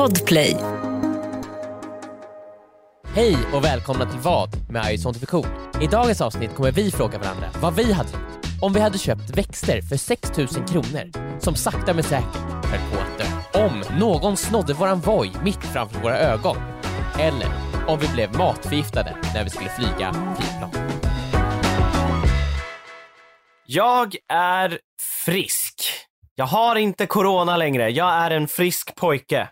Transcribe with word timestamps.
Podplay. 0.00 0.56
Hej 3.14 3.36
och 3.54 3.64
välkomna 3.64 4.10
till 4.10 4.18
Vad 4.18 4.48
med 4.70 4.94
iScientification. 4.94 5.46
I 5.82 5.86
dagens 5.86 6.20
avsnitt 6.20 6.54
kommer 6.54 6.72
vi 6.72 6.90
fråga 6.90 7.18
varandra 7.18 7.50
vad 7.62 7.74
vi 7.74 7.92
hade 7.92 8.10
gjort 8.10 8.46
om 8.62 8.72
vi 8.72 8.80
hade 8.80 8.98
köpt 8.98 9.30
växter 9.30 9.82
för 9.82 9.96
6000 9.96 10.66
kronor 10.66 11.10
som 11.40 11.54
sakta 11.54 11.94
men 11.94 12.04
säkert 12.04 12.36
höll 12.64 12.80
på 12.92 12.98
att 13.00 13.18
dö. 13.18 13.60
Om 13.64 13.98
någon 13.98 14.36
snodde 14.36 14.74
våran 14.74 15.00
voj 15.00 15.32
mitt 15.44 15.64
framför 15.64 16.00
våra 16.00 16.18
ögon. 16.18 16.56
Eller 17.18 17.48
om 17.88 17.98
vi 17.98 18.08
blev 18.08 18.36
matförgiftade 18.36 19.16
när 19.34 19.44
vi 19.44 19.50
skulle 19.50 19.70
flyga 19.70 20.34
flygplan. 20.38 20.70
Jag 23.66 24.16
är 24.28 24.78
frisk. 25.24 25.82
Jag 26.34 26.46
har 26.46 26.76
inte 26.76 27.06
corona 27.06 27.56
längre. 27.56 27.90
Jag 27.90 28.12
är 28.12 28.30
en 28.30 28.48
frisk 28.48 28.94
pojke. 28.94 29.48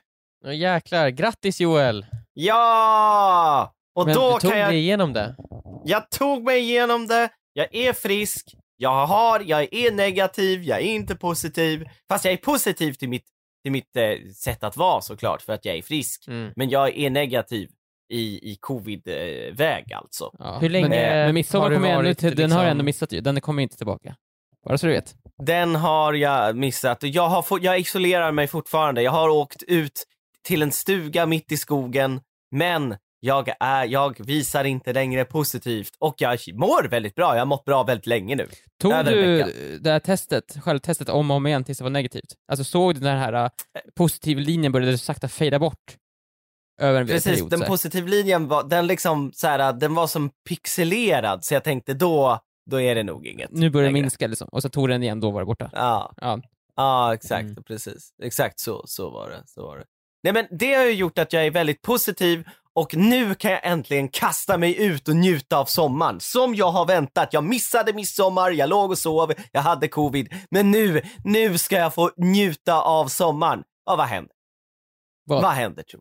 Åh, 0.46 0.56
jäklar, 0.56 1.08
grattis 1.08 1.60
Joel! 1.60 2.06
Ja! 2.34 3.74
Och 3.94 4.06
Men 4.06 4.14
då 4.14 4.34
du 4.34 4.40
tog 4.40 4.50
kan 4.50 4.60
jag... 4.60 4.70
dig 4.70 4.78
igenom 4.78 5.12
det. 5.12 5.36
Jag 5.84 6.10
tog 6.10 6.44
mig 6.44 6.58
igenom 6.60 7.06
det. 7.06 7.28
Jag 7.52 7.74
är 7.74 7.92
frisk. 7.92 8.54
Jag 8.76 9.06
har, 9.06 9.42
jag 9.46 9.74
är 9.74 9.92
negativ, 9.92 10.62
jag 10.62 10.78
är 10.78 10.82
inte 10.84 11.16
positiv. 11.16 11.84
Fast 12.08 12.24
jag 12.24 12.32
är 12.32 12.38
positiv 12.38 12.92
till 12.92 13.08
mitt, 13.08 13.24
till 13.62 13.72
mitt 13.72 13.96
eh, 13.96 14.32
sätt 14.34 14.64
att 14.64 14.76
vara 14.76 15.00
såklart, 15.00 15.42
för 15.42 15.52
att 15.52 15.64
jag 15.64 15.76
är 15.76 15.82
frisk. 15.82 16.28
Mm. 16.28 16.52
Men 16.56 16.68
jag 16.70 16.98
är 16.98 17.10
negativ 17.10 17.68
i, 18.12 18.52
i 18.52 18.56
covid-väg 18.60 19.92
alltså. 19.92 20.30
Ja. 20.38 20.58
Hur 20.58 20.68
länge 20.68 20.88
men, 20.88 20.98
har 20.98 21.26
men 21.26 21.34
midsommar 21.34 21.70
du 21.70 21.76
kommer 21.76 21.88
ännu 21.88 21.96
varit, 21.96 22.18
till, 22.18 22.36
den 22.36 22.52
har 22.52 22.58
jag 22.58 22.64
liksom- 22.64 22.70
ändå 22.70 22.84
missat 22.84 23.12
ju, 23.12 23.20
den 23.20 23.40
kommer 23.40 23.62
inte 23.62 23.76
tillbaka. 23.76 24.16
Bara 24.64 24.78
så 24.78 24.86
du 24.86 24.92
vet. 24.92 25.14
Den 25.42 25.76
har 25.76 26.12
jag 26.12 26.56
missat. 26.56 26.98
Jag, 27.02 27.28
har 27.28 27.58
jag 27.60 27.78
isolerar 27.78 28.32
mig 28.32 28.46
fortfarande. 28.46 29.02
Jag 29.02 29.12
har 29.12 29.28
åkt 29.28 29.62
ut 29.62 30.04
till 30.46 30.62
en 30.62 30.72
stuga 30.72 31.26
mitt 31.26 31.52
i 31.52 31.56
skogen, 31.56 32.20
men 32.50 32.96
jag, 33.20 33.48
är, 33.60 33.84
jag 33.84 34.26
visar 34.26 34.64
inte 34.64 34.92
längre 34.92 35.24
positivt 35.24 35.90
och 35.98 36.14
jag 36.18 36.38
mår 36.54 36.88
väldigt 36.88 37.14
bra. 37.14 37.34
Jag 37.34 37.40
har 37.40 37.46
mått 37.46 37.64
bra 37.64 37.82
väldigt 37.82 38.06
länge 38.06 38.36
nu. 38.36 38.48
Tog 38.82 38.92
du 39.04 39.42
det 39.80 39.90
här 39.90 40.00
testet, 40.00 40.56
självtestet 40.62 41.08
om 41.08 41.30
och 41.30 41.36
om 41.36 41.46
igen 41.46 41.64
tills 41.64 41.78
det 41.78 41.84
var 41.84 41.90
negativt? 41.90 42.34
Alltså 42.52 42.64
såg 42.64 42.94
du 42.94 43.00
den 43.00 43.18
här 43.18 43.44
uh, 43.44 43.50
positiv 43.96 44.38
linjen 44.38 44.72
började 44.72 44.98
sakta 44.98 45.28
fejda 45.28 45.58
bort? 45.58 45.96
Över 46.80 47.00
en 47.00 47.06
Precis, 47.06 47.24
period? 47.32 47.50
den 47.50 47.58
så 47.58 47.64
här? 47.64 47.70
positivlinjen 47.70 48.48
var, 48.48 48.68
den 48.68 48.86
liksom 48.86 49.32
så 49.34 49.46
här, 49.46 49.72
den 49.72 49.94
var 49.94 50.06
som 50.06 50.30
pixelerad 50.48 51.44
så 51.44 51.54
jag 51.54 51.64
tänkte 51.64 51.94
då, 51.94 52.38
då 52.70 52.80
är 52.80 52.94
det 52.94 53.02
nog 53.02 53.26
inget. 53.26 53.50
nu 53.50 53.70
börjar 53.70 53.86
det 53.88 53.92
minska 53.92 54.26
liksom, 54.26 54.48
och 54.52 54.62
så 54.62 54.68
tog 54.68 54.88
den 54.88 55.02
igen, 55.02 55.20
då 55.20 55.30
var 55.30 55.40
det 55.40 55.46
borta. 55.46 55.70
Ja, 55.72 56.12
Ja. 56.16 56.40
ja 56.76 57.14
exakt, 57.14 57.44
Mm. 57.44 57.62
precis. 57.62 58.10
Exakt 58.22 58.60
så, 58.60 58.82
så 58.86 59.10
var 59.10 59.30
det. 59.30 59.42
Så 59.46 59.62
var 59.66 59.76
det. 59.78 59.84
Nej 60.22 60.32
men 60.32 60.46
det 60.50 60.74
har 60.74 60.84
ju 60.84 60.92
gjort 60.92 61.18
att 61.18 61.32
jag 61.32 61.46
är 61.46 61.50
väldigt 61.50 61.82
positiv 61.82 62.44
och 62.72 62.96
nu 62.96 63.34
kan 63.34 63.50
jag 63.50 63.60
äntligen 63.66 64.08
kasta 64.08 64.58
mig 64.58 64.82
ut 64.84 65.08
och 65.08 65.16
njuta 65.16 65.58
av 65.58 65.64
sommaren. 65.64 66.20
Som 66.20 66.54
jag 66.54 66.70
har 66.70 66.86
väntat. 66.86 67.32
Jag 67.32 67.44
missade 67.44 67.92
midsommar, 67.92 68.50
jag 68.50 68.68
låg 68.68 68.90
och 68.90 68.98
sov, 68.98 69.32
jag 69.52 69.60
hade 69.60 69.88
covid. 69.88 70.32
Men 70.50 70.70
nu, 70.70 71.02
nu 71.24 71.58
ska 71.58 71.76
jag 71.76 71.94
få 71.94 72.10
njuta 72.16 72.82
av 72.82 73.06
sommaren. 73.06 73.62
Ja, 73.86 73.96
vad 73.96 74.06
händer? 74.06 74.32
Vad? 75.24 75.42
Vad 75.42 75.52
händer 75.52 75.82
tro? 75.82 76.00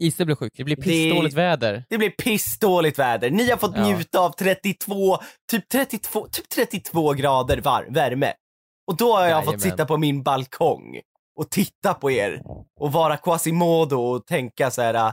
Ise 0.00 0.24
blev 0.24 0.34
sjuk. 0.36 0.52
Det 0.56 0.64
blir 0.64 0.76
pissdåligt 0.76 1.34
väder. 1.34 1.84
Det 1.88 1.98
blir 1.98 2.10
pissdåligt 2.10 2.98
väder. 2.98 3.30
Ni 3.30 3.50
har 3.50 3.56
fått 3.56 3.76
Ja. 3.76 3.82
njuta 3.84 4.20
av 4.20 4.30
32, 4.32 5.18
typ 5.50 5.68
32, 5.68 6.26
typ 6.28 6.48
32 6.48 7.12
grader 7.12 7.60
var, 7.60 7.86
värme. 7.90 8.32
Och 8.86 8.96
då 8.96 9.12
har 9.12 9.20
jag 9.20 9.30
Jajamän. 9.30 9.52
fått 9.52 9.60
sitta 9.62 9.86
på 9.86 9.96
min 9.96 10.22
balkong 10.22 11.00
och 11.38 11.50
titta 11.50 11.94
på 11.94 12.10
er 12.10 12.42
och 12.80 12.92
vara 12.92 13.16
Quasimodo 13.16 13.96
och 13.96 14.26
tänka 14.26 14.70
så 14.70 14.82
här. 14.82 14.94
äh, 14.94 15.12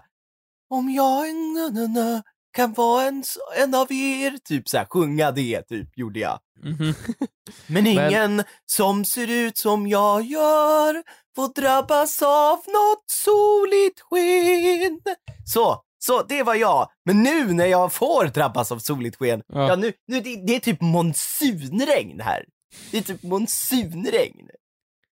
Om 0.70 0.90
jag 0.90 1.36
na, 1.36 1.70
na, 1.82 1.88
na, 1.88 2.22
kan 2.54 2.74
vara 2.74 3.04
en, 3.04 3.24
en 3.58 3.76
av 3.76 3.92
er, 3.92 4.38
typ 4.44 4.70
så 4.70 4.78
här, 4.78 4.86
sjunga 4.86 5.32
det, 5.32 5.62
typ, 5.62 5.98
gjorde 5.98 6.20
jag. 6.20 6.40
Mhm. 6.64 6.94
Men 7.68 7.88
ingen 7.88 8.44
som 8.66 9.06
ser 9.06 9.28
ut 9.32 9.58
som 9.58 9.88
jag 9.88 10.22
gör 10.26 11.04
får 11.36 11.62
drabbas 11.62 12.22
av 12.22 12.56
något 12.58 13.04
soligt 13.08 14.00
sken. 14.02 15.00
Så, 15.46 15.82
så 16.00 16.24
det 16.24 16.44
var 16.44 16.56
jag. 16.56 16.90
Men 17.06 17.24
nu 17.24 17.54
när 17.54 17.66
jag 17.66 17.94
får 17.94 18.26
drabbas 18.26 18.72
av 18.72 18.80
soligt 18.80 19.16
sken, 19.18 19.44
ja, 19.48 19.68
Ja. 19.68 19.76
nu, 19.76 19.94
nu 20.08 20.22
det, 20.22 20.36
det 20.48 20.56
är 20.56 20.60
typ 20.60 20.82
monsunregn 20.82 22.20
här. 22.22 22.46
Det 22.92 22.98
är 22.98 23.02
typ 23.02 23.24
monsunregn. 23.24 24.50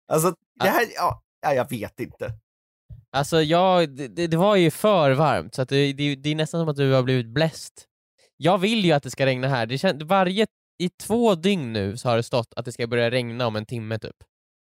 Alltså, 0.07 0.35
det 0.59 0.69
här, 0.69 0.85
ja, 0.95 1.23
ja 1.41 1.53
jag 1.53 1.69
vet 1.69 1.99
inte. 1.99 2.33
Alltså 3.11 3.41
jag, 3.41 3.89
det, 3.95 4.27
det- 4.27 4.37
var 4.37 4.55
ju 4.55 4.71
för 4.71 5.11
varmt 5.11 5.55
så 5.55 5.61
att 5.61 5.69
det, 5.69 5.93
det, 5.93 6.15
det 6.15 6.29
är 6.29 6.35
nästan 6.35 6.61
som 6.61 6.69
att 6.69 6.75
du 6.75 6.91
har 6.93 7.03
blivit 7.03 7.27
bläst. 7.27 7.85
Jag 8.37 8.57
vill 8.57 8.85
ju 8.85 8.91
att 8.91 9.03
det 9.03 9.11
ska 9.11 9.25
regna 9.25 9.47
här. 9.47 9.65
Det 9.65 9.77
kän, 9.77 10.07
varje, 10.07 10.47
I 10.79 10.89
två 10.89 11.35
dygn 11.35 11.73
nu 11.73 11.97
så 11.97 12.09
har 12.09 12.17
det 12.17 12.23
stått 12.23 12.53
att 12.55 12.65
det 12.65 12.71
ska 12.71 12.87
börja 12.87 13.11
regna 13.11 13.47
om 13.47 13.55
en 13.55 13.65
timme 13.65 13.99
typ. 13.99 14.15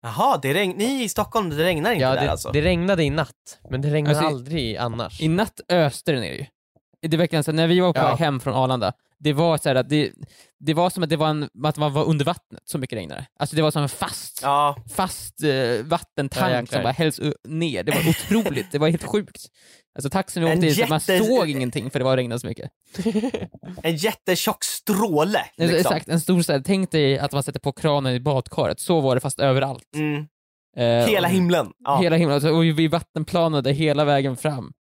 Jaha, 0.02 0.38
det 0.42 0.54
regn, 0.54 0.74
ni 0.76 1.02
i 1.04 1.08
Stockholm, 1.08 1.50
det 1.50 1.64
regnar 1.64 1.92
inte 1.92 2.02
Ja, 2.02 2.14
där 2.14 2.20
det, 2.24 2.30
alltså? 2.30 2.50
det 2.52 2.60
regnade 2.62 3.04
i 3.04 3.10
natt, 3.10 3.58
men 3.70 3.80
det 3.82 3.90
regnar 3.90 4.10
Alltså, 4.10 4.24
i- 4.24 4.26
aldrig 4.26 4.76
annars. 4.76 5.20
I 5.20 5.28
natt 5.28 5.60
öste 5.68 6.12
det 6.12 6.20
ner 6.20 6.32
ju. 6.32 6.46
Det 7.08 7.16
verkligen 7.16 7.44
så 7.44 7.52
när 7.52 7.66
vi 7.66 7.80
var 7.80 7.92
på 7.92 7.98
Ja. 7.98 8.14
hem 8.14 8.40
från 8.40 8.54
Arlanda, 8.54 8.92
det 9.24 9.32
var 9.32 9.58
så 9.58 9.68
här 9.68 9.76
att 9.76 9.88
det, 9.88 10.12
det 10.60 10.74
var 10.74 10.90
som 10.90 11.02
att 11.02 11.08
det 11.10 11.16
var, 11.16 11.28
en, 11.28 11.48
att 11.64 11.76
man 11.76 11.92
var 11.92 12.04
under 12.04 12.24
vattnet, 12.24 12.62
så 12.64 12.78
mycket 12.78 12.96
regnade 12.98 13.26
Alltså 13.38 13.56
det 13.56 13.62
var 13.62 13.70
som 13.70 13.82
en 13.82 13.88
fast, 13.88 14.40
Ja, 14.42 14.76
fast 14.94 15.42
eh, 15.42 15.48
Ja, 15.50 15.82
vattentank 15.84 16.50
jäklar. 16.52 16.66
som 16.78 16.82
bara 16.82 16.92
hälls 16.92 17.20
ner. 17.48 17.82
Det 17.82 17.92
var 17.92 18.08
otroligt, 18.08 18.72
det 18.72 18.78
var 18.78 18.88
helt 18.88 19.04
sjukt. 19.04 19.46
Alltså 19.96 20.10
taxin 20.10 20.44
vi 20.44 20.54
åkte 20.54 20.66
i, 20.66 20.74
så 20.74 20.86
man 20.86 21.00
jätte- 21.06 21.24
såg 21.24 21.48
ingenting 21.50 21.90
för 21.90 21.98
det 21.98 22.04
var 22.04 22.16
regnade 22.16 22.40
så 22.40 22.46
mycket. 22.46 22.70
en 23.82 23.96
jättetjock 23.96 24.64
stråle. 24.64 25.38
Alltså, 25.38 25.52
Liksom. 25.76 25.76
Exakt, 25.76 26.08
en 26.08 26.20
stor 26.20 26.42
så 26.42 26.52
här, 26.52 26.62
tänk 26.66 26.90
dig 26.90 27.18
att 27.18 27.32
man 27.32 27.42
sätter 27.42 27.60
på 27.60 27.72
kranen 27.72 28.14
i 28.14 28.20
badkaret, 28.20 28.80
så 28.80 29.00
var 29.00 29.14
det 29.14 29.20
fast 29.20 29.40
överallt. 29.40 29.88
Mm. 29.94 30.26
Eh, 30.76 31.06
Hela 31.08 31.28
himlen. 31.28 31.70
Ja. 31.84 31.96
Hela 32.00 32.16
himlen, 32.16 32.34
alltså, 32.34 32.50
och 32.50 32.64
vi 32.64 32.88
vattenplanade 32.88 33.72
hela 33.72 34.04
vägen 34.04 34.36
fram. 34.36 34.72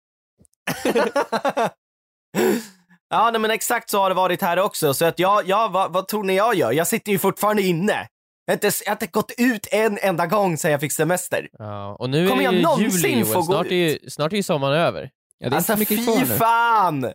ja, 3.10 3.32
nej, 3.32 3.42
men 3.42 3.52
exakt 3.52 3.90
så 3.90 4.00
har 4.00 4.10
det 4.10 4.16
varit 4.16 4.42
här 4.42 4.60
också. 4.60 4.94
Så 4.94 5.06
att 5.06 5.20
jag, 5.20 5.48
jag 5.48 5.70
vad, 5.72 5.94
vad 5.94 6.08
tror 6.08 6.24
ni 6.24 6.36
jag 6.36 6.56
gör? 6.56 6.72
Jag 6.72 6.88
sitter 6.88 7.12
ju 7.12 7.20
fortfarande 7.20 7.62
inne. 7.62 8.08
Jag 8.46 8.52
har 8.52 8.54
inte, 8.54 8.72
jag 8.86 8.92
har 8.92 8.96
inte 8.96 9.08
gått 9.08 9.32
ut 9.38 9.68
en 9.72 9.98
enda 10.02 10.26
gång 10.26 10.58
sedan 10.58 10.72
jag 10.72 10.80
fick 10.80 10.92
semester. 10.94 11.50
Ja, 11.52 11.96
och 12.00 12.10
nu 12.10 12.28
Kommer 12.28 12.42
är 12.42 12.46
jag 12.46 12.54
det 12.54 12.58
ju 12.58 12.64
någonsin 12.64 13.10
juli 13.12 13.26
få 13.26 13.32
Joel, 13.34 13.36
gå 13.36 13.44
snart 13.44 13.68
är, 13.68 13.76
ju, 13.76 14.10
snart 14.10 14.32
är 14.34 14.38
ju 14.38 14.44
sommaren 14.44 14.80
över. 14.80 15.10
Ja, 15.38 15.50
det 15.50 15.54
är 15.54 15.58
alltså 15.58 15.74
inte 15.74 15.86
så 15.86 15.94
mycket 15.94 16.28
fy 16.30 16.36
fan! 16.38 17.14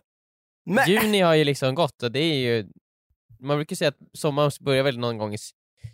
Men, 0.65 0.89
Juni 0.89 1.21
har 1.21 1.33
ju 1.33 1.43
liksom 1.43 1.75
gått 1.75 2.03
och 2.03 2.11
det 2.11 2.19
är 2.19 2.35
ju, 2.35 2.67
man 3.39 3.57
brukar 3.57 3.75
säga 3.75 3.87
att 3.87 3.97
sommaren 4.13 4.51
börjar 4.59 4.83
väl 4.83 4.99
någon 4.99 5.17
gång 5.17 5.33
i 5.33 5.37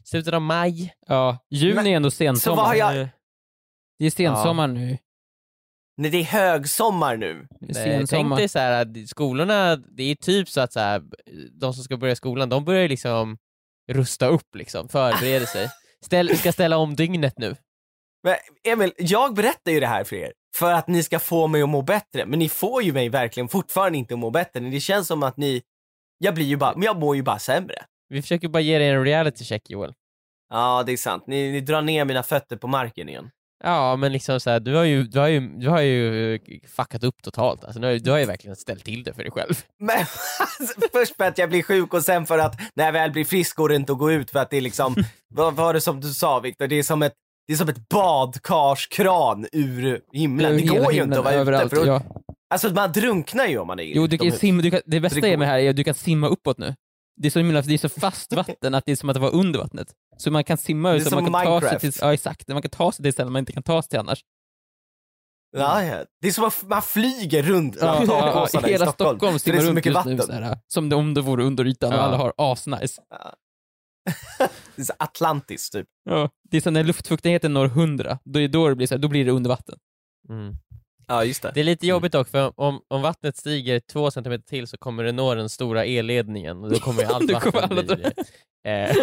slutet 0.05 0.33
av 0.33 0.41
maj. 0.41 0.93
Ja, 1.07 1.37
juni 1.49 1.73
Men- 1.75 1.87
är 1.87 1.95
ändå 1.95 2.11
så 2.11 2.23
vad 2.25 2.35
sensommar. 2.35 2.63
har 2.63 2.75
jag... 2.75 3.07
Det 3.99 4.05
är 4.05 4.11
sensommar 4.11 4.67
nu. 4.67 4.97
Nej, 5.99 6.11
det 6.11 6.17
är 6.17 6.23
högsommar 6.23 7.17
nu. 7.17 7.47
Nej, 7.59 8.07
Tänk 8.07 8.37
dig 8.37 8.49
så 8.49 8.59
här, 8.59 8.81
att 8.81 9.09
skolorna, 9.09 9.75
det 9.75 10.03
är 10.03 10.15
typ 10.15 10.49
så 10.49 10.61
att 10.61 10.73
så 10.73 10.79
här, 10.79 11.01
de 11.51 11.73
som 11.73 11.83
ska 11.83 11.97
börja 11.97 12.15
skolan, 12.15 12.49
de 12.49 12.65
börjar 12.65 12.81
ju 12.81 12.87
liksom 12.87 13.37
rusta 13.91 14.27
upp 14.27 14.55
liksom, 14.55 14.89
förbereder 14.89 15.45
sig. 15.45 15.69
Ställ, 16.05 16.37
ska 16.37 16.51
ställa 16.51 16.77
om 16.77 16.95
dygnet 16.95 17.33
nu. 17.37 17.55
Men 18.23 18.35
Emil, 18.63 18.93
jag 18.97 19.35
berättar 19.35 19.71
ju 19.71 19.79
det 19.79 19.87
här 19.87 20.03
för 20.03 20.15
er 20.15 20.33
för 20.55 20.71
att 20.71 20.87
ni 20.87 21.03
ska 21.03 21.19
få 21.19 21.47
mig 21.47 21.61
att 21.61 21.69
må 21.69 21.81
bättre. 21.81 22.25
Men 22.25 22.39
ni 22.39 22.49
får 22.49 22.83
ju 22.83 22.93
mig 22.93 23.09
verkligen 23.09 23.49
fortfarande 23.49 23.97
inte 23.97 24.13
att 24.13 24.19
må 24.19 24.29
bättre. 24.31 24.59
Det 24.59 24.79
känns 24.79 25.07
som 25.07 25.23
att 25.23 25.37
ni... 25.37 25.61
Jag 26.17 26.35
blir 26.35 26.45
ju 26.45 26.57
bara... 26.57 26.73
Men 26.73 26.83
jag 26.83 26.99
mår 26.99 27.16
ju 27.16 27.23
bara 27.23 27.39
sämre. 27.39 27.75
Vi 28.09 28.21
försöker 28.21 28.47
bara 28.47 28.61
ge 28.61 28.77
dig 28.77 28.89
en 28.89 29.03
reality 29.03 29.45
check 29.45 29.69
Joel. 29.69 29.93
Ja, 30.49 30.83
det 30.85 30.91
är 30.91 30.97
sant. 30.97 31.27
Ni, 31.27 31.51
ni 31.51 31.61
drar 31.61 31.81
ner 31.81 32.05
mina 32.05 32.23
fötter 32.23 32.57
på 32.57 32.67
marken 32.67 33.09
igen. 33.09 33.29
Ja, 33.64 33.96
men 33.96 34.12
liksom 34.14 34.40
så 34.40 34.50
här, 34.50 34.59
du 34.59 34.75
har 34.75 34.84
ju, 34.84 35.03
du 35.03 35.20
har 35.20 35.28
ju, 35.28 35.40
du 35.40 35.70
har 35.70 35.82
ju 35.82 36.34
eh, 36.35 36.40
fuckat 36.67 37.03
upp 37.03 37.22
totalt. 37.23 37.64
Alltså, 37.64 37.79
du, 37.79 37.88
har, 37.88 37.94
ju- 37.94 38.00
du 38.00 38.11
har 38.11 38.17
ju 38.20 38.26
verkligen 38.26 38.56
ställt 38.56 38.84
till 38.84 39.03
det 39.03 39.14
för 39.14 39.23
dig 39.23 39.32
själv. 39.32 39.53
Men 39.79 39.97
alltså, 40.00 40.79
först 40.94 41.16
för 41.17 41.23
att 41.23 41.38
jag 41.38 41.50
blir 41.50 41.64
sjuk 41.64 41.94
och 41.94 42.03
sen 42.03 42.26
för 42.26 42.40
att 42.40 42.56
när 42.76 42.85
jag 42.85 42.91
väl 42.94 43.11
blir 43.11 43.26
frisk 43.26 43.56
går 43.56 43.70
det 43.70 43.76
inte 43.76 43.91
att 43.91 43.97
gå 44.00 44.11
ut 44.11 44.32
för 44.32 44.40
att 44.40 44.50
det 44.50 44.58
är 44.58 44.61
liksom, 44.61 44.96
vad 45.34 45.56
var 45.56 45.73
det 45.73 45.82
som 45.82 46.02
du 46.02 46.14
sa 46.14 46.40
Viktor? 46.40 46.67
Det 46.67 46.76
är 46.79 46.84
som 46.84 47.02
ett, 47.03 47.14
det 47.47 47.53
är 47.53 47.58
som 47.58 47.70
ett 47.70 47.90
badkarskran 47.90 49.47
ur 49.52 50.02
himlen. 50.14 50.58
Det 50.58 50.64
går 50.64 50.94
ju 50.94 51.03
inte 51.03 51.17
att 51.20 51.26
vara 51.26 51.34
överallt, 51.35 51.66
ute. 51.66 51.76
För 51.76 51.82
att, 51.82 51.88
ja. 51.88 52.02
Alltså 52.53 52.70
man 52.73 52.91
drunknar 52.91 53.47
ju 53.47 53.58
om 53.58 53.67
man 53.67 53.79
är 53.79 53.84
Jo, 53.84 54.08
du 54.08 54.17
kan 54.17 54.32
simma, 54.32 54.62
du 54.62 54.72
kan, 54.72 54.82
det 54.85 55.00
bästa 55.00 55.28
är 55.28 55.38
med 55.38 55.40
det 55.47 55.52
här 55.52 55.59
är 55.59 55.70
att 55.70 55.76
du 55.76 55.84
kan 55.84 55.94
simma 55.94 56.28
uppåt 56.28 56.58
nu. 56.58 56.76
Det 57.21 57.27
är 57.27 57.29
så, 57.29 57.39
himla, 57.39 57.61
det 57.61 57.73
är 57.73 57.77
så 57.77 57.89
fast 57.89 58.33
vatten 58.41 58.73
att 58.75 58.85
det 58.85 58.91
är 58.91 58.95
som 58.95 59.09
att 59.09 59.13
det 59.13 59.19
var 59.19 59.35
under 59.35 59.59
vattnet. 59.59 59.87
Så 60.17 60.31
man 60.31 60.43
kan 60.43 60.57
simma 60.57 60.91
är 60.95 60.99
så 60.99 61.09
som 61.09 61.23
man 61.23 61.25
kan 61.25 61.33
ta 61.33 61.59
sig 61.61 61.69
Minecraft. 61.69 61.81
till, 61.81 61.93
ja 62.01 62.13
exakt, 62.13 62.47
man 62.47 62.61
kan 62.61 62.71
ta 62.71 62.91
sig 62.91 63.03
till 63.03 63.13
ställen 63.13 63.33
man 63.33 63.39
inte 63.39 63.51
kan 63.51 63.63
ta 63.63 63.81
sig 63.81 63.89
till 63.89 63.99
annars. 63.99 64.23
Ja, 65.57 65.83
ja. 65.83 66.05
Det 66.21 66.27
är 66.27 66.31
som 66.31 66.43
att 66.43 66.63
man 66.63 66.81
flyger 66.81 67.43
runt 67.43 67.77
Ja, 67.81 68.01
bland 68.05 68.09
ja, 68.09 68.47
i 68.67 68.71
hela 68.71 68.85
Stockholm. 68.85 69.17
Stockholm 69.19 69.33
det 69.33 69.39
simmar 69.39 69.57
är 69.57 69.61
så 69.61 69.67
runt 69.67 69.75
mycket 69.75 69.85
just 69.89 69.95
vatten. 69.95 70.16
nu 70.16 70.21
såhär, 70.21 70.59
som 70.67 70.93
om 70.93 71.13
det 71.13 71.21
vore 71.21 71.43
under 71.43 71.66
ytan 71.67 71.93
och 71.93 71.99
Ja. 71.99 72.01
alla 72.01 72.17
har 72.17 72.33
asnice. 72.37 73.01
Det 74.75 74.81
är 74.81 74.85
så 74.85 74.93
Atlantis 74.99 75.69
typ. 75.69 75.87
Ja. 76.03 76.29
Det 76.49 76.57
är 76.57 76.61
så 76.61 76.69
när 76.71 76.83
luftfuktigheten 76.83 77.53
når 77.53 77.66
100, 77.66 78.19
då, 78.23 78.39
är 78.39 78.47
då, 78.47 78.69
det 78.69 78.75
blir 78.75 78.87
så 78.87 78.93
här, 78.95 78.99
då 78.99 79.07
blir 79.07 79.25
det 79.25 79.31
under 79.31 79.49
vatten. 79.49 79.77
Mm. 80.29 80.55
Ja, 81.09 81.23
just 81.23 81.41
det. 81.41 81.52
Det 81.53 81.59
är 81.59 81.64
lite 81.64 81.88
jobbigt 81.88 82.11
dock, 82.11 82.28
för 82.29 82.53
om, 82.59 82.82
om 82.88 83.02
vattnet 83.02 83.38
stiger 83.38 83.79
två 83.79 84.11
centimeter 84.11 84.44
till 84.46 84.67
så 84.67 84.78
kommer 84.78 85.03
det 85.03 85.11
nå 85.11 85.35
den 85.35 85.50
stora 85.50 85.85
elledningen 85.85 86.64
och 86.64 86.70
då 86.70 86.79
kommer 86.79 87.02
ju 87.03 87.08
allt 87.09 87.32
vatten 87.32 87.70
bli 87.76 88.06
eh, 88.67 88.96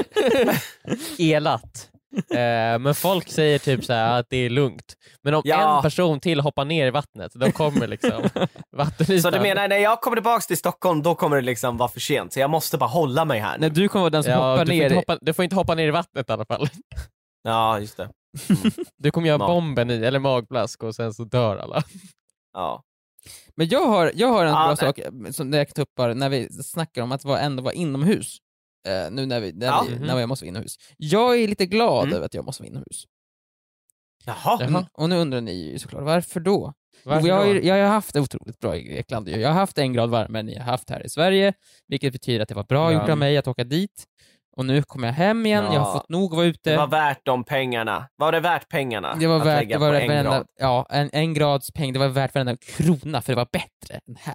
elat. 1.19 1.91
Eh, 2.31 2.79
men 2.79 2.95
folk 2.95 3.29
säger 3.29 3.59
typ 3.59 3.85
så 3.85 3.93
här 3.93 4.21
att 4.21 4.27
det 4.31 4.37
är 4.37 4.51
lugnt. 4.51 4.95
Men 5.23 5.35
om 5.35 5.43
Ja. 5.45 5.77
en 5.77 5.83
person 5.83 6.21
till 6.21 6.41
hoppar 6.41 6.65
ner 6.65 6.87
i 6.87 6.91
vattnet, 6.91 7.33
då 7.35 7.53
kommer 7.53 7.87
liksom 7.87 8.23
vattenytan. 8.77 9.21
Så 9.23 9.31
du 9.39 9.41
menar 9.43 9.69
när 9.69 9.77
jag 9.79 10.01
kommer 10.01 10.17
tillbaks 10.17 10.47
till 10.47 10.57
Stockholm, 10.57 11.03
då 11.03 11.15
kommer 11.15 11.37
det 11.37 11.43
liksom 11.43 11.77
vara 11.77 11.89
för 11.89 12.01
sent. 12.01 12.33
Så 12.33 12.41
jag 12.41 12.51
måste 12.51 12.79
bara 12.79 12.91
hålla 12.91 13.25
mig 13.25 13.41
här. 13.41 13.59
När 13.59 13.71
du 13.71 13.89
kommer 13.89 14.01
vara 14.03 14.11
den 14.11 14.23
som 14.23 14.33
ja, 14.33 14.39
hoppar 14.51 14.65
du, 14.65 14.71
får 14.71 14.77
ner 14.77 14.83
inte 14.83 14.95
i- 14.95 14.97
hoppa, 14.99 15.19
du 15.21 15.33
får 15.35 15.43
inte 15.43 15.57
hoppa 15.57 15.75
ner 15.75 15.89
i 15.89 15.91
vattnet 15.91 16.31
i 16.31 16.33
alla 16.33 16.45
fall. 16.45 16.69
Ja, 17.43 17.81
just 17.81 17.97
det. 17.97 18.09
Du 18.97 19.11
kommer 19.11 19.29
göra 19.29 19.43
Ja. 19.43 19.47
bomben 19.47 19.91
i, 19.91 19.95
eller 19.95 20.19
magplask 20.19 20.83
och 20.83 20.95
sen 20.95 21.15
så 21.15 21.25
dör 21.25 21.57
alla. 21.57 21.83
Ja. 22.53 22.83
Men 23.57 23.69
jag 23.69 23.87
har, 23.87 24.13
jag 24.15 24.29
har 24.29 24.45
en 24.45 24.51
Ja, 24.53 24.55
bra 24.57 24.67
nej. 24.69 24.77
sak 24.77 25.35
som 25.35 25.53
jag 25.53 25.69
kan 25.69 25.87
ta 25.97 26.15
när 26.15 26.29
vi 26.29 26.49
snackar 26.53 27.03
om 27.03 27.13
att 27.13 27.25
vara, 27.25 27.41
ändå 27.41 27.63
vara 27.63 27.75
inomhus. 27.75 28.37
Eh, 28.89 29.11
nu 29.11 29.27
när, 29.27 29.41
vi, 29.41 29.53
när, 29.53 29.67
Ja. 29.67 29.85
vi, 29.89 29.95
Mhm. 29.97 30.07
när 30.07 30.19
jag 30.21 30.29
måste 30.29 30.45
vara 30.45 30.49
inomhus. 30.49 30.77
Jag 30.97 31.41
är 31.43 31.49
lite 31.49 31.67
glad 31.67 32.05
Mm. 32.05 32.17
över 32.17 32.27
att 32.27 32.35
jag 32.35 32.45
måste 32.45 32.63
vara 32.63 32.69
inomhus. 32.71 33.05
Jaha. 34.25 34.37
Jaha. 34.45 34.65
Mm. 34.67 34.85
Och 34.93 35.09
nu 35.09 35.17
undrar 35.17 35.41
ni 35.41 35.53
ju 35.73 35.79
såklart, 35.79 36.03
varför 36.05 36.41
då? 36.41 36.73
Varför 37.05 37.29
jag, 37.29 37.37
har 37.37 37.47
jag 37.47 37.75
har 37.85 37.93
haft 37.93 38.13
det 38.15 38.21
otroligt 38.21 38.59
bra 38.61 38.77
i 38.77 38.83
Grekland. 38.83 39.29
Jag 39.29 39.49
har 39.49 39.55
haft 39.55 39.79
en 39.79 39.93
grad 39.93 40.11
varmare 40.11 40.41
än 40.41 40.49
jag 40.49 40.61
har 40.63 40.71
haft 40.71 40.91
här 40.91 41.07
i 41.07 41.09
Sverige, 41.09 41.53
vilket 41.87 42.13
betyder 42.13 42.41
att 42.43 42.49
det 42.49 42.55
var 42.55 42.65
bra 42.65 42.93
Ja. 42.93 43.01
gjort 43.01 43.09
av 43.11 43.19
mig 43.19 43.37
att 43.37 43.49
åka 43.49 43.65
dit. 43.65 44.05
Och 44.57 44.67
nu 44.67 44.83
kommer 44.83 45.09
jag 45.09 45.15
hem 45.15 45.47
igen, 45.47 45.65
jag 45.65 45.71
har 45.71 45.77
Ja. 45.89 45.93
fått 45.93 46.09
nog 46.09 46.33
att 46.33 46.37
vara 46.37 46.47
ute. 46.47 46.71
Det 46.71 46.77
var 46.77 46.87
värt 46.87 47.21
de 47.25 47.45
pengarna. 47.45 48.09
Var 48.17 48.33
det 48.33 48.41
värt 48.41 48.69
pengarna? 48.69 49.15
Det 49.15 49.27
var 49.27 49.37
att 49.41 49.47
värt, 49.47 49.69
det 49.69 49.79
var 49.79 49.93
värt 49.93 50.11
en 50.11 50.25
grad? 50.25 50.47
ja, 50.59 50.87
en, 50.91 51.11
en 51.13 51.35
grads 51.35 51.71
peng, 51.71 51.93
det 51.93 51.99
var 51.99 52.09
värt 52.09 52.35
varenda 52.35 52.57
krona 52.57 53.23
för 53.23 53.33
det 53.33 53.37
var 53.37 53.49
bättre 53.53 54.01
än 54.09 54.17
här. 54.17 54.35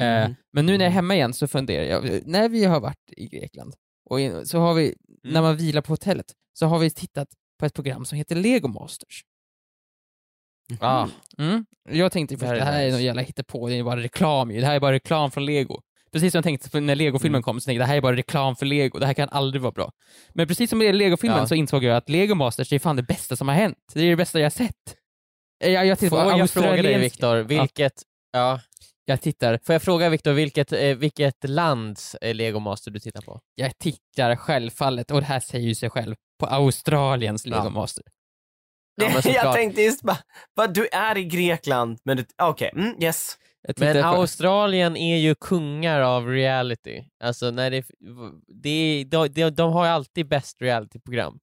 Eh, 0.00 0.22
Mm. 0.24 0.34
men 0.52 0.66
nu 0.66 0.78
när 0.78 0.84
jag 0.84 0.90
är 0.90 0.94
hemma 0.94 1.14
igen 1.14 1.34
så 1.34 1.48
funderar 1.48 1.84
jag, 1.84 2.26
när 2.26 2.48
vi 2.48 2.64
har 2.64 2.80
varit 2.80 3.12
i 3.16 3.26
Grekland, 3.28 3.74
och 4.10 4.20
in, 4.20 4.46
så 4.46 4.58
har 4.58 4.74
vi, 4.74 4.94
när 5.22 5.42
man 5.42 5.56
vilar 5.56 5.82
på 5.82 5.92
hotellet, 5.92 6.26
så 6.52 6.66
har 6.66 6.78
vi 6.78 6.90
tittat 6.90 7.28
på 7.58 7.66
ett 7.66 7.74
program 7.74 8.04
som 8.04 8.18
heter 8.18 8.36
Lego 8.36 8.68
Masters. 8.68 9.22
Ah, 10.80 11.08
Mm. 11.38 11.66
Jag 11.90 12.12
tänkte 12.12 12.36
först, 12.36 12.50
Det 12.50 12.64
här 12.64 12.82
är 12.82 12.90
någon 12.90 13.02
jävla 13.02 13.22
hittepå, 13.22 13.68
det 13.68 13.74
är 13.74 13.82
bara 13.82 14.00
reklam 14.00 14.50
ju. 14.50 14.60
Det 14.60 14.66
här 14.66 14.74
är 14.76 14.80
bara 14.80 14.92
reklam 14.92 15.30
från 15.30 15.46
Lego. 15.46 15.80
Precis 16.12 16.32
som 16.32 16.38
jag 16.38 16.44
tänkte 16.44 16.80
när 16.80 16.94
Lego-filmen 16.94 17.34
Mm. 17.38 17.42
kom, 17.42 17.60
så 17.60 17.64
tänkte 17.64 17.78
jag 17.80 17.88
det 17.88 17.90
här 17.90 17.96
är 17.96 18.00
bara 18.00 18.16
reklam 18.16 18.56
för 18.56 18.66
Lego, 18.66 18.98
det 18.98 19.06
här 19.06 19.14
kan 19.14 19.28
aldrig 19.28 19.62
vara 19.62 19.72
bra. 19.72 19.92
Men 20.34 20.48
precis 20.48 20.70
som 20.70 20.78
med 20.78 20.94
Lego-filmen 20.94 21.38
Ja. 21.38 21.46
så 21.46 21.54
insåg 21.54 21.84
jag 21.84 21.96
att 21.96 22.08
Lego 22.08 22.34
Masters 22.34 22.72
är 22.72 22.78
fan 22.78 22.96
det 22.96 23.02
bästa 23.02 23.36
som 23.36 23.48
har 23.48 23.54
hänt. 23.54 23.76
Det 23.94 24.00
är 24.00 24.10
det 24.10 24.16
bästa 24.16 24.38
jag 24.38 24.44
har 24.44 24.50
sett. 24.50 24.96
Jag, 25.64 25.86
jag 25.86 25.98
tittar 25.98 26.30
får 26.30 26.38
jag 26.38 26.50
fråga 26.50 26.82
dig 26.82 26.98
Viktor, 26.98 27.36
vilket, 27.36 28.02
ja. 28.32 28.60
Jag 29.04 29.20
tittar, 29.20 29.58
får 29.64 29.72
jag 29.72 29.82
fråga 29.82 30.08
Viktor 30.08 30.32
vilket, 30.32 30.72
eh, 30.72 30.80
vilket 30.96 31.48
lands 31.48 32.14
eh, 32.14 32.34
Lego 32.34 32.58
Master 32.60 32.90
du 32.90 32.98
tittar 33.00 33.22
på? 33.22 33.40
jag 33.54 33.78
tittar 33.78 34.36
självfallet, 34.36 35.10
och 35.10 35.20
det 35.20 35.26
här 35.26 35.40
säger 35.40 35.68
ju 35.68 35.74
sig 35.74 35.90
själv, 35.90 36.14
på 36.40 36.46
Australiens 36.46 37.46
Lego 37.46 37.62
Ja. 37.64 37.70
Master. 37.70 38.04
Ja, 38.94 39.10
jag 39.24 39.54
tänkte 39.54 39.82
just 39.82 40.02
bara, 40.02 40.18
vad, 40.54 40.74
du 40.74 40.88
är 40.92 41.18
i 41.18 41.24
Grekland, 41.24 41.98
men 42.04 42.16
du, 42.16 42.24
okej, 42.42 42.70
mm, 42.76 43.02
yes. 43.02 43.38
Men 43.76 43.94
Australien 44.20 44.96
är 44.96 45.16
ju 45.16 45.34
kungar 45.34 46.00
av 46.00 46.26
reality. 46.28 47.02
Alltså 47.24 47.50
när 47.50 47.70
det, 47.70 47.84
det, 48.62 49.04
de, 49.10 49.28
de, 49.28 49.50
de 49.50 49.72
har 49.72 49.84
ju 49.84 49.90
alltid 49.90 50.28
bäst 50.28 50.62
realityprogram. 50.62 51.38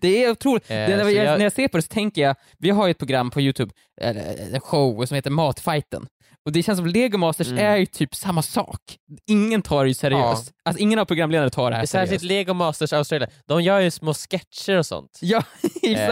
Det 0.00 0.24
är 0.24 0.30
otroligt. 0.30 0.70
Eh, 0.70 0.74
det, 0.76 0.96
när, 0.96 1.04
jag, 1.04 1.12
jag- 1.24 1.38
när 1.38 1.44
jag 1.44 1.52
ser 1.52 1.68
på 1.68 1.76
det 1.76 1.82
så 1.82 1.88
tänker 1.88 2.22
jag, 2.22 2.36
vi 2.58 2.70
har 2.70 2.86
ju 2.86 2.90
ett 2.90 2.98
program 2.98 3.30
på 3.30 3.40
Youtube, 3.40 3.72
eller 4.00 4.54
en 4.54 4.60
show 4.60 5.06
som 5.06 5.14
heter 5.14 5.30
Matfighten. 5.30 6.06
Och 6.46 6.52
det 6.52 6.62
känns 6.62 6.78
som 6.78 6.86
Lego 6.86 7.18
Masters 7.18 7.48
Mm. 7.48 7.64
är 7.66 7.76
ju 7.76 7.86
typ 7.86 8.14
samma 8.14 8.42
sak. 8.42 8.80
Ingen 9.26 9.62
tar 9.62 9.84
det 9.84 9.88
ju 9.88 9.94
seriöst. 9.94 10.52
Alltså 10.64 10.82
ingen 10.82 10.98
av 10.98 11.04
programledarna 11.04 11.50
tar 11.50 11.70
det 11.70 11.76
här 11.76 11.86
Särskilt 11.86 12.20
seriöst. 12.20 12.24
Lego 12.48 12.54
Masters 12.54 12.92
Australien. 12.92 13.30
De 13.46 13.62
gör 13.62 13.80
ju 13.80 13.90
små 13.90 14.14
sketcher 14.14 14.78
och 14.78 14.86
sånt. 14.86 15.18
Ja, 15.22 15.42
exakt. 15.82 16.10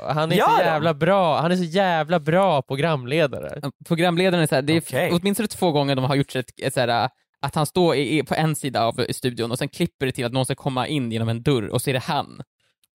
Eh, 0.00 0.14
han 0.14 0.32
är 0.32 0.36
Gör 0.36 0.44
så 0.48 0.56
de? 0.58 0.64
jävla 0.64 0.94
bra, 0.94 1.40
han 1.40 1.52
är 1.52 1.56
så 1.56 1.64
jävla 1.64 2.20
bra 2.20 2.62
programledare. 2.62 3.60
Programledaren 3.88 4.42
är 4.42 4.46
såhär, 4.46 4.62
det 4.62 4.72
är 4.72 4.80
Okej. 4.80 5.10
åtminstone 5.12 5.46
två 5.48 5.72
gånger 5.72 5.94
de 5.96 6.04
har 6.04 6.14
gjort 6.14 6.36
ett, 6.36 6.46
ett 6.62 6.74
såhär, 6.74 7.08
att 7.42 7.54
han 7.54 7.66
står 7.66 7.96
i, 7.96 8.22
på 8.22 8.34
en 8.34 8.56
sida 8.56 8.84
av 8.84 9.06
studion 9.10 9.50
och 9.50 9.58
sen 9.58 9.68
klipper 9.68 10.06
det 10.06 10.12
till 10.12 10.24
att 10.24 10.32
någon 10.32 10.44
ska 10.44 10.54
komma 10.54 10.86
in 10.86 11.12
genom 11.12 11.28
en 11.28 11.42
dörr 11.42 11.68
och 11.68 11.82
så 11.82 11.90
är 11.90 11.94
det 11.94 12.02
han. 12.04 12.42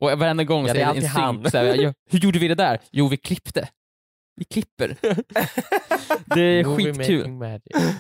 Och 0.02 0.20
varenda 0.20 0.44
gång 0.44 0.68
Ja, 0.68 0.74
så 0.74 0.80
är 0.80 0.86
det 0.94 1.06
en 1.08 1.42
synk, 1.74 1.86
ja, 1.86 1.94
hur 2.12 2.20
gjorde 2.20 2.40
vi 2.40 2.48
det 2.48 2.56
där? 2.56 2.80
Jo, 2.92 3.08
vi 3.08 3.18
klippte. 3.18 3.68
Vi 4.40 4.46
klipper. 4.46 4.96
det 6.36 6.42
är 6.42 6.64
Movie 6.66 6.94
skitkul. 6.94 7.26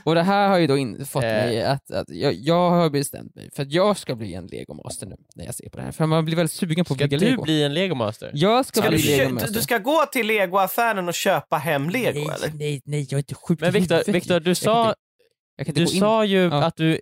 Och 0.03 0.15
det 0.15 0.23
här 0.23 0.47
har 0.49 0.57
ju 0.57 0.67
då 0.67 0.77
in, 0.77 1.05
fått 1.05 1.23
Eh. 1.23 1.29
mig 1.29 1.63
att, 1.63 1.91
att 1.91 2.09
jag, 2.09 2.33
jag 2.33 2.69
har 2.69 2.89
bestämt 2.89 3.35
mig 3.35 3.49
för 3.55 3.63
att 3.63 3.71
jag 3.71 3.97
ska 3.97 4.15
bli 4.15 4.33
en 4.33 4.47
legomaster 4.47 5.07
nu 5.07 5.15
när 5.35 5.45
jag 5.45 5.55
ser 5.55 5.69
på 5.69 5.77
det 5.77 5.83
här. 5.83 5.91
För 5.91 6.05
man 6.05 6.25
blir 6.25 6.35
väldigt 6.35 6.51
sugen 6.53 6.85
på 6.85 6.93
att 6.93 6.97
Ska 6.99 7.07
bygga 7.07 7.17
du 7.17 7.25
lego. 7.25 7.43
bli 7.43 7.63
en 7.63 7.73
Lego 7.73 7.95
Master? 7.95 8.31
Jag 8.33 8.65
ska, 8.65 8.81
Ska 8.81 8.89
bli 8.89 9.01
du, 9.01 9.17
legomaster. 9.17 9.47
du, 9.47 9.53
du 9.53 9.61
ska 9.61 9.77
gå 9.77 10.05
till 10.11 10.27
legoaffären 10.27 11.07
och 11.07 11.13
köpa 11.13 11.57
hem 11.57 11.89
lego 11.89 12.19
nej, 12.19 12.29
eller? 12.35 12.51
nej, 12.57 12.81
nej, 12.85 13.01
jag 13.09 13.13
är 13.13 13.17
inte 13.17 13.35
sjuk 13.35 13.59
Men 13.61 13.71
Viktor, 13.71 13.95
du 14.05 14.11
Jag 14.13 14.23
kan 14.43 14.55
sa, 14.55 14.89
inte- 14.89 14.95
jag 15.57 15.65
kan 15.65 15.71
inte 15.77 15.93
du 15.93 15.99
sa 15.99 16.25
ju 16.25 16.37
Ja. 16.43 16.63
att, 16.63 16.75
du, 16.75 16.99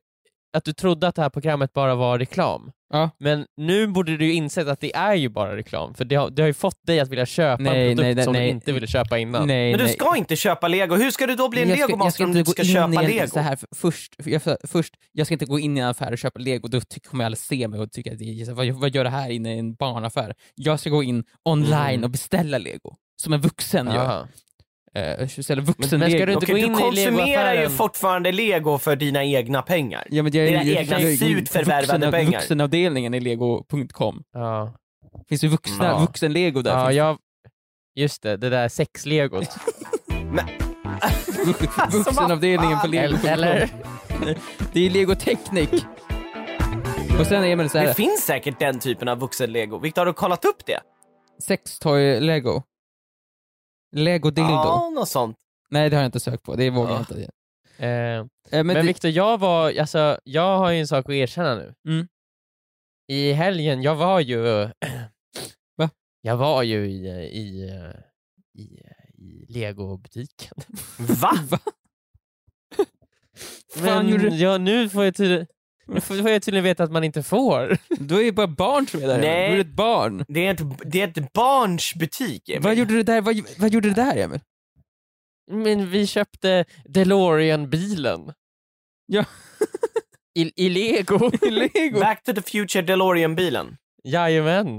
att 0.58 0.66
du 0.66 0.74
trodde 0.74 1.08
att 1.08 1.16
det 1.16 1.22
här 1.22 1.30
programmet 1.30 1.74
bara 1.74 1.96
var 1.96 2.20
reklam. 2.20 2.72
Ja. 2.94 3.10
Men 3.20 3.46
nu 3.58 3.88
borde 3.88 4.18
du 4.18 4.26
ju 4.26 4.34
insett 4.34 4.68
att 4.68 4.80
det 4.80 4.96
är 4.96 5.14
ju 5.14 5.30
bara 5.30 5.56
reklam, 5.56 5.94
för 5.94 6.06
det 6.06 6.16
har, 6.16 6.30
det 6.30 6.42
har 6.42 6.48
ju 6.48 6.54
fått 6.54 6.86
dig 6.86 7.00
att 7.00 7.10
vilja 7.10 7.26
köpa 7.26 7.64
Nej, 7.64 7.82
en 7.92 7.98
produkt 7.98 8.02
nej, 8.06 8.16
nej, 8.16 8.24
som 8.24 8.34
nej. 8.34 8.44
du 8.44 8.50
inte 8.50 8.72
ville 8.72 8.88
köpa 8.88 9.18
innan. 9.18 9.48
Nej, 9.48 9.72
Men 9.72 9.78
du 9.80 9.86
nej. 9.86 9.94
ska 9.94 10.18
inte 10.18 10.36
köpa 10.36 10.68
lego, 10.68 10.96
hur 10.96 11.12
ska 11.12 11.28
du 11.28 11.36
då 11.36 11.50
bli 11.50 11.62
en 11.62 11.70
jag 11.70 11.78
jag 11.78 11.90
legomaster 11.90 12.12
ska 12.18 12.24
om 12.24 12.30
inte 12.30 12.40
du 12.40 12.44
gå 12.44 12.52
ska 12.52 12.64
köpa 12.64 13.02
en, 13.04 13.08
lego? 13.12 13.28
så 13.28 13.40
här, 13.40 13.56
för- 13.56 13.68
först, 13.76 14.24
för 14.24 14.30
jag, 14.32 14.44
för, 14.44 14.58
först, 14.64 14.94
jag 15.12 15.28
ska 15.28 15.34
inte 15.36 15.46
gå 15.46 15.60
in 15.60 15.78
i 15.78 15.80
en 15.80 15.88
affär 15.88 16.12
och 16.12 16.18
köpa 16.18 16.40
lego, 16.40 16.68
då 16.68 16.82
kommer 17.10 17.26
alla 17.26 17.36
se 17.36 17.68
mig 17.68 17.80
och 17.80 17.92
tycka 17.92 18.12
att 18.12 18.20
det 18.20 18.52
vad, 18.54 18.68
vad 18.68 18.96
gör 18.96 19.04
det 19.04 19.10
här 19.10 19.30
inne 19.30 19.56
i 19.56 19.60
en 19.60 19.74
barnaffär? 19.76 20.34
Jag 20.56 20.80
ska 20.80 20.90
gå 20.90 21.04
in 21.04 21.24
online 21.46 21.78
Mm. 21.90 22.04
och 22.04 22.10
beställa 22.10 22.58
lego, 22.58 22.96
som 23.22 23.34
en 23.34 23.42
vuxen 23.42 23.88
gör. 23.88 24.28
Eh, 24.98 25.28
beställa 25.38 25.62
vuxen 25.62 26.00
Men 26.00 26.12
ska 26.12 26.26
du 26.26 26.34
inte 26.34 26.46
Okej, 26.46 26.54
gå 26.54 26.60
du 26.62 26.66
in 26.66 26.72
i 26.72 26.82
konsumerar 26.82 27.52
ju 27.54 27.58
legoaffären? 27.60 27.70
fortfarande 27.78 28.32
lego 28.32 28.78
för 28.78 28.96
dina 28.96 29.24
egna 29.24 29.62
pengar. 29.62 30.04
Ja, 30.10 30.24
men 30.24 30.34
jag, 30.34 30.48
Dina 30.48 30.64
jag- 30.64 30.82
egna 30.82 31.00
jag- 31.02 31.18
surt 31.20 31.50
förvärvade 31.50 32.06
vuxen- 32.06 32.12
pengar. 32.12 32.40
Vuxenavdelningen 32.40 33.14
i 33.14 33.20
lego.com. 33.20 34.24
Ja. 34.34 34.74
Finns 35.30 35.44
ju 35.44 35.48
vuxna, 35.48 35.86
Ja. 35.86 36.00
vuxen-lego 36.00 36.62
där. 36.62 36.72
ja, 36.72 36.92
jag... 36.92 37.18
Just 37.96 38.22
det, 38.24 38.38
det 38.38 38.50
där 38.50 38.70
sexlegot. 38.70 39.48
det. 40.36 41.98
Vuxenavdelningen 41.98 42.78
på 42.78 42.82
fan? 42.82 42.92
lego.com. 42.92 43.30
Eller? 43.30 43.70
Det 44.74 44.86
är 44.86 44.90
Lego 44.90 45.16
Technic. 45.16 45.70
Och 47.20 47.26
sen 47.28 47.44
är 47.44 47.56
man 47.56 47.70
så 47.70 47.78
Det 47.78 47.84
här, 47.84 47.94
finns 47.94 48.26
säkert 48.26 48.60
den 48.60 48.80
typen 48.80 49.08
av 49.08 49.20
vuxen-lego. 49.20 49.80
Victor, 49.80 50.02
har 50.02 50.06
du 50.06 50.14
kollat 50.14 50.46
upp 50.46 50.66
det? 50.66 50.80
sextoy 51.48 52.20
Lego. 53.92 54.30
Dildo. 54.32 54.50
Ja, 54.52 54.90
något 54.96 55.10
sånt. 55.10 55.38
Nej, 55.70 55.90
det 55.90 55.96
har 55.96 56.04
jag 56.04 56.08
inte 56.08 56.20
sökt 56.20 56.44
på. 56.44 56.56
Det 56.56 56.70
vågar 56.70 56.90
jag 56.92 56.98
Ja. 57.00 57.06
inte. 57.18 57.32
Eh, 57.86 58.26
Eh, 58.50 58.64
men 58.64 58.68
men 58.68 58.76
det, 58.76 58.82
Viktor, 58.82 59.12
jag 59.12 59.38
var, 59.38 59.80
alltså, 59.80 60.20
jag 60.24 60.58
har 60.58 60.72
ju 60.72 60.80
en 60.80 60.88
sak 60.88 61.06
att 61.06 61.12
erkänna 61.12 61.56
nu. 61.56 61.74
Mm. 61.88 62.08
I 63.08 63.32
helgen, 63.32 63.82
jag 63.82 63.96
var 63.96 64.20
ju... 64.20 64.42
Va? 65.76 65.90
Jag 66.22 66.38
var 66.38 66.64
ju 66.64 66.86
i, 66.90 67.08
i, 67.28 67.70
i, 68.54 68.82
i 69.18 69.46
legobutiken. 69.50 70.58
Va? 70.98 71.32
Fan, 73.76 73.84
Men 73.84 74.10
gjorde 74.10 74.30
du- 74.30 74.36
ja, 74.36 74.58
nu 74.58 74.90
får 74.90 75.04
jag 75.04 75.16
tydligen 75.16 75.48
nu 75.88 76.02
får 76.02 76.18
jag 76.30 76.44
tydligen 76.44 76.64
veta 76.64 76.84
att 76.84 76.92
man 76.92 77.04
inte 77.04 77.24
får. 77.24 77.78
du 78.00 78.16
är 78.18 78.24
ju 78.24 78.32
bara 78.32 78.48
barn 78.48 78.88
som 78.88 79.04
är 79.04 79.08
där. 79.08 79.22
Nej. 79.22 79.52
Du 79.52 79.56
är 79.58 79.62
ett 79.62 79.68
barn. 79.76 80.26
Det 80.28 80.48
är 80.48 80.54
ett, 80.54 80.62
det 80.92 81.02
är 81.02 81.08
ett 81.08 81.34
barns 81.34 81.94
butik, 81.96 82.50
Emil. 82.50 82.62
Vad 82.62 82.76
gjorde 82.76 82.94
du 82.94 83.04
där, 83.04 83.22
vad, 83.22 83.40
vad 83.58 83.70
gjorde 83.70 83.90
du 83.90 83.94
där 83.94 84.18
Emil? 84.18 84.40
Men 85.52 85.90
vi 85.90 86.08
köpte 86.08 86.66
DeLorean-bilen. 86.86 88.34
Ja. 89.06 89.26
I, 90.40 90.66
I 90.66 90.70
lego. 90.70 91.32
Lego? 91.50 92.00
Back 92.00 92.24
to 92.24 92.34
the 92.34 92.42
future 92.42 92.82
DeLorean-bilen. 92.86 93.78
Jajamän. 94.04 94.78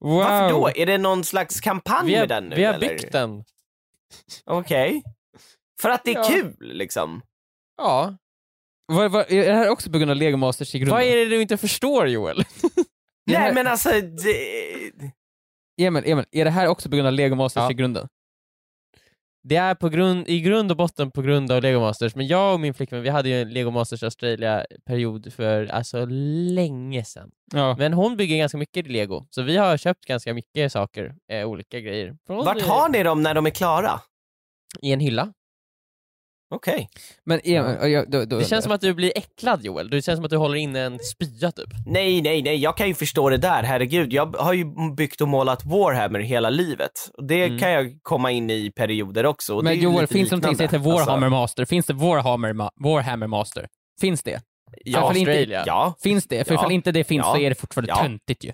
Wow. 0.00 0.14
Varför 0.16 0.50
då? 0.50 0.70
Är 0.74 0.86
det 0.86 0.98
någon 0.98 1.24
slags 1.24 1.60
kampanj 1.60 2.06
Vi 2.06 2.14
har, 2.14 2.20
med 2.22 2.28
den 2.28 2.44
nu? 2.44 2.56
vi 2.56 2.64
har 2.64 2.74
eller? 2.74 2.88
byggt 2.88 3.12
den. 3.12 3.44
Okej. 4.44 5.02
För 5.80 5.90
att 5.90 6.04
det 6.04 6.10
är 6.10 6.14
Ja. 6.14 6.24
kul, 6.28 6.56
liksom. 6.60 7.22
Ja. 7.76 8.16
Vad, 8.86 9.10
vad, 9.12 9.32
är 9.32 9.46
det 9.46 9.52
här 9.52 9.68
också 9.70 9.90
på 9.90 9.98
grund 9.98 10.10
av 10.10 10.16
Lego 10.16 10.36
Masters 10.36 10.74
i 10.74 10.78
grunden? 10.78 10.94
Vad 10.94 11.04
är 11.04 11.16
det 11.16 11.24
du 11.24 11.42
inte 11.42 11.56
förstår 11.56 12.08
Joel? 12.08 12.36
Det 13.26 13.36
här- 13.36 13.44
Nej, 13.44 13.54
men 13.54 13.66
alltså... 13.66 13.88
Det... 13.88 15.12
Emil, 15.82 16.02
Emil, 16.06 16.24
är 16.32 16.44
det 16.44 16.50
här 16.50 16.66
också 16.68 16.90
på 16.90 16.96
grund 16.96 17.06
av 17.06 17.12
Lego 17.12 17.34
Masters 17.34 17.60
Ja. 17.60 17.70
i 17.70 17.74
grunden? 17.74 18.08
Det 19.48 19.56
är 19.56 19.74
på 19.74 19.88
grund, 19.88 20.28
i 20.28 20.40
grund 20.40 20.70
och 20.70 20.76
botten 20.76 21.10
på 21.10 21.22
grund 21.22 21.52
av 21.52 21.62
Lego 21.62 21.80
Masters, 21.80 22.14
men 22.14 22.26
jag 22.26 22.54
och 22.54 22.60
min 22.60 22.74
flickvän 22.74 23.02
vi 23.02 23.08
hade 23.08 23.28
ju 23.28 23.42
en 23.42 23.48
Lego 23.52 23.70
Masters 23.70 24.02
Australia-period 24.02 25.32
för 25.32 25.66
alltså 25.66 26.04
länge 26.54 27.04
sedan. 27.04 27.30
Ja. 27.52 27.76
Men 27.78 27.92
hon 27.92 28.16
bygger 28.16 28.36
ganska 28.36 28.58
mycket 28.58 28.86
Lego, 28.86 29.26
så 29.30 29.42
vi 29.42 29.56
har 29.56 29.76
köpt 29.76 30.04
ganska 30.04 30.34
mycket 30.34 30.72
saker, 30.72 31.14
eh, 31.32 31.44
olika 31.48 31.80
grejer. 31.80 32.16
Från, 32.26 32.44
Vart 32.44 32.62
har 32.62 32.88
ni 32.88 33.02
dem 33.02 33.22
när 33.22 33.34
de 33.34 33.46
är 33.46 33.50
klara? 33.50 34.00
I 34.82 34.92
en 34.92 35.00
hylla. 35.00 35.32
Okej. 36.50 36.88
Men 37.24 37.40
Emil, 37.44 37.92
ja. 37.92 38.04
då, 38.08 38.24
då, 38.24 38.38
Det 38.38 38.44
känns 38.44 38.64
som 38.64 38.72
att 38.72 38.80
du 38.80 38.94
blir 38.94 39.12
äcklad 39.16 39.64
Joel, 39.64 39.90
det 39.90 40.02
känns 40.02 40.16
som 40.18 40.24
att 40.24 40.30
du 40.30 40.36
håller 40.36 40.54
inne 40.56 40.80
en 40.80 40.98
spya 40.98 41.52
typ. 41.52 41.68
Nej, 41.86 42.22
nej, 42.22 42.42
nej, 42.42 42.56
jag 42.56 42.76
kan 42.76 42.88
ju 42.88 42.94
förstå 42.94 43.30
det 43.30 43.36
där, 43.36 43.62
herregud. 43.62 44.12
Jag 44.12 44.36
har 44.36 44.52
ju 44.52 44.64
byggt 44.96 45.20
och 45.20 45.28
målat 45.28 45.64
Warhammer 45.64 46.20
hela 46.20 46.50
livet. 46.50 46.90
Det 47.28 47.44
Mm. 47.44 47.58
kan 47.58 47.70
jag 47.70 47.98
komma 48.02 48.30
in 48.30 48.50
i 48.50 48.70
perioder 48.76 49.26
också. 49.26 49.62
Men 49.62 49.80
Joel, 49.80 50.06
finns 50.06 50.30
det 50.30 50.36
någonting 50.36 50.56
som 50.56 50.62
heter 50.64 50.78
Warhammer 50.78 51.12
Alltså, 51.26 51.30
Master? 51.30 51.64
Finns 51.64 51.86
det 51.86 51.92
Warhammer, 51.94 52.52
Ma- 52.52 52.70
Warhammer 52.84 53.26
Master? 53.26 53.66
Finns 54.00 54.22
det? 54.22 54.40
ja, 54.84 54.98
Ifall 54.98 55.16
inte- 55.16 55.30
Australia. 55.30 55.62
ja, 55.66 55.94
Finns 56.02 56.26
det? 56.28 56.44
För 56.48 56.54
Ja. 56.54 56.60
ifall 56.60 56.72
inte 56.72 56.92
det 56.92 57.04
finns 57.04 57.26
Ja. 57.26 57.32
så 57.34 57.40
är 57.40 57.48
det 57.48 57.54
fortfarande 57.54 57.90
Ja. 57.92 57.96
töntigt 58.02 58.44
ju. 58.44 58.52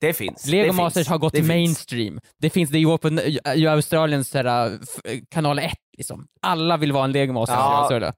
Det 0.00 0.12
finns. 0.12 0.46
Lego 0.46 0.66
det 0.66 0.72
Masters 0.72 1.00
finns. 1.00 1.08
har 1.08 1.18
gått 1.18 1.32
det 1.32 1.38
till 1.38 1.46
finns. 1.48 1.56
mainstream. 1.68 2.20
Det 2.38 2.50
finns, 2.50 2.70
det 2.70 2.82
går 2.82 2.98
på 2.98 3.08
i 3.54 3.66
Australiens 3.66 4.34
här, 4.34 4.78
kanal 5.30 5.58
1 5.58 5.72
liksom. 5.96 6.26
Alla 6.42 6.76
vill 6.76 6.92
vara 6.92 7.04
en 7.04 7.12
Lego 7.12 7.32
Master 7.32 7.54
Ja. 7.56 8.12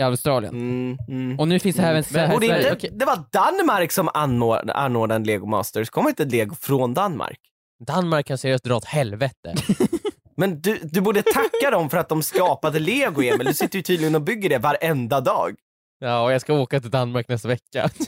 i 0.00 0.02
Australien. 0.02 0.54
Mm, 0.54 0.98
mm. 1.08 1.38
Och 1.40 1.48
nu 1.48 1.58
finns 1.58 1.76
det 1.76 1.82
även 1.82 2.04
så 2.04 2.18
här 2.18 2.34
Och 2.34 2.40
det, 2.40 2.46
i 2.46 2.50
är 2.50 2.54
Sverige. 2.60 2.70
inte, 2.72 2.88
det 2.88 3.04
var 3.04 3.24
Danmark 3.32 3.92
som 3.92 4.08
anordnade, 4.14 4.72
anordnade 4.72 5.16
en 5.16 5.24
Lego 5.24 5.46
Masters. 5.46 5.90
Kommer 5.90 6.08
inte 6.08 6.24
Lego 6.24 6.54
från 6.54 6.94
Danmark? 6.94 7.38
Danmark 7.86 8.26
kan 8.26 8.38
seriöst 8.38 8.64
dra 8.64 8.76
åt 8.76 8.84
helvete. 8.84 9.54
Men 10.36 10.60
du, 10.60 10.78
du 10.82 11.00
borde 11.00 11.22
tacka 11.22 11.70
dem 11.70 11.90
för 11.90 11.96
att 11.98 12.08
de 12.08 12.22
skapade 12.22 12.78
Lego, 12.78 13.22
Emil. 13.22 13.46
Du 13.46 13.54
sitter 13.54 13.76
ju 13.76 13.82
tydligen 13.82 14.14
och 14.14 14.22
bygger 14.22 14.48
det 14.48 14.58
varenda 14.58 15.20
dag. 15.20 15.54
ja, 16.00 16.22
och 16.22 16.32
jag 16.32 16.40
ska 16.40 16.54
åka 16.54 16.80
till 16.80 16.90
Danmark 16.90 17.28
nästa 17.28 17.48
vecka. 17.48 17.90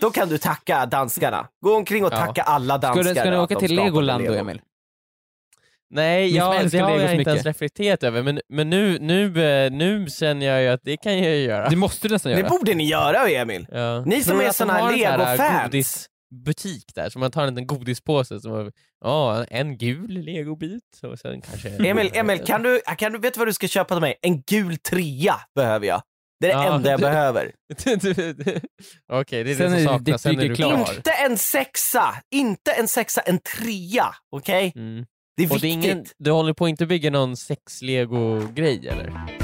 Då 0.00 0.10
kan 0.10 0.28
du 0.28 0.38
tacka 0.38 0.86
danskarna. 0.86 1.48
Gå 1.64 1.76
omkring 1.76 2.04
och 2.04 2.12
Ja. 2.12 2.26
tacka 2.26 2.42
alla 2.42 2.78
danskar. 2.78 3.02
Ska 3.02 3.12
du, 3.14 3.20
ska 3.20 3.30
du 3.30 3.38
åka 3.38 3.56
till 3.56 3.76
Legoland 3.76 4.24
då. 4.26 4.32
Emil? 4.34 4.60
Nej, 5.90 6.36
jag, 6.36 6.70
det 6.70 6.78
har 6.78 6.90
jag 6.90 7.00
inte 7.00 7.12
ens 7.12 7.18
mycket. 7.18 7.46
reflekterat 7.46 8.02
över, 8.02 8.22
men, 8.22 8.40
men 8.48 8.70
nu, 8.70 8.98
nu, 9.00 9.24
eh, 9.44 9.70
nu 9.70 10.06
känner 10.10 10.46
jag 10.46 10.62
ju 10.62 10.68
att 10.68 10.80
det 10.84 10.96
kan 10.96 11.18
jag 11.18 11.36
ju 11.36 11.42
göra. 11.42 11.68
Det 11.68 11.76
måste 11.76 12.08
du 12.08 12.12
nästan 12.14 12.32
Det 12.32 12.38
göra. 12.38 12.48
borde 12.48 12.74
ni 12.74 12.84
göra, 12.88 13.28
Emil. 13.28 13.66
Ja. 13.72 14.04
Ni 14.04 14.22
som 14.22 14.30
Tror 14.32 14.42
är 14.48 14.52
såna 14.52 14.72
här 14.72 14.80
har 14.82 14.92
en 14.92 14.98
sån 14.98 15.06
här 15.06 15.18
Lego-fans? 15.18 16.08
godisbutik 16.30 16.94
där, 16.94 17.10
så 17.10 17.18
man 17.18 17.30
tar 17.30 17.42
en 17.42 17.48
liten 17.48 17.66
godispåse, 17.66 18.40
som, 18.40 18.70
ja, 19.04 19.44
en 19.44 19.78
gul 19.78 20.10
legobit 20.10 21.00
och 21.02 21.18
sen 21.18 21.40
kanske... 21.40 21.68
Emil, 21.68 22.10
Emil 22.14 22.38
kan 22.44 22.62
du, 22.62 22.80
kan 22.98 23.12
du, 23.12 23.18
vet 23.18 23.34
du 23.34 23.38
vad 23.38 23.48
du 23.48 23.52
ska 23.52 23.68
köpa 23.68 23.94
till 23.94 24.00
mig? 24.00 24.14
En 24.22 24.42
gul 24.42 24.76
trea 24.76 25.34
behöver 25.54 25.86
jag. 25.86 26.02
Det 26.40 26.50
är 26.50 26.58
det 26.58 26.64
Ja, 26.64 26.74
enda 26.74 26.90
jag 26.90 27.00
du- 27.00 27.02
behöver. 27.06 27.52
Okej, 29.12 29.44
det 29.44 29.50
är 29.50 29.54
Sen 29.54 29.72
det 29.72 29.84
som 29.84 29.98
saknas, 29.98 30.22
sen 30.22 30.40
är 30.40 30.48
du 30.48 30.54
klar. 30.54 30.94
Inte 30.96 31.10
en 31.10 31.38
sexa, 31.38 32.14
inte 32.30 32.72
en 32.72 32.88
sexa, 32.88 33.20
en 33.20 33.38
trea. 33.38 34.06
Okej? 34.36 34.72
Mm. 34.76 35.04
Det 35.36 35.42
är 35.44 35.52
Och 35.52 35.60
det 35.60 35.66
är 35.68 35.76
viktigt. 35.76 35.92
ingen, 35.92 36.04
du 36.18 36.30
håller 36.30 36.52
på 36.52 36.64
att 36.64 36.68
inte 36.70 36.86
bygga 36.86 37.10
någon 37.10 37.36
sex-lego-grej 37.36 38.88
eller? 38.88 39.12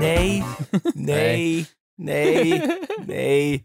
Nej, 0.00 0.44
nej, 0.94 1.66
nej, 1.98 2.62
nej. 3.06 3.64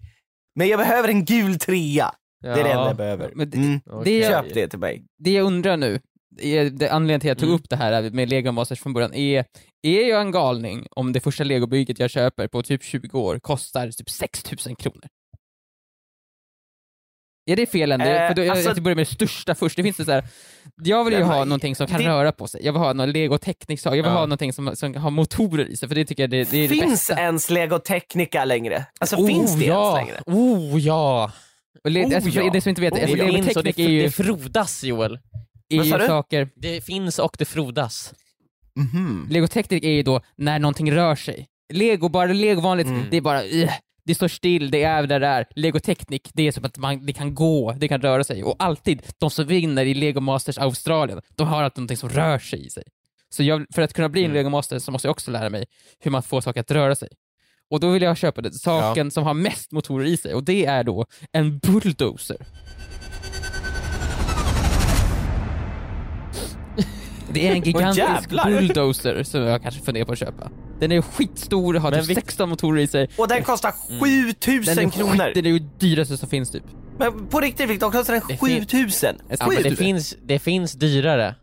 Men 0.55 0.67
jag 0.67 0.79
behöver 0.79 1.09
en 1.09 1.25
gul 1.25 1.59
trea. 1.59 2.11
Det 2.41 2.47
är 2.47 2.55
det 2.63 2.69
enda 2.69 2.87
jag 2.87 2.97
behöver. 2.97 3.31
Mm. 3.31 3.81
Det, 4.03 4.17
jag, 4.17 4.45
Köp 4.45 4.53
det 4.53 4.67
till 4.67 4.79
mig. 4.79 5.05
det 5.23 5.31
jag 5.31 5.45
undrar 5.45 5.77
nu, 5.77 5.99
är, 6.43 6.69
det 6.69 6.89
anledningen 6.89 7.19
till 7.19 7.27
att 7.29 7.31
jag 7.31 7.37
tog 7.37 7.49
Mm. 7.49 7.59
upp 7.59 7.69
det 7.69 7.75
här 7.75 8.09
med 8.09 8.29
Lego 8.29 8.51
Masters 8.51 8.79
från 8.79 8.93
början, 8.93 9.13
är, 9.13 9.45
är 9.87 10.09
jag 10.09 10.21
en 10.21 10.31
galning 10.31 10.87
om 10.91 11.13
det 11.13 11.19
första 11.19 11.43
legobygget 11.43 11.99
jag 11.99 12.09
köper 12.09 12.47
på 12.47 12.63
typ 12.63 12.83
20 12.83 13.19
år 13.19 13.39
kostar 13.39 13.91
typ 13.91 14.09
6000 14.09 14.75
kronor? 14.75 15.03
Är 17.51 17.55
det 17.55 17.65
fel 17.65 17.91
ändå? 17.91 18.05
Eh, 18.05 18.27
För 18.27 18.35
då, 18.35 18.41
jag, 18.43 18.49
alltså- 18.57 18.69
jag 18.73 18.83
börjar 18.83 18.95
med 18.95 19.05
det 19.05 19.11
största 19.11 19.55
först. 19.55 19.75
Det 19.75 19.83
finns 19.83 19.97
det 19.97 20.05
så 20.05 20.11
här, 20.11 20.23
jag 20.83 21.05
vill 21.05 21.13
ju 21.13 21.23
ha 21.23 21.45
någonting 21.45 21.75
som 21.75 21.87
kan 21.87 22.01
det- 22.01 22.07
röra 22.07 22.31
på 22.31 22.47
sig. 22.47 22.61
Jag 22.65 22.73
vill 22.73 22.79
ha 22.81 22.93
någon 22.93 23.11
Lego 23.11 23.37
Technic-sak. 23.37 23.91
Jag 23.93 24.03
vill 24.03 24.05
Ja. 24.05 24.17
ha 24.17 24.25
någonting 24.25 24.53
som, 24.53 24.75
som 24.75 24.95
har 24.95 25.09
motorer 25.11 25.65
i 25.65 25.77
sig, 25.77 25.87
för 25.87 25.95
det 25.95 26.05
tycker 26.05 26.23
jag 26.23 26.29
det, 26.29 26.51
det 26.51 26.57
är 26.57 26.61
det 26.61 26.75
Finns 26.75 26.91
bästa. 27.07 27.21
ens 27.21 27.49
Lego 27.49 27.79
Technica 27.79 28.45
längre? 28.45 28.85
Alltså 28.99 29.15
oh, 29.15 29.27
finns 29.27 29.55
det 29.55 29.65
ja. 29.65 29.97
ens 29.97 30.07
längre? 30.09 30.21
Oh 30.25 30.79
ja! 30.79 31.31
Och 31.83 31.91
le, 31.91 32.05
Oh, 32.05 32.15
alltså, 32.15 32.31
för 32.31 32.41
ja. 32.41 32.51
det 32.53 32.61
som 32.61 32.69
inte 32.69 32.81
vet, 32.81 32.93
Oh, 32.93 32.99
alltså, 33.01 33.15
det 33.15 33.21
ja. 33.23 33.31
Lego 33.31 33.43
finns 33.43 33.57
och 33.57 33.63
det, 33.63 33.69
Technic 33.73 33.87
är 33.87 33.91
ju, 33.91 34.01
det 34.03 34.11
frodas 34.11 34.83
Joel. 34.83 35.19
Är 35.69 35.83
ju 35.83 36.07
saker, 36.07 36.49
Det 36.55 36.81
finns 36.81 37.19
och 37.19 37.35
det 37.39 37.45
frodas. 37.45 38.13
Mhm. 38.75 39.27
Lego 39.29 39.47
Technic 39.47 39.83
är 39.83 39.91
ju 39.91 40.03
då 40.03 40.21
när 40.35 40.59
någonting 40.59 40.91
rör 40.91 41.15
sig. 41.15 41.47
Lego, 41.73 42.09
bara 42.09 42.33
Lego 42.33 42.61
vanligt, 42.61 42.87
Mm. 42.87 43.05
det 43.11 43.17
är 43.17 43.21
bara 43.21 43.43
uh, 43.43 43.69
det 44.05 44.15
står 44.15 44.27
still, 44.27 44.71
det 44.71 44.83
är 44.83 45.07
där 45.07 45.19
det 45.19 45.27
är. 45.27 45.47
Lego 45.55 45.79
Technic, 45.79 46.21
det 46.33 46.47
är 46.47 46.51
som 46.51 46.65
att 46.65 46.77
man, 46.77 47.05
det 47.05 47.13
kan 47.13 47.35
gå, 47.35 47.71
det 47.77 47.87
kan 47.87 48.01
röra 48.01 48.23
sig. 48.23 48.43
Och 48.43 48.55
alltid, 48.59 49.01
de 49.17 49.29
som 49.29 49.45
vinner 49.47 49.85
i 49.85 49.93
Lego 49.93 50.19
Masters 50.19 50.57
Australien, 50.57 51.21
de 51.35 51.47
har 51.47 51.63
alltid 51.63 51.77
någonting 51.77 51.97
som 51.97 52.09
rör 52.09 52.39
sig 52.39 52.65
i 52.65 52.69
sig. 52.69 52.83
Så 53.29 53.43
jag, 53.43 53.65
för 53.75 53.81
att 53.81 53.93
kunna 53.93 54.09
bli 54.09 54.21
en 54.21 54.25
Mm. 54.25 54.35
Lego 54.35 54.49
Master 54.49 54.79
så 54.79 54.91
måste 54.91 55.07
jag 55.07 55.11
också 55.11 55.31
lära 55.31 55.49
mig 55.49 55.65
hur 55.99 56.11
man 56.11 56.23
får 56.23 56.41
saker 56.41 56.61
att 56.61 56.71
röra 56.71 56.95
sig. 56.95 57.09
Och 57.69 57.79
då 57.79 57.91
vill 57.91 58.01
jag 58.03 58.17
köpa 58.17 58.41
det, 58.41 58.53
saken 58.53 59.11
som 59.11 59.23
har 59.23 59.33
mest 59.33 59.71
motorer 59.71 60.05
i 60.05 60.17
sig, 60.17 60.33
och 60.33 60.43
det 60.43 60.65
är 60.65 60.83
då 60.83 61.05
en 61.31 61.59
bulldozer. 61.59 62.37
Det 67.33 67.47
är 67.47 67.51
en 67.55 67.61
gigantisk 67.63 67.97
jävlar. 68.31 68.45
bulldozer 68.45 69.23
som 69.23 69.41
jag 69.41 69.61
kanske 69.61 69.81
funderar 69.81 70.05
på 70.05 70.11
att 70.11 70.19
köpa. 70.19 70.49
Den 70.79 70.91
är 70.91 71.01
skitstor, 71.01 71.73
har 71.73 71.91
typ 71.91 72.05
vi- 72.09 72.15
16 72.15 72.49
motorer 72.49 72.81
i 72.81 72.87
sig. 72.87 73.09
Och 73.17 73.27
den 73.27 73.43
kostar 73.43 73.73
Den 73.89 73.99
7000 73.99 74.79
är 74.85 74.89
kronor. 74.89 75.11
skit, 75.25 75.43
det 75.43 75.49
är 75.49 75.53
ju 75.53 75.59
dyraste 75.79 76.17
som 76.17 76.29
finns 76.29 76.51
typ. 76.51 76.63
Men 76.99 77.27
på 77.27 77.39
riktigt 77.39 77.69
Viktor, 77.69 77.91
kostar 77.91 78.13
den 78.13 78.23
Det 78.27 78.37
fin- 78.37 78.61
7000? 78.65 79.15
Ja, 79.29 79.35
men 79.39 79.49
det, 79.49 79.55
7000? 79.55 79.75
finns, 79.77 80.15
det 80.23 80.39
finns 80.39 80.73
dyrare. 80.73 81.35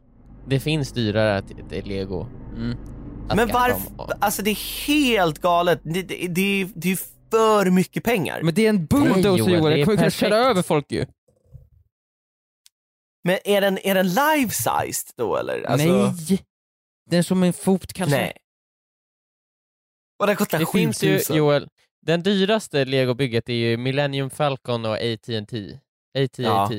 Det 0.48 0.60
finns 0.60 0.92
dyrare 0.92 1.42
till, 1.70 1.84
lego. 1.84 2.26
Mm. 2.56 2.76
att 3.28 3.36
Men 3.36 3.48
varför? 3.48 3.96
dem. 3.96 4.10
Alltså 4.20 4.42
det 4.42 4.50
är 4.50 4.86
helt 4.86 5.38
galet. 5.40 5.80
Det, 5.82 6.02
det, 6.02 6.26
det, 6.28 6.60
är- 6.62 6.68
det 6.74 6.92
är 6.92 6.98
för 7.30 7.70
mycket 7.70 8.04
pengar. 8.04 8.40
Men 8.42 8.54
det 8.54 8.64
är 8.66 8.68
en 8.70 8.86
bulldozer 8.86 9.38
Joel, 9.56 9.72
är 9.72 9.76
jag 9.76 9.86
kommer 9.86 9.98
kunna 9.98 10.10
köra 10.10 10.36
över 10.36 10.62
folk 10.62 10.92
ju. 10.92 11.06
Men 13.26 13.38
är 13.44 13.60
den, 13.60 13.78
är 13.78 13.94
den 13.94 14.06
life-sized 14.06 15.12
då 15.16 15.36
eller? 15.36 15.62
Alltså, 15.62 15.88
Nej! 15.88 16.44
Den 17.10 17.18
är 17.18 17.22
som 17.22 17.42
en 17.42 17.52
fot 17.52 17.92
kanske. 17.92 18.16
Nej. 18.16 18.32
Och 20.18 20.26
den 20.26 20.36
kostar 20.36 20.58
Det 20.58 20.66
finns 20.72 21.02
ju, 21.02 21.12
7000. 21.12 21.36
Joel, 21.36 21.68
den 22.06 22.22
dyraste 22.22 22.84
legobygget 22.84 23.48
är 23.48 23.52
ju 23.54 23.76
Millennium 23.76 24.30
Falcon 24.30 24.84
och 24.84 24.94
AT&T. 24.94 25.78
AT&T. 26.18 26.42
Ja. 26.42 26.70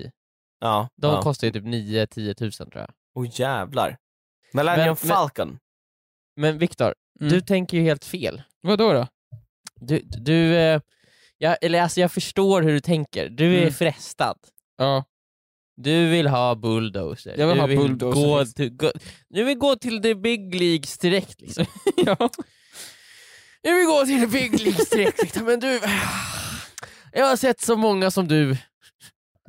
Ja. 0.59 0.89
De 0.95 1.13
ja. 1.13 1.21
kostar 1.21 1.47
ju 1.47 1.53
typ 1.53 1.63
9-10 1.63 2.33
tusen 2.33 2.69
tror 2.69 2.81
jag. 2.81 2.91
Åh 3.15 3.27
jävlar. 3.39 3.97
Millennium 4.53 4.77
Men- 4.87 4.87
men- 4.87 4.95
Falcon. 4.95 5.59
Men 6.35 6.57
Viktor, 6.57 6.93
Mm. 7.19 7.31
du 7.33 7.41
tänker 7.41 7.77
ju 7.77 7.83
helt 7.83 8.05
fel. 8.05 8.41
Vadå 8.61 8.93
då? 8.93 9.07
Du, 9.75 9.99
du 10.03 10.55
eh, 10.55 10.81
jag, 11.37 11.57
eller 11.61 11.81
alltså 11.81 12.01
jag 12.01 12.11
förstår 12.11 12.61
hur 12.61 12.71
du 12.71 12.79
tänker. 12.79 13.29
Du 13.29 13.55
är 13.55 13.61
Mm. 13.61 13.73
frestad. 13.73 14.37
Ja. 14.77 15.03
Du 15.77 16.09
vill 16.09 16.27
ha 16.27 16.55
bulldozer. 16.55 17.35
Jag 17.37 17.47
vill 17.47 17.55
du 17.55 17.61
ha 17.61 17.67
bulldozer, 17.67 18.21
Gå 18.21 18.39
liksom. 18.39 18.53
till, 18.53 18.69
gå, 18.69 18.91
du 19.29 19.43
vill 19.43 19.57
gå 19.57 19.75
till 19.75 20.01
the 20.01 20.15
big 20.15 20.55
leagues 20.55 20.97
direkt 20.97 21.41
liksom. 21.41 21.65
ja. 21.97 22.29
Jag 23.61 23.75
vill 23.75 23.85
gå 23.85 24.05
till 24.05 24.19
the 24.19 24.27
big 24.27 24.59
leagues 24.59 24.89
direkt 24.89 25.21
liksom. 25.21 25.45
men 25.45 25.59
du... 25.59 25.79
Jag 27.13 27.25
har 27.25 27.35
sett 27.35 27.61
så 27.61 27.75
många 27.75 28.11
som 28.11 28.27
du 28.27 28.57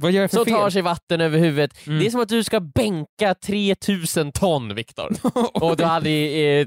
Vad 0.01 0.13
gör 0.13 0.21
jag 0.21 0.31
för 0.31 0.37
som 0.37 0.45
fel? 0.45 0.55
tar 0.55 0.71
sig 0.71 0.83
vatten 0.83 1.21
över 1.21 1.39
huvudet. 1.39 1.87
Mm. 1.87 1.99
Det 1.99 2.07
är 2.07 2.11
som 2.11 2.21
att 2.21 2.29
du 2.29 2.45
ska 2.45 2.61
bänka 2.61 3.35
3000 3.35 4.33
ton 4.33 4.75
Viktor. 4.75 5.13
och 5.55 5.77
du 5.77 5.85
hade, 5.85 6.11
eh, 6.11 6.67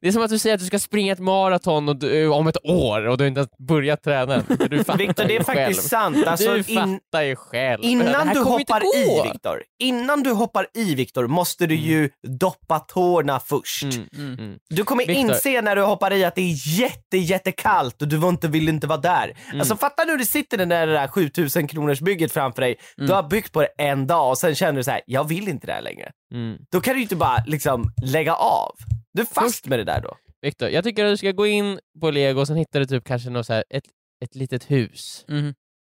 det 0.00 0.08
är 0.08 0.12
som 0.12 0.22
att 0.22 0.30
du 0.30 0.38
säger 0.38 0.54
att 0.54 0.60
du 0.60 0.66
ska 0.66 0.78
springa 0.78 1.12
ett 1.12 1.18
maraton 1.18 1.88
och 1.88 1.96
du, 1.96 2.28
om 2.28 2.46
ett 2.46 2.56
år 2.64 3.06
och 3.06 3.18
du 3.18 3.24
har 3.24 3.28
inte 3.28 3.40
ens 3.40 3.50
börjat 3.68 4.02
träna. 4.02 4.42
Fattar 4.48 4.96
Viktor, 4.98 5.24
det 5.24 5.36
är 5.36 5.42
faktiskt 5.42 5.80
själv. 5.80 5.88
sant. 6.14 6.26
Alltså, 6.26 6.52
du 6.52 6.58
in, 6.58 7.00
fattar 7.00 7.22
ju 7.22 7.36
själv. 7.36 7.82
Det 7.82 7.88
innan 7.88 8.28
du 8.28 8.40
hoppar 8.40 8.82
i 8.96 9.22
Viktor, 9.32 9.62
innan 9.78 10.22
du 10.22 10.30
hoppar 10.30 10.66
i 10.74 10.94
Viktor 10.94 11.26
måste 11.26 11.66
du 11.66 11.74
ju 11.74 12.10
doppa 12.28 12.78
tårna 12.78 13.40
först. 13.40 13.82
Mm, 13.82 14.06
Mm. 14.16 14.38
mm. 14.38 14.58
Du 14.68 14.84
kommer 14.84 15.06
Viktor. 15.06 15.30
inse 15.34 15.62
när 15.62 15.76
du 15.76 15.82
hoppar 15.82 16.12
i 16.12 16.24
att 16.24 16.34
det 16.34 16.40
är 16.42 16.80
jätte, 16.80 17.16
jättekallt 17.16 18.02
och 18.02 18.08
du 18.08 18.16
vill 18.16 18.28
inte, 18.28 18.48
vill 18.48 18.68
inte 18.68 18.86
vara 18.86 18.98
där. 19.00 19.36
Mm. 19.46 19.60
Alltså 19.60 19.76
fatta 19.76 20.04
nu 20.04 20.16
du 20.16 20.24
sitter 20.24 20.58
den 20.58 20.68
där, 20.68 20.86
det 20.86 20.92
där 20.92 21.08
7000 21.08 21.66
kronors 21.68 22.00
bygget 22.00 22.32
framför 22.32 22.55
dig, 22.60 22.76
Mm. 22.98 23.06
du 23.08 23.14
har 23.14 23.22
byggt 23.22 23.52
på 23.52 23.60
det 23.60 23.68
en 23.78 24.06
dag 24.06 24.30
och 24.30 24.38
sen 24.38 24.54
känner 24.54 24.72
du 24.76 24.84
så 24.84 24.90
här: 24.90 25.00
jag 25.06 25.28
vill 25.28 25.48
inte 25.48 25.66
det 25.66 25.72
här 25.72 25.82
längre. 25.82 26.10
Mm. 26.34 26.58
Då 26.72 26.80
kan 26.80 26.92
du 26.94 26.98
ju 26.98 27.02
inte 27.02 27.16
bara 27.16 27.44
liksom 27.46 27.84
lägga 28.02 28.34
av. 28.34 28.74
Du 29.12 29.22
är 29.22 29.26
fast 29.26 29.66
med 29.66 29.78
det 29.78 29.84
där 29.84 30.00
då. 30.00 30.16
Viktor, 30.42 30.68
jag 30.68 30.84
tycker 30.84 31.04
att 31.04 31.12
du 31.12 31.16
ska 31.16 31.30
gå 31.32 31.46
in 31.46 31.78
på 32.00 32.10
lego 32.10 32.40
och 32.40 32.46
sen 32.46 32.56
hittar 32.56 32.80
du 32.80 32.86
typ 32.86 33.04
kanske 33.04 33.30
något 33.30 33.46
så 33.46 33.52
här, 33.52 33.64
ett, 33.70 33.84
ett 34.24 34.34
litet 34.34 34.70
hus. 34.70 35.24
Mhm. 35.28 35.54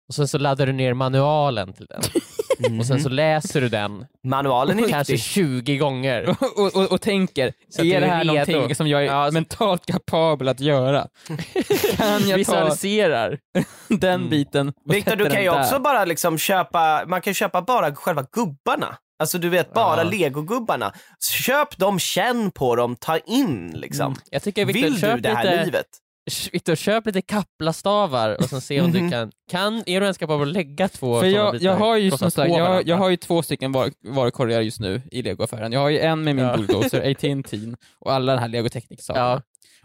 Och 0.08 0.14
sen 0.14 0.28
så 0.28 0.38
laddar 0.38 0.66
du 0.66 0.72
ner 0.72 0.94
manualen 0.94 1.72
till 1.72 1.86
den. 1.86 2.02
och 2.80 2.86
sen 2.86 3.00
så 3.02 3.08
läser 3.08 3.60
du 3.60 3.68
den 3.68 4.06
Manualen 4.24 4.78
är 4.84 4.88
kanske 4.88 5.12
viktig. 5.12 5.30
20 5.30 5.76
gånger. 5.76 6.28
och, 6.56 6.76
och, 6.76 6.92
och 6.92 7.00
tänker, 7.00 7.52
Så 7.68 7.80
att 7.80 7.86
du 7.88 7.92
är 7.94 8.00
det 8.00 8.06
är 8.06 8.10
här 8.10 8.24
redo. 8.24 8.32
någonting 8.52 8.74
som 8.74 8.88
jag 8.88 9.00
är 9.02 9.06
Ja, 9.06 9.26
så- 9.28 9.32
mentalt 9.34 9.86
kapabel 9.86 10.48
att 10.48 10.60
göra? 10.60 11.06
kan 11.96 12.06
jag 12.10 12.28
ta 12.30 12.36
Visualiserar. 12.36 13.38
den 13.88 14.14
Mm. 14.14 14.30
biten 14.30 14.68
och 14.68 14.74
Viktor, 14.94 15.10
sätta 15.10 15.16
du 15.16 15.24
kan 15.24 15.34
den 15.34 15.44
ju 15.44 15.50
där? 15.50 15.60
också 15.60 15.78
bara 15.78 16.04
liksom 16.04 16.38
köpa, 16.38 17.04
man 17.06 17.20
kan 17.20 17.34
köpa 17.34 17.62
bara 17.62 17.94
själva 17.94 18.24
gubbarna. 18.32 18.96
Alltså 19.18 19.38
du 19.38 19.48
vet, 19.48 19.72
bara 19.72 20.02
Ja. 20.04 20.10
legogubbarna. 20.10 20.92
Köp 21.32 21.76
dem, 21.76 21.98
känn 21.98 22.50
på 22.50 22.76
dem, 22.76 22.96
ta 22.96 23.18
in 23.18 23.70
liksom. 23.76 24.06
Mm. 24.06 24.18
Jag 24.30 24.42
tycker 24.42 24.64
Victor, 24.64 24.82
Vill 24.82 24.92
du 24.94 25.00
köp 25.00 25.22
det 25.22 25.28
här 25.34 25.44
lite, 25.44 25.64
livet? 25.64 25.86
Victor, 26.52 26.74
köp 26.74 27.06
lite 27.06 27.22
kaplastavar 27.22 28.36
och 28.38 28.44
sen 28.44 28.60
se 28.60 28.80
om 28.80 28.92
du 28.92 29.00
Mhm. 29.00 29.10
kan, 29.10 29.32
kan, 29.50 29.76
är 29.86 30.00
du 30.00 30.06
ens 30.06 30.18
kapabel 30.18 30.48
att 30.48 30.54
lägga 30.54 30.88
två 30.88 31.20
För 31.20 31.26
jag, 31.26 31.52
bitar 31.52 31.64
jag 31.66 31.76
har 31.76 31.96
ju 31.96 32.10
som 32.10 32.30
sagt, 32.30 32.50
jag, 32.52 32.88
jag 32.88 32.96
har 32.96 33.10
ju 33.10 33.16
två 33.16 33.42
stycken 33.42 33.72
var, 33.72 33.90
varukorgar 34.08 34.60
just 34.60 34.80
nu 34.80 35.02
i 35.10 35.22
legoaffären. 35.22 35.72
Jag 35.72 35.80
har 35.80 35.88
ju 35.88 35.98
en 35.98 36.24
med 36.24 36.36
min 36.36 36.44
Ja. 36.44 36.56
bulldozer, 36.56 37.10
AT&T 37.10 37.58
och 38.00 38.12
alla 38.12 38.32
den 38.32 38.40
här 38.40 38.48
legotekniksakerna. 38.48 39.26
Ja. 39.26 39.42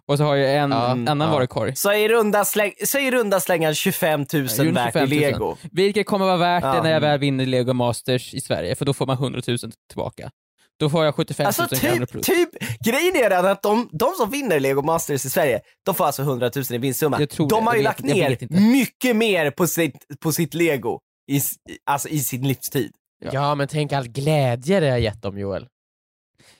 Och 0.08 0.18
så 0.18 0.24
har 0.24 0.36
jag 0.36 0.56
en 0.56 0.72
Ja, 0.72 0.78
annan 0.78 1.22
ja. 1.22 1.32
varukorg. 1.32 1.76
Så 1.76 1.94
i 1.94 2.08
runda, 2.10 2.46
släng, 2.46 2.72
så 2.86 3.00
i 3.00 3.12
runda 3.12 3.40
slängar 3.40 3.74
25 3.74 4.20
000 4.20 4.28
Ja, 4.58 4.64
runt 4.64 4.78
värt 4.78 4.96
i 4.96 5.00
25 5.00 5.10
000. 5.10 5.10
lego. 5.10 5.58
Vilket 5.72 6.06
kommer 6.08 6.26
vara 6.26 6.38
värt 6.38 6.64
det 6.64 6.84
när 6.84 6.92
jag 6.92 7.02
väl 7.02 7.20
vinner 7.20 7.46
Lego 7.46 7.74
Masters 7.74 8.34
i 8.34 8.42
Sverige, 8.42 8.76
för 8.76 8.86
då 8.86 8.94
får 8.94 9.06
man 9.06 9.16
100 9.16 9.42
000 9.48 9.58
tillbaka. 9.90 10.32
Då 10.80 10.90
får 10.90 11.06
jag 11.06 11.16
75 11.16 11.44
000 11.44 11.48
Alltså 11.48 11.76
kronor 11.76 12.00
typ, 12.06 12.10
plus. 12.12 12.26
typ, 12.26 12.50
grejen 12.86 13.16
är 13.16 13.30
den 13.30 13.46
att 13.46 13.62
de, 13.62 13.90
de 13.92 14.14
som 14.18 14.30
vinner 14.30 14.60
Lego 14.60 14.82
Masters 14.82 15.26
i 15.26 15.30
Sverige, 15.30 15.62
de 15.86 15.96
får 15.96 16.06
alltså 16.06 16.22
100 16.22 16.52
000 16.56 16.66
i 16.70 16.78
vinstsumma. 16.78 17.18
De 17.18 17.26
det. 17.48 17.56
har 17.56 17.74
ju 17.74 17.80
Jag 17.80 17.84
lagt 17.84 18.00
vet- 18.04 18.18
jag 18.42 18.52
ner 18.52 18.72
mycket 18.72 19.16
mer 19.16 19.52
på 19.52 19.68
sitt, 19.68 19.96
på 20.20 20.32
sitt 20.32 20.54
Lego 20.54 21.00
i, 21.32 21.42
alltså 21.86 22.08
i 22.10 22.20
sin 22.20 22.48
livstid. 22.48 22.92
Ja 23.32 23.56
men 23.56 23.68
tänk 23.68 23.94
all 23.94 24.08
glädje 24.08 24.80
det 24.80 24.90
har 24.90 24.98
gett 24.98 25.22
dem 25.22 25.38
Joel. 25.40 25.68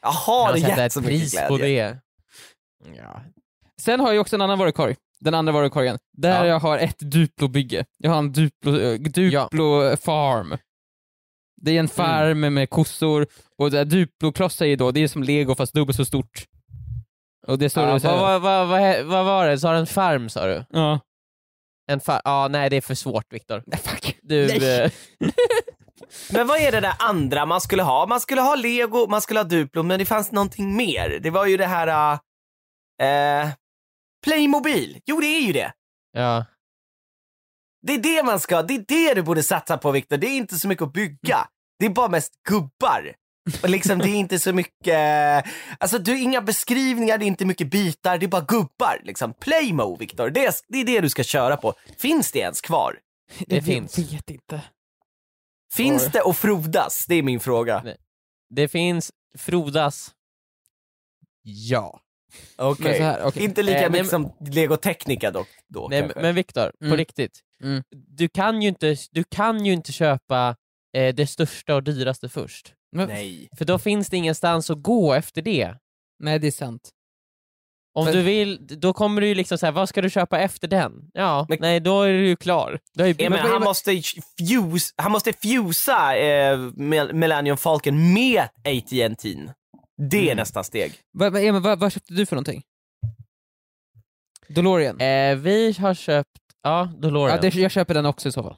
Jag 0.02 0.10
har 0.10 0.52
Kan 0.52 0.60
sätta 0.62 0.70
gett 0.70 0.80
ett 0.80 0.94
så 0.94 1.02
mycket 1.02 1.32
glädje. 1.32 1.48
på 1.48 1.58
det. 1.58 1.98
Ja. 2.98 3.22
Sen 3.82 4.00
har 4.00 4.12
jag 4.14 4.22
också 4.22 4.36
en 4.36 4.42
annan 4.42 4.60
varukorg, 4.60 4.96
den 5.20 5.34
andra 5.34 5.54
varukorgen, 5.54 5.98
där 6.18 6.30
Ja. 6.46 6.48
jag 6.48 6.60
har 6.60 6.78
ett 6.78 7.00
Duplo-bygge. 7.00 7.86
Jag 7.98 8.12
har 8.12 8.18
en 8.18 8.32
Duplo, 8.32 8.80
eh, 8.80 9.00
Duplo 9.00 9.98
farm. 9.98 10.58
Det 11.66 11.72
är 11.72 11.80
en 11.80 11.88
farm 11.88 12.54
med 12.54 12.70
kossor, 12.70 13.28
och 13.58 13.70
Duplo-klossar 13.72 14.66
är 14.66 14.78
då, 14.78 14.92
det 14.92 15.00
är 15.04 15.08
som 15.08 15.24
lego 15.24 15.56
fast 15.56 15.74
dubbelt 15.74 15.96
så 15.98 16.06
stort. 16.06 16.46
Och 17.48 17.60
det 17.60 17.70
står 17.70 17.84
Ja, 17.84 18.00
vad, 18.04 18.42
vad, 18.42 18.42
vad, 18.42 18.68
vad, 18.70 19.06
vad 19.06 19.26
var 19.26 19.48
det? 19.48 19.60
Sa 19.60 19.72
du 19.72 19.78
en 19.78 19.88
farm 19.88 20.30
sa 20.30 20.46
du? 20.46 20.66
ja. 20.70 21.00
En 21.88 22.00
far- 22.00 22.22
ja, 22.24 22.48
nej 22.48 22.70
det 22.70 22.76
är 22.78 22.82
för 22.82 22.96
svårt 22.96 23.34
Viktor. 23.34 23.64
Nej, 23.66 23.80
fuck. 23.80 24.18
Du, 24.22 24.48
Nej. 24.48 24.82
eh, 24.84 24.92
Men 26.32 26.48
vad 26.48 26.60
är 26.60 26.72
det 26.72 26.80
där 26.80 26.94
andra 27.00 27.46
man 27.46 27.62
skulle 27.62 27.84
ha? 27.84 28.06
Man 28.06 28.20
skulle 28.22 28.42
ha 28.42 28.56
Lego, 28.56 29.08
man 29.10 29.22
skulle 29.22 29.40
ha 29.40 29.44
Duplo, 29.44 29.84
men 29.84 30.00
det 30.00 30.06
fanns 30.06 30.32
någonting 30.32 30.76
mer. 30.76 31.20
Det 31.22 31.30
var 31.30 31.46
ju 31.46 31.58
det 31.58 31.66
här... 31.66 32.14
Uh, 33.04 33.50
Playmobil. 34.26 35.00
Jo, 35.06 35.20
det 35.20 35.28
är 35.28 35.42
ju 35.42 35.54
det. 35.54 35.74
ja. 36.12 36.46
Det 37.88 37.94
är 37.94 38.00
det 38.00 38.24
man 38.24 38.40
ska, 38.40 38.62
det 38.62 38.74
är 38.76 38.86
det 38.88 39.14
du 39.14 39.22
borde 39.24 39.44
satsa 39.44 39.78
på 39.78 39.92
Viktor. 39.92 40.18
Det 40.18 40.28
är 40.28 40.38
inte 40.38 40.56
så 40.56 40.68
mycket 40.68 40.84
att 40.84 40.94
bygga. 40.94 41.48
Det 41.80 41.86
är 41.86 41.90
bara 41.90 42.10
mest 42.10 42.34
gubbar. 42.50 43.16
Och 43.64 43.70
liksom 43.70 44.00
det 44.00 44.10
är 44.10 44.16
inte 44.16 44.40
så 44.40 44.54
mycket, 44.54 45.46
alltså 45.80 45.98
du 46.00 46.20
inga 46.20 46.42
beskrivningar, 46.42 47.18
det 47.18 47.26
är 47.26 47.28
inte 47.28 47.46
mycket 47.46 47.72
bitar, 47.72 48.18
det 48.18 48.26
är 48.26 48.28
bara 48.28 48.42
gubbar. 48.48 49.02
Liksom. 49.04 49.34
Playmo 49.34 49.96
Viktor, 49.98 50.30
det, 50.30 50.46
är- 50.46 50.54
det 50.68 50.78
är 50.78 50.86
det 50.86 51.02
du 51.02 51.10
ska 51.10 51.24
köra 51.24 51.58
på. 51.58 51.74
Finns 51.98 52.32
det 52.32 52.40
ens 52.40 52.62
kvar? 52.62 53.00
Det 53.40 53.56
jag 53.56 53.66
finns. 53.66 53.98
vet 53.98 54.30
inte. 54.30 54.62
Finns 55.74 56.04
Oj. 56.04 56.10
det 56.14 56.22
och 56.22 56.38
frodas? 56.38 57.06
Det 57.06 57.16
är 57.16 57.24
min 57.24 57.40
fråga. 57.40 57.82
Nej. 57.86 57.98
Det 58.50 58.68
finns 58.68 59.12
Frodas. 59.38 60.12
Ja. 61.42 62.00
Okej. 62.58 63.00
Här, 63.02 63.24
okej. 63.24 63.44
Inte 63.44 63.64
lika 63.64 63.86
Eh, 63.86 63.92
mycket 63.92 64.10
som 64.10 64.34
Lego 64.40 64.78
Technica 64.78 65.32
dock. 65.32 65.48
Då, 65.68 65.88
Nej, 65.90 66.02
kanske. 66.02 66.20
men 66.22 66.36
Viktor, 66.36 66.72
på 66.80 66.86
Mm. 66.86 66.98
riktigt. 66.98 67.40
Mm. 67.64 67.84
Du, 67.92 68.28
kan 68.28 68.62
ju 68.62 68.68
inte, 68.70 68.96
du 69.12 69.24
kan 69.24 69.66
ju 69.66 69.74
inte 69.74 69.92
köpa 69.92 70.56
eh, 70.96 71.16
det 71.16 71.28
största 71.28 71.76
och 71.76 71.84
dyraste 71.84 72.30
först. 72.30 72.74
Men, 72.92 73.08
Nej. 73.08 73.50
För 73.58 73.66
då 73.66 73.80
finns 73.80 74.10
det 74.10 74.18
ingenstans 74.18 74.70
att 74.70 74.82
gå 74.84 75.14
efter 75.14 75.42
det. 75.42 75.76
nej, 76.20 76.40
det 76.40 76.48
är 76.48 76.52
sant. 76.52 76.90
Om 77.98 78.06
Men- 78.06 78.14
du 78.14 78.22
vill, 78.22 78.68
då 78.68 78.94
kommer 78.94 79.22
du 79.22 79.28
ju 79.28 79.36
liksom 79.36 79.58
säga 79.58 79.72
vad 79.72 79.90
ska 79.90 80.02
du 80.02 80.10
köpa 80.10 80.40
efter 80.40 80.68
den? 80.68 81.10
Ja, 81.14 81.46
Men- 81.50 81.58
nej 81.62 81.80
då 81.80 82.02
är 82.02 82.10
du 82.14 82.28
ju 82.28 82.36
klar. 82.36 82.80
Ju 82.98 83.06
Ja, 83.08 83.14
men 83.18 83.32
men- 83.32 83.40
han, 83.52 83.62
måste 83.64 83.92
ju 83.92 84.02
fuse, 84.40 84.94
han 84.98 85.12
måste 85.12 85.34
fusa 85.34 86.18
eh, 86.18 86.58
Mil- 86.76 87.14
Millennium 87.14 87.58
Falcon 87.58 88.14
med 88.14 88.42
AT&T. 88.64 89.38
Det 89.98 90.18
är 90.18 90.24
Mm. 90.24 90.38
nästa 90.38 90.64
steg. 90.64 90.94
Vad, 91.12 91.34
vad, 91.34 91.44
Emil, 91.44 91.62
vad, 91.62 91.80
vad 91.80 91.92
köpte 91.94 92.14
du 92.14 92.26
för 92.26 92.36
någonting? 92.36 92.64
DeLorean? 94.48 95.02
eh, 95.02 95.36
vi 95.36 95.72
har 95.80 95.94
köpt, 95.94 96.30
ja, 96.64 96.90
DeLorean. 97.02 97.36
ja, 97.44 97.50
det, 97.52 97.56
jag 97.56 97.72
köper 97.72 97.94
den 97.94 98.06
också 98.06 98.30
i 98.30 98.32
så 98.32 98.44
fall. 98.44 98.56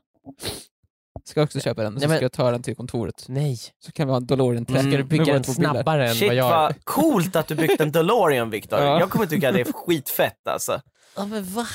Ska 1.27 1.41
också 1.43 1.59
köpa 1.59 1.83
den, 1.83 1.93
och 1.95 1.99
så 2.01 2.05
Ja, 2.05 2.09
men- 2.09 2.17
ska 2.17 2.23
jag 2.25 2.31
ta 2.31 2.51
den 2.51 2.63
till 2.63 2.75
kontoret. 2.75 3.25
Nej, 3.27 3.57
Så 3.79 3.91
kan 3.91 4.07
vi 4.07 4.11
ha 4.11 4.17
en 4.17 4.25
DeLorean 4.27 4.65
Mm. 4.69 4.81
ska 4.81 4.97
du 4.97 5.03
bygga 5.03 5.23
våra 5.25 5.33
den 5.33 5.43
två 5.43 5.53
bilar. 5.53 5.73
snabbare 5.73 6.09
än 6.09 6.15
Shit 6.15 6.27
vad 6.27 6.35
jag 6.35 6.49
vad 6.49 6.85
coolt 6.85 7.35
att 7.35 7.47
du 7.47 7.55
byggt 7.55 7.81
en 7.81 7.91
DeLorean 7.91 8.49
Viktor. 8.49 8.79
Ja. 8.79 8.99
Jag 8.99 9.09
kommer 9.09 9.25
tycka 9.25 9.51
det 9.51 9.61
är 9.61 9.73
skitfett 9.73 10.47
alltså. 10.47 10.81
Ja 11.15 11.25
men 11.25 11.43
va? 11.43 11.65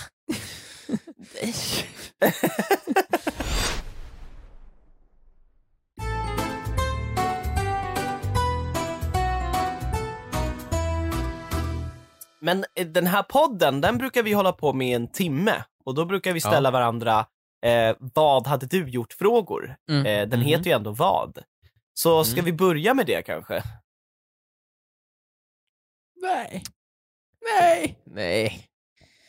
Men 12.40 12.64
eh, 12.74 12.86
den 12.86 13.06
här 13.06 13.22
podden, 13.22 13.80
den 13.80 13.98
brukar 13.98 14.22
vi 14.22 14.32
hålla 14.32 14.52
på 14.52 14.72
med 14.72 14.88
i 14.88 14.92
en 14.92 15.08
timme. 15.08 15.54
Och 15.84 15.94
då 15.94 16.04
brukar 16.04 16.32
vi 16.32 16.40
ställa 16.40 16.70
varandra 16.70 17.26
eh, 17.64 17.96
vad 17.98 18.46
hade 18.46 18.66
du 18.66 18.88
gjort 18.88 19.12
frågor. 19.12 19.76
Mm. 19.90 20.06
Eh, 20.06 20.28
den 20.28 20.40
heter 20.40 20.64
ju 20.64 20.72
ändå 20.72 20.90
vad. 20.90 21.38
Så 21.94 22.24
ska 22.24 22.34
Mm. 22.34 22.44
vi 22.44 22.52
börja 22.52 22.94
med 22.94 23.06
det 23.06 23.22
kanske? 23.22 23.62
Nej. 26.22 26.62
Nej. 27.60 27.98
Nej. 28.04 28.68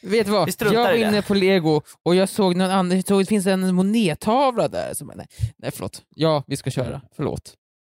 Vet 0.02 0.26
du 0.26 0.32
vad? 0.32 0.50
Jag 0.60 0.74
var 0.84 0.94
inne 0.94 1.22
på 1.22 1.34
lego 1.34 1.82
och 2.04 2.16
jag 2.16 2.30
såg 2.30 2.56
någon 2.56 2.72
annan, 2.72 2.96
jag 2.96 3.06
såg 3.08 3.22
det 3.22 3.26
finns 3.26 3.46
en 3.48 3.76
monettavla 3.76 4.68
där. 4.68 4.94
Som, 4.94 5.12
nej, 5.16 5.28
nej 5.58 5.72
förlåt. 5.72 6.04
Ja, 6.16 6.44
vi 6.48 6.58
ska 6.58 6.72
köra. 6.72 7.02
Förlåt. 7.16 7.54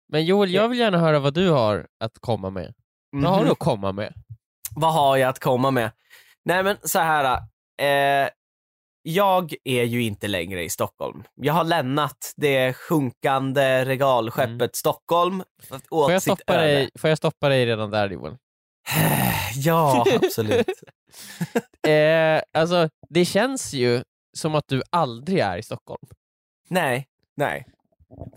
Men 0.10 0.26
Joel, 0.26 0.54
jag 0.54 0.70
vill 0.70 0.80
gärna 0.80 0.98
höra 0.98 1.20
vad 1.20 1.34
du 1.34 1.50
har 1.50 1.88
att 2.00 2.20
komma 2.20 2.50
med. 2.50 2.74
Vad 3.12 3.24
har 3.32 3.38
Mhm. 3.38 3.46
du 3.46 3.52
att 3.52 3.60
komma 3.60 3.92
med? 3.92 4.14
Vad 4.76 4.94
har 4.94 5.18
jag 5.18 5.30
att 5.30 5.40
komma 5.40 5.72
med? 5.72 5.92
Nej 6.46 6.64
men 6.64 6.78
så 6.84 7.00
här. 7.00 7.38
Eh, 7.82 8.30
jag 9.08 9.54
är 9.64 9.84
ju 9.84 10.04
inte 10.04 10.28
längre 10.28 10.64
i 10.64 10.70
Stockholm. 10.70 11.24
Jag 11.36 11.54
har 11.54 11.64
lämnat 11.64 12.34
det 12.36 12.74
sjunkande 12.74 13.86
regalskeppet 13.86 14.48
Mm. 14.52 14.70
Stockholm. 14.74 15.42
Åt 15.72 15.88
Får 15.90 16.12
jag, 16.12 16.22
sitt 16.22 16.34
stoppa 16.34 16.54
öde. 16.56 16.66
dig, 16.74 16.90
får 17.00 17.10
jag 17.10 17.18
stoppa 17.18 17.50
dig 17.50 17.66
redan 17.66 17.92
där 17.92 18.10
Joel? 18.10 18.38
Ja, 19.56 20.06
absolut. 20.24 20.68
Eh, 21.88 22.42
alltså, 22.54 22.90
det 23.10 23.26
känns 23.26 23.74
ju 23.74 24.04
som 24.38 24.56
att 24.56 24.68
du 24.68 24.82
aldrig 24.90 25.40
är 25.40 25.58
i 25.58 25.64
Stockholm. 25.64 26.08
nej, 26.70 27.08
nej. 27.38 27.66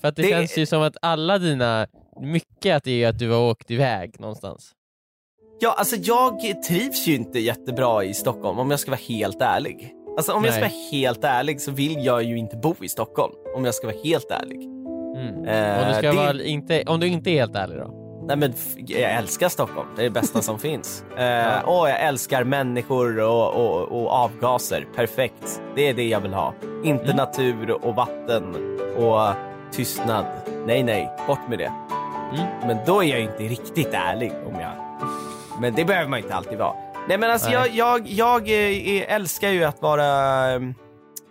För 0.00 0.09
att 0.09 0.16
det, 0.16 0.22
Det- 0.22 0.28
känns 0.28 0.59
ju 0.59 0.66
som 0.66 0.83
att 0.83 0.96
alla 1.02 1.38
dina, 1.38 1.87
mycket 2.20 2.76
att 2.76 2.85
det 2.85 3.04
är 3.04 3.09
att 3.09 3.18
du 3.18 3.31
har 3.31 3.40
åkt 3.50 3.70
iväg 3.70 4.20
någonstans. 4.20 4.72
Ja, 5.61 5.72
alltså 5.78 5.96
jag 5.96 6.62
trivs 6.68 7.07
ju 7.09 7.14
inte 7.14 7.38
jättebra 7.38 8.04
i 8.04 8.14
Stockholm 8.14 8.59
om 8.59 8.70
jag 8.70 8.81
ska 8.81 8.90
vara 8.90 9.00
helt 9.09 9.40
ärlig. 9.42 9.94
Alltså 10.18 10.33
om 10.33 10.44
jag 10.44 10.54
ska 10.54 10.61
Nej. 10.61 10.70
vara 10.70 11.00
helt 11.00 11.24
ärlig 11.24 11.61
så 11.61 11.70
vill 11.70 12.04
jag 12.04 12.22
ju 12.22 12.38
inte 12.38 12.57
bo 12.57 12.74
i 12.81 12.88
Stockholm. 12.88 13.33
Om 13.57 13.64
jag 13.64 13.74
ska 13.74 13.87
vara 13.87 13.96
helt 14.04 14.31
ärlig. 14.31 14.62
Mm. 15.16 15.44
Eh, 15.44 15.83
om, 15.83 15.88
du 15.88 15.94
ska 15.94 16.11
det- 16.11 16.16
vara 16.16 16.42
inte, 16.42 16.83
om 16.87 17.00
du 17.00 17.07
inte 17.07 17.31
är 17.31 17.35
helt 17.35 17.57
ärlig 17.57 17.78
då? 17.78 17.94
Nej 18.26 18.37
men 18.37 18.54
jag 18.87 19.12
älskar 19.12 19.48
Stockholm, 19.48 19.88
det 19.96 20.02
är 20.02 20.04
det 20.04 20.11
bästa 20.11 20.42
som 20.42 20.59
finns. 20.68 21.04
Eh, 21.18 21.59
och 21.68 21.88
jag 21.88 22.00
älskar 22.00 22.44
människor 22.44 23.20
och, 23.20 23.54
och, 23.54 24.02
och 24.02 24.11
avgaser, 24.11 24.87
perfekt. 24.96 25.62
Det 25.74 25.88
är 25.88 25.94
det 25.94 26.09
jag 26.09 26.20
vill 26.20 26.35
ha. 26.35 26.54
Inte 26.85 27.04
Mm. 27.04 27.16
natur 27.16 27.70
och 27.85 27.94
vatten 27.94 28.54
och 28.96 29.28
tystnad. 29.72 30.24
Nej, 30.66 30.83
nej, 30.83 31.11
bort 31.26 31.48
med 31.48 31.59
det. 31.59 31.72
Mm. 32.35 32.46
Men 32.66 32.76
då 32.87 33.04
är 33.04 33.09
jag 33.09 33.20
inte 33.20 33.42
riktigt 33.42 33.94
ärlig 33.94 34.33
om 34.46 34.61
jag... 34.61 34.70
Men 35.61 35.74
det 35.74 35.85
behöver 35.85 36.09
man 36.11 36.18
inte 36.18 36.35
alltid 36.35 36.59
vara. 36.59 36.74
Nej 37.09 37.18
men 37.18 37.31
alltså 37.31 37.51
jag, 37.51 37.68
jag, 37.71 38.09
jag 38.09 38.49
eh, 38.49 39.14
älskar 39.14 39.51
ju 39.51 39.64
att 39.64 39.83
vara 39.83 40.55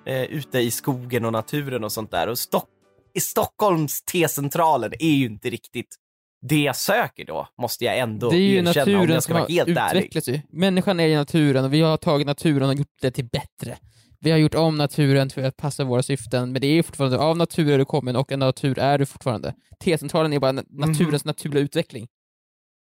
eh, 0.05 0.23
ute 0.29 0.59
i 0.59 0.71
skogen 0.71 1.25
och 1.25 1.31
naturen 1.33 1.83
och 1.83 1.91
sånt 1.91 2.11
där. 2.11 2.27
Och 2.27 2.39
Stock, 2.39 2.67
i 3.13 3.19
Stockholms 3.19 4.01
T-centralen 4.01 4.93
är 4.99 5.11
ju 5.11 5.25
inte 5.25 5.49
riktigt 5.49 5.95
det 6.41 6.59
jag 6.61 6.75
söker 6.75 7.25
då, 7.25 7.47
måste 7.61 7.85
jag 7.85 7.97
ändå 7.97 8.29
Det 8.29 8.37
är 8.37 8.39
ju 8.39 8.57
erkänna 8.57 8.91
naturen 8.99 9.21
som 9.21 9.35
har 9.35 9.45
utvecklats 9.51 10.27
ju. 10.27 10.41
Människan 10.49 10.99
är 10.99 11.07
i 11.07 11.15
naturen 11.15 11.65
och 11.65 11.73
vi 11.73 11.81
har 11.81 11.97
tagit 11.97 12.27
naturen 12.27 12.69
och 12.69 12.75
gjort 12.75 12.97
det 13.01 13.11
till 13.11 13.25
bättre. 13.25 13.77
vi 14.19 14.31
har 14.31 14.37
gjort 14.37 14.55
om 14.55 14.77
naturen 14.77 15.29
för 15.29 15.43
att 15.43 15.57
passa 15.57 15.83
våra 15.83 16.03
syften, 16.03 16.51
men 16.51 16.61
det 16.61 16.67
är 16.67 16.73
ju 16.73 16.83
fortfarande 16.83 17.17
av 17.19 17.37
natur 17.37 17.71
är 17.71 17.77
du 17.77 17.85
kommen 17.85 18.15
och 18.15 18.31
en 18.31 18.39
natur 18.39 18.79
är 18.79 18.97
du 18.97 19.05
fortfarande. 19.05 19.53
T-centralen 19.83 20.33
är 20.33 20.39
bara 20.39 20.51
na- 20.51 20.65
naturens 20.69 21.25
naturliga 21.25 21.63
utveckling. 21.63 22.07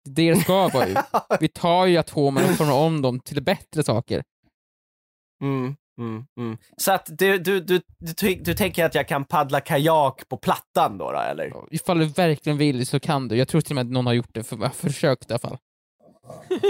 Det 0.05 0.21
är 0.21 0.33
det 0.33 0.33
det 0.33 0.43
ska 0.43 0.67
vara 0.67 0.87
ju. 0.87 0.95
Vi 1.39 1.47
tar 1.47 1.85
ju 1.85 1.97
atomer 1.97 2.43
och 2.43 2.57
formar 2.57 2.73
om 2.73 3.01
dem 3.01 3.19
till 3.19 3.43
bättre 3.43 3.83
saker. 3.83 4.23
Mm, 5.41 5.75
mm, 5.99 6.25
mm. 6.39 6.57
Så 6.77 6.91
att 6.91 7.05
du, 7.09 7.37
du, 7.37 7.59
du, 7.59 7.81
du, 7.99 8.35
du 8.35 8.53
tänker 8.53 8.85
att 8.85 8.95
jag 8.95 9.07
kan 9.07 9.25
paddla 9.25 9.61
kajak 9.61 10.29
på 10.29 10.37
plattan 10.37 10.97
då, 10.97 11.11
då 11.11 11.17
eller? 11.17 11.53
Ifall 11.71 11.99
du 11.99 12.05
verkligen 12.05 12.57
vill 12.57 12.87
så 12.87 12.99
kan 12.99 13.27
du. 13.27 13.35
Jag 13.35 13.47
tror 13.47 13.61
till 13.61 13.71
och 13.71 13.75
med 13.75 13.85
att 13.85 13.91
någon 13.91 14.05
har 14.05 14.13
gjort 14.13 14.33
det, 14.33 14.43
för, 14.43 14.69
försökt 14.69 15.31
i 15.31 15.33
alla 15.33 15.39
fall. 15.39 15.57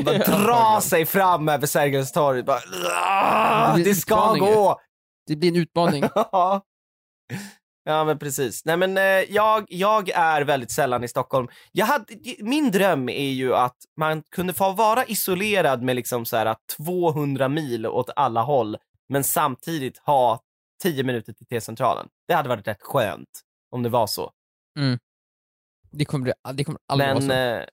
Bara 0.06 0.18
dra 0.44 0.82
sig 0.82 1.06
fram 1.06 1.50
över 1.50 1.68
Sergels 1.68 2.12
torg. 2.12 2.44
Bara, 2.44 2.60
"Ah, 3.00 3.78
Det 3.78 3.84
det 3.84 3.96
ska 3.96 4.16
utmaningar." 4.16 4.56
gå! 4.56 4.80
Det 5.28 5.36
blir 5.36 5.50
en 5.50 5.56
utmaning. 5.56 6.04
ja 7.84 8.06
men 8.06 8.20
precis. 8.20 8.66
Nej 8.66 8.78
men 8.78 8.98
eh, 8.98 9.04
jag, 9.04 9.66
jag 9.70 10.10
är 10.10 10.42
väldigt 10.42 10.72
sällan 10.72 11.04
i 11.04 11.08
Stockholm. 11.08 11.48
Jag 11.72 11.86
hade, 11.86 12.06
min 12.40 12.72
dröm 12.72 13.10
är 13.10 13.30
ju 13.32 13.56
att 13.56 13.78
man 13.98 14.22
kunde 14.24 14.54
få 14.54 14.72
vara 14.72 15.06
isolerad 15.06 15.82
med 15.82 15.96
liksom 15.96 16.26
så 16.26 16.38
här 16.38 16.46
att 16.46 16.68
200 16.78 17.50
mil 17.50 17.86
åt 17.88 18.10
alla 18.16 18.42
håll, 18.42 18.78
men 19.10 19.24
samtidigt 19.24 19.98
ha 19.98 20.40
10 20.84 21.04
minuter 21.04 21.34
till 21.34 21.46
T-centralen. 21.46 22.08
Det 22.28 22.34
hade 22.34 22.50
varit 22.50 22.68
rätt 22.68 22.82
skönt 22.82 23.42
om 23.72 23.84
det 23.84 23.90
var 23.90 24.08
så. 24.08 24.32
Det 25.92 26.06
kommer, 26.06 26.26
det, 26.26 26.54
det 26.54 26.64
kommer 26.64 26.82
aldrig 26.88 27.08
men 27.08 27.28
vara 27.28 27.58
så. 27.58 27.62
eh, 27.62 27.66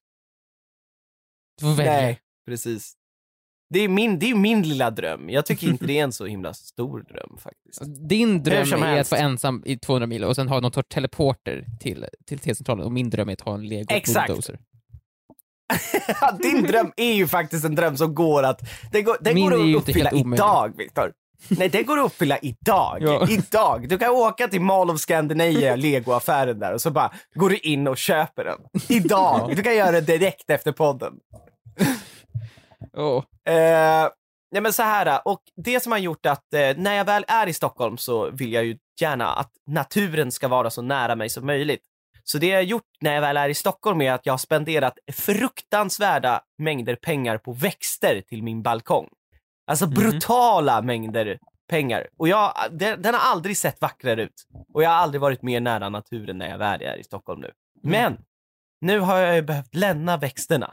Du 1.58 1.64
får 1.64 1.74
välja. 1.76 1.92
nej, 1.92 2.20
precis. 2.46 2.94
Det 3.70 3.80
är, 3.80 3.88
min, 3.88 4.18
det 4.18 4.30
är 4.30 4.34
min 4.34 4.62
lilla 4.62 4.90
dröm. 4.90 5.30
Jag 5.30 5.46
tycker 5.46 5.66
inte 5.66 5.86
det 5.86 5.98
är 5.98 6.04
en 6.04 6.12
så 6.12 6.26
himla 6.26 6.54
stor 6.54 7.02
dröm 7.02 7.38
faktiskt. 7.38 8.08
Din 8.08 8.42
dröm 8.42 8.72
är 8.72 8.74
att 8.74 8.82
helst. 8.82 9.10
vara 9.10 9.20
ensam 9.20 9.62
i 9.66 9.78
200 9.78 10.06
mil 10.06 10.24
och 10.24 10.36
sen 10.36 10.48
ha 10.48 10.60
någon 10.60 10.72
sorts 10.72 10.94
teleporter 10.94 11.64
till, 11.80 12.06
till 12.26 12.38
T-centralen 12.38 12.84
och 12.84 12.92
min 12.92 13.10
dröm 13.10 13.28
är 13.28 13.32
att 13.32 13.40
ha 13.40 13.54
en 13.54 13.68
lego 13.68 13.86
Exakt. 13.88 14.26
bulldozer. 14.26 14.58
Din 16.42 16.62
dröm 16.62 16.92
är 16.96 17.12
ju 17.12 17.28
faktiskt 17.28 17.64
en 17.64 17.74
dröm 17.74 17.96
som 17.96 18.14
går 18.14 18.42
att, 18.42 18.60
den 18.92 19.04
går, 19.04 19.16
den 19.20 19.34
Min 19.34 19.50
går 19.50 19.70
att 19.70 19.76
uppfylla 19.76 20.10
idag 20.10 20.76
Viktor. 20.76 21.12
Nej, 21.48 21.68
den 21.68 21.86
går 21.86 21.98
att 21.98 22.06
uppfylla 22.06 22.38
idag. 22.38 22.98
Ja. 23.00 23.26
Idag. 23.28 23.88
Du 23.88 23.98
kan 23.98 24.10
åka 24.10 24.48
till 24.48 24.60
Mall 24.60 24.90
of 24.90 25.00
Scandinavia, 25.00 25.76
legoaffären 25.76 26.58
där 26.58 26.74
och 26.74 26.80
så 26.80 26.90
bara 26.90 27.12
går 27.34 27.50
du 27.50 27.56
in 27.56 27.88
och 27.88 27.96
köper 27.96 28.44
den. 28.44 28.58
Idag. 28.88 29.52
Du 29.56 29.62
kan 29.62 29.76
göra 29.76 29.92
det 29.92 30.00
direkt 30.00 30.50
efter 30.50 30.72
podden. 30.72 31.12
Åh. 32.96 33.24
Eh, 33.54 34.08
nej 34.52 34.62
men 34.62 34.72
så 34.72 34.82
här, 34.82 35.20
och 35.24 35.42
det 35.56 35.80
som 35.80 35.92
har 35.92 35.98
gjort 35.98 36.26
att 36.26 36.54
eh, 36.54 36.76
när 36.76 36.94
jag 36.94 37.04
väl 37.04 37.24
är 37.28 37.46
i 37.46 37.52
Stockholm 37.52 37.96
så 37.98 38.30
vill 38.30 38.52
jag 38.52 38.64
ju 38.64 38.78
gärna 39.00 39.26
att 39.32 39.50
naturen 39.66 40.32
ska 40.32 40.48
vara 40.48 40.70
så 40.70 40.82
nära 40.82 41.16
mig 41.16 41.28
som 41.28 41.46
möjligt. 41.46 41.82
Så 42.24 42.38
det 42.38 42.46
jag 42.46 42.56
har 42.56 42.62
gjort 42.62 42.88
när 43.00 43.14
jag 43.14 43.20
väl 43.20 43.36
är 43.36 43.48
i 43.48 43.54
Stockholm 43.54 44.00
är 44.00 44.12
att 44.12 44.26
jag 44.26 44.32
har 44.32 44.38
spenderat 44.38 44.98
fruktansvärda 45.12 46.40
mängder 46.58 46.96
pengar 46.96 47.38
på 47.38 47.52
växter 47.52 48.20
till 48.28 48.42
min 48.42 48.62
balkong. 48.62 49.08
Alltså 49.70 49.86
Mhm. 49.86 49.94
brutala 49.94 50.82
mängder 50.82 51.38
pengar. 51.70 52.06
Och 52.18 52.28
jag, 52.28 52.54
den, 52.70 53.02
den 53.02 53.14
har 53.14 53.20
aldrig 53.32 53.56
sett 53.56 53.80
vackrare 53.80 54.22
ut. 54.22 54.46
Och 54.74 54.82
jag 54.82 54.90
har 54.90 54.96
aldrig 54.96 55.20
varit 55.20 55.42
mer 55.42 55.60
nära 55.60 55.88
naturen 55.88 56.38
när 56.38 56.48
jag 56.50 56.58
väl 56.58 56.82
är 56.82 56.96
i 56.96 57.04
Stockholm 57.04 57.40
nu. 57.40 57.50
Men 57.82 58.18
nu 58.80 58.98
har 59.00 59.18
jag 59.18 59.34
ju 59.34 59.42
behövt 59.42 59.74
lämna 59.74 60.16
växterna. 60.16 60.72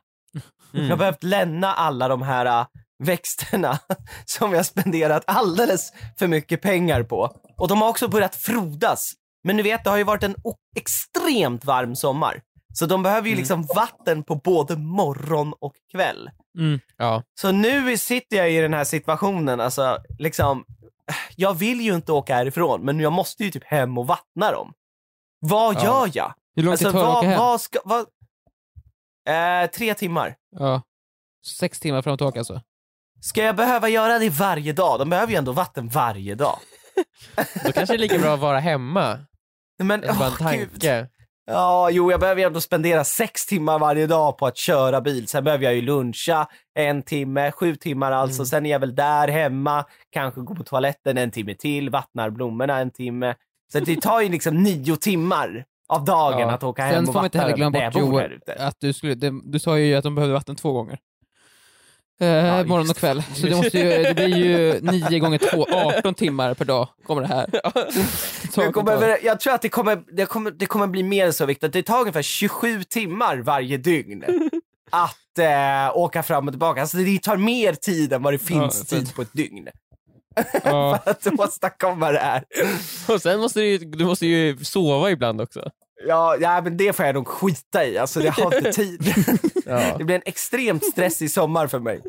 Jag 0.72 0.90
har 0.90 0.98
behövt 0.98 1.24
lämna 1.24 1.74
alla 1.74 2.08
de 2.08 2.22
här 2.22 2.46
äh, 2.46 2.66
växterna 3.04 3.80
som 4.26 4.54
jag 4.54 4.66
spenderat 4.66 5.24
alldeles 5.28 5.94
för 6.20 6.28
mycket 6.28 6.62
pengar 6.62 7.04
på. 7.04 7.32
Och 7.58 7.68
de 7.68 7.82
har 7.82 7.90
också 7.90 8.08
börjat 8.08 8.36
frodas. 8.36 9.12
Men 9.44 9.56
ni 9.58 9.64
vet, 9.64 9.84
det 9.84 9.90
har 9.90 9.98
ju 9.98 10.04
varit 10.04 10.24
en 10.24 10.36
extremt 10.76 11.66
varm 11.66 11.96
sommar. 11.96 12.42
Så 12.74 12.86
de 12.86 13.04
behöver 13.04 13.30
ju 13.30 13.36
liksom 13.36 13.64
vatten 13.76 14.24
på 14.24 14.36
både 14.36 14.76
morgon 14.76 15.54
och 15.60 15.74
kväll. 15.92 16.30
Mm. 16.60 16.80
Ja. 16.98 17.24
Så 17.42 17.52
nu 17.52 17.98
sitter 17.98 18.38
jag 18.38 18.52
i 18.52 18.62
den 18.62 18.74
här 18.74 18.84
situationen, 18.84 19.60
alltså 19.62 19.98
liksom, 20.20 20.66
jag 21.36 21.54
vill 21.54 21.82
ju 21.82 21.96
inte 21.96 22.12
åka 22.12 22.36
härifrån, 22.36 22.82
men 22.86 23.00
jag 23.00 23.14
måste 23.14 23.44
ju 23.44 23.52
typ 23.52 23.64
hem 23.64 23.98
och 23.98 24.08
vattna 24.08 24.52
dem. 24.52 24.74
Vad 25.40 25.76
Ja. 25.76 25.84
gör 25.84 26.10
jag? 26.14 26.34
Hur 26.56 26.64
lång 26.64 26.72
Alltså 26.72 26.86
tid 26.86 26.94
tar 26.94 27.00
det 27.02 27.08
att 27.08 27.14
vad, 27.14 27.18
åka 27.18 27.30
hem? 27.30 27.40
vad 27.40 27.62
ska, 27.62 27.80
vad? 27.86 28.06
Eh, 29.28 29.70
tre 29.70 29.94
timmar. 29.94 30.36
Ja. 30.60 30.82
Sex 31.60 31.80
timmar 31.80 32.02
fram 32.02 32.14
och 32.14 32.20
tillbaka 32.20 32.40
alltså. 32.40 32.62
Ska 33.22 33.44
jag 33.44 33.56
behöva 33.56 33.90
göra 33.90 34.20
det 34.20 34.30
varje 34.30 34.74
dag? 34.74 35.00
De 35.00 35.10
behöver 35.10 35.32
ju 35.34 35.38
ändå 35.38 35.52
vatten 35.52 35.88
varje 35.88 36.36
dag. 36.36 36.60
Då 37.66 37.72
kanske 37.72 37.94
det 37.94 37.98
är 37.98 37.98
lika 37.98 38.18
bra 38.20 38.34
att 38.34 38.40
vara 38.40 38.60
hemma. 38.60 39.20
Men, 39.84 40.02
Det 40.02 40.08
är 40.08 40.14
bara 40.14 40.28
en 40.28 40.34
åh, 40.42 40.52
gud. 40.52 40.70
tanke. 40.72 41.08
Ja, 41.52 41.90
jo, 41.90 42.12
jag 42.12 42.20
behöver 42.20 42.42
ju 42.42 42.48
ändå 42.48 42.62
spendera 42.62 43.04
sex 43.04 43.46
timmar 43.46 43.80
varje 43.80 44.08
dag 44.08 44.38
på 44.38 44.48
att 44.48 44.58
köra 44.58 45.02
bil. 45.02 45.28
Sen 45.28 45.44
behöver 45.44 45.64
jag 45.66 45.76
ju 45.76 45.82
luncha 45.82 46.48
en 46.80 47.04
timme, 47.04 47.52
sju 47.52 47.76
timmar 47.76 48.12
alltså. 48.12 48.40
Mm. 48.42 48.46
Sen 48.46 48.66
är 48.66 48.70
jag 48.70 48.80
väl 48.80 48.96
där 48.96 49.28
hemma, 49.28 49.86
kanske 50.10 50.42
gå 50.42 50.56
på 50.56 50.64
toaletten 50.64 51.18
en 51.18 51.32
timme 51.32 51.56
till, 51.56 51.90
vattnar 51.90 52.30
blommorna 52.30 52.78
en 52.80 52.92
timme. 52.92 53.36
Så 53.72 53.80
det 53.80 54.02
tar 54.02 54.22
ju 54.22 54.30
liksom 54.30 54.64
nio 54.64 54.96
timmar 54.98 55.66
av 55.88 56.06
dagen 56.06 56.40
Ja. 56.40 56.52
att 56.52 56.64
åka 56.64 56.82
Sen 56.82 56.94
hem 56.96 57.04
och 57.04 57.08
får 57.08 57.14
man 57.14 57.26
inte 57.26 57.40
heller 57.40 57.56
glömma 57.56 57.80
bort 57.92 57.96
Joel, 57.96 58.40
att 58.58 58.76
du, 58.80 58.94
skulle, 58.94 59.16
det, 59.16 59.34
du 59.44 59.60
sa 59.60 59.80
ju 59.80 59.96
att 59.96 60.04
de 60.04 60.16
behövde 60.16 60.34
vatten 60.34 60.56
två 60.56 60.72
gånger. 60.74 61.00
Eh, 62.20 62.58
just 62.58 62.68
morgon 62.68 62.82
och 62.82 62.88
det. 62.88 63.00
kväll. 63.00 63.24
Så 63.36 63.48
det, 63.48 63.56
måste 63.56 63.80
ju, 63.80 64.04
det 64.04 64.14
blir 64.16 64.38
ju 64.38 64.80
9 64.82 65.20
gånger 65.20 65.38
2, 65.38 65.66
18 65.98 66.14
timmar 66.16 66.54
per 66.54 66.66
dag 66.66 66.88
kommer 67.06 67.22
det 67.22 67.28
här. 67.28 67.50
Jag, 68.56 68.74
kommer, 68.74 69.26
jag 69.26 69.40
tror 69.40 69.54
att 69.54 69.62
det 69.62 69.70
kommer, 69.70 70.04
det, 70.12 70.26
kommer, 70.26 70.52
det 70.52 70.66
kommer 70.66 70.88
bli 70.88 71.04
mer 71.04 71.26
än 71.26 71.34
så 71.34 71.46
Viktor. 71.46 71.68
Det 71.68 71.84
tar 71.84 72.00
ungefär 72.00 72.22
27 72.22 72.84
timmar 72.84 73.38
varje 73.38 73.78
dygn 73.78 74.24
att 74.90 75.40
eh, 75.40 75.98
åka 75.98 76.24
fram 76.24 76.48
och 76.48 76.54
tillbaka. 76.54 76.82
Alltså 76.82 76.98
det 76.98 77.22
tar 77.24 77.38
mer 77.38 77.74
tid 77.74 78.14
än 78.14 78.24
vad 78.24 78.34
det 78.34 78.38
finns 78.40 78.92
Ja, 78.92 78.98
tid 78.98 79.16
på 79.16 79.22
ett 79.22 79.34
dygn. 79.34 79.68
Ja. 80.64 81.00
För 81.04 81.12
att 81.12 81.40
åstadkomma 81.40 82.12
det 82.12 82.20
här. 82.20 82.44
Och 83.10 83.22
sen 83.22 83.40
måste 83.40 83.60
du, 83.60 83.78
du 83.78 84.06
måste 84.06 84.26
ju 84.28 84.58
sova 84.58 85.12
ibland 85.12 85.42
också. 85.42 85.70
Ja, 86.08 86.38
ja, 86.42 86.62
men 86.62 86.78
det 86.78 86.94
får 86.94 87.06
jag 87.06 87.16
nog 87.16 87.28
skita 87.28 87.86
i. 87.86 87.98
Alltså 87.98 88.22
jag 88.22 88.32
har 88.32 88.58
inte 88.58 88.72
tid. 88.74 89.14
Ja. 89.66 89.98
Det 89.98 90.04
blir 90.04 90.16
en 90.16 90.22
extremt 90.26 90.86
stressig 90.86 91.32
sommar 91.32 91.68
för 91.68 91.80
mig. 91.80 92.02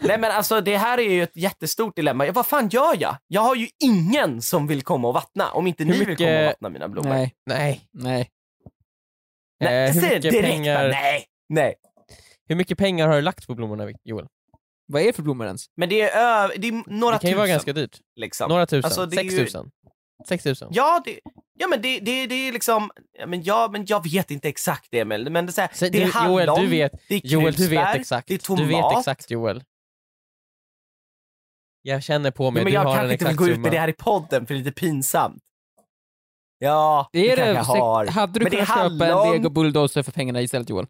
Nej 0.00 0.18
men 0.18 0.30
alltså 0.30 0.60
det 0.60 0.76
här 0.76 0.98
är 0.98 1.10
ju 1.12 1.22
ett 1.22 1.36
jättestort 1.36 1.96
dilemma. 1.96 2.26
Ja, 2.26 2.32
vad 2.32 2.46
fan 2.46 2.68
gör 2.68 2.96
jag? 3.00 3.16
Jag 3.26 3.40
har 3.40 3.54
ju 3.56 3.68
ingen 3.84 4.42
som 4.42 4.66
vill 4.66 4.82
komma 4.82 5.08
och 5.08 5.14
vattna 5.14 5.50
om 5.52 5.66
inte 5.66 5.84
Hur 5.84 5.90
ni 5.92 6.04
vill 6.04 6.16
komma 6.16 6.38
och 6.38 6.44
vattna 6.44 6.68
mina 6.68 6.88
blommor. 6.88 7.10
Nej, 7.10 7.34
Nej. 7.46 7.80
nej. 7.92 8.30
Nej, 9.60 9.88
Eh, 9.88 9.94
hur, 9.94 10.02
mycket 10.02 10.22
direkt 10.22 10.48
pengar, 10.48 10.74
bara, 10.78 10.88
nej, 10.88 11.24
nej. 11.48 11.74
hur 12.48 12.56
mycket 12.56 12.78
pengar 12.78 13.08
har 13.08 13.14
du 13.16 13.22
lagt 13.22 13.46
på 13.46 13.54
blommorna 13.54 13.88
Joel? 14.04 14.26
Vad 14.86 15.02
är 15.02 15.06
det 15.06 15.12
för 15.12 15.22
blommor 15.22 15.46
ens? 15.46 15.64
Men 15.76 15.88
det 15.88 16.00
är, 16.00 16.44
ö- 16.46 16.50
det 16.56 16.68
är 16.68 16.82
några 16.86 17.14
Det 17.14 17.20
kan 17.20 17.30
ju 17.30 17.34
tusen. 17.34 17.38
vara 17.38 17.48
ganska 17.48 17.72
dyrt. 17.72 17.98
liksom. 18.16 18.48
Några 18.48 18.66
tusen? 18.66 18.84
Alltså, 18.84 19.10
Sex 19.10 19.32
ju- 19.34 19.38
tusen? 19.38 19.70
Sex 20.28 20.44
tusen? 20.44 20.68
Ja, 20.72 21.02
det, 21.04 21.18
ja 21.60 21.66
men 21.68 21.82
det, 21.82 22.00
det, 22.00 22.26
det 22.26 22.34
är 22.48 22.52
liksom, 22.52 22.90
ja, 23.18 23.26
men, 23.26 23.42
ja, 23.42 23.68
men 23.72 23.84
jag 23.88 24.04
vet 24.12 24.30
inte 24.30 24.48
exakt 24.48 24.88
det 24.90 25.04
men, 25.04 25.32
men 25.32 25.46
det 25.46 25.50
är, 25.50 25.52
så 25.52 25.60
här, 25.60 25.70
Så 25.74 25.88
det 25.88 26.02
är 26.02 26.06
du- 26.06 26.12
hallon, 26.12 26.32
Joel, 26.46 26.60
du 26.60 26.66
vet, 26.66 26.92
det 27.08 27.14
är 27.14 27.20
Joel, 27.26 27.44
du 27.54 27.62
vet 27.68 27.78
krusbär, 27.78 27.94
exakt. 28.00 28.28
det 28.28 28.34
är 28.34 28.38
tomat. 28.38 28.58
Du 28.62 28.68
vet 28.68 28.98
exakt 28.98 29.30
Joel. 29.30 29.64
Jag 31.82 32.02
känner 32.02 32.30
på 32.30 32.50
mig, 32.50 32.60
Ja, 32.60 32.64
men 32.64 32.70
du 32.72 32.74
jag 32.74 32.84
har 32.84 32.90
en 32.90 32.96
kanske 32.98 33.12
inte 33.12 33.24
vill 33.24 33.28
exakt 33.30 33.38
gå 33.38 33.48
ut 33.48 33.58
med 33.60 33.72
det 33.72 33.78
här 33.78 33.88
i 33.88 33.92
podden 33.92 34.46
för 34.46 34.54
det 34.54 34.60
är 34.60 34.64
lite 34.64 34.80
pinsamt. 34.80 35.42
Ja, 36.58 37.08
det, 37.12 37.18
Det 37.20 37.30
är 37.32 37.36
kanske 37.36 37.72
det, 37.72 37.78
jag 37.78 37.84
har. 37.84 38.06
hade 38.06 38.38
du 38.38 38.44
Men 38.44 38.50
det 38.50 38.58
är 38.60 38.66
kunnat 38.66 38.92
köpa 38.92 39.06
en 39.26 39.32
lego 39.32 39.50
bulldozer 39.50 40.02
för 40.02 40.12
pengarna 40.12 40.40
istället 40.40 40.70
Joel? 40.70 40.86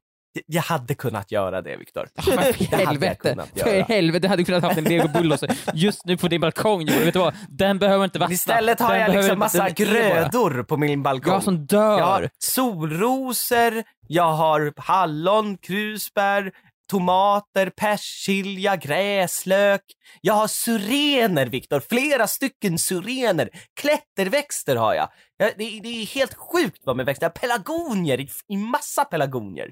Jag 0.46 0.62
hade 0.62 0.94
kunnat 0.94 1.32
göra 1.32 1.62
det 1.62 1.76
Viktor. 1.76 2.08
För 2.22 2.76
helvete, 2.76 3.46
för 3.56 3.82
helvete, 3.82 4.26
du 4.26 4.28
hade 4.28 4.44
kunnat 4.44 4.62
haft 4.62 4.78
en 4.78 4.84
lego 4.84 5.08
bulldozer 5.08 5.50
just 5.74 6.04
nu 6.04 6.16
på 6.16 6.28
din 6.28 6.40
balkong 6.40 6.84
vet 6.86 7.12
du 7.12 7.18
vad? 7.18 7.34
Den 7.48 7.78
behöver 7.78 8.04
inte 8.04 8.18
vattna. 8.18 8.28
Men 8.28 8.34
istället 8.34 8.80
har 8.80 8.94
Den 8.94 9.00
jag 9.00 9.16
liksom 9.16 9.38
massa 9.38 9.68
är 9.68 9.70
grödor 9.70 10.62
på 10.62 10.76
min 10.76 11.02
balkong. 11.02 11.32
Ja, 11.32 11.40
som 11.40 11.66
dör. 11.66 11.98
Jag 11.98 12.04
har 12.04 12.30
solrosor, 12.38 13.82
jag 14.08 14.32
har 14.32 14.72
hallon, 14.76 15.56
krusbär, 15.56 16.52
tomater, 16.90 17.70
persilja, 17.70 18.76
gräslök. 18.76 19.82
Jag 20.20 20.34
har 20.34 20.48
syrener, 20.48 21.46
Viktor. 21.46 21.82
Flera 21.88 22.26
stycken 22.26 22.78
syrener. 22.78 23.50
Klätterväxter 23.80 24.76
har 24.76 24.94
jag. 24.94 25.08
det, 25.38 25.80
det 25.82 26.02
är 26.02 26.06
helt 26.06 26.34
sjukt 26.34 26.82
vad 26.84 26.96
med 26.96 27.06
växter. 27.06 27.24
Jag 27.24 27.30
har 27.30 27.48
pelargonier, 27.48 28.20
i, 28.20 28.28
i 28.48 28.56
massa 28.56 29.04
pelargonier. 29.04 29.70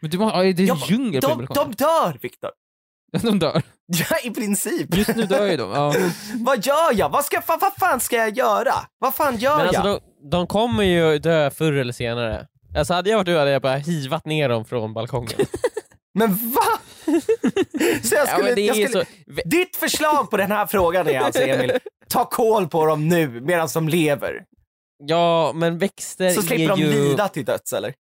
Men 0.00 0.10
du, 0.10 0.18
ja, 0.18 0.42
det 0.42 0.62
är 0.62 0.66
Jag- 0.66 0.78
djungel 0.88 1.22
på 1.22 1.28
De, 1.28 1.46
de 1.54 1.72
dör, 1.72 2.18
Viktor. 2.22 2.50
de 3.22 3.38
dör. 3.38 3.62
Ja, 3.86 4.16
i 4.24 4.30
princip. 4.30 4.94
Just 4.96 5.16
nu 5.16 5.22
dör 5.26 5.46
ju 5.46 5.56
de. 5.56 5.70
Ja. 5.70 5.94
vad 6.44 6.66
gör 6.66 6.92
jag? 6.94 7.08
Vad, 7.08 7.24
ska, 7.24 7.42
vad, 7.46 7.60
vad 7.60 7.74
fan 7.74 8.00
ska 8.00 8.16
jag 8.16 8.36
göra? 8.36 8.74
Vad 8.98 9.14
fan 9.14 9.36
gör 9.36 9.56
Men 9.56 9.66
jag? 9.66 9.76
alltså 9.76 10.00
de, 10.22 10.30
de 10.30 10.46
kommer 10.46 10.84
ju 10.84 11.18
dö 11.18 11.50
förr 11.50 11.72
eller 11.72 11.92
senare. 11.92 12.46
Alltså 12.76 12.94
hade 12.94 13.10
jag 13.10 13.16
varit 13.16 13.26
du 13.26 13.38
hade 13.38 13.50
jag 13.50 13.62
bara 13.62 13.76
hivat 13.76 14.24
ner 14.26 14.48
dem 14.48 14.64
från 14.64 14.94
balkongen. 14.94 15.30
Men 16.14 16.50
va? 16.52 16.62
så 18.02 18.14
jag 18.14 18.22
ja, 18.22 18.26
skulle, 18.26 18.44
men 18.46 18.54
det 18.54 18.60
är 18.60 18.66
jag 18.66 18.76
ju 18.76 18.88
skulle, 18.88 19.04
så... 19.04 19.48
Ditt 19.48 19.76
förslag 19.76 20.30
på 20.30 20.36
den 20.36 20.50
här 20.50 20.66
frågan 20.66 21.08
är 21.08 21.18
alltså 21.20 21.42
Emil, 21.42 21.72
ta 22.08 22.24
koll 22.24 22.68
på 22.68 22.86
dem 22.86 23.08
nu 23.08 23.40
medan 23.40 23.68
de 23.74 23.88
lever. 23.88 24.44
Ja, 25.04 25.52
men 25.54 25.78
växter 25.78 26.30
Så 26.30 26.42
slipper 26.42 26.64
är 26.64 26.68
de 26.68 26.80
ju... 26.80 26.92
lida 26.92 27.28
till 27.28 27.44
döds 27.44 27.72
eller? 27.72 27.94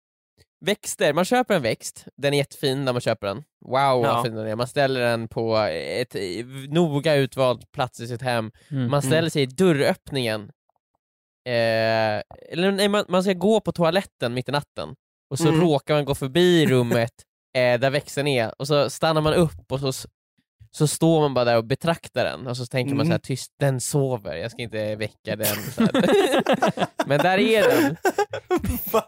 Växter, 0.64 1.12
man 1.12 1.24
köper 1.24 1.54
en 1.54 1.62
växt, 1.62 2.06
den 2.16 2.34
är 2.34 2.38
jättefin 2.38 2.84
när 2.84 2.92
man 2.92 3.00
köper 3.00 3.26
den. 3.26 3.36
Wow 3.36 3.72
Ja. 3.74 4.00
vad 4.02 4.22
fin 4.24 4.34
den 4.34 4.46
är. 4.46 4.56
Man 4.56 4.66
ställer 4.68 5.00
den 5.00 5.28
på 5.28 5.56
ett 5.56 6.16
noga 6.68 7.14
utvald 7.14 7.72
plats 7.72 8.00
i 8.00 8.08
sitt 8.08 8.22
hem. 8.22 8.50
Mm. 8.70 8.90
Man 8.90 9.02
ställer 9.02 9.30
sig 9.30 9.42
i 9.42 9.46
dörröppningen. 9.46 10.42
Eh, 11.48 12.22
eller 12.52 12.72
nej, 12.72 12.88
man, 12.88 13.04
man 13.08 13.22
ska 13.22 13.32
gå 13.32 13.60
på 13.60 13.72
toaletten 13.72 14.34
mitt 14.34 14.48
i 14.48 14.52
natten 14.52 14.94
och 15.30 15.38
så 15.38 15.48
Mm. 15.48 15.60
råkar 15.60 15.94
man 15.94 16.04
gå 16.04 16.14
förbi 16.14 16.66
rummet 16.66 17.12
eh, 17.56 17.80
där 17.80 17.90
växten 17.90 18.26
är 18.26 18.60
och 18.60 18.66
så 18.66 18.90
stannar 18.90 19.20
man 19.20 19.34
upp 19.34 19.72
och 19.72 19.80
så, 19.80 19.92
så 20.76 20.86
står 20.86 21.20
man 21.20 21.34
bara 21.34 21.44
där 21.44 21.56
och 21.56 21.64
betraktar 21.64 22.24
den 22.24 22.46
och 22.46 22.56
så 22.56 22.66
tänker 22.66 22.94
man 22.94 23.06
så 23.06 23.10
här, 23.10 23.16
Mm. 23.16 23.20
tyst, 23.24 23.52
den 23.60 23.80
sover, 23.80 24.36
jag 24.36 24.50
ska 24.50 24.62
inte 24.62 24.96
väcka 24.96 25.36
den. 25.36 25.46
Här. 25.78 26.86
Men 27.06 27.18
där 27.18 27.38
är 27.38 27.62
den, 27.62 27.96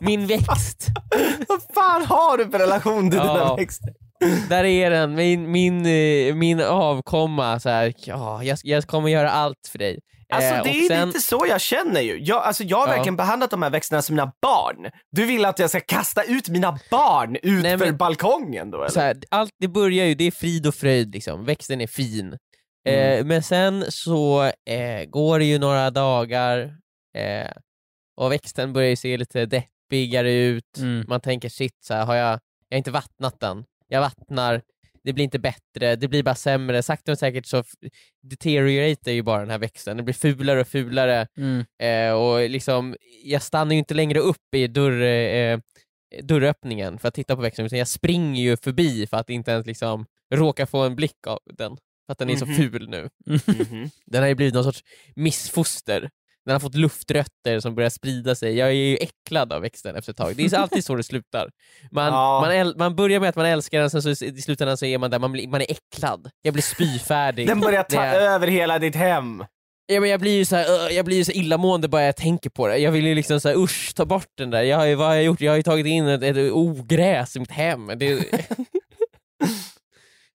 min 0.00 0.26
växt. 0.26 0.86
Vad 1.48 1.62
fan 1.74 2.04
har 2.06 2.38
du 2.38 2.50
för 2.50 2.58
relation 2.58 3.10
till 3.10 3.18
Ja. 3.18 3.34
dina 3.34 3.56
växter? 3.56 3.94
Där 4.48 4.64
är 4.64 4.90
den, 4.90 5.14
min, 5.14 5.50
min, 5.50 5.86
eh, 5.86 6.34
min 6.34 6.60
avkomma. 6.60 7.60
Så 7.60 7.68
här, 7.68 7.92
ja, 7.96 8.42
jag, 8.44 8.58
jag 8.62 8.84
kommer 8.86 9.08
göra 9.08 9.30
allt 9.30 9.68
för 9.72 9.78
dig. 9.78 9.98
Alltså 10.28 10.54
Eh, 10.54 10.62
det 10.62 10.70
är 10.70 10.88
sen- 10.88 11.06
lite 11.08 11.20
så 11.20 11.44
jag 11.48 11.60
känner 11.60 12.00
ju. 12.00 12.18
Jag, 12.24 12.42
alltså, 12.42 12.62
jag 12.64 12.76
har 12.76 12.88
Ja. 12.88 12.92
verkligen 12.94 13.16
behandlat 13.16 13.50
de 13.50 13.62
här 13.62 13.70
växterna 13.70 14.02
som 14.02 14.16
mina 14.16 14.32
barn. 14.42 14.90
Du 15.10 15.26
vill 15.26 15.44
att 15.44 15.58
jag 15.58 15.70
ska 15.70 15.80
kasta 15.80 16.22
ut 16.22 16.48
mina 16.48 16.78
barn 16.90 17.36
ut 17.42 17.62
Nej, 17.62 17.78
för 17.78 17.86
men- 17.86 17.96
balkongen 17.96 18.70
då 18.70 18.78
eller? 18.78 18.88
så 18.90 19.00
här, 19.00 19.16
allt 19.30 19.50
det 19.60 19.68
börjar 19.68 20.06
ju, 20.06 20.14
det 20.14 20.24
är 20.24 20.30
frid 20.30 20.66
och 20.66 20.74
fröjd 20.74 21.12
liksom, 21.14 21.44
växten 21.44 21.80
är 21.80 21.86
fin. 21.86 22.38
Mm. 22.88 23.18
Eh, 23.18 23.24
men 23.24 23.42
sen 23.42 23.84
så 23.88 24.42
eh, 24.44 25.04
går 25.08 25.38
det 25.38 25.44
ju 25.44 25.58
några 25.58 25.90
dagar 25.90 26.58
eh, 27.16 27.50
och 28.16 28.32
växten 28.32 28.72
börjar 28.72 28.88
ju 28.90 28.96
se 28.96 29.16
lite 29.16 29.46
deppigare 29.46 30.32
ut. 30.32 30.78
Mm. 30.78 31.04
Man 31.08 31.20
tänker 31.20 31.48
shit, 31.48 31.76
så 31.84 31.94
här, 31.94 32.04
har 32.06 32.14
jag, 32.14 32.40
jag 32.68 32.76
har 32.76 32.78
inte 32.78 32.90
vattnat 32.90 33.40
den. 33.40 33.64
Jag 33.88 34.00
vattnar, 34.00 34.62
det 35.04 35.12
blir 35.12 35.24
inte 35.24 35.38
bättre, 35.38 35.96
det 35.96 36.08
blir 36.08 36.22
bara 36.22 36.34
sämre. 36.34 36.82
Sakta 36.82 37.10
men 37.10 37.16
säkert 37.16 37.46
så 37.46 37.64
deterioratar 38.22 39.12
ju 39.12 39.22
bara 39.22 39.40
den 39.40 39.50
här 39.50 39.58
växten. 39.58 39.96
Det 39.96 40.02
blir 40.02 40.14
fulare 40.14 40.60
och 40.60 40.68
fulare. 40.68 41.26
Mm. 41.36 41.64
Eh, 41.82 42.14
och 42.14 42.50
liksom, 42.50 42.96
jag 43.24 43.42
stannar 43.42 43.72
ju 43.72 43.78
inte 43.78 43.94
längre 43.94 44.18
upp 44.18 44.54
i 44.56 44.66
dörr, 44.66 45.02
eh, 45.02 45.58
dörröppningen 46.22 46.98
för 46.98 47.08
att 47.08 47.14
titta 47.14 47.36
på 47.36 47.42
växten, 47.42 47.66
utan 47.66 47.78
jag 47.78 47.88
springer 47.88 48.42
ju 48.42 48.56
förbi 48.56 49.06
för 49.06 49.16
att 49.16 49.30
inte 49.30 49.50
ens 49.50 49.66
liksom 49.66 50.06
råka 50.34 50.66
få 50.66 50.78
en 50.78 50.96
blick 50.96 51.26
av 51.26 51.38
den. 51.58 51.76
För 52.06 52.12
att 52.12 52.18
den 52.18 52.30
är 52.30 52.36
så 52.36 52.46
Mhm. 52.46 52.54
ful 52.56 52.88
nu. 52.88 53.08
Mhm. 53.70 53.90
Den 54.06 54.22
har 54.22 54.28
ju 54.28 54.34
blivit 54.34 54.54
någon 54.54 54.64
sorts 54.64 54.82
missfoster. 55.16 56.10
Den 56.44 56.52
har 56.52 56.60
fått 56.60 56.74
luftrötter 56.74 57.60
som 57.60 57.74
börjar 57.74 57.90
sprida 57.90 58.34
sig. 58.34 58.56
Jag 58.58 58.68
är 58.68 58.72
ju 58.72 58.96
äcklad 58.96 59.52
av 59.52 59.62
växten 59.62 59.96
efter 59.96 60.10
ett 60.12 60.16
tag. 60.16 60.36
Det 60.36 60.44
är 60.52 60.58
alltid 60.58 60.84
så 60.84 60.94
det 60.94 61.02
slutar. 61.02 61.50
Man, 61.90 62.06
Ja. 62.06 62.40
man, 62.40 62.50
äl- 62.50 62.78
man 62.78 62.96
börjar 62.96 63.20
med 63.20 63.28
att 63.28 63.36
man 63.36 63.46
älskar 63.46 63.80
den, 63.80 63.90
sen 63.90 64.02
så 64.16 64.24
i 64.24 64.42
slutändan 64.42 64.76
så 64.76 64.86
är 64.86 64.98
man 64.98 65.10
där, 65.10 65.18
man, 65.18 65.32
blir, 65.32 65.48
man 65.48 65.60
är 65.60 65.66
äcklad. 65.70 66.30
Jag 66.42 66.52
blir 66.54 66.62
spyfärdig. 66.62 67.46
Den 67.46 67.60
börjar 67.60 67.82
ta 67.82 68.02
är- 68.02 68.20
över 68.20 68.46
hela 68.46 68.78
ditt 68.78 68.94
hem. 68.96 69.44
Ja, 69.86 70.00
men 70.00 70.10
jag 70.10 70.20
blir 70.20 70.36
ju 70.36 70.44
så 70.44 70.56
här, 70.56 70.90
jag 70.90 71.04
blir 71.04 71.16
ju 71.16 71.24
så 71.24 71.32
illamående 71.32 71.88
bara 71.88 72.02
jag 72.02 72.16
tänker 72.16 72.50
på 72.50 72.68
det. 72.68 72.78
Jag 72.78 72.92
vill 72.92 73.06
ju 73.06 73.14
liksom 73.14 73.40
så 73.40 73.48
här, 73.48 73.56
usch, 73.56 73.92
ta 73.94 74.04
bort 74.04 74.28
den 74.38 74.50
där. 74.50 74.62
Jag 74.62 74.76
har 74.76 74.84
ju, 74.86 74.94
vad 74.94 75.06
har 75.06 75.14
jag 75.14 75.24
gjort? 75.24 75.40
Jag 75.40 75.52
har 75.52 75.56
ju 75.56 75.62
tagit 75.62 75.86
in 75.86 76.08
ett, 76.08 76.22
ett 76.22 76.52
ogräs 76.52 77.36
i 77.36 77.40
mitt 77.40 77.50
hem. 77.50 77.86
Det, 77.86 77.96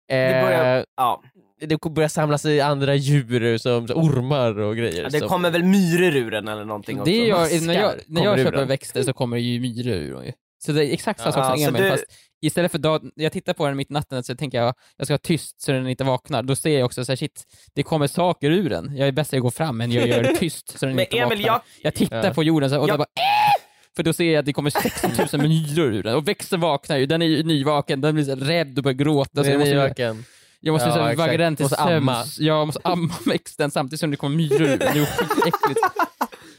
Det 0.07 0.41
börjar- 0.43 0.77
Eh, 0.77 0.83
Ja. 0.97 1.23
Det 1.59 1.81
börjar 1.91 2.09
samlas 2.09 2.45
i 2.45 2.61
andra 2.61 2.95
djur 2.95 3.57
som 3.57 3.85
ormar 3.95 4.59
och 4.59 4.75
grejer. 4.77 5.09
Det 5.09 5.19
som- 5.19 5.27
kommer 5.29 5.51
väl 5.51 5.63
myror 5.63 6.15
ur 6.15 6.31
den 6.31 6.47
eller 6.47 6.65
någonting 6.65 6.99
också? 6.99 7.11
Det 7.11 7.17
gör, 7.25 7.65
när 7.67 7.73
jag, 7.73 7.93
när 8.07 8.23
jag 8.23 8.37
köper 8.37 8.51
den. 8.51 8.67
växter 8.67 9.03
så 9.03 9.13
kommer 9.13 9.37
det 9.37 9.41
ju 9.43 9.59
myror 9.59 9.95
ur 9.97 10.13
dem. 10.13 10.31
Så 10.65 10.71
det 10.71 10.85
är 10.85 10.93
exakt 10.93 11.19
samma 11.19 11.35
Ja, 11.37 11.43
sak 11.43 11.57
som 11.57 11.63
så 11.63 11.69
Emil, 11.69 11.81
du- 11.83 11.89
fast 11.89 12.05
istället 12.41 12.71
för 12.71 12.79
dag, 12.79 13.01
jag 13.15 13.31
tittar 13.31 13.53
på 13.53 13.67
den 13.67 13.77
mitt 13.77 13.91
i 13.91 13.93
natten 13.93 14.23
så 14.23 14.35
tänker 14.35 14.57
jag 14.57 14.73
jag 14.97 15.07
ska 15.07 15.13
vara 15.13 15.17
tyst 15.19 15.61
så 15.61 15.71
den 15.71 15.87
inte 15.87 16.03
vaknar. 16.03 16.43
Då 16.43 16.55
ser 16.55 16.69
jag 16.79 16.85
också 16.85 17.05
så 17.05 17.11
här, 17.11 17.17
shit, 17.17 17.43
det 17.75 17.83
kommer 17.83 18.07
saker 18.07 18.51
ur 18.51 18.69
den. 18.69 18.97
Jag 18.97 19.07
är 19.07 19.11
bäst 19.11 19.29
att 19.29 19.33
jag 19.33 19.41
går 19.43 19.49
fram 19.51 19.81
än 19.81 19.91
jag 19.91 20.07
gör 20.07 20.23
det 20.23 20.35
tyst 20.39 20.79
så 20.79 20.85
den 20.85 20.95
Men 20.95 21.05
inte 21.05 21.17
Emil, 21.17 21.29
vaknar. 21.29 21.45
jag, 21.47 21.61
Jag 21.81 21.93
tittar 21.93 22.25
Ja. 22.27 22.33
på 22.33 22.43
jorden 22.43 22.69
så 22.69 22.75
här, 22.75 22.81
och 22.81 22.89
Jag- 22.89 22.97
bara 22.97 23.03
äh! 23.03 23.63
För 23.95 24.03
då 24.03 24.13
ser 24.13 24.31
jag 24.31 24.39
att 24.39 24.45
det 24.45 24.53
kommer 24.53 24.69
60 24.69 25.37
000 25.37 25.47
myror 25.47 25.93
ur 25.93 26.03
den, 26.03 26.15
och 26.15 26.27
växten 26.27 26.59
vaknar 26.59 26.97
ju, 26.97 27.05
den 27.05 27.21
är 27.21 27.25
ju 27.25 27.43
nyvaken, 27.43 28.01
den 28.01 28.15
blir 28.15 28.25
så 28.25 28.35
rädd 28.35 28.77
och 28.77 28.83
börjar 28.83 28.95
gråta. 28.95 29.43
Så 29.43 29.49
jag 29.49 29.59
måste, 29.59 29.73
nyvaken. 29.73 30.25
Jag 30.59 30.73
måste 30.73 30.89
Ja, 30.89 31.13
vagga 31.17 31.37
den 31.37 31.55
till 31.55 31.63
Måste 31.63 31.77
amma. 31.77 32.15
sömns. 32.23 32.39
Jag 32.39 32.65
måste 32.67 32.81
amma 32.83 33.13
växten 33.25 33.71
samtidigt 33.71 33.99
som 33.99 34.11
det 34.11 34.17
kommer 34.17 34.35
myror 34.37 34.61
ur. 34.61 34.77
Det 34.77 34.85
är 34.85 35.05
skitäckligt. 35.05 35.79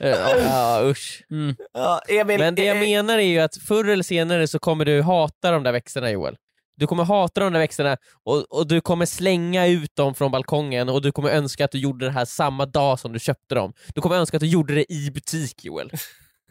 Ja. 0.02 0.80
Usch. 0.84 1.22
Mm. 1.30 1.56
ja, 1.72 2.00
Emil, 2.08 2.38
Men 2.38 2.54
det 2.54 2.64
jag 2.64 2.76
eh, 2.76 2.80
menar 2.82 3.18
är 3.18 3.22
ju 3.22 3.38
att 3.38 3.56
förr 3.56 3.84
eller 3.88 4.02
senare 4.02 4.48
så 4.48 4.58
kommer 4.58 4.84
du 4.84 5.02
hata 5.02 5.50
de 5.50 5.62
där 5.62 5.72
växterna 5.72 6.10
Joel. 6.10 6.36
Du 6.76 6.86
kommer 6.86 7.04
hata 7.04 7.40
de 7.40 7.52
där 7.52 7.60
växterna 7.60 7.96
och, 8.24 8.36
och 8.50 8.66
du 8.66 8.80
kommer 8.80 9.06
slänga 9.06 9.66
ut 9.66 9.96
dem 9.96 10.14
från 10.14 10.30
balkongen 10.30 10.88
och 10.88 11.02
du 11.02 11.12
kommer 11.12 11.30
önska 11.30 11.64
att 11.64 11.70
du 11.70 11.78
gjorde 11.78 12.06
det 12.06 12.12
här 12.12 12.24
samma 12.24 12.66
dag 12.66 13.00
som 13.00 13.12
du 13.12 13.18
köpte 13.18 13.54
dem. 13.54 13.72
Du 13.94 14.00
kommer 14.00 14.16
önska 14.16 14.36
att 14.36 14.40
du 14.40 14.46
gjorde 14.46 14.74
det 14.74 14.92
i 14.92 15.10
butik 15.10 15.64
Joel. 15.64 15.90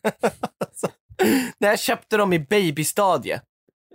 när 1.59 1.69
jag 1.69 1.79
köpte 1.79 2.17
dem 2.17 2.33
i 2.33 2.39
babystadie. 2.39 3.41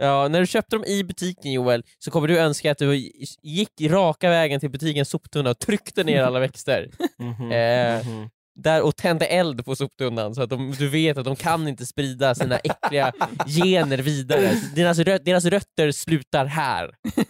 Ja, 0.00 0.28
när 0.28 0.40
du 0.40 0.46
köpte 0.46 0.76
dem 0.76 0.84
i 0.84 1.04
butiken 1.04 1.52
Joel 1.52 1.84
så 1.98 2.10
kommer 2.10 2.28
du 2.28 2.38
önska 2.38 2.70
att 2.70 2.78
du 2.78 2.96
gick 3.42 3.70
raka 3.80 4.30
vägen 4.30 4.60
till 4.60 4.70
butikens 4.70 5.08
soptunna 5.10 5.50
och 5.50 5.58
tryckte 5.58 6.04
ner 6.04 6.22
alla 6.22 6.40
växter. 6.40 6.90
Eh, 7.52 8.06
Mhm. 8.06 8.28
där 8.60 8.82
och 8.82 8.96
tände 8.96 9.26
eld 9.26 9.64
på 9.64 9.76
soptunnan 9.76 10.34
så 10.34 10.42
att 10.42 10.50
de, 10.50 10.70
du 10.78 10.88
vet 10.88 11.18
att 11.18 11.24
de 11.24 11.36
kan 11.36 11.68
inte 11.68 11.86
sprida 11.86 12.34
sina 12.34 12.56
äckliga 12.58 13.12
gener 13.46 13.98
vidare. 13.98 14.50
Deras, 14.74 14.98
rö, 14.98 15.18
deras 15.18 15.44
rötter 15.44 15.90
slutar 15.92 16.44
här. 16.46 16.90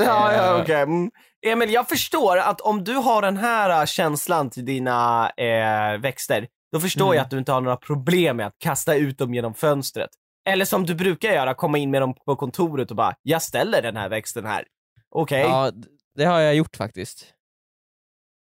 Ja, 0.00 0.32
ja 0.32 0.56
Eh. 0.56 0.62
okej. 0.62 0.82
Mm. 0.82 1.10
Emil, 1.46 1.72
jag 1.72 1.88
förstår 1.88 2.36
att 2.38 2.60
om 2.60 2.84
du 2.84 2.92
har 2.94 3.22
den 3.22 3.36
här 3.36 3.80
äh, 3.80 3.86
känslan 3.86 4.50
till 4.50 4.64
dina 4.64 5.30
eh, 5.30 5.98
växter, 6.00 6.46
då 6.72 6.80
förstår 6.80 7.04
Mm. 7.06 7.16
jag 7.16 7.24
att 7.24 7.30
du 7.30 7.38
inte 7.38 7.52
har 7.52 7.60
några 7.60 7.76
problem 7.76 8.36
med 8.36 8.46
att 8.46 8.58
kasta 8.58 8.94
ut 8.94 9.18
dem 9.18 9.34
genom 9.34 9.54
fönstret. 9.54 10.10
Eller 10.46 10.64
som 10.64 10.86
du 10.86 10.94
brukar 10.94 11.28
göra, 11.32 11.54
komma 11.54 11.78
in 11.78 11.90
med 11.90 12.02
dem 12.02 12.14
på 12.26 12.36
kontoret 12.36 12.90
och 12.90 12.96
bara, 12.96 13.14
jag 13.22 13.42
ställer 13.42 13.82
den 13.82 13.96
här 13.96 14.08
växten 14.08 14.46
här. 14.46 14.64
Okej? 15.10 15.40
Ja, 15.40 15.70
d- 15.70 15.88
det 16.16 16.24
har 16.24 16.40
jag 16.40 16.54
gjort 16.54 16.76
faktiskt. 16.76 17.26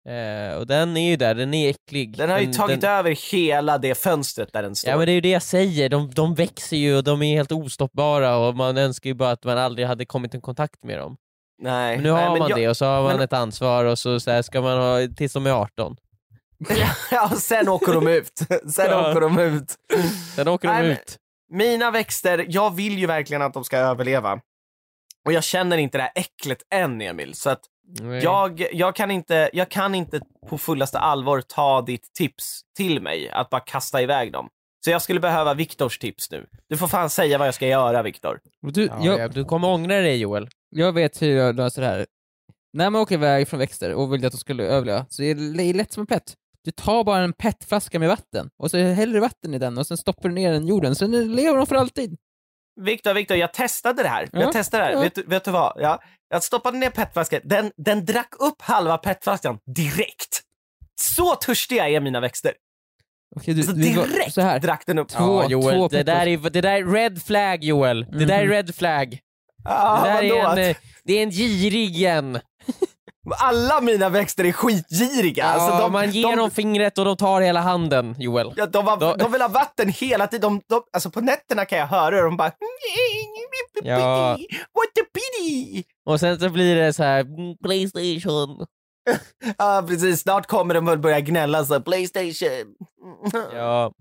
Eh, 0.08 0.56
och 0.58 0.66
den 0.66 0.96
är 0.96 1.10
ju 1.10 1.16
där, 1.16 1.34
den 1.34 1.54
är 1.54 1.70
äcklig. 1.70 2.16
Den 2.16 2.30
har 2.30 2.38
ju 2.38 2.52
tagit 2.52 2.80
den, 2.80 2.90
över 2.90 3.32
hela 3.32 3.78
det 3.78 3.94
fönstret 3.94 4.52
där 4.52 4.62
den 4.62 4.74
står. 4.76 4.90
Ja 4.90 4.96
men 4.96 5.06
det 5.06 5.12
är 5.12 5.14
ju 5.14 5.20
det 5.20 5.30
jag 5.30 5.42
säger, 5.42 5.88
de, 5.88 6.10
de 6.10 6.34
växer 6.34 6.76
ju 6.76 6.96
och 6.96 7.04
de 7.04 7.22
är 7.22 7.36
helt 7.36 7.52
ostoppbara 7.52 8.36
och 8.36 8.56
man 8.56 8.76
önskar 8.78 9.10
ju 9.10 9.14
bara 9.14 9.30
att 9.30 9.44
man 9.44 9.58
aldrig 9.58 9.86
hade 9.88 10.04
kommit 10.06 10.34
i 10.34 10.40
kontakt 10.40 10.84
med 10.84 10.98
dem. 10.98 11.16
Nej. 11.62 11.96
Men 11.96 12.02
nu 12.04 12.10
har 12.10 12.30
men 12.30 12.38
man 12.38 12.48
jag- 12.50 12.58
det 12.58 12.68
och 12.68 12.76
så 12.76 12.84
har 12.84 13.02
man 13.02 13.12
men- 13.12 13.20
ett 13.20 13.32
ansvar 13.32 13.84
och 13.84 13.98
så, 13.98 14.20
så 14.20 14.42
ska 14.42 14.60
man 14.60 14.78
ha 14.78 14.98
tills 15.16 15.32
de 15.32 15.46
är 15.46 15.50
18. 15.50 15.96
ja, 17.10 17.28
sen 17.28 17.68
åker 17.68 17.92
de 17.92 18.08
ut. 18.08 18.38
Sen 18.74 18.86
Ja. 18.90 19.10
åker 19.10 19.20
de 19.20 19.38
ut. 19.38 19.74
Sen 20.36 20.48
åker 20.48 20.68
de 20.68 20.74
Nej, 20.74 20.92
ut. 20.92 21.16
Mina 21.50 21.90
växter, 21.90 22.46
jag 22.48 22.74
vill 22.74 22.98
ju 22.98 23.06
verkligen 23.06 23.42
att 23.42 23.54
de 23.54 23.64
ska 23.64 23.76
överleva. 23.76 24.40
Och 25.26 25.32
jag 25.32 25.44
känner 25.44 25.78
inte 25.78 25.98
det 25.98 26.02
här 26.02 26.12
äcklet 26.14 26.58
än 26.74 27.00
Emil, 27.00 27.34
så 27.34 27.50
att 27.50 27.60
Nej. 28.00 28.24
jag, 28.24 28.66
jag, 28.72 28.96
kan 28.96 29.10
inte, 29.10 29.50
jag 29.52 29.68
kan 29.68 29.94
inte 29.94 30.20
på 30.48 30.58
fullaste 30.58 30.98
allvar 30.98 31.40
ta 31.40 31.82
ditt 31.82 32.12
tips 32.14 32.60
till 32.76 33.02
mig, 33.02 33.30
att 33.30 33.50
bara 33.50 33.60
kasta 33.60 34.02
iväg 34.02 34.32
dem. 34.32 34.48
Så 34.84 34.90
jag 34.90 35.02
skulle 35.02 35.20
behöva 35.20 35.54
Viktors 35.54 35.98
tips 35.98 36.30
nu. 36.30 36.46
Du 36.68 36.76
får 36.76 36.86
fan 36.86 37.10
säga 37.10 37.38
vad 37.38 37.46
jag 37.46 37.54
ska 37.54 37.66
göra 37.66 38.02
Viktor. 38.02 38.40
Du, 38.60 38.84
Ja, 38.84 38.98
jag, 39.02 39.20
ja, 39.20 39.28
du 39.28 39.44
kommer 39.44 39.68
ångra 39.68 40.00
dig 40.00 40.16
Joel. 40.16 40.48
jag 40.70 40.92
vet 40.92 41.22
hur 41.22 41.36
jag 41.36 41.56
löser 41.56 41.82
det 41.82 41.88
här. 41.88 42.06
När 42.72 42.90
man 42.90 43.02
åker 43.02 43.14
iväg 43.14 43.48
från 43.48 43.60
växter 43.60 43.94
och 43.94 44.12
vill 44.12 44.26
att 44.26 44.32
de 44.32 44.38
skulle 44.38 44.64
överleva, 44.64 45.06
så 45.08 45.22
är 45.22 45.34
det 45.34 45.72
lätt 45.72 45.92
som 45.92 46.00
en 46.00 46.06
plätt. 46.06 46.34
Du 46.68 46.72
tar 46.72 47.04
bara 47.04 47.22
en 47.24 47.32
petflaska 47.32 47.98
med 47.98 48.08
vatten, 48.08 48.48
och 48.58 48.70
så 48.70 48.78
häller 48.78 49.14
du 49.14 49.20
vatten 49.20 49.54
i 49.54 49.58
den 49.58 49.78
och 49.78 49.86
sen 49.86 49.96
stoppar 49.96 50.28
du 50.28 50.34
ner 50.34 50.52
den 50.52 50.64
i 50.64 50.68
jorden, 50.68 50.94
sen 50.94 51.34
lever 51.34 51.56
de 51.56 51.66
för 51.66 51.74
alltid. 51.76 52.16
Viktor, 52.80 53.14
Viktor, 53.14 53.36
jag 53.36 53.52
testade 53.54 54.02
det 54.02 54.08
här. 54.08 54.28
Ja, 54.32 54.40
Jag 54.40 54.52
testade 54.52 54.82
det 54.82 54.86
här. 54.86 54.92
ja. 54.92 55.00
Vet, 55.00 55.14
du- 55.14 55.22
vet 55.22 55.44
du 55.44 55.50
vad? 55.50 55.72
Ja, 55.80 56.00
jag 56.30 56.42
stoppade 56.42 56.78
ner 56.78 56.90
petflaskan. 56.90 57.40
Den, 57.44 57.72
den 57.76 58.04
drack 58.04 58.34
upp 58.38 58.62
halva 58.62 58.98
petflaskan 58.98 59.58
direkt. 59.76 60.40
Så 61.00 61.34
törstiga 61.34 61.88
är 61.88 62.00
mina 62.00 62.20
växter. 62.20 62.52
Okej, 63.36 63.54
du, 63.54 63.62
Så 63.62 63.72
du, 63.72 63.92
var- 63.96 64.06
direkt 64.06 64.34
så 64.34 64.40
här. 64.40 64.58
drack 64.58 64.82
den 64.86 64.98
upp. 64.98 65.08
Två- 65.08 65.42
ja, 65.42 65.48
Joel, 65.50 65.74
två 65.76 65.88
det, 65.88 66.02
där 66.02 66.26
är, 66.26 66.50
det 66.50 66.60
där 66.60 66.72
är 66.72 66.86
red 66.92 67.22
flag 67.22 67.64
Joel. 67.64 68.06
Det 68.10 68.24
där 68.24 68.38
är 68.38 68.44
Mhm. 68.44 68.52
red 68.52 68.74
flag. 68.74 69.18
Ah, 69.64 70.04
det, 70.04 70.10
där 70.10 70.22
är 70.22 70.52
en, 70.52 70.70
eh, 70.70 70.76
det 71.04 71.12
är 71.12 71.22
en 71.22 71.30
girig 71.30 71.96
igen. 71.96 72.38
Alla 73.38 73.80
mina 73.80 74.08
växter 74.08 74.44
är 74.44 74.52
skitgiriga. 74.52 75.44
Ja, 75.44 75.50
alltså, 75.50 75.78
de, 75.82 75.92
man 75.92 76.10
ger 76.10 76.22
de, 76.28 76.36
dem 76.36 76.50
fingret 76.50 76.98
och 76.98 77.04
de 77.04 77.16
tar 77.16 77.40
hela 77.40 77.60
handen 77.60 78.14
Joel. 78.18 78.52
Ja, 78.56 78.66
de, 78.66 78.86
har, 78.86 78.96
Då- 78.96 79.14
de 79.18 79.32
vill 79.32 79.40
ha 79.42 79.48
vatten 79.48 79.88
hela 79.88 80.26
tiden. 80.26 80.40
De, 80.40 80.60
de, 80.74 80.82
alltså 80.92 81.10
på 81.10 81.20
nätterna 81.20 81.64
kan 81.64 81.78
jag 81.78 81.86
höra 81.86 82.16
hur 82.16 82.22
de 82.22 82.36
bara... 82.36 82.52
Ja. 83.82 84.30
What 84.74 85.04
a 85.04 85.06
pity! 85.14 85.84
Och 86.06 86.20
sen 86.20 86.40
så 86.40 86.48
blir 86.50 86.76
det 86.76 86.92
så 86.92 87.02
här 87.02 87.26
Playstation. 87.62 88.66
Ja 89.58 89.84
precis, 89.88 90.20
snart 90.20 90.46
kommer 90.46 90.74
de 90.74 90.86
väl 90.86 90.98
börja 90.98 91.20
gnälla 91.20 91.64
så 91.64 91.80
Playstation. 91.80 92.74
Ja, 93.54 93.92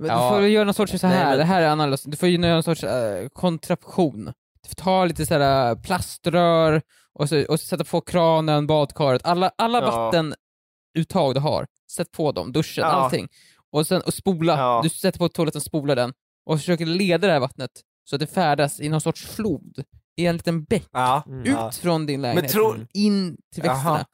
Men 0.00 0.10
Ja. 0.10 0.30
Du 0.30 0.36
får 0.36 0.46
göra 0.48 0.64
någon 0.64 0.74
sorts 0.74 1.00
så 1.00 1.06
här, 1.06 1.14
Nej, 1.18 1.28
men- 1.28 1.38
det 1.38 1.44
här 1.44 1.62
är 1.62 1.86
lösning. 1.86 2.10
Du 2.10 2.16
får 2.16 2.28
ju 2.28 2.38
göra 2.38 2.52
någon 2.52 2.62
sorts 2.62 2.84
äh, 2.84 3.28
kontraktion. 3.32 4.24
Du 4.62 4.68
får 4.68 4.74
ta 4.74 5.04
lite 5.04 5.26
så 5.26 5.34
här 5.38 5.70
äh, 5.70 5.76
plaströr 5.82 6.82
och 7.18 7.28
så, 7.28 7.44
och 7.44 7.60
så 7.60 7.66
sätta 7.66 7.84
på 7.84 8.00
kranen, 8.00 8.66
badkaret, 8.66 9.24
alla, 9.24 9.52
alla 9.58 9.80
Ja. 9.80 9.86
vattenuttag 9.90 11.34
du 11.34 11.40
har, 11.40 11.66
sätt 11.92 12.12
på 12.12 12.32
dem, 12.32 12.52
duschen, 12.52 12.82
Ja. 12.84 12.90
allting. 12.92 13.28
Och 13.70 13.86
sen 13.86 14.02
och 14.02 14.14
spola, 14.14 14.58
Ja. 14.58 14.80
du 14.82 14.88
sätter 14.88 15.18
på 15.18 15.28
toaletten, 15.28 15.60
spolar 15.60 15.96
den 15.96 16.12
och 16.46 16.58
försöker 16.58 16.86
leda 16.86 17.26
det 17.26 17.32
här 17.32 17.40
vattnet 17.40 17.70
så 18.04 18.16
att 18.16 18.20
det 18.20 18.26
färdas 18.26 18.80
i 18.80 18.88
någon 18.88 19.00
sorts 19.00 19.26
flod, 19.26 19.84
i 20.16 20.26
en 20.26 20.36
liten 20.36 20.64
bäck, 20.64 20.88
Ja. 20.92 21.22
Mm. 21.26 21.40
ut 21.40 21.46
Ja. 21.48 21.72
från 21.72 22.06
din 22.06 22.22
lägenhet, 22.22 22.52
tror- 22.52 22.86
in 22.94 23.36
till 23.54 23.62
växterna. 23.62 23.90
Jaha. 23.96 24.04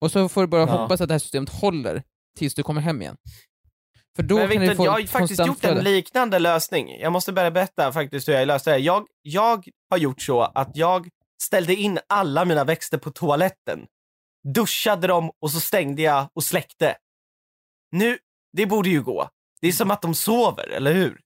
Och 0.00 0.10
så 0.12 0.28
får 0.28 0.40
du 0.40 0.46
bara 0.46 0.60
Ja. 0.60 0.66
hoppas 0.82 1.00
att 1.00 1.08
det 1.08 1.14
här 1.14 1.18
systemet 1.18 1.48
håller 1.48 2.02
tills 2.38 2.54
du 2.54 2.62
kommer 2.62 2.80
hem 2.80 3.02
igen. 3.02 3.16
För 4.16 4.22
då 4.22 4.34
Men 4.36 4.48
kan 4.48 4.56
du 4.56 4.58
Victor, 4.60 4.74
få 4.76 4.84
jag 4.84 4.92
har 4.92 4.98
ju 4.98 5.06
faktiskt 5.06 5.46
gjort 5.46 5.64
en 5.64 5.84
liknande 5.84 6.38
lösning. 6.38 7.00
Jag 7.00 7.12
måste 7.12 7.32
börja 7.32 7.50
berätta 7.50 7.92
faktiskt 7.92 8.28
hur 8.28 8.32
jag 8.32 8.46
löste 8.48 8.70
det. 8.70 8.78
Jag, 8.78 9.06
jag 9.22 9.64
har 9.90 9.98
gjort 9.98 10.22
så 10.22 10.40
att 10.40 10.70
jag 10.76 11.08
ställde 11.42 11.74
in 11.74 11.98
alla 12.08 12.44
mina 12.44 12.64
växter 12.64 12.98
på 12.98 13.10
toaletten, 13.10 13.86
duschade 14.54 15.06
dem 15.06 15.30
och 15.40 15.50
så 15.50 15.60
stängde 15.60 16.02
jag 16.02 16.28
och 16.34 16.44
släckte. 16.44 16.96
Nu, 17.92 18.18
det 18.56 18.66
borde 18.66 18.88
ju 18.88 19.02
gå. 19.02 19.28
Det 19.60 19.68
är 19.68 19.72
som 19.72 19.90
att 19.90 20.02
de 20.02 20.14
sover, 20.14 20.68
eller 20.68 20.92
hur? 20.94 21.20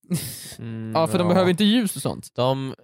Mm, 0.58 0.92
Ja, 0.94 1.06
för 1.06 1.18
de 1.18 1.28
behöver 1.28 1.50
inte 1.50 1.64
ljus 1.64 1.96
och 1.96 2.02
sånt. 2.02 2.34
De, 2.34 2.74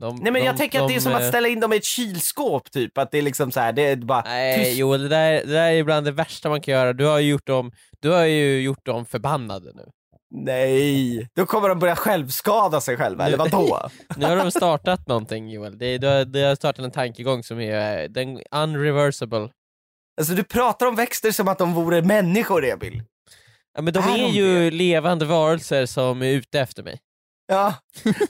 de, 0.00 0.16
Nej 0.16 0.32
men 0.32 0.44
jag 0.44 0.54
de, 0.54 0.58
tänker 0.58 0.80
att 0.80 0.88
det 0.88 0.94
är 0.94 1.00
som 1.00 1.14
att 1.14 1.22
eh, 1.22 1.28
ställa 1.28 1.48
in 1.48 1.60
dem 1.60 1.72
i 1.72 1.76
ett 1.76 1.84
kylskåp 1.84 2.70
typ, 2.70 2.98
att 2.98 3.10
det 3.10 3.18
är 3.18 3.22
liksom 3.22 3.52
så 3.52 3.60
här, 3.60 3.72
det 3.72 3.82
är 3.82 3.96
bara 3.96 4.22
Nej 4.22 4.64
tyst. 4.64 4.78
Joel, 4.78 5.02
det 5.02 5.08
där, 5.08 5.32
det 5.32 5.52
där 5.52 5.70
är 5.70 5.72
ibland 5.72 6.06
det 6.06 6.12
värsta 6.12 6.48
man 6.48 6.60
kan 6.60 6.74
göra. 6.74 6.92
Du 6.92 7.04
har 7.04 7.18
ju 7.18 7.30
gjort 7.30 7.46
dem, 7.46 7.72
du 8.00 8.10
har 8.10 8.24
ju 8.24 8.60
gjort 8.60 8.86
dem 8.86 9.06
förbannade 9.06 9.72
nu. 9.74 9.90
Nej, 10.30 11.28
då 11.36 11.46
kommer 11.46 11.68
de 11.68 11.78
börja 11.78 11.96
självskada 11.96 12.80
sig 12.80 12.96
själva, 12.96 13.26
eller 13.26 13.38
vadå? 13.38 13.88
Nu 14.16 14.26
har 14.26 14.36
de 14.36 14.50
startat 14.50 15.08
någonting 15.08 15.50
Joel. 15.50 15.78
Det, 15.78 15.98
du, 15.98 16.06
har, 16.06 16.54
startat 16.54 16.84
en 16.84 16.90
tankegång 16.90 17.42
som 17.42 17.60
är 17.60 18.02
eh, 18.02 18.08
den 18.08 18.42
unreversible. 18.50 19.48
Alltså 20.20 20.34
du 20.34 20.44
pratar 20.44 20.86
om 20.86 20.94
växter 20.94 21.30
som 21.30 21.48
att 21.48 21.58
de 21.58 21.74
vore 21.74 22.02
människor, 22.02 22.64
Emil. 22.64 23.02
Ja, 23.76 23.82
men 23.82 23.92
de 23.94 24.04
Är 24.04 24.14
är 24.14 24.18
de 24.18 24.28
ju 24.28 24.70
levande 24.70 25.24
varelser 25.24 25.86
som 25.86 26.22
är 26.22 26.32
ute 26.32 26.60
efter 26.60 26.82
mig. 26.82 26.98
Ja, 27.48 27.74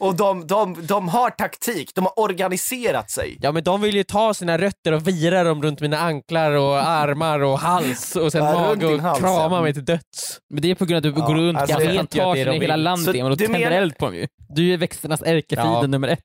och 0.00 0.16
de, 0.16 0.46
de, 0.46 0.86
de 0.86 1.08
har 1.08 1.30
taktik, 1.30 1.94
de 1.94 2.04
har 2.04 2.20
organiserat 2.20 3.10
sig. 3.10 3.38
Ja 3.40 3.52
men 3.52 3.64
de 3.64 3.80
vill 3.80 3.96
ju 3.96 4.04
ta 4.04 4.34
sina 4.34 4.58
rötter 4.58 4.92
och 4.92 5.08
vira 5.08 5.44
dem 5.44 5.62
runt 5.62 5.80
mina 5.80 5.98
anklar 5.98 6.52
och 6.52 6.76
armar 6.86 7.40
och 7.40 7.58
hals 7.58 8.16
och 8.16 8.32
sen 8.32 8.44
Ja, 8.44 8.52
mage 8.52 8.86
och 8.86 9.00
hals, 9.00 9.18
krama 9.20 9.56
ja. 9.56 9.62
mig 9.62 9.74
till 9.74 9.84
döds. 9.84 10.40
Men 10.50 10.62
det 10.62 10.70
är 10.70 10.74
på 10.74 10.84
grund 10.84 11.06
av 11.06 11.10
att 11.10 11.14
du 11.16 11.20
Ja, 11.20 11.26
går 11.26 11.34
runt 11.34 11.58
alltså, 11.58 11.78
plantagen 11.78 12.46
de 12.46 12.56
i 12.56 12.60
hela 12.60 12.76
landet 12.76 13.24
och 13.24 13.38
tänder 13.38 13.70
eld 13.70 13.98
på 13.98 14.06
dem 14.06 14.14
ju. 14.14 14.26
Du 14.48 14.72
är 14.72 14.76
växternas 14.76 15.22
ärkefiende 15.22 15.72
Ja. 15.80 15.86
nummer 15.86 16.08
ett. 16.08 16.20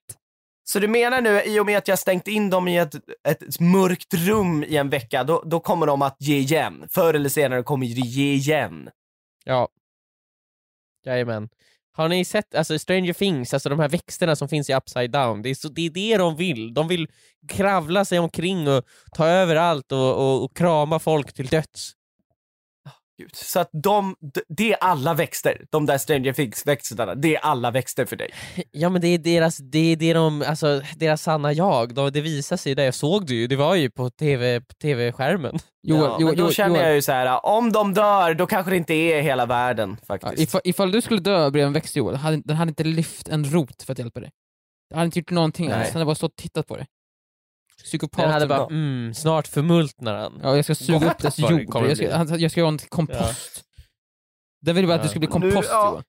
Så 0.64 0.80
du 0.80 0.88
menar 0.88 1.22
nu, 1.22 1.42
i 1.44 1.60
och 1.60 1.66
med 1.66 1.78
att 1.78 1.88
jag 1.88 2.00
stängt 2.00 2.28
in 2.28 2.50
dem 2.50 2.68
i 2.68 2.78
ett, 2.78 2.96
ett 3.28 3.60
mörkt 3.60 4.14
rum 4.14 4.64
i 4.64 4.78
en 4.78 4.90
vecka, 4.90 5.24
då, 5.24 5.44
då 5.46 5.60
kommer 5.60 5.88
de 5.88 6.02
att 6.02 6.16
ge 6.20 6.38
igen. 6.38 6.86
Förr 6.90 7.14
eller 7.14 7.30
senare 7.30 7.64
kommer 7.64 7.86
det 7.86 7.92
ge 7.94 8.34
igen. 8.34 8.90
Ja. 9.46 9.68
Jajamän. 11.06 11.50
Har 11.94 12.10
ni 12.10 12.26
sett 12.26 12.56
alltså 12.56 12.80
Stranger 12.80 13.14
Things, 13.14 13.54
alltså 13.54 13.70
de 13.70 13.80
här 13.80 13.90
växterna 13.90 14.36
som 14.36 14.50
finns 14.50 14.70
i 14.70 14.74
Upside 14.74 15.12
Down? 15.12 15.42
Det 15.42 15.50
är, 15.50 15.56
så, 15.56 15.68
det 15.70 15.86
är 15.86 15.90
det 15.90 16.18
de 16.18 16.36
vill. 16.36 16.74
De 16.74 16.88
vill 16.88 17.08
kravla 17.48 18.06
sig 18.06 18.20
omkring 18.20 18.68
och 18.68 18.84
ta 19.16 19.28
över 19.28 19.56
allt 19.56 19.92
och, 19.92 20.16
och, 20.16 20.44
och 20.44 20.58
krama 20.58 21.00
folk 21.00 21.34
till 21.34 21.48
döds. 21.48 21.94
Gud. 23.22 23.36
Så 23.36 23.60
att 23.60 23.70
de, 23.84 24.16
det 24.58 24.72
är 24.74 24.78
alla 24.82 25.14
växter, 25.14 25.66
de 25.70 25.86
där 25.86 25.98
Stranger 25.98 26.34
Things-växterna, 26.34 27.16
det 27.16 27.36
är 27.36 27.40
alla 27.40 27.72
växter 27.72 28.06
för 28.06 28.16
dig. 28.16 28.30
Ja 28.72 28.90
men 28.90 29.02
det 29.02 29.08
är 29.08 29.18
deras, 29.18 29.58
det 29.58 29.92
är 29.92 29.96
det 29.96 30.14
de, 30.14 30.42
alltså, 30.48 30.82
deras 30.96 31.22
sanna 31.22 31.54
jag, 31.54 31.94
de, 31.96 32.10
det 32.12 32.22
visar 32.22 32.58
sig 32.58 32.76
där, 32.76 32.84
jag 32.84 32.94
såg 32.94 33.28
det 33.28 33.34
ju, 33.34 33.48
det 33.48 33.56
var 33.56 33.76
ju 33.76 33.90
på 33.90 34.10
TV 34.10 34.62
på 34.62 34.74
TV-skärmen. 34.74 35.60
Joel, 35.88 36.02
ja, 36.02 36.18
Joel, 36.20 36.36
men 36.36 36.46
då 36.46 36.52
känner 36.52 36.76
Joel. 36.76 36.86
jag 36.88 36.96
ju 36.96 37.02
så 37.02 37.12
här: 37.12 37.46
om 37.46 37.72
de 37.72 37.94
dör, 37.94 38.34
då 38.34 38.48
kanske 38.48 38.72
det 38.72 38.78
inte 38.78 38.94
är 38.94 39.22
hela 39.22 39.46
världen 39.46 39.98
Ja, 40.00 40.06
faktiskt. 40.06 40.42
ifall, 40.44 40.62
ifall 40.64 40.92
du 40.92 41.02
skulle 41.02 41.20
dö 41.20 41.50
bredvid 41.52 41.68
en 41.68 41.74
växt 41.74 41.96
Joel, 41.96 42.16
hade, 42.16 42.42
den 42.46 42.58
hade 42.58 42.70
inte 42.70 42.84
lyft 42.84 43.28
en 43.30 43.46
rot 43.46 43.84
för 43.84 43.92
att 43.94 44.00
hjälpa 44.00 44.20
dig. 44.20 44.30
Den 44.90 44.98
hade 44.98 45.06
inte 45.06 45.20
gjort 45.20 45.32
någonting 45.32 45.70
Nej. 45.70 45.78
alls, 45.78 45.88
den 45.88 45.94
hade 45.94 46.06
bara 46.06 46.16
stått 46.16 46.32
och 46.32 46.38
tittat 46.38 46.68
på 46.68 46.78
dig. 46.78 46.86
Psykopat. 47.84 48.20
Den 48.20 48.32
hade 48.32 48.48
bara, 48.48 48.66
mm, 48.66 49.14
snart 49.14 49.48
förmultnar 49.48 50.16
han. 50.18 50.40
Ja, 50.44 50.56
jag 50.56 50.66
ska 50.66 50.76
suga 50.76 51.12
upp 51.12 51.18
dess 51.18 51.40
jord, 51.40 51.52
jag 51.76 51.98
ska, 51.98 52.16
han- 52.16 52.40
jag 52.40 52.52
ska 52.52 52.60
göra 52.60 52.68
honom 52.68 52.78
till 52.78 52.90
kompost. 52.90 53.64
Den 54.62 54.76
vill 54.76 54.88
bara 54.88 54.96
att 54.96 55.02
du 55.02 55.06
Ja. 55.06 55.10
ska 55.10 55.20
bli 55.20 55.28
Nu- 55.28 55.32
kompost 55.32 55.70
ja. 55.72 55.92
Joel. 55.92 56.04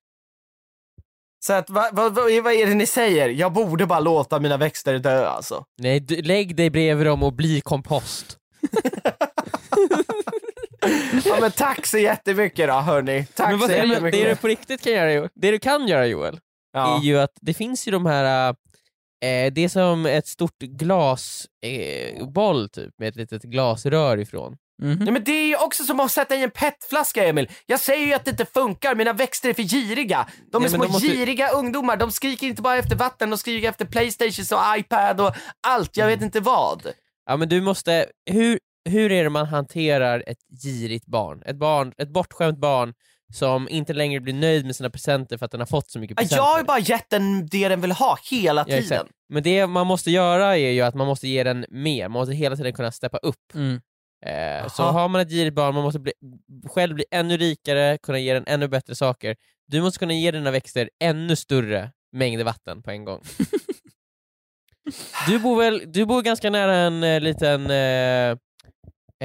Så 1.45 1.53
att, 1.53 1.71
vad, 1.71 1.97
vad, 1.97 2.15
vad, 2.15 2.31
är 2.31 2.67
det 2.67 2.75
ni 2.75 2.87
säger? 2.87 3.29
Jag 3.29 3.53
borde 3.53 3.87
bara 3.87 4.01
låta 4.01 4.41
mina 4.41 4.57
växter 4.57 4.99
dö 4.99 5.27
alltså. 5.27 5.65
Nej, 5.79 6.01
du, 6.01 6.23
lägg 6.23 6.57
dig 6.57 6.71
bredvid 6.71 7.07
dem 7.07 7.23
och 7.23 7.33
bli 7.33 7.61
kompost. 7.61 8.39
Ja 11.25 11.39
men 11.41 11.51
tack 11.53 11.87
så 11.87 11.99
jättemycket 11.99 12.69
då 12.69 12.75
hörni. 12.75 13.27
Tack 13.35 13.49
Men 13.51 13.59
vad, 13.59 13.71
så 13.71 13.77
det, 13.77 13.87
jättemycket. 13.87 14.21
det 14.23 14.29
du 14.31 14.37
på 14.37 14.49
riktigt 14.49 14.83
kan 14.83 14.93
göra, 14.93 15.29
det 15.35 15.51
du 15.51 15.59
kan 15.59 15.89
göra 15.89 16.07
Joel, 16.07 16.41
ja. 16.73 16.99
är 16.99 17.03
ju 17.05 17.19
att 17.19 17.33
det 17.41 17.55
finns 17.55 17.89
ju 17.89 17.93
de 17.93 18.07
här, 18.07 18.55
eh, 19.23 19.53
det 19.53 19.65
är 19.65 19.69
som 19.69 20.07
ett 20.07 20.27
stort 20.27 20.59
glasboll 20.59 22.63
eh, 22.63 22.69
typ, 22.69 22.95
med 22.99 23.09
ett 23.09 23.17
litet 23.17 23.43
glasrör 23.43 24.19
ifrån. 24.19 24.57
Mhm. 24.83 24.99
Nej, 24.99 25.13
men 25.13 25.25
det 25.25 25.33
är 25.33 25.47
ju 25.47 25.57
också 25.57 25.85
som 25.85 26.01
att 26.01 26.11
sätta 26.11 26.37
i 26.37 26.43
en 26.43 26.51
petflaska 26.51 27.25
Emil. 27.25 27.51
Jag 27.67 27.81
säger 27.81 28.07
ju 28.07 28.13
att 28.13 28.25
det 28.25 28.31
inte 28.31 28.45
funkar, 28.45 28.95
mina 28.95 29.13
växter 29.13 29.49
är 29.49 29.55
för 29.55 29.63
giriga. 29.63 30.27
De 30.53 30.57
är 30.57 30.61
Nej, 30.61 30.61
men 30.61 30.71
små 30.71 30.85
de 30.85 30.93
måste- 30.93 31.07
giriga 31.07 31.49
ungdomar, 31.51 31.97
de 31.97 32.11
skriker 32.13 32.47
inte 32.47 32.63
bara 32.63 32.77
efter 32.77 32.97
vatten, 32.97 33.31
de 33.31 33.39
skriker 33.39 33.69
efter 33.69 33.85
Playstations 33.85 34.53
och 34.53 34.59
iPad 34.79 35.21
och 35.21 35.35
allt, 35.67 35.97
jag 35.97 36.07
vet 36.07 36.23
inte 36.23 36.41
vad. 36.41 36.87
Ja 37.27 37.37
men 37.37 37.49
du 37.49 37.61
måste, 37.61 38.07
hur, 38.31 38.59
hur 38.89 39.13
är 39.13 39.25
det 39.25 39.31
man 39.31 39.47
hanterar 39.47 40.25
ett 40.27 40.39
girigt 40.65 41.07
barn? 41.07 41.43
Ett, 41.47 41.57
barn, 41.57 41.93
ett 41.99 42.09
bortskämt 42.09 42.59
barn 42.59 42.95
som 43.33 43.69
inte 43.69 43.93
längre 43.93 44.21
blir 44.21 44.35
nöjd 44.35 44.67
med 44.67 44.77
sina 44.77 44.91
presenter 44.91 45.39
för 45.39 45.45
att 45.47 45.51
den 45.53 45.61
har 45.61 45.67
fått 45.67 45.91
så 45.91 45.99
mycket 45.99 46.15
Ja, 46.17 46.23
presenter. 46.23 46.37
Jag 46.37 46.45
har 46.53 46.59
ju 46.59 46.65
bara 46.65 46.79
gett 46.79 47.11
den 47.11 47.47
det 47.47 47.69
den 47.69 47.81
vill 47.81 47.93
ha 47.93 48.19
hela 48.31 48.61
Ja, 48.61 48.65
tiden. 48.65 48.79
exakt. 48.83 49.11
Men 49.29 49.43
det 49.43 49.67
man 49.67 49.87
måste 49.87 50.11
göra 50.11 50.57
är 50.59 50.71
ju 50.71 50.81
att 50.81 50.95
man 50.95 51.07
måste 51.07 51.29
ge 51.29 51.45
den 51.45 51.67
mer, 51.69 52.09
man 52.09 52.21
måste 52.21 52.35
hela 52.35 52.57
tiden 52.57 52.73
kunna 52.73 52.93
steppa 52.93 53.19
upp. 53.19 53.55
Mm. 53.55 53.81
Eh, 54.27 54.69
så 54.69 54.83
har 54.83 55.09
man 55.09 55.21
ett 55.21 55.31
girigt 55.31 55.55
barn, 55.55 55.75
man 55.75 55.85
måste 55.85 56.01
bli, 56.01 56.13
själv 56.67 56.95
bli 56.95 57.05
ännu 57.11 57.37
rikare, 57.37 57.99
kunna 58.03 58.19
ge 58.19 58.35
den 58.35 58.45
ännu 58.47 58.69
bättre 58.69 58.95
saker. 58.95 59.37
Du 59.67 59.83
måste 59.83 59.99
kunna 59.99 60.13
ge 60.15 60.31
dina 60.31 60.51
växter 60.51 60.91
ännu 61.05 61.37
större 61.37 61.91
mängder 62.13 62.45
vatten 62.45 62.83
på 62.83 62.91
en 62.91 63.05
gång. 63.05 63.23
du, 65.27 65.39
bor 65.39 65.57
väl, 65.59 65.83
du 65.93 66.07
bor 66.07 66.23
ganska 66.23 66.51
nära 66.51 66.77
en 66.77 67.03
eh, 67.05 67.21
liten 67.21 67.71
eh, 67.71 68.31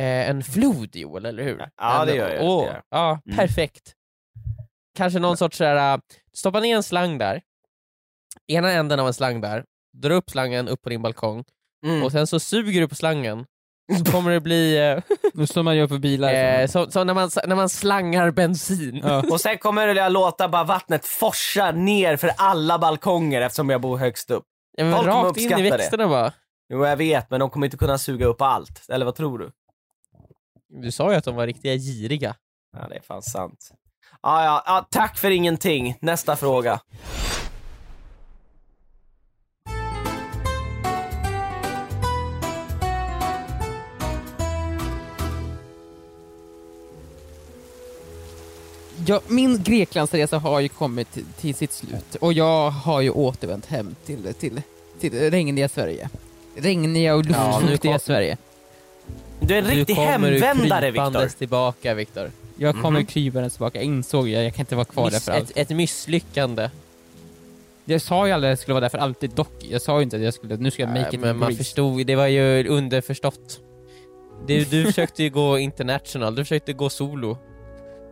eh, 0.03 0.29
en 0.29 0.43
flod 0.43 0.95
Joel, 0.95 1.25
eller 1.25 1.43
hur? 1.43 1.69
Ja, 1.77 2.01
en, 2.01 2.07
det 2.07 2.15
gör 2.15 2.29
jag, 2.33 2.43
Åh, 2.45 2.61
det 2.61 2.67
gör 2.67 2.73
jag. 2.73 2.83
Ja, 2.89 3.21
Mm. 3.25 3.37
perfekt. 3.37 3.93
Kanske 4.97 5.19
någon 5.19 5.37
sorts 5.37 5.57
såhär, 5.57 5.93
äh, 5.93 5.99
stoppa 6.33 6.59
ner 6.59 6.75
en 6.75 6.83
slang 6.83 7.17
där, 7.17 7.41
ena 8.47 8.71
änden 8.71 8.99
av 8.99 9.07
en 9.07 9.13
slang 9.13 9.41
där, 9.41 9.65
dra 9.93 10.13
upp 10.13 10.29
slangen 10.29 10.67
upp 10.67 10.81
på 10.81 10.89
din 10.89 11.01
balkong, 11.01 11.43
Mm. 11.85 12.03
och 12.03 12.11
sen 12.11 12.27
så 12.27 12.39
suger 12.39 12.81
du 12.81 12.87
på 12.87 12.95
slangen, 12.95 13.45
så 13.99 14.11
kommer 14.11 14.31
det 14.31 14.39
bli 14.41 14.77
eh, 14.77 14.99
Nu 15.33 15.47
som 15.47 15.65
man 15.65 15.77
gör 15.77 15.87
på 15.87 15.97
bilar. 15.97 16.33
Eh, 16.33 16.67
så, 16.67 16.91
så 16.91 17.03
när, 17.03 17.13
man, 17.13 17.29
när 17.47 17.55
man 17.55 17.69
slangar 17.69 18.31
bensin. 18.31 19.01
Ja. 19.03 19.23
Och 19.31 19.41
sen 19.41 19.57
kommer 19.57 19.87
jag 19.87 20.11
låta 20.11 20.49
bara 20.49 20.63
vattnet 20.63 21.05
forsa 21.05 21.71
ner 21.71 22.17
för 22.17 22.31
alla 22.37 22.79
balkonger 22.79 23.41
eftersom 23.41 23.69
jag 23.69 23.81
bor 23.81 23.97
högst 23.97 24.31
upp. 24.31 24.43
Ja, 24.77 24.83
men 24.83 24.95
Folk 24.95 25.07
rakt 25.07 25.37
in 25.37 25.43
i 25.43 25.45
uppskatta 25.45 25.63
det. 25.63 25.69
växterna 25.69 26.07
bara. 26.07 26.33
Jo 26.69 26.85
jag 26.85 26.97
vet, 26.97 27.29
men 27.29 27.39
de 27.39 27.49
kommer 27.49 27.67
inte 27.67 27.77
kunna 27.77 27.97
suga 27.97 28.25
upp 28.25 28.41
allt. 28.41 28.89
Eller 28.89 29.05
vad 29.05 29.15
tror 29.15 29.39
du? 29.39 29.51
Du 30.69 30.91
sa 30.91 31.11
ju 31.11 31.17
att 31.17 31.23
de 31.23 31.35
var 31.35 31.45
riktiga 31.47 31.75
giriga. 31.75 32.35
Ja, 32.77 32.87
det 32.87 32.95
är 32.95 33.01
fan 33.01 33.21
sant. 33.21 33.71
Ja, 34.23 34.43
ja, 34.43 34.63
ja, 34.65 34.87
tack 34.91 35.17
för 35.17 35.31
ingenting. 35.31 35.97
Nästa 36.01 36.35
fråga. 36.35 36.79
Ja, 49.05 49.21
min 49.27 49.63
Greklandsresa 49.63 50.37
har 50.37 50.59
ju 50.59 50.69
kommit 50.69 51.11
till, 51.13 51.25
till 51.39 51.55
sitt 51.55 51.71
slut 51.71 52.15
och 52.21 52.33
jag 52.33 52.69
har 52.69 53.01
ju 53.01 53.09
återvänt 53.09 53.65
hem 53.65 53.95
till, 54.05 54.33
till, 54.33 54.61
till 54.99 55.29
regniga 55.31 55.69
Sverige. 55.69 56.09
Regniga 56.55 57.15
och 57.15 57.25
Ja, 57.25 57.49
nu 57.59 57.61
luftfuktiga 57.61 57.91
kom- 57.93 57.99
Sverige. 57.99 58.37
Du 59.39 59.53
är 59.53 59.57
en 59.59 59.63
Du 59.65 59.69
riktig 59.71 59.95
kommer 59.95 60.09
hemvändare 60.31 60.91
krypandes 60.91 61.23
Viktor. 61.23 61.37
tillbaka 61.37 61.93
Viktor. 61.93 62.31
Jag 62.57 62.75
kommer 62.81 62.99
Mhm. 62.99 63.05
krypandes 63.05 63.53
tillbaka, 63.53 63.77
jag 63.77 63.85
insåg 63.85 64.29
jag, 64.29 64.43
jag 64.45 64.53
kan 64.53 64.61
inte 64.61 64.75
vara 64.75 64.85
kvar 64.85 65.03
där 65.03 65.11
Miss, 65.11 65.25
för 65.25 65.31
alltid. 65.31 65.57
ett, 65.57 65.71
ett 65.71 65.77
misslyckande. 65.77 66.69
Jag 67.85 68.01
sa 68.01 68.27
ju 68.27 68.33
aldrig 68.33 68.49
att 68.49 68.51
jag 68.51 68.59
skulle 68.59 68.73
vara 68.73 68.81
där 68.81 68.89
för 68.89 68.97
alltid 68.97 69.29
dock. 69.31 69.65
Jag 69.71 69.81
sa 69.81 69.97
ju 69.97 70.03
inte 70.03 70.15
att 70.17 70.21
jag 70.23 70.33
skulle, 70.33 70.57
nu 70.57 70.71
ska 70.71 70.81
jag 70.81 70.89
make 70.89 71.01
Nej, 71.01 71.09
it 71.15 71.19
men 71.21 71.37
man 71.37 71.47
Greece. 71.49 71.57
förstod, 71.57 72.05
det 72.07 72.15
var 72.15 72.27
ju 72.27 72.67
underförstått. 72.67 73.59
Du, 74.47 74.63
du 74.65 74.85
försökte 74.91 75.23
ju 75.23 75.29
gå 75.29 75.57
international, 75.59 76.35
du 76.35 76.43
försökte 76.45 76.73
gå 76.73 76.89
solo. 76.89 77.37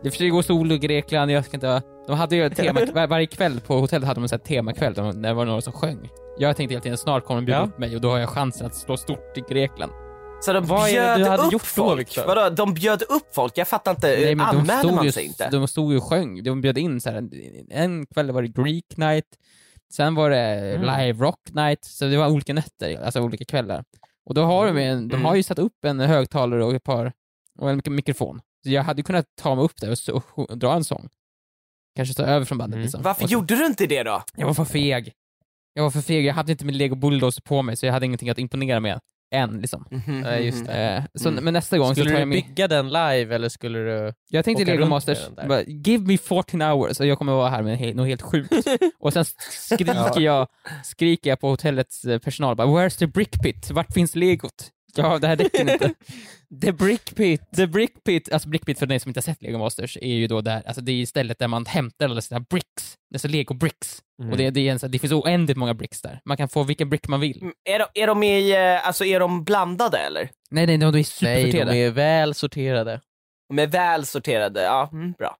Jag 0.02 0.12
försöker 0.12 0.30
gå 0.30 0.42
solo 0.42 0.74
i 0.74 0.78
Grekland, 0.78 1.30
jag 1.30 1.44
ska 1.44 1.56
inte... 1.56 1.82
De 2.06 2.16
hade 2.16 2.36
ju 2.36 2.50
tema, 2.50 2.80
var, 2.94 3.06
varje 3.06 3.26
kväll 3.26 3.60
på 3.60 3.80
hotellet 3.80 4.08
hade 4.08 4.20
de 4.20 4.28
en 4.34 4.40
temakväll 4.40 4.94
där 4.94 5.02
där 5.02 5.12
det 5.12 5.34
var 5.34 5.44
några 5.44 5.60
som 5.60 5.72
sjöng. 5.72 6.08
Jag 6.38 6.56
tänkte 6.56 6.72
hela 6.74 6.82
tiden 6.82 6.98
snart 6.98 7.24
kommer 7.24 7.40
de 7.40 7.44
bjuda 7.44 7.58
Ja. 7.60 7.64
upp 7.66 7.78
mig 7.78 7.94
och 7.94 8.00
då 8.00 8.10
har 8.10 8.18
jag 8.18 8.28
chansen 8.28 8.66
att 8.66 8.74
slå 8.74 8.96
stort 8.96 9.36
i 9.38 9.40
Grekland. 9.54 9.92
Så 10.40 10.52
de 10.52 10.66
Vad 10.66 10.80
är 10.80 10.84
det 10.86 10.92
bjöd 10.92 11.20
du 11.20 11.24
hade 11.30 11.42
upp 11.42 11.52
gjort 11.52 11.62
då, 11.62 11.66
folk? 11.66 12.00
Victor? 12.00 12.26
Vadå, 12.26 12.50
de 12.50 12.74
bjöd 12.74 13.02
upp 13.02 13.34
folk? 13.34 13.58
Jag 13.58 13.68
fattar 13.68 13.90
inte. 13.90 14.06
Nej, 14.06 14.34
men 14.34 14.46
de 14.46 14.58
Anmälde 14.58 14.78
stod, 14.78 14.94
man 14.94 15.04
ju, 15.04 15.12
sig 15.12 15.24
inte? 15.24 15.50
de 15.50 15.68
stod 15.68 15.92
ju 15.92 15.98
och 15.98 16.04
sjöng, 16.04 16.42
de 16.42 16.60
bjöd 16.60 16.78
in 16.78 17.00
så 17.00 17.10
här, 17.10 17.16
en, 17.16 17.30
en 17.70 18.06
kväll 18.06 18.30
var 18.30 18.42
det 18.42 18.48
Greek 18.48 18.96
night, 18.96 19.24
sen 19.92 20.14
var 20.14 20.30
det 20.30 20.38
Mm. 20.38 20.80
live 21.00 21.24
rock 21.24 21.40
night, 21.52 21.84
så 21.84 22.04
det 22.04 22.16
var 22.16 22.28
olika 22.28 22.54
nätter, 22.54 23.02
alltså 23.04 23.20
olika 23.20 23.44
kvällar. 23.44 23.84
Och 24.26 24.34
då 24.34 24.42
har 24.44 24.66
de, 24.66 24.78
en, 24.82 25.08
de 25.08 25.14
Mm. 25.14 25.24
har 25.24 25.34
ju 25.34 25.42
satt 25.42 25.58
upp 25.58 25.84
en 25.84 26.00
högtalare 26.00 26.64
och 26.64 26.74
ett 26.74 26.84
par, 26.84 27.12
och 27.58 27.70
en 27.70 27.76
mik- 27.80 27.90
mikrofon. 27.90 28.40
Så 28.64 28.70
jag 28.70 28.82
hade 28.82 29.00
ju 29.00 29.04
kunnat 29.04 29.26
ta 29.40 29.54
mig 29.54 29.64
upp 29.64 29.76
där 29.80 29.88
och, 29.90 30.14
och, 30.16 30.22
sj- 30.22 30.46
och 30.50 30.58
dra 30.58 30.74
en 30.74 30.84
sång. 30.84 31.08
Kanske 31.96 32.14
ta 32.14 32.22
över 32.22 32.44
från 32.46 32.58
bandet 32.58 32.74
Mm. 32.74 32.82
liksom. 32.82 33.02
Varför 33.02 33.22
Och 33.24 33.28
så- 33.28 33.32
gjorde 33.32 33.54
du 33.56 33.66
inte 33.66 33.86
det 33.86 34.02
då? 34.02 34.22
Jag 34.36 34.46
var 34.46 34.54
för 34.54 34.64
feg. 34.64 35.12
Jag 35.72 35.82
var 35.82 35.90
för 35.90 36.00
feg, 36.00 36.24
jag 36.24 36.34
hade 36.34 36.52
inte 36.52 36.64
min 36.64 36.78
lego 36.78 36.94
bulldozer 36.94 37.42
på 37.42 37.62
mig, 37.62 37.76
så 37.76 37.86
jag 37.86 37.92
hade 37.92 38.06
ingenting 38.06 38.30
att 38.30 38.38
imponera 38.38 38.80
med. 38.80 39.00
Än 39.34 39.60
liksom. 39.60 39.84
Nej, 40.06 40.46
just 40.46 40.66
det. 40.66 40.72
Eh, 40.96 41.02
så, 41.14 41.28
Mm. 41.28 41.44
Men 41.44 41.54
nästa 41.54 41.78
gång 41.78 41.88
så 41.88 41.94
Skulle 41.94 42.10
tar 42.10 42.14
du 42.14 42.20
jag 42.20 42.28
med... 42.28 42.44
bygga 42.44 42.68
den 42.68 42.88
live 42.88 43.34
eller 43.34 43.48
skulle 43.48 43.78
du... 43.78 44.12
Jag 44.30 44.44
tänkte 44.44 44.64
Lego 44.64 44.86
Masters, 44.86 45.18
bara, 45.48 45.62
give 45.62 46.06
me 46.06 46.18
14 46.18 46.60
hours 46.62 47.00
och 47.00 47.06
jag 47.06 47.18
kommer 47.18 47.32
vara 47.32 47.48
här 47.50 47.62
med 47.62 47.78
he- 47.78 47.94
något 47.94 48.06
helt 48.06 48.22
sjukt. 48.22 48.52
och 48.98 49.12
sen 49.12 49.24
skriker, 49.50 50.20
jag, 50.20 50.48
skriker 50.84 51.30
jag 51.30 51.40
på 51.40 51.48
hotellets 51.48 52.04
eh, 52.04 52.18
personal, 52.18 52.56
bara, 52.56 52.66
where's 52.66 52.98
the 52.98 53.06
brick 53.06 53.42
pit? 53.42 53.70
Vart 53.70 53.92
finns 53.94 54.16
legot? 54.16 54.70
Ja, 54.98 55.18
det 55.18 55.26
här 55.26 55.36
räcker 55.36 55.60
inte. 55.72 55.94
The 56.62 56.72
Brick 56.72 57.14
Pit! 57.14 57.42
The 57.56 57.66
brick 57.66 58.04
pit, 58.04 58.32
alltså 58.32 58.48
brick 58.48 58.66
pit 58.66 58.78
för 58.78 58.86
dig 58.86 59.00
som 59.00 59.10
inte 59.10 59.18
har 59.18 59.22
sett 59.22 59.42
Lego 59.42 59.58
Masters, 59.58 59.96
är 59.96 60.14
ju 60.14 60.26
då 60.26 60.40
där, 60.40 60.62
alltså 60.66 60.80
det 60.82 60.92
är 60.92 61.06
stället 61.06 61.38
där 61.38 61.48
man 61.48 61.66
hämtar 61.66 62.04
alla 62.08 62.20
sina 62.20 62.40
bricks, 62.40 62.94
alltså 63.14 63.28
Lego 63.28 63.54
bricks. 63.54 64.02
Mm. 64.18 64.32
Och 64.32 64.38
det, 64.38 64.50
det, 64.50 64.68
är 64.68 64.84
en, 64.84 64.90
det 64.90 64.98
finns 64.98 65.12
oändligt 65.12 65.56
många 65.56 65.74
bricks 65.74 66.02
där. 66.02 66.20
Man 66.24 66.36
kan 66.36 66.48
få 66.48 66.62
vilken 66.62 66.90
brick 66.90 67.08
man 67.08 67.20
vill. 67.20 67.42
Mm, 67.42 67.54
Är 67.64 67.78
de, 67.78 67.86
är 67.94 68.06
de 68.06 68.22
i, 68.22 68.50
eh, 68.52 68.86
alltså 68.86 69.04
är 69.04 69.20
de 69.20 69.44
blandade 69.44 69.98
eller? 69.98 70.30
Nej, 70.50 70.66
nej, 70.66 70.78
de 70.78 70.86
är 70.86 70.92
Nej, 70.92 71.04
supersorterade. 71.04 71.72
de 71.72 71.78
är 71.84 71.90
väl 71.90 72.34
sorterade. 72.34 73.00
De 73.48 73.58
är 73.58 73.66
väl 73.66 74.06
sorterade? 74.06 74.62
Ja, 74.62 74.90
mm, 74.92 75.12
bra. 75.12 75.36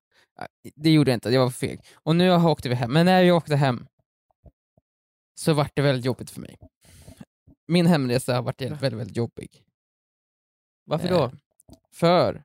Det 0.74 0.90
gjorde 0.90 1.10
jag 1.10 1.16
inte, 1.16 1.30
jag 1.30 1.40
var 1.40 1.50
för 1.50 1.66
feg. 1.66 1.80
Och 1.94 2.16
nu 2.16 2.34
åkte 2.34 2.68
vi 2.68 2.74
hem, 2.74 2.92
men 2.92 3.06
när 3.06 3.22
jag 3.22 3.36
åkte 3.36 3.56
hem 3.56 3.86
så 5.40 5.52
vart 5.52 5.70
det 5.74 5.82
väldigt 5.82 6.04
jobbigt 6.04 6.30
för 6.30 6.40
mig. 6.40 6.56
Min 7.68 7.86
hemresa 7.86 8.34
har 8.34 8.42
varit 8.42 8.62
väldigt, 8.62 8.82
väldigt 8.82 9.16
jobbig. 9.16 9.62
Varför 10.86 11.08
då? 11.08 11.24
Eh, 11.24 11.30
För 11.94 12.42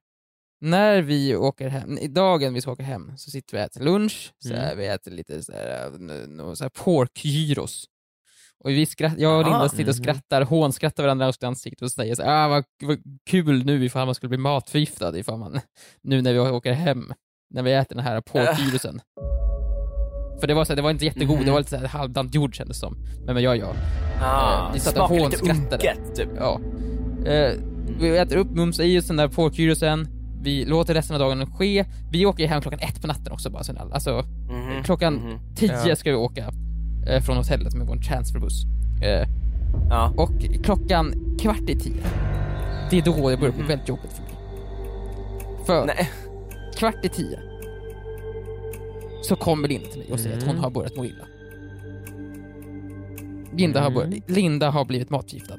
när 0.61 1.01
vi 1.01 1.35
åker 1.35 1.67
hem, 1.67 1.97
i 1.97 2.07
dagen 2.07 2.53
vi 2.53 2.61
ska 2.61 2.71
åka 2.71 2.83
hem, 2.83 3.17
så 3.17 3.31
sitter 3.31 3.57
vi 3.57 3.61
och 3.63 3.65
äter 3.65 3.81
lunch, 3.81 4.33
så 4.39 4.49
Mm. 4.49 4.61
här, 4.61 4.75
vi 4.75 4.87
äter 4.87 5.11
lite 5.11 5.43
så 5.43 5.51
här, 5.51 5.85
eh, 5.85 6.27
nå- 6.27 6.55
så 6.55 6.63
här 6.63 6.69
pork-gyros. 6.69 7.85
Och 8.63 8.69
vi 8.69 8.85
skratt, 8.85 9.13
jag 9.17 9.37
och 9.39 9.43
Linda 9.43 9.69
sitter 9.69 9.83
och 9.83 9.87
mhm. 9.95 10.03
skrattar, 10.03 10.41
hånskrattar 10.41 11.03
varandra 11.03 11.33
i 11.41 11.45
ansiktet 11.45 11.81
och 11.81 11.91
säger 11.91 12.15
så 12.15 12.23
här, 12.23 12.45
ah, 12.45 12.47
vad, 12.47 12.63
vad 12.83 12.97
kul 13.29 13.65
nu 13.65 13.85
ifall 13.85 14.05
man 14.05 14.15
skulle 14.15 14.29
bli 14.29 14.37
matförgiftad 14.37 15.17
ifall 15.17 15.39
man, 15.39 15.59
nu 16.01 16.21
när 16.21 16.33
vi 16.33 16.39
åker 16.39 16.71
hem, 16.73 17.13
när 17.49 17.63
vi 17.63 17.73
äter 17.73 17.95
den 17.95 18.03
här 18.03 18.21
pork-gyrosen. 18.21 19.01
För 20.39 20.47
det 20.47 20.53
var, 20.53 20.65
så 20.65 20.71
här, 20.71 20.75
det 20.75 20.81
var 20.81 20.91
inte 20.91 21.05
jättegod, 21.05 21.35
Mhm. 21.37 21.45
det 21.45 21.51
var 21.51 21.59
lite 21.59 21.79
så 21.79 21.85
halvdant 21.87 22.35
jord 22.35 22.55
kändes 22.55 22.79
som. 22.79 22.97
Men, 23.25 23.33
men 23.35 23.43
jag, 23.43 23.57
jag. 23.57 23.75
Ah, 24.21 24.67
Eh, 24.67 24.73
vi 24.73 24.79
satt 24.79 24.97
och 24.97 25.07
smakar 25.07 25.15
lite 25.29 25.37
hånskrattade. 25.47 25.75
unket 25.91 26.15
typ. 26.15 26.29
Ja. 26.37 26.61
Eh, 27.25 27.53
vi 27.99 28.17
äter 28.17 28.37
upp 28.37 28.51
mums 28.51 28.79
i 28.79 28.99
oss 28.99 29.07
den 29.07 29.17
där 29.17 29.27
porkgyrosen, 29.27 30.07
vi 30.43 30.65
låter 30.65 30.93
resten 30.93 31.15
av 31.15 31.19
dagen 31.19 31.51
ske. 31.53 31.85
Vi 32.11 32.25
åker 32.25 32.47
hem 32.47 32.61
klockan 32.61 32.79
ett 32.79 33.01
på 33.01 33.07
natten 33.07 33.31
också 33.33 33.49
bara, 33.49 33.63
alltså 33.93 34.25
Mhm, 34.49 34.83
klockan 34.83 35.13
mhm. 35.13 35.39
tio 35.55 35.87
Ja. 35.87 35.95
ska 35.95 36.09
vi 36.09 36.15
åka 36.15 36.51
eh, 37.07 37.21
från 37.21 37.37
hotellet 37.37 37.73
med 37.75 37.87
vår 37.87 37.95
transferbuss. 37.97 38.63
Eh, 39.03 39.27
Ja. 39.89 40.13
och 40.17 40.31
klockan 40.63 41.13
kvart 41.39 41.69
i 41.69 41.75
tio, 41.79 42.03
det 42.89 42.97
är 42.97 43.01
då 43.01 43.11
det 43.29 43.37
börjar 43.37 43.37
bli 43.53 43.61
Mhm. 43.61 43.67
väldigt 43.67 43.89
jobbigt 43.89 44.11
för 44.13 44.21
mig. 44.23 44.31
För 45.65 45.85
Nej. 45.85 46.09
kvart 46.77 47.05
i 47.05 47.09
tio 47.09 47.39
så 49.23 49.35
kommer 49.35 49.67
Linda 49.67 49.87
till 49.87 49.99
mig 49.99 50.11
och 50.11 50.19
säger 50.19 50.37
att 50.37 50.43
hon 50.43 50.51
Mm. 50.51 50.63
har 50.63 50.71
börjat 50.71 50.95
må 50.95 51.05
illa. 51.05 51.25
Linda, 53.57 53.79
har, 53.81 53.87
Mm. 53.91 54.09
börjat, 54.09 54.29
Linda 54.29 54.69
har 54.69 54.85
blivit 54.85 55.09
matförgiftad. 55.09 55.57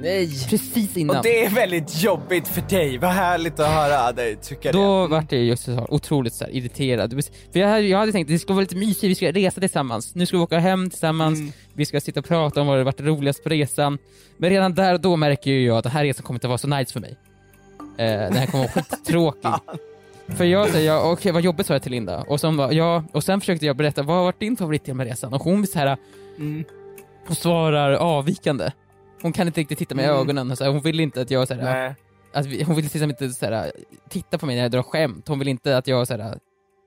Nej! 0.00 0.28
Precis 0.50 0.96
innan. 0.96 1.16
Och 1.16 1.22
det 1.22 1.44
är 1.44 1.50
väldigt 1.50 2.02
jobbigt 2.02 2.48
för 2.48 2.60
dig, 2.68 2.98
vad 2.98 3.10
härligt 3.10 3.60
att 3.60 3.68
höra 3.68 4.12
dig 4.12 4.36
tycka 4.36 4.72
Då 4.72 5.02
det. 5.02 5.08
vart 5.08 5.32
jag 5.32 5.42
just 5.42 5.64
så 5.64 5.86
otroligt 5.88 6.34
så 6.34 6.44
här 6.44 6.52
irriterad. 6.52 7.24
För 7.52 7.60
jag, 7.60 7.68
hade- 7.68 7.80
jag 7.86 7.98
hade 7.98 8.12
tänkt 8.12 8.26
att 8.26 8.32
det 8.32 8.38
ska 8.38 8.52
vara 8.52 8.60
lite 8.60 8.76
mysigt, 8.76 9.04
vi 9.04 9.14
ska 9.14 9.32
resa 9.32 9.60
tillsammans. 9.60 10.14
Nu 10.14 10.26
ska 10.26 10.36
vi 10.36 10.42
åka 10.42 10.58
hem 10.58 10.90
tillsammans, 10.90 11.38
Mm. 11.38 11.52
vi 11.74 11.84
ska 11.86 12.00
sitta 12.00 12.20
och 12.20 12.26
prata 12.26 12.60
om 12.60 12.66
vad 12.66 12.78
det 12.78 12.84
varit 12.84 13.00
roligast 13.00 13.42
på 13.42 13.48
resan. 13.48 13.98
Men 14.36 14.50
redan 14.50 14.74
där 14.74 14.94
och 14.94 15.00
då 15.00 15.16
märker 15.16 15.50
ju 15.50 15.66
jag 15.66 15.76
att 15.78 15.84
den 15.84 15.92
här 15.92 16.04
resan 16.04 16.22
kommer 16.22 16.36
inte 16.36 16.48
vara 16.48 16.58
så 16.58 16.68
nice 16.68 16.92
för 16.92 17.00
mig. 17.00 17.16
Eh, 17.98 18.06
den 18.06 18.32
här 18.36 18.46
kommer 18.46 18.64
vara 18.64 18.72
skittråkig. 18.84 19.50
För 20.36 20.44
jag 20.44 20.68
säger, 20.70 20.86
ja, 20.92 21.12
okej 21.12 21.32
vad 21.32 21.42
jobbigt 21.42 21.66
sa 21.66 21.74
jag 21.74 21.82
till 21.82 21.92
Linda. 21.92 22.20
Och, 22.22 22.40
som, 22.40 22.68
ja, 22.72 23.04
och 23.12 23.24
sen 23.24 23.40
försökte 23.40 23.66
jag 23.66 23.76
berätta, 23.76 24.02
vad 24.02 24.16
har 24.16 24.24
varit 24.24 24.40
din 24.40 24.56
favoritdel 24.56 24.94
med 24.94 25.06
resan? 25.06 25.32
Och 25.34 25.42
hon 25.42 25.66
så 25.66 25.78
här, 25.78 25.96
Mm. 26.38 26.64
hon 27.26 27.36
svarar 27.36 27.92
avvikande. 27.92 28.70
Hon 29.22 29.32
kan 29.32 29.46
inte 29.46 29.60
riktigt 29.60 29.78
titta 29.78 29.94
mig 29.94 30.04
i 30.04 30.08
Mm. 30.08 30.20
ögonen, 30.20 30.50
och 30.50 30.58
så 30.58 30.64
här, 30.64 30.70
hon 30.70 30.80
vill 30.80 31.00
inte 31.00 31.20
att 31.20 31.30
jag 31.30 31.48
så 31.48 31.54
här, 31.54 31.62
Nej. 31.62 31.94
att 32.32 32.46
vi, 32.46 32.62
hon 32.62 32.76
vill 32.76 32.84
exempel 32.84 33.08
inte 33.10 33.30
såhär, 33.30 33.72
titta 34.08 34.38
på 34.38 34.46
mig 34.46 34.56
när 34.56 34.62
jag 34.62 34.70
drar 34.70 34.82
skämt, 34.82 35.28
hon 35.28 35.38
vill 35.38 35.48
inte 35.48 35.76
att 35.76 35.86
jag 35.86 36.06
såhär, 36.08 36.38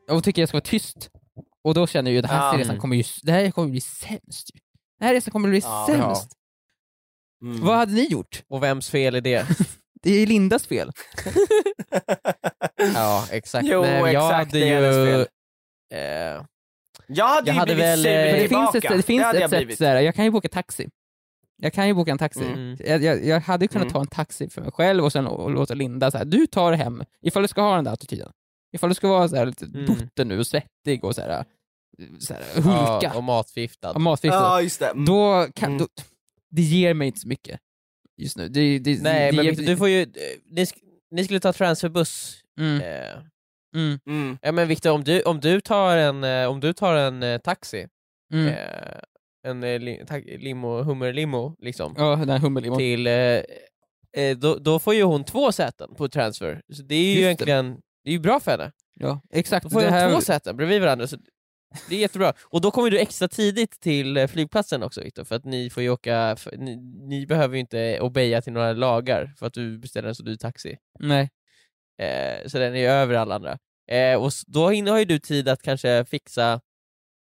hon 0.10 0.22
tycker 0.22 0.42
jag 0.42 0.50
ska 0.50 0.56
vara 0.56 0.62
tyst. 0.66 1.10
Och 1.64 1.74
då 1.74 1.88
känner 1.88 2.12
jag 2.12 2.16
ju 2.16 2.22
den 2.22 2.30
här 2.30 2.54
Ja. 2.54 2.60
resan 2.60 2.80
kommer 2.80 2.96
ju, 2.96 3.04
det 3.24 3.32
här 3.32 3.52
kommer 3.52 3.70
bli 3.70 3.82
sämst 3.82 4.50
ju. 4.56 4.60
Den 5.00 5.08
här 5.08 5.16
resan 5.16 5.32
kommer 5.32 5.50
bli 5.50 5.60
Ja. 5.60 5.88
sämst. 5.90 6.32
Mm. 7.44 7.62
Vad 7.66 7.76
hade 7.78 7.92
ni 7.94 8.08
gjort? 8.08 8.44
Och 8.50 8.64
vems 8.64 8.90
fel 8.90 9.16
är 9.16 9.22
det? 9.22 9.46
Det 10.04 10.12
är 10.12 10.28
Lindas 10.28 10.68
fel. 10.68 10.92
ja, 12.96 13.26
exakt. 13.32 13.66
Jo, 13.68 13.82
Nej, 13.82 14.00
jag 14.00 14.10
exakt, 14.10 14.34
hade 14.34 14.60
det 14.60 14.70
är 14.70 14.82
hennes 14.82 14.96
ju... 14.98 15.06
fel. 15.06 15.28
Eh, 15.94 16.46
Jag 17.08 17.26
hade 17.28 17.48
Jag 17.50 17.54
ju 17.56 17.60
hade 17.60 17.76
blivit 17.76 17.84
väl, 17.84 18.00
sur 18.04 18.12
eh, 18.12 18.32
För 18.32 18.38
det 18.38 18.48
tillbaka. 18.48 18.72
finns 18.72 18.86
ett, 18.86 18.98
det 18.98 19.04
finns 19.04 19.24
hade 19.24 19.38
ett 19.38 19.42
jag 19.42 19.50
sätt 19.50 19.60
blivit. 19.60 19.78
såhär, 19.78 20.02
jag 20.02 20.16
kan 20.16 20.26
ju 20.26 20.32
boka 20.32 20.50
taxi. 20.50 20.90
Jag 21.58 21.74
kan 21.74 21.88
ju 21.88 21.94
boka 21.94 22.12
en 22.12 22.18
taxi. 22.18 22.46
Mm. 22.46 22.78
Jag, 22.80 23.04
jag, 23.04 23.26
jag 23.26 23.40
hade 23.40 23.68
kunnat 23.68 23.84
Mm. 23.86 23.94
ta 23.94 24.00
en 24.02 24.08
taxi 24.08 24.50
för 24.50 24.62
mig 24.62 24.72
själv 24.72 25.04
och 25.04 25.12
sen 25.12 25.28
och, 25.28 25.40
och 25.44 25.52
låta 25.52 25.74
Linda 25.74 26.12
såhär, 26.12 26.26
du 26.26 26.48
tar 26.48 26.72
det 26.72 26.78
hem, 26.78 27.04
ifall 27.22 27.42
du 27.42 27.48
ska 27.48 27.62
ha 27.62 27.76
den 27.76 27.84
där 27.84 27.92
attityden. 27.94 28.32
Ifall 28.76 28.90
du 28.90 28.96
ska 28.96 29.08
vara 29.08 29.28
såhär 29.30 29.46
lite 29.46 29.66
Mm. 29.66 29.86
butter 29.86 30.26
nu 30.26 30.40
och 30.40 30.48
svettig 30.48 31.04
och 31.04 31.16
såhär, 31.16 31.46
såhär 32.20 32.44
hulka 32.56 33.00
ja, 33.02 33.14
och 33.18 33.24
matförgiftad. 33.24 33.92
och 33.92 34.02
matförgiftad. 34.02 34.40
Ja, 34.44 34.62
just 34.62 34.80
det. 34.80 34.88
Mm. 34.90 35.06
då 35.06 35.48
kan, 35.56 35.70
Mm. 35.72 35.78
då, 35.80 35.88
det 36.52 36.62
ger 36.62 36.94
mig 36.94 37.08
inte 37.08 37.20
så 37.20 37.28
mycket 37.28 37.60
just 38.18 38.38
nu. 38.38 38.48
Det, 38.50 38.80
det, 38.80 39.02
Nej, 39.02 39.32
det 39.32 39.36
men 39.38 39.46
ger, 39.46 39.54
du 39.56 39.78
får 39.78 39.90
ju... 39.90 40.02
eh, 40.02 40.08
Ni, 40.50 40.66
ni 41.12 41.24
skulle 41.24 41.40
ta 41.40 41.54
transferbuss. 41.54 42.42
mm, 42.60 42.82
Eh, 42.82 43.18
mm, 43.76 44.00
Mm. 44.08 44.38
ja 44.42 44.52
men 44.52 44.68
Victor, 44.68 44.92
om 44.92 45.04
du, 45.04 45.22
om 45.22 45.40
du 45.40 45.62
tar 45.62 45.98
en, 45.98 46.24
eh, 46.24 46.48
om 46.50 46.60
du 46.60 46.74
tar 46.74 46.96
en 46.96 47.24
eh, 47.24 47.38
taxi, 47.38 47.88
mm. 48.34 48.48
eh, 48.48 49.00
en 49.44 49.64
eh, 49.64 49.80
li, 49.80 50.04
limo, 50.38 50.84
hummerlimo 50.84 51.56
liksom, 51.60 51.96
Ja, 51.98 52.16
den 52.16 52.30
här 52.30 52.40
hummerlimon. 52.40 52.78
till, 52.78 53.08
eh, 53.08 53.14
eh, 54.24 54.38
då, 54.38 54.56
då 54.56 54.80
får 54.80 54.94
ju 54.94 55.04
hon 55.04 55.24
två 55.24 55.52
säten 55.52 55.96
på 55.96 56.08
transfer. 56.08 56.62
Så 56.74 56.84
det 56.84 56.96
är 56.96 57.04
ju 57.04 57.10
Just 57.10 57.18
det. 57.20 57.24
egentligen, 57.24 57.82
det 58.04 58.10
är 58.10 58.14
ju 58.14 58.20
bra 58.20 58.40
för 58.40 58.52
henne. 58.52 58.72
Ja, 59.00 59.22
exakt. 59.34 59.64
Då 59.64 59.70
får 59.70 59.80
det 59.80 59.86
hon 59.86 59.94
här, 59.94 60.12
två 60.12 60.22
säten 60.22 60.58
bredvid 60.58 60.82
varandra. 60.82 61.08
Så 61.08 61.18
det 61.90 61.96
är 61.96 62.00
jättebra. 62.00 62.34
Och 62.44 62.62
då 62.62 62.72
kommer 62.72 62.90
du 62.92 63.00
extra 63.00 63.28
tidigt 63.28 63.80
till 63.82 64.18
eh, 64.18 64.28
flygplatsen 64.28 64.84
också 64.84 65.02
Victor, 65.02 65.24
för 65.24 65.36
att 65.36 65.46
ni 65.46 65.70
får 65.70 65.84
ju 65.84 65.90
åka, 65.90 66.36
för, 66.36 66.58
ni, 66.58 66.76
ni 67.10 67.26
behöver 67.26 67.54
ju 67.56 67.60
inte 67.60 68.00
obeja 68.00 68.42
till 68.42 68.54
några 68.54 68.74
lagar 68.74 69.34
för 69.38 69.46
att 69.48 69.54
du 69.54 69.78
beställer 69.78 70.10
en 70.10 70.16
så 70.16 70.24
dyr 70.24 70.36
taxi. 70.36 70.78
Nej. 71.00 71.30
Eh, 72.02 72.48
så 72.48 72.58
den 72.60 72.76
är 72.76 72.90
över 72.90 73.16
alla 73.16 73.36
andra. 73.36 73.58
Eh, 73.92 74.16
och 74.24 74.32
då 74.48 74.66
har 74.66 75.00
ju 75.00 75.06
du 75.06 75.20
tid 75.20 75.50
att 75.50 75.62
kanske 75.62 76.06
fixa 76.06 76.62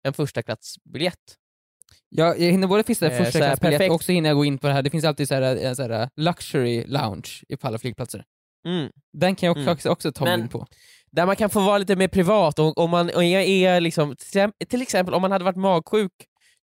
en 0.03 0.13
första 0.13 0.43
klassbiljett. 0.43 1.37
Jag, 2.15 2.39
jag 2.39 2.51
hinner 2.51 2.67
både 2.67 2.83
fixa 2.83 3.05
Eh, 3.05 3.17
första 3.17 3.31
så 3.31 3.37
klassbiljett 3.37 3.89
och 3.89 3.95
också 3.95 4.11
hinner 4.11 4.29
jag 4.29 4.37
gå 4.37 4.45
in 4.45 4.57
på 4.57 4.67
det 4.67 4.73
här, 4.73 4.81
det 4.81 4.89
finns 4.89 5.05
alltid 5.05 5.27
så 5.27 5.35
här, 5.35 5.41
en 5.55 5.75
så 5.75 5.81
här 5.87 6.09
luxury 6.15 6.83
lounge 6.87 7.29
i 7.49 7.57
på 7.57 7.67
alla 7.67 7.77
flygplatser. 7.77 8.23
Mm. 8.67 8.89
Den 9.13 9.35
kan 9.35 9.47
jag 9.47 9.57
Mm. 9.57 9.65
faktiskt 9.65 9.85
också 9.87 10.11
ta 10.11 10.25
mig 10.25 10.39
in 10.39 10.47
på. 10.47 10.67
Där 11.11 11.25
man 11.25 11.35
kan 11.35 11.49
få 11.49 11.59
vara 11.59 11.77
lite 11.77 11.95
mer 11.95 12.07
privat, 12.07 12.59
och 12.59 12.77
om 12.77 12.89
man 12.89 13.09
och 13.09 13.23
jag 13.23 13.43
är 13.43 13.81
liksom, 13.81 14.15
till 14.69 14.81
exempel- 14.81 15.13
om 15.13 15.21
man 15.21 15.31
hade 15.31 15.45
varit 15.45 15.55
magsjuk 15.57 16.11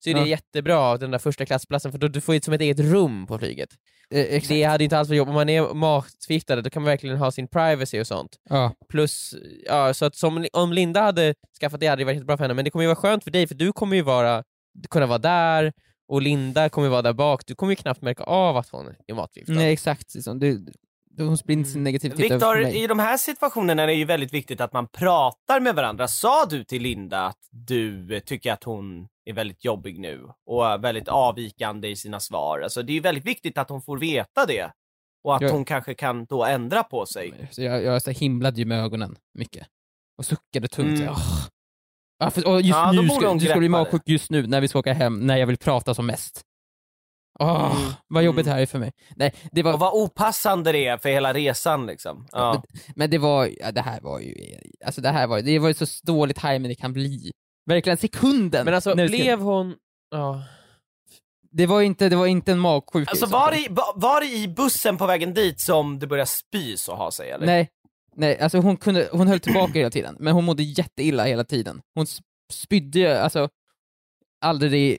så 0.05 0.11
är 0.11 0.15
det 0.15 0.21
Ja. 0.21 0.27
jättebra, 0.27 0.97
den 0.97 1.11
där 1.11 1.19
första 1.19 1.47
klassplatsen, 1.47 1.93
för 1.93 1.99
då 1.99 2.09
du 2.09 2.21
får 2.21 2.35
ju 2.35 2.41
som 2.41 2.55
ett 2.55 2.61
eget 2.61 2.81
rum 2.81 3.27
på 3.27 3.39
flyget. 3.39 3.69
Eh. 4.15 4.43
Det 4.49 4.63
hade 4.65 4.85
inte 4.85 4.99
alls 4.99 5.09
varit 5.09 5.19
jobb. 5.19 5.29
Om 5.29 5.35
man 5.35 5.49
är 5.49 5.75
matförgiftad 5.75 6.57
då 6.63 6.71
kan 6.71 6.83
man 6.83 6.87
verkligen 6.91 7.17
ha 7.17 7.31
sin 7.31 7.49
privacy 7.49 8.01
och 8.01 8.07
sånt. 8.07 8.37
Ja. 8.51 8.73
Plus, 8.89 9.35
ja, 9.67 9.95
så 9.95 10.05
att 10.05 10.17
som, 10.17 10.47
om 10.53 10.73
Linda 10.73 11.01
hade 11.01 11.35
skaffat 11.61 11.81
det 11.81 11.87
hade 11.87 12.01
det 12.01 12.05
varit 12.05 12.15
jättebra 12.17 12.37
för 12.37 12.45
henne, 12.45 12.55
men 12.55 12.65
det 12.65 12.71
kommer 12.71 12.83
ju 12.83 12.87
vara 12.87 12.97
skönt 12.97 13.25
för 13.25 13.31
dig 13.31 13.47
för 13.47 13.55
du 13.55 13.73
kommer 13.73 13.97
ju 13.97 14.03
vara, 14.03 14.43
kunna 14.91 15.07
vara 15.07 15.19
där 15.19 15.73
och 16.09 16.23
Linda 16.23 16.69
kommer 16.69 16.89
vara 16.89 17.03
där 17.03 17.13
bak, 17.13 17.43
du 17.47 17.55
kommer 17.55 17.73
ju 17.73 17.77
knappt 17.77 18.03
märka 18.03 18.25
av 18.25 18.57
att 18.57 18.69
hon 18.69 18.95
är 19.07 19.15
matförgiftad. 19.15 19.53
Nej 19.53 19.73
exakt, 19.73 20.15
liksom. 20.15 20.39
du, 20.39 20.67
du, 21.11 21.25
hon 21.25 21.39
sprider 21.39 21.65
sin 21.65 21.85
negativitet 21.85 22.31
över 22.31 22.41
på 22.41 22.53
Viktor, 22.53 22.63
mig. 22.73 22.85
i 22.85 22.87
de 22.87 22.99
här 22.99 23.17
situationerna 23.17 23.83
är 23.83 23.87
det 23.87 23.95
ju 23.95 24.05
väldigt 24.05 24.33
viktigt 24.33 24.61
att 24.61 24.73
man 24.73 24.87
pratar 24.87 25.61
med 25.61 25.75
varandra. 25.75 26.09
Sa 26.09 26.47
du 26.47 26.65
till 26.65 26.83
Linda 26.83 27.27
att 27.27 27.49
du 27.51 28.21
tycker 28.21 28.53
att 28.53 28.65
hon 28.65 29.09
är 29.25 29.33
väldigt 29.33 29.65
jobbig 29.65 29.99
nu 29.99 30.27
och 30.47 30.67
är 30.67 30.79
väldigt 30.79 31.09
avvikande 31.09 31.89
i 31.89 31.97
sina 31.97 32.21
svar? 32.21 32.61
Alltså 32.61 32.83
det 32.83 32.93
är 32.93 32.95
ju 32.95 33.01
väldigt 33.01 33.27
viktigt 33.27 33.59
att 33.59 33.69
hon 33.69 33.83
får 33.83 33.99
veta 33.99 34.47
det 34.47 34.73
och 35.25 35.37
att 35.37 35.43
Ja. 35.43 35.51
hon 35.51 35.65
kanske 35.65 35.95
kan 35.95 36.25
då 36.25 36.45
ändra 36.45 36.83
på 36.83 37.07
sig. 37.07 37.49
Så 37.51 37.63
jag, 37.63 37.83
jag 37.83 38.03
så 38.03 38.11
himlade 38.11 38.59
ju 38.59 38.65
med 38.65 38.85
ögonen 38.85 39.17
mycket. 39.35 39.67
Och 40.19 40.25
suckade 40.25 40.69
tungt. 40.69 40.89
Mm. 40.89 41.01
Mm. 41.01 41.13
Oh. 41.13 41.47
Ja, 42.19 42.31
för, 42.31 42.47
och 42.49 42.61
just 42.61 42.69
Ja, 42.69 42.93
nu, 42.93 43.09
ska, 43.09 43.35
du 43.35 43.47
ska 43.47 43.59
bli 43.59 43.69
magsjuk 43.69 44.03
just 44.07 44.31
nu 44.31 44.47
när 44.47 44.61
vi 44.61 44.69
ska 44.69 44.79
åka 44.79 44.93
hem, 44.93 45.27
när 45.27 45.37
jag 45.37 45.47
vill 45.47 45.57
prata 45.57 45.95
som 45.95 46.07
mest. 46.07 46.43
Åh, 47.41 47.77
Mm. 47.81 47.93
vad 48.09 48.23
jobbigt 48.23 48.47
Mm. 48.47 48.51
det 48.51 48.55
här 48.55 48.63
är 48.63 48.67
för 48.67 48.79
mig. 48.79 48.93
Nej, 49.17 49.35
det 49.53 49.63
var, 49.63 49.73
Och 49.73 49.79
vad 49.81 49.93
opassande 49.95 50.73
det 50.73 50.87
är 50.87 50.99
för 50.99 51.09
hela 51.09 51.33
resan 51.35 51.87
liksom. 51.87 52.27
Ja. 52.33 52.63
Men 52.97 53.11
det 53.11 53.19
var, 53.19 53.51
ja, 53.61 53.73
det 53.73 53.81
här 53.81 54.01
var 54.01 54.21
ju, 54.21 54.35
alltså 54.85 55.01
det 55.01 55.09
här 55.09 55.27
var, 55.27 55.41
det 55.41 55.59
var 55.59 55.69
ju 55.69 55.75
så 55.75 55.87
dålig 56.03 56.37
timing 56.37 56.69
det 56.69 56.75
kan 56.75 56.93
bli. 56.93 57.31
Verkligen 57.67 57.97
sekunden. 57.97 58.65
Men 58.65 58.75
alltså 58.75 58.95
blev 58.95 59.41
hon... 59.41 59.75
Ja. 60.11 60.43
Det 61.51 61.67
var 61.67 61.83
inte, 61.83 62.09
det 62.09 62.17
var 62.17 62.27
inte 62.27 62.53
en 62.53 62.59
magsjuka. 62.59 63.11
Alltså 63.11 63.27
var 63.27 63.51
det, 63.51 63.59
i- 63.59 63.67
var, 63.71 63.93
var 63.95 64.21
det 64.21 64.27
i 64.27 64.49
bussen 64.49 64.97
på 64.97 65.07
vägen 65.07 65.35
dit 65.35 65.61
som 65.61 65.99
du 65.99 66.07
började 66.07 66.31
spy 66.31 66.77
så 66.77 66.95
ha 66.95 67.11
sig 67.11 67.31
eller? 67.31 67.47
Nej, 67.47 67.69
nej, 68.19 68.39
alltså 68.41 68.59
hon, 68.59 68.77
kunde, 68.77 69.09
hon 69.13 69.27
höll 69.29 69.41
tillbaka 69.41 69.73
hela 69.73 69.91
tiden, 69.91 70.17
men 70.21 70.35
hon 70.35 70.45
mådde 70.45 70.63
jätteilla 70.63 71.25
hela 71.25 71.45
tiden. 71.45 71.83
Hon 71.95 72.05
sp- 72.05 72.23
spydde 72.53 73.23
alltså 73.23 73.49
aldrig 74.41 74.99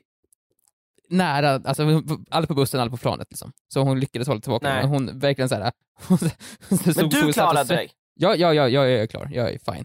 nära, 1.08 1.50
alltså 1.50 1.82
aldrig 2.30 2.48
på 2.48 2.54
bussen, 2.54 2.80
aldrig 2.80 3.00
på 3.00 3.02
planet 3.02 3.26
liksom. 3.30 3.52
Så 3.74 3.80
hon 3.82 4.00
lyckades 4.00 4.28
hålla 4.28 4.40
tillbaka, 4.40 4.68
Nej. 4.68 4.82
men 4.82 4.90
hon 4.90 5.18
verkligen 5.18 5.48
såhär... 5.48 5.72
Hon, 6.08 6.18
Men 6.96 7.08
du 7.08 7.32
klarade 7.32 7.74
dig? 7.74 7.90
Ja, 8.14 8.34
ja, 8.34 8.54
ja, 8.54 8.68
jag 8.68 8.92
är 8.92 9.06
klar, 9.06 9.28
jag 9.32 9.52
är 9.52 9.58
fine. 9.72 9.84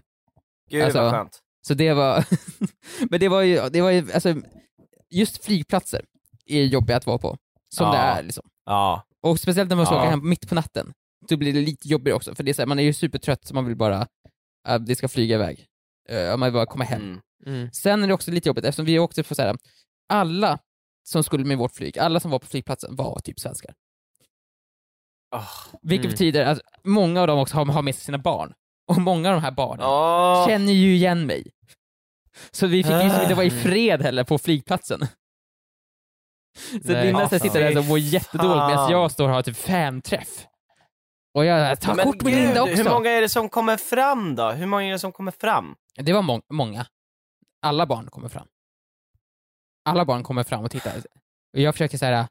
Gud 0.70 0.84
Alltså, 0.84 1.00
vad 1.02 1.12
skönt. 1.12 1.38
Så 1.66 1.74
det 1.74 1.92
var, 1.92 2.24
men 3.10 3.20
det 3.20 3.28
var 3.28 3.42
ju, 3.42 3.68
det 3.68 3.80
var 3.82 3.90
ju, 3.90 4.12
alltså 4.12 4.34
just 5.10 5.44
flygplatser 5.44 6.04
är 6.46 6.64
jobbiga 6.64 6.96
att 6.96 7.06
vara 7.06 7.18
på. 7.18 7.36
Som 7.74 7.86
Ja. 7.86 7.92
det 7.92 7.98
är 7.98 8.22
liksom. 8.22 8.44
Ja. 8.66 9.02
Och 9.22 9.40
speciellt 9.40 9.68
när 9.68 9.76
man 9.76 9.86
ska 9.86 9.94
Ja. 9.94 10.00
åka 10.00 10.10
hem 10.10 10.28
mitt 10.28 10.48
på 10.48 10.54
natten, 10.54 10.92
då 11.28 11.36
blir 11.36 11.52
det 11.52 11.60
lite 11.60 11.88
jobbigare 11.88 12.16
också, 12.16 12.34
för 12.34 12.42
det 12.42 12.50
är 12.50 12.52
så 12.52 12.62
här, 12.62 12.66
man 12.66 12.78
är 12.78 12.82
ju 12.82 12.92
supertrött 12.92 13.44
så 13.46 13.54
man 13.54 13.64
vill 13.66 13.76
bara 13.76 14.06
att 14.68 14.86
det 14.86 14.96
ska 14.96 15.08
flyga 15.08 15.34
iväg. 15.34 15.66
Uh, 16.12 16.36
man 16.36 16.40
vill 16.46 16.52
bara 16.52 16.66
komma 16.66 16.84
hem. 16.84 17.02
Mm. 17.02 17.20
Mm. 17.46 17.70
Sen 17.72 18.02
är 18.04 18.08
det 18.08 18.14
också 18.14 18.30
lite 18.30 18.48
jobbigt 18.48 18.64
eftersom 18.64 18.84
vi 18.86 18.98
åkte 18.98 19.22
på 19.22 19.34
så 19.34 19.42
här, 19.42 19.56
alla 20.08 20.58
som 21.08 21.24
skulle 21.24 21.44
med 21.44 21.58
vårt 21.58 21.72
flyg, 21.72 21.98
alla 21.98 22.20
som 22.20 22.30
var 22.30 22.38
på 22.38 22.46
flygplatsen 22.46 22.96
var 22.96 23.20
typ 23.20 23.40
svenskar. 23.40 23.74
Ah. 25.30 25.44
Vilket 25.82 26.04
Mm. 26.04 26.10
betyder 26.12 26.44
att 26.46 26.60
många 26.84 27.20
av 27.20 27.26
dem 27.26 27.38
också 27.38 27.56
har, 27.56 27.66
har 27.66 27.82
med 27.82 27.94
sig 27.94 28.04
sina 28.04 28.18
barn. 28.18 28.52
Och 28.88 28.98
många 28.98 29.28
av 29.28 29.34
de 29.34 29.42
här 29.42 29.50
barnen 29.50 29.86
Åh. 29.86 30.46
känner 30.48 30.72
ju 30.72 30.94
igen 30.94 31.26
mig. 31.26 31.50
Så 32.50 32.66
vi 32.66 32.82
fick 32.82 32.92
ju 32.92 32.98
Ah. 32.98 33.22
inte 33.22 33.34
vara 33.34 33.46
i 33.46 33.50
fred 33.50 34.02
heller 34.02 34.24
på 34.24 34.38
flygplatsen. 34.38 35.00
Så. 36.82 36.88
Linda 36.92 37.24
Ah, 37.24 37.28
så 37.28 37.38
sitter 37.38 37.60
där 37.60 37.78
och 37.78 37.84
mår 37.84 37.98
jättedåligt 37.98 38.54
medan 38.66 38.70
fan. 38.76 38.90
jag 38.92 39.10
står 39.12 39.28
och 39.28 39.34
har 39.34 39.42
typ 39.42 39.56
fanträff. 39.56 40.46
Och 41.36 41.44
jag 41.44 41.80
tar 41.80 41.94
Men 41.94 42.04
kort 42.04 42.22
med 42.22 42.32
Linda 42.34 42.62
också. 42.62 42.76
Hur 42.76 42.84
många 42.84 43.10
är 43.10 43.20
det 43.20 43.28
som 43.28 43.48
kommer 43.48 43.76
fram 43.76 44.34
då? 44.34 44.50
Hur 44.50 44.66
många 44.66 44.84
är 44.84 44.90
det 44.92 44.98
som 44.98 45.12
kommer 45.12 45.32
fram? 45.32 45.74
Det 45.96 46.12
var 46.12 46.22
må- 46.22 46.42
många. 46.52 46.86
Alla 47.62 47.86
barn 47.86 48.06
kommer 48.10 48.28
fram. 48.28 48.46
Alla 49.84 50.04
barn 50.04 50.22
kommer 50.22 50.42
fram 50.42 50.64
och 50.64 50.70
tittar. 50.70 50.96
Och 51.56 51.60
jag 51.60 51.74
försöker 51.74 51.98
såhär, 51.98 52.26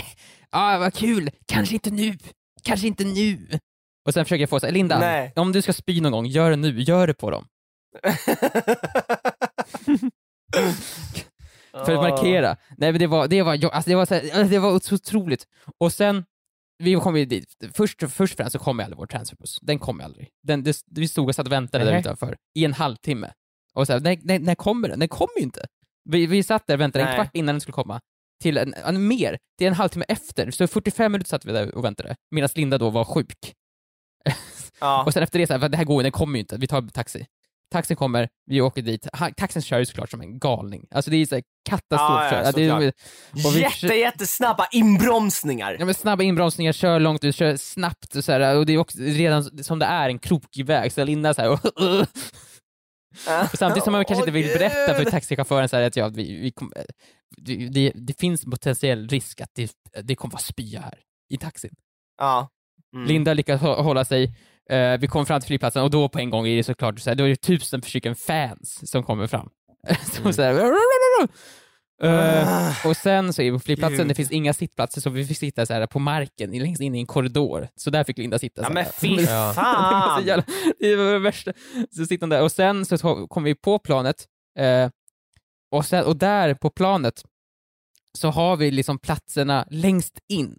ah, 0.50 0.78
vad 0.78 0.94
kul, 0.94 1.30
kanske 1.46 1.74
inte 1.74 1.90
nu, 1.90 2.18
kanske 2.62 2.86
inte 2.86 3.04
nu. 3.04 3.48
Och 4.06 4.14
sen 4.14 4.24
försöker 4.24 4.40
jag 4.40 4.50
få 4.50 4.60
såhär, 4.60 4.72
Linda, 4.72 4.98
Nej. 4.98 5.32
om 5.36 5.52
du 5.52 5.62
ska 5.62 5.72
spy 5.72 6.00
någon 6.00 6.12
gång, 6.12 6.26
gör 6.26 6.50
det 6.50 6.56
nu, 6.56 6.80
gör 6.80 7.06
det 7.06 7.14
på 7.14 7.30
dem. 7.30 7.46
För 11.72 11.92
att 11.94 12.10
markera. 12.10 12.56
Nej 12.76 12.92
men 12.92 12.98
det 12.98 13.06
var, 13.06 13.28
det 13.28 13.42
var, 13.42 13.52
alltså, 13.52 13.90
det 13.90 13.96
var, 13.96 14.06
så 14.06 14.14
här, 14.14 14.44
det 14.44 14.58
var 14.58 14.80
så 14.80 14.94
otroligt. 14.94 15.46
Och 15.78 15.92
sen, 15.92 16.24
vi 16.78 16.94
kom 16.94 17.16
ju 17.16 17.24
dit, 17.24 17.56
först, 17.72 18.00
först 18.00 18.32
och 18.32 18.36
främst 18.36 18.52
så 18.52 18.58
kom 18.58 18.78
ju 18.78 18.84
aldrig 18.84 18.98
vår 18.98 19.06
transferbuss. 19.06 19.58
Den 19.62 19.78
kom 19.78 19.98
ju 19.98 20.04
aldrig. 20.04 20.28
Den, 20.42 20.62
det, 20.62 20.82
vi 20.90 21.08
stod 21.08 21.28
och 21.28 21.34
satt 21.34 21.46
och 21.46 21.52
väntade 21.52 21.84
där 21.84 21.92
Nej. 21.92 22.00
utanför 22.00 22.36
i 22.54 22.64
en 22.64 22.72
halvtimme. 22.72 23.32
Och 23.74 23.86
så 23.86 23.92
här, 23.92 24.00
när, 24.00 24.18
när, 24.22 24.38
när 24.38 24.54
kommer 24.54 24.88
den? 24.88 24.98
Den 24.98 25.08
kommer 25.08 25.36
ju 25.36 25.42
inte. 25.42 25.66
Vi, 26.10 26.26
vi 26.26 26.42
satt 26.42 26.66
där 26.66 26.74
och 26.74 26.80
väntade 26.80 27.04
en 27.04 27.08
Nej. 27.08 27.16
kvart 27.16 27.30
innan 27.36 27.54
den 27.54 27.60
skulle 27.60 27.72
komma. 27.72 28.00
Till 28.42 28.58
en, 28.58 28.74
en, 28.74 29.06
mer, 29.06 29.38
är 29.60 29.66
en 29.66 29.74
halvtimme 29.74 30.04
efter. 30.08 30.50
Så 30.50 30.66
45 30.66 31.12
minuter 31.12 31.28
satt 31.28 31.44
vi 31.44 31.52
där 31.52 31.74
och 31.74 31.84
väntade. 31.84 32.16
Medan 32.30 32.48
Linda 32.54 32.78
då 32.78 32.90
var 32.90 33.04
sjuk. 33.04 33.54
Ja. 34.80 35.04
Och 35.06 35.12
sen 35.12 35.22
efter 35.22 35.38
det, 35.38 35.46
så 35.46 35.52
här, 35.52 35.60
"Vad, 35.60 35.70
det 35.70 35.76
här 35.76 35.84
går 35.84 35.96
ju, 35.96 36.02
den 36.02 36.12
kommer 36.12 36.34
ju 36.34 36.40
inte, 36.40 36.56
vi 36.56 36.66
tar 36.66 36.82
taxi. 36.82 37.26
Taxin 37.74 37.96
kommer, 37.96 38.28
vi 38.46 38.60
åker 38.60 38.82
dit. 38.82 39.08
Ha, 39.12 39.30
taxin 39.30 39.62
kör 39.62 39.78
ju 39.78 39.86
såklart 39.86 40.10
som 40.10 40.20
en 40.20 40.38
galning. 40.38 40.86
Alltså 40.90 41.10
det 41.10 41.16
är 41.16 41.26
så 41.26 41.34
här 41.34 41.44
katastrof. 41.68 42.32
Ja, 42.32 42.44
Ja, 42.44 42.52
det 42.52 42.92
vi 43.54 43.60
Jätte, 43.60 43.86
jättesnabba 43.86 44.66
inbromsningar. 44.72 45.76
Ja, 45.78 45.84
men 45.84 45.94
snabba 45.94 46.22
inbromsningar, 46.22 46.72
kör 46.72 47.00
långt 47.00 47.24
ut, 47.24 47.36
kör 47.36 47.56
snabbt 47.56 48.16
och, 48.16 48.24
så 48.24 48.32
här, 48.32 48.56
och 48.56 48.66
det 48.66 48.72
är 48.72 48.78
också 48.78 48.98
redan 49.00 49.64
som 49.64 49.78
det 49.78 49.86
är 49.86 50.08
en 50.08 50.18
krokig 50.18 50.66
väg, 50.66 50.92
så 50.92 51.04
Linda 51.04 51.34
så 51.34 51.42
här, 51.42 51.50
och 51.50 51.58
samtidigt 53.54 53.84
som 53.84 53.92
man 53.92 54.04
kanske 54.04 54.22
inte 54.22 54.30
vill 54.32 54.58
berätta 54.58 54.94
för 54.94 55.04
taxichauffören 55.10 55.68
så 55.68 55.76
här, 55.76 55.82
att 55.82 55.96
ja, 55.96 56.08
vi, 56.08 56.40
vi 56.40 56.50
kom, 56.50 56.72
det, 57.36 57.68
det, 57.68 57.92
det 57.94 58.20
finns 58.20 58.44
potentiell 58.44 59.08
risk 59.08 59.40
att 59.40 59.50
det, 59.54 59.72
det 60.02 60.14
kommer 60.14 60.32
vara 60.32 60.42
spya 60.42 60.80
här 60.80 60.98
i 61.30 61.36
taxin. 61.36 61.74
Ja. 62.18 62.48
Mm. 62.96 63.08
Linda 63.08 63.34
lyckas 63.34 63.60
hå- 63.60 63.82
hålla 63.82 64.04
sig, 64.04 64.34
eh, 64.70 64.98
vi 65.00 65.06
kommer 65.06 65.24
fram 65.24 65.40
till 65.40 65.46
flygplatsen 65.48 65.82
och 65.82 65.90
då 65.90 66.08
på 66.08 66.18
en 66.18 66.30
gång 66.30 66.46
är 66.46 66.56
det 66.56 66.64
såklart 66.64 67.00
så 67.00 67.10
här, 67.10 67.14
då 67.14 67.24
är 67.24 67.28
det 67.28 67.36
tusen 67.36 67.82
stycken 67.82 68.14
fans 68.16 68.90
som 68.90 69.02
kommer 69.02 69.26
fram. 69.26 69.48
som 70.12 70.22
Mm. 70.22 70.32
så 70.32 70.42
här, 70.42 70.54
Ah. 72.02 72.88
och 72.88 72.96
sen 72.96 73.32
så 73.32 73.42
är 73.42 73.50
vi 73.50 73.58
på 73.58 73.64
flygplatsen, 73.64 73.98
Gud. 73.98 74.08
det 74.08 74.14
finns 74.14 74.30
inga 74.30 74.52
sittplatser 74.54 75.00
så 75.00 75.10
vi 75.10 75.26
fick 75.26 75.38
sitta 75.38 75.66
så 75.66 75.72
här 75.72 75.86
på 75.86 75.98
marken 75.98 76.50
längst 76.50 76.82
in 76.82 76.94
i 76.94 76.98
en 76.98 77.06
korridor. 77.06 77.68
Så 77.76 77.90
där 77.90 78.04
fick 78.04 78.18
Linda 78.18 78.38
sitta. 78.38 78.62
Ja 78.62 78.70
men 78.70 78.84
fy 79.00 79.16
det 79.16 79.22
var 79.32 79.52
fan! 79.52 80.24
jävla, 80.26 80.44
det 80.78 80.96
var 80.96 81.12
det 81.12 81.18
värsta. 81.18 81.52
Så 81.96 82.06
sitter 82.06 82.26
där 82.26 82.42
och 82.42 82.52
sen 82.52 82.86
så 82.86 82.96
to- 82.96 83.26
kom 83.28 83.42
vi 83.42 83.54
på 83.54 83.78
planet 83.78 84.24
eh, 84.58 84.90
och, 85.70 85.84
sen, 85.86 86.04
och 86.04 86.16
där 86.16 86.54
på 86.54 86.70
planet 86.70 87.22
så 88.18 88.28
har 88.30 88.56
vi 88.56 88.70
liksom 88.70 88.98
platserna 88.98 89.66
längst 89.70 90.18
in. 90.28 90.56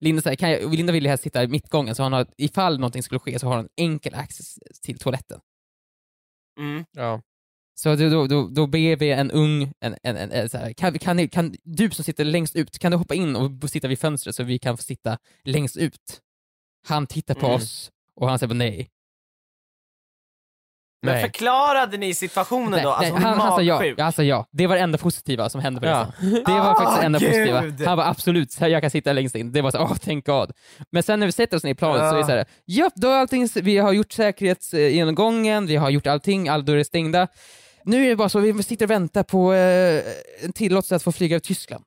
Linda, 0.00 0.22
säger, 0.22 0.36
kan 0.36 0.50
jag, 0.50 0.74
Linda 0.74 0.92
ville 0.92 1.08
helst 1.08 1.24
sitta 1.24 1.42
i 1.42 1.48
mittgången 1.48 1.94
så 1.94 2.02
hon 2.02 2.12
har, 2.12 2.26
ifall 2.36 2.78
någonting 2.78 3.02
skulle 3.02 3.18
ske 3.18 3.38
så 3.38 3.46
har 3.46 3.56
hon 3.56 3.68
enkel 3.76 4.14
access 4.14 4.58
till 4.82 4.98
toaletten. 4.98 5.40
Mm. 6.58 6.84
Ja. 6.92 7.22
Så 7.74 7.96
då, 7.96 8.26
då, 8.26 8.48
då, 8.48 8.66
ber 8.66 8.96
vi 8.96 9.10
en 9.10 9.30
ung, 9.30 9.72
en, 9.80 9.96
en, 10.02 10.16
en, 10.16 10.32
en, 10.32 10.48
så 10.48 10.58
här, 10.58 10.72
kan, 10.72 10.98
kan, 10.98 11.28
kan 11.28 11.54
du 11.62 11.90
som 11.90 12.04
sitter 12.04 12.24
längst 12.24 12.56
ut, 12.56 12.78
kan 12.78 12.90
du 12.90 12.96
hoppa 12.96 13.14
in 13.14 13.36
och 13.36 13.70
sitta 13.70 13.88
vid 13.88 13.98
fönstret 13.98 14.34
så 14.34 14.42
vi 14.42 14.58
kan 14.58 14.76
få 14.76 14.82
sitta 14.82 15.18
längst 15.44 15.76
ut? 15.76 16.20
Han 16.86 17.06
tittar 17.06 17.34
på 17.34 17.46
Mm. 17.46 17.56
oss 17.56 17.90
och 18.14 18.28
han 18.28 18.38
säger 18.38 18.54
nej. 18.54 18.90
Men 21.02 21.14
Nej. 21.14 21.22
förklarade 21.22 21.96
ni 21.96 22.14
situationen 22.14 22.70
nej, 22.70 22.82
då? 22.82 22.90
Alltså, 22.90 23.14
nej, 23.14 23.22
han, 23.22 23.40
han 23.40 23.50
sa 23.50 23.62
ja, 23.62 23.84
ja, 23.84 23.94
han 24.04 24.12
sa 24.12 24.22
ja. 24.22 24.46
Det 24.52 24.66
var 24.66 24.76
det 24.76 24.82
enda 24.82 24.98
positiva 24.98 25.48
som 25.48 25.60
hände 25.60 25.80
på 25.80 25.86
Ja. 25.86 26.12
resan. 26.20 26.42
Det 26.46 26.52
var 26.52 26.74
faktiskt 26.74 27.00
det 27.00 27.06
enda 27.06 27.18
Ah, 27.18 27.20
positiva. 27.20 27.62
gud. 27.62 27.80
Han 27.86 27.98
var 27.98 28.04
absolut, 28.04 28.60
jag 28.60 28.80
kan 28.82 28.90
sitta 28.90 29.12
längst 29.12 29.34
in. 29.34 29.52
Det 29.52 29.62
var 29.62 29.70
så, 29.70 29.78
åh, 29.78 29.94
thank 29.96 30.26
God. 30.26 30.52
Men 30.92 31.02
sen 31.02 31.20
när 31.20 31.26
vi 31.26 31.32
sätter 31.32 31.56
oss 31.56 31.64
ner 31.64 31.70
i 31.70 31.74
planet 31.74 32.10
så 32.10 32.14
är 32.14 32.18
det 32.18 32.24
så 32.24 32.30
här, 32.30 32.44
ja, 32.64 32.90
då 32.94 33.08
är 33.08 33.18
allting, 33.20 33.48
vi 33.54 33.78
har 33.78 33.92
gjort 33.92 34.12
säkerhetsgenomgången, 34.12 35.66
vi 35.66 35.76
har 35.76 35.90
gjort 35.90 36.06
allting, 36.06 36.48
alla 36.48 36.62
dörrar 36.62 36.78
är 36.78 36.84
stängda. 36.84 37.28
Nu 37.84 38.04
är 38.04 38.08
det 38.08 38.16
bara 38.16 38.28
så, 38.28 38.38
vi 38.38 38.62
sitter 38.62 38.86
och 38.86 38.90
väntar 38.90 39.22
på 39.22 39.54
eh, 39.54 40.02
en 40.44 40.52
tillåtelse 40.52 40.96
att 40.96 41.02
få 41.02 41.12
flyga 41.12 41.34
över 41.36 41.40
Tyskland. 41.40 41.84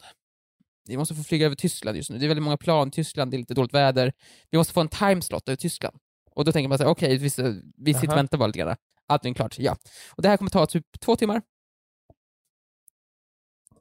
Vi 0.88 0.98
måste 0.98 1.16
få 1.16 1.24
flyga 1.24 1.46
över 1.46 1.56
Tyskland 1.56 1.98
just 1.98 2.10
nu. 2.10 2.18
Det 2.18 2.26
är 2.26 2.28
väldigt 2.28 2.44
många 2.44 2.58
plan 2.58 2.88
i 2.88 2.92
Tyskland, 2.92 3.32
det 3.32 3.38
är 3.38 3.40
lite 3.40 3.54
dåligt 3.54 3.74
väder. 3.74 4.14
Vi 4.52 4.58
måste 4.58 4.74
få 4.74 4.82
en 4.82 4.88
timeslot 4.88 5.48
över 5.50 5.56
Tyskland. 5.58 5.98
Och 6.36 6.46
då 6.46 6.52
tänker 6.52 6.70
man 6.70 6.78
så 6.78 6.84
här, 6.84 6.92
okej, 6.92 7.18
vi, 7.18 7.30
vi 7.78 7.94
sitter 7.94 8.12
och 8.12 8.18
väntar 8.18 8.38
bara 8.38 8.48
lite 8.48 8.60
grann. 8.60 8.76
Allting 9.14 9.34
klart, 9.34 9.60
ja. 9.60 9.78
Och 10.10 10.22
det 10.22 10.30
här 10.30 10.38
kommer 10.38 10.52
ta 10.52 10.66
typ 10.66 10.86
två 11.00 11.16
timmar. 11.16 11.42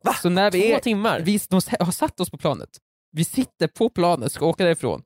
Va? 0.04 0.14
Så 0.14 0.28
när 0.28 0.50
vi 0.50 0.60
Två 0.60 0.76
är, 0.76 0.80
timmar? 0.80 1.20
vi, 1.20 1.40
de 1.48 1.60
har 1.80 1.92
satt 1.92 2.20
oss 2.20 2.30
på 2.30 2.38
planet. 2.38 2.68
Vi 3.12 3.24
sitter 3.24 3.68
på 3.68 3.88
planet, 3.88 4.32
ska 4.32 4.46
åka 4.46 4.64
därifrån. 4.64 5.02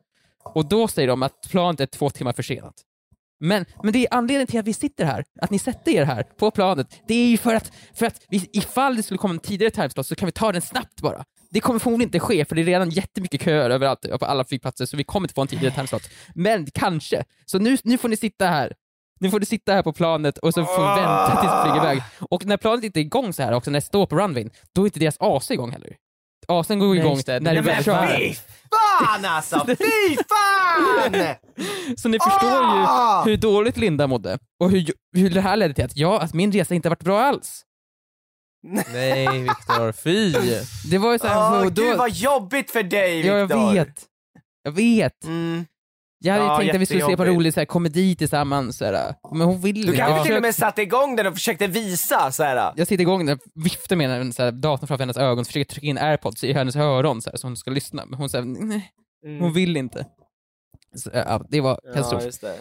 Och 0.55 0.69
då 0.69 0.89
säger 0.89 1.09
de 1.09 1.23
att 1.23 1.49
planet 1.51 1.81
är 1.81 1.87
två 1.87 2.11
timmar 2.11 2.33
försenat. 2.33 2.75
Men, 3.41 3.65
men 3.83 3.93
det 3.93 3.99
är 3.99 4.15
anledningen 4.15 4.47
till 4.47 4.61
att 4.61 4.67
vi 4.67 4.73
sitter 4.73 5.05
här, 5.05 5.25
att 5.41 5.51
ni 5.51 5.59
sätter 5.59 5.93
er 5.93 6.05
här 6.05 6.23
på 6.23 6.51
planet, 6.51 7.03
det 7.07 7.15
är 7.15 7.29
ju 7.29 7.37
för 7.37 7.55
att, 7.55 7.73
för 7.95 8.07
att 8.07 8.21
vi, 8.29 8.49
ifall 8.53 8.97
det 8.97 9.03
skulle 9.03 9.19
komma 9.19 9.35
en 9.35 9.41
tidigare 9.41 9.71
timeslot 9.71 10.07
så 10.07 10.15
kan 10.15 10.27
vi 10.27 10.33
ta 10.33 10.53
den 10.53 10.63
snabbt 10.63 11.01
bara. 11.01 11.25
Det 11.51 11.61
kommer 11.61 11.79
förmodligen 11.79 12.09
inte 12.09 12.21
ske, 12.21 12.45
för 12.45 12.55
det 12.55 12.63
är 12.63 12.65
redan 12.65 12.91
jättemycket 12.91 13.43
köer 13.43 13.71
överallt 13.71 14.01
på 14.21 14.25
alla 14.25 14.45
flygplatser, 14.45 14.87
så 14.87 14.97
vi 14.97 15.05
kommer 15.05 15.25
inte 15.25 15.35
få 15.35 15.41
en 15.43 15.49
tidigare 15.49 15.75
timeslot. 15.75 16.03
Men 16.35 16.67
kanske. 16.75 17.25
Så 17.47 17.59
nu, 17.59 17.77
nu 17.85 17.99
får 17.99 18.09
ni 18.09 18.17
sitta 18.17 18.47
här. 18.47 18.73
Nu 19.21 19.31
får 19.31 19.41
du 19.41 19.47
sitta 19.47 19.73
här 19.73 19.83
på 19.83 19.93
planet 19.93 20.39
och 20.39 20.55
så 20.55 20.65
får 20.65 20.83
vi 20.83 21.01
vänta 21.01 21.41
tills 21.41 21.53
vi 21.53 21.63
flyger 21.71 21.77
iväg. 21.87 22.03
Och 22.31 22.45
när 22.47 22.57
planet 22.57 22.85
inte 22.85 23.01
är 23.01 23.03
igång 23.03 23.33
så 23.33 23.43
här 23.43 23.53
också, 23.53 23.71
när 23.71 23.81
det 23.81 23.87
står 23.87 24.07
på 24.07 24.17
runwayn, 24.17 24.51
då 24.75 24.83
är 24.83 24.87
inte 24.87 25.01
deras 25.01 25.17
AC 25.21 25.51
igång 25.51 25.71
heller. 25.73 25.97
asen 26.49 26.79
går 26.79 26.89
Nej, 26.95 26.99
igång 26.99 27.21
det. 27.27 27.33
när 27.33 27.41
Nej, 27.41 27.55
du 27.55 27.63
Men 27.63 27.75
väl 27.75 27.85
kör. 27.85 28.17
fy 28.19 28.35
fan 28.35 29.25
alltså! 29.25 29.65
Fy 29.67 30.17
fan! 30.17 31.35
Så 31.97 32.09
ni 32.09 32.19
förstår 32.19 32.51
ju 32.51 32.57
Ah! 32.87 33.25
hur 33.25 33.37
dåligt 33.37 33.77
Linda 33.77 34.07
mådde 34.07 34.39
och 34.61 34.71
hur, 34.71 34.85
hur 35.17 35.31
det 35.31 35.41
här 35.41 35.57
ledde 35.57 35.75
till 35.75 35.85
att, 35.85 35.97
ja, 35.97 36.21
att 36.21 36.35
min 36.35 36.53
resa 36.53 36.75
inte 36.75 36.89
varit 36.89 37.05
bra 37.05 37.21
alls. 37.21 37.63
Nej 38.93 39.29
Viktor, 39.43 39.93
fy! 39.93 40.33
Det 40.91 40.99
var 40.99 41.13
ju 41.13 41.19
såhär, 41.19 41.37
Åh, 41.53 41.65
och 41.67 41.73
då, 41.73 41.83
gud 41.83 41.97
vad 41.99 42.11
jobbigt 42.11 42.71
för 42.71 42.83
dig 42.83 43.27
ja, 43.27 43.35
jag 43.39 43.47
Viktor. 43.47 43.73
vet. 43.73 44.05
Jag 44.63 44.73
vet. 44.73 45.25
Mm. 45.25 45.67
Jag 46.27 46.35
hade 46.35 46.45
ju 46.45 46.51
Ja, 46.51 46.59
tänkt 46.59 46.75
att 46.75 46.81
vi 46.81 46.87
skulle 46.87 47.01
se 47.07 47.17
på 47.17 47.23
en 47.25 47.35
rolig 47.35 47.55
så 47.55 47.61
här, 47.61 47.65
komedi 47.65 48.17
tillsammans, 48.17 48.79
så 48.79 48.85
här. 48.85 49.15
men 49.33 49.41
hon 49.41 49.61
vill 49.61 49.87
Du 49.87 49.97
kanske 49.97 50.17
Jag 50.17 50.27
till 50.27 50.37
och 50.37 50.43
med 50.43 50.55
satte 50.55 50.83
igång 50.83 51.17
den 51.17 51.27
och 51.27 51.35
försökte 51.35 51.67
visa 51.67 52.33
så 52.33 52.43
här. 52.43 52.73
Jag 52.77 52.87
sitter 52.87 53.03
igång 53.03 53.27
den, 53.27 53.39
viftar 53.55 53.97
med 53.97 54.11
den, 54.11 54.33
så 54.33 54.43
här, 54.43 54.53
datorn 54.53 54.89
framför 54.89 55.03
hennes 55.03 55.17
ögon, 55.17 55.45
försöker 55.45 55.65
trycka 55.65 55.87
in 55.87 55.99
airpods 55.99 56.45
i 56.45 56.53
hennes 56.53 56.77
öron 56.77 57.23
så, 57.23 57.31
här, 57.31 57.37
så 57.37 57.47
hon 57.47 57.57
ska 57.57 57.71
lyssna, 57.71 58.07
men 58.07 58.19
hon 58.19 58.29
säger 58.29 58.45
nej, 58.45 58.91
hon 59.41 59.53
vill 59.53 59.77
inte. 59.77 60.07
Så, 60.97 61.11
ja, 61.15 61.47
det 61.51 61.61
var 61.61 61.81
katastrof. 61.95 62.13
Mm. 62.13 62.21
Ja, 62.23 62.27
just 62.27 62.41
det. 62.41 62.55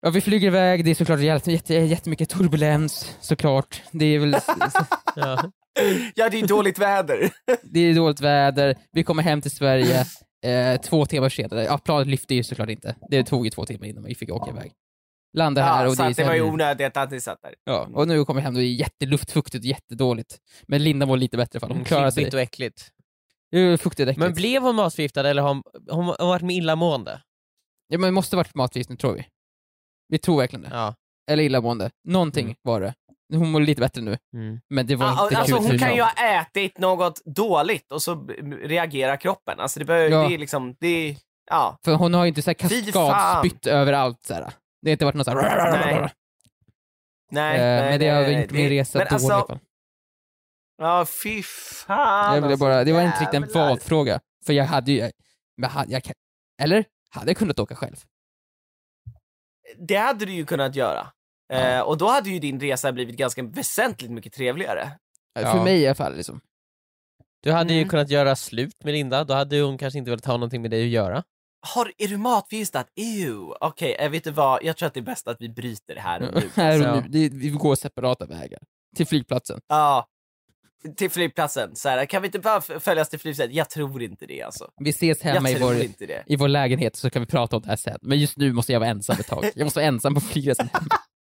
Ja, 0.00 0.10
vi 0.10 0.20
flyger 0.20 0.46
iväg, 0.46 0.84
det 0.84 0.90
är 0.90 0.94
såklart 0.94 1.20
jätte, 1.20 1.52
jätte, 1.52 1.74
jättemycket 1.74 2.28
turbulens, 2.28 3.16
såklart. 3.20 3.82
Det 3.90 4.04
är 4.04 4.18
väl 4.18 4.36
Ja. 5.16 5.50
Ja, 6.14 6.28
det 6.28 6.40
är 6.40 6.46
dåligt 6.46 6.78
väder. 6.78 7.30
det 7.62 7.80
är 7.80 7.94
dåligt 7.94 8.20
väder, 8.20 8.76
vi 8.92 9.04
kommer 9.04 9.22
hem 9.22 9.40
till 9.42 9.50
Sverige 9.50 10.04
eh, 10.44 10.80
två 10.80 11.06
timmar 11.06 11.28
senare. 11.28 11.64
Ja, 11.64 11.78
planet 11.78 12.06
lyfte 12.06 12.34
ju 12.34 12.42
såklart 12.42 12.68
inte. 12.70 12.96
Det 13.10 13.24
tog 13.24 13.44
ju 13.46 13.50
två 13.50 13.64
timmar 13.66 13.86
innan 13.86 14.04
vi 14.04 14.14
fick 14.14 14.32
åka 14.32 14.50
iväg. 14.50 14.72
Landa 15.36 15.62
här 15.62 15.84
Ja, 15.84 15.90
och 15.90 15.96
så 15.96 16.08
det 16.08 16.24
var 16.24 16.34
ju 16.34 16.42
onödigt 16.42 16.96
att 16.96 17.10
ni 17.10 17.20
satt 17.20 17.42
där. 17.42 17.54
Ja, 17.64 17.88
och 17.94 18.08
nu 18.08 18.24
kommer 18.24 18.40
vi 18.40 18.44
hem 18.44 18.54
och 18.54 18.60
det 18.60 18.66
är 18.66 18.74
jätteluftfuktigt 18.74 19.62
och 19.62 19.66
jättedåligt. 19.66 20.38
Men 20.68 20.84
Linda 20.84 21.06
mår 21.06 21.16
lite 21.16 21.36
bättre 21.36 21.56
i 21.56 21.58
alla 21.58 21.68
fall, 21.68 21.76
hon 21.76 21.84
klarar 21.84 22.10
sig. 22.10 22.26
Och 22.26 22.34
äckligt. 22.34 22.90
Fuktigt 23.78 24.00
och 24.00 24.00
äckligt. 24.00 24.18
Men 24.18 24.32
blev 24.34 24.62
hon 24.62 24.74
matförgiftad 24.76 25.28
eller 25.30 25.42
har 25.42 25.48
hon, 25.48 25.62
hon 25.90 26.04
har 26.06 26.26
varit 26.26 26.42
med 26.42 26.56
illamående? 26.56 27.22
Ja 27.88 27.98
men 27.98 28.08
det 28.08 28.12
måste 28.12 28.36
varit 28.36 28.54
matförgiftning 28.54 28.98
tror 28.98 29.12
vi. 29.14 29.26
Vi 30.08 30.18
tror 30.18 30.36
verkligen 30.38 30.62
det. 30.62 30.68
Ja. 30.72 30.94
Eller 31.30 31.42
illamående. 31.42 31.90
Någonting 32.08 32.44
Mm. 32.44 32.56
var 32.62 32.80
det. 32.80 32.94
Hon 33.34 33.50
mår 33.50 33.60
lite 33.60 33.80
bättre 33.80 34.02
nu, 34.02 34.18
Mm. 34.34 34.60
men 34.70 34.86
det 34.86 34.96
var 34.96 35.06
Ja, 35.06 35.24
inte 35.24 35.38
alltså 35.38 35.56
kul 35.56 35.66
hon 35.66 35.78
kan 35.78 35.94
ju 35.94 36.02
ha 36.02 36.12
ätit 36.40 36.78
något 36.78 37.24
dåligt 37.24 37.92
och 37.92 38.02
så 38.02 38.26
reagerar 38.62 39.16
kroppen. 39.16 39.60
Alltså 39.60 39.78
det, 39.78 39.84
bör, 39.84 39.96
Ja. 39.98 40.28
det 40.28 40.34
är 40.34 40.38
liksom, 40.38 40.76
det 40.80 40.86
är, 40.88 41.16
ja. 41.50 41.78
För 41.84 41.94
hon 41.94 42.14
har 42.14 42.24
ju 42.24 42.28
inte 42.28 42.42
så 42.42 42.50
här 42.50 42.54
kaskadspytt 42.54 43.66
överallt 43.66 44.24
så 44.26 44.34
här. 44.34 44.52
Det 44.82 44.90
har 44.90 44.92
inte 44.92 45.04
varit 45.04 45.14
något 45.14 45.24
så 45.24 45.30
här... 45.30 45.70
Nej. 45.72 46.10
Nej, 47.30 47.56
Eh, 47.56 47.62
nej, 47.62 47.90
men 47.90 48.00
det 48.00 48.08
har 48.08 48.22
nej, 48.22 48.42
gjort 48.42 48.50
min 48.50 48.68
resa 48.68 48.98
dålig 48.98 49.10
i 49.10 49.14
alltså- 49.14 49.32
alla 49.32 49.46
fall. 49.46 49.58
Ja, 50.78 51.06
fy 51.22 51.42
fan 51.42 52.34
Jag 52.34 52.44
alltså, 52.44 52.58
bara, 52.64 52.84
det 52.84 52.92
var 52.92 53.02
inte 53.02 53.20
riktigt 53.20 53.34
en 53.34 53.42
jävlar. 53.42 53.68
valfråga. 53.68 54.20
För 54.46 54.52
jag 54.52 54.64
hade 54.64 54.92
ju, 54.92 55.10
men 55.56 55.70
hade, 55.70 55.92
jag, 55.92 56.02
eller? 56.62 56.84
Hade 57.10 57.30
jag 57.30 57.36
kunnat 57.36 57.58
åka 57.58 57.74
själv? 57.76 57.96
Det 59.78 59.96
hade 59.96 60.24
du 60.24 60.32
ju 60.32 60.46
kunnat 60.46 60.74
göra. 60.76 61.12
Eh, 61.52 61.80
och 61.80 61.98
då 61.98 62.08
hade 62.08 62.30
ju 62.30 62.38
din 62.38 62.60
resa 62.60 62.92
blivit 62.92 63.16
ganska 63.16 63.42
väsentligt 63.42 64.10
mycket 64.10 64.32
trevligare. 64.32 64.90
Ja. 65.40 65.52
För 65.52 65.64
mig 65.64 65.80
i 65.80 65.86
alla 65.86 65.94
fall 65.94 66.16
liksom. 66.16 66.40
Du 67.42 67.52
hade 67.52 67.72
ju 67.74 67.78
Mm. 67.80 67.88
kunnat 67.88 68.10
göra 68.10 68.36
slut 68.36 68.84
med 68.84 68.92
Linda, 68.94 69.24
då 69.24 69.34
hade 69.34 69.60
hon 69.60 69.78
kanske 69.78 69.98
inte 69.98 70.10
velat 70.10 70.24
ha 70.24 70.32
någonting 70.34 70.62
med 70.62 70.70
dig 70.70 70.82
att 70.82 70.88
göra. 70.90 71.22
Har, 71.74 71.92
är 71.98 72.08
du 72.08 72.16
matförgiftad? 72.16 72.84
Ew. 72.96 73.54
Okej, 73.60 73.94
eh, 73.94 74.10
vet 74.10 74.24
du 74.24 74.30
vad? 74.30 74.64
Jag 74.64 74.76
tror 74.76 74.86
att 74.86 74.94
det 74.94 75.00
är 75.00 75.02
bäst 75.02 75.28
att 75.28 75.36
vi 75.40 75.48
bryter 75.48 75.94
det 75.94 76.00
här 76.00 76.22
och 76.22 76.34
nu. 76.34 76.50
Här 76.54 76.96
och 76.96 77.02
nu, 77.02 77.08
det, 77.08 77.28
vi 77.36 77.48
går 77.48 77.74
separata 77.74 78.26
vägar. 78.26 78.58
Till 78.96 79.06
flygplatsen. 79.06 79.60
Ja. 79.68 80.06
Till 80.96 81.10
flygplatsen. 81.10 81.76
Så 81.76 81.88
här, 81.88 82.06
kan 82.06 82.22
vi 82.22 82.26
inte 82.28 82.38
bara 82.38 82.56
f- 82.58 82.70
följas 82.82 83.08
till 83.08 83.18
flygplatsen? 83.20 83.54
Jag 83.54 83.70
tror 83.70 84.02
inte 84.02 84.26
det 84.26 84.42
alltså. 84.42 84.70
Vi 84.76 84.90
ses 84.90 85.22
hemma 85.22 85.48
jag 85.50 85.56
i 85.56 85.60
tror 85.60 85.74
vår, 85.74 85.82
inte 85.82 86.06
det. 86.06 86.22
i 86.26 86.36
vår 86.36 86.48
lägenhet 86.48 86.96
så 86.96 87.10
kan 87.10 87.22
vi 87.22 87.26
prata 87.26 87.56
om 87.56 87.62
det 87.62 87.68
här 87.68 87.76
sen. 87.76 87.98
Men 88.02 88.18
just 88.18 88.36
nu 88.36 88.52
måste 88.52 88.72
jag 88.72 88.80
vara 88.80 88.90
ensam 88.90 89.16
ett 89.20 89.26
tag. 89.26 89.44
Jag 89.54 89.64
måste 89.64 89.78
vara 89.78 89.86
ensam 89.88 90.14
på 90.14 90.20
flygresan 90.20 90.68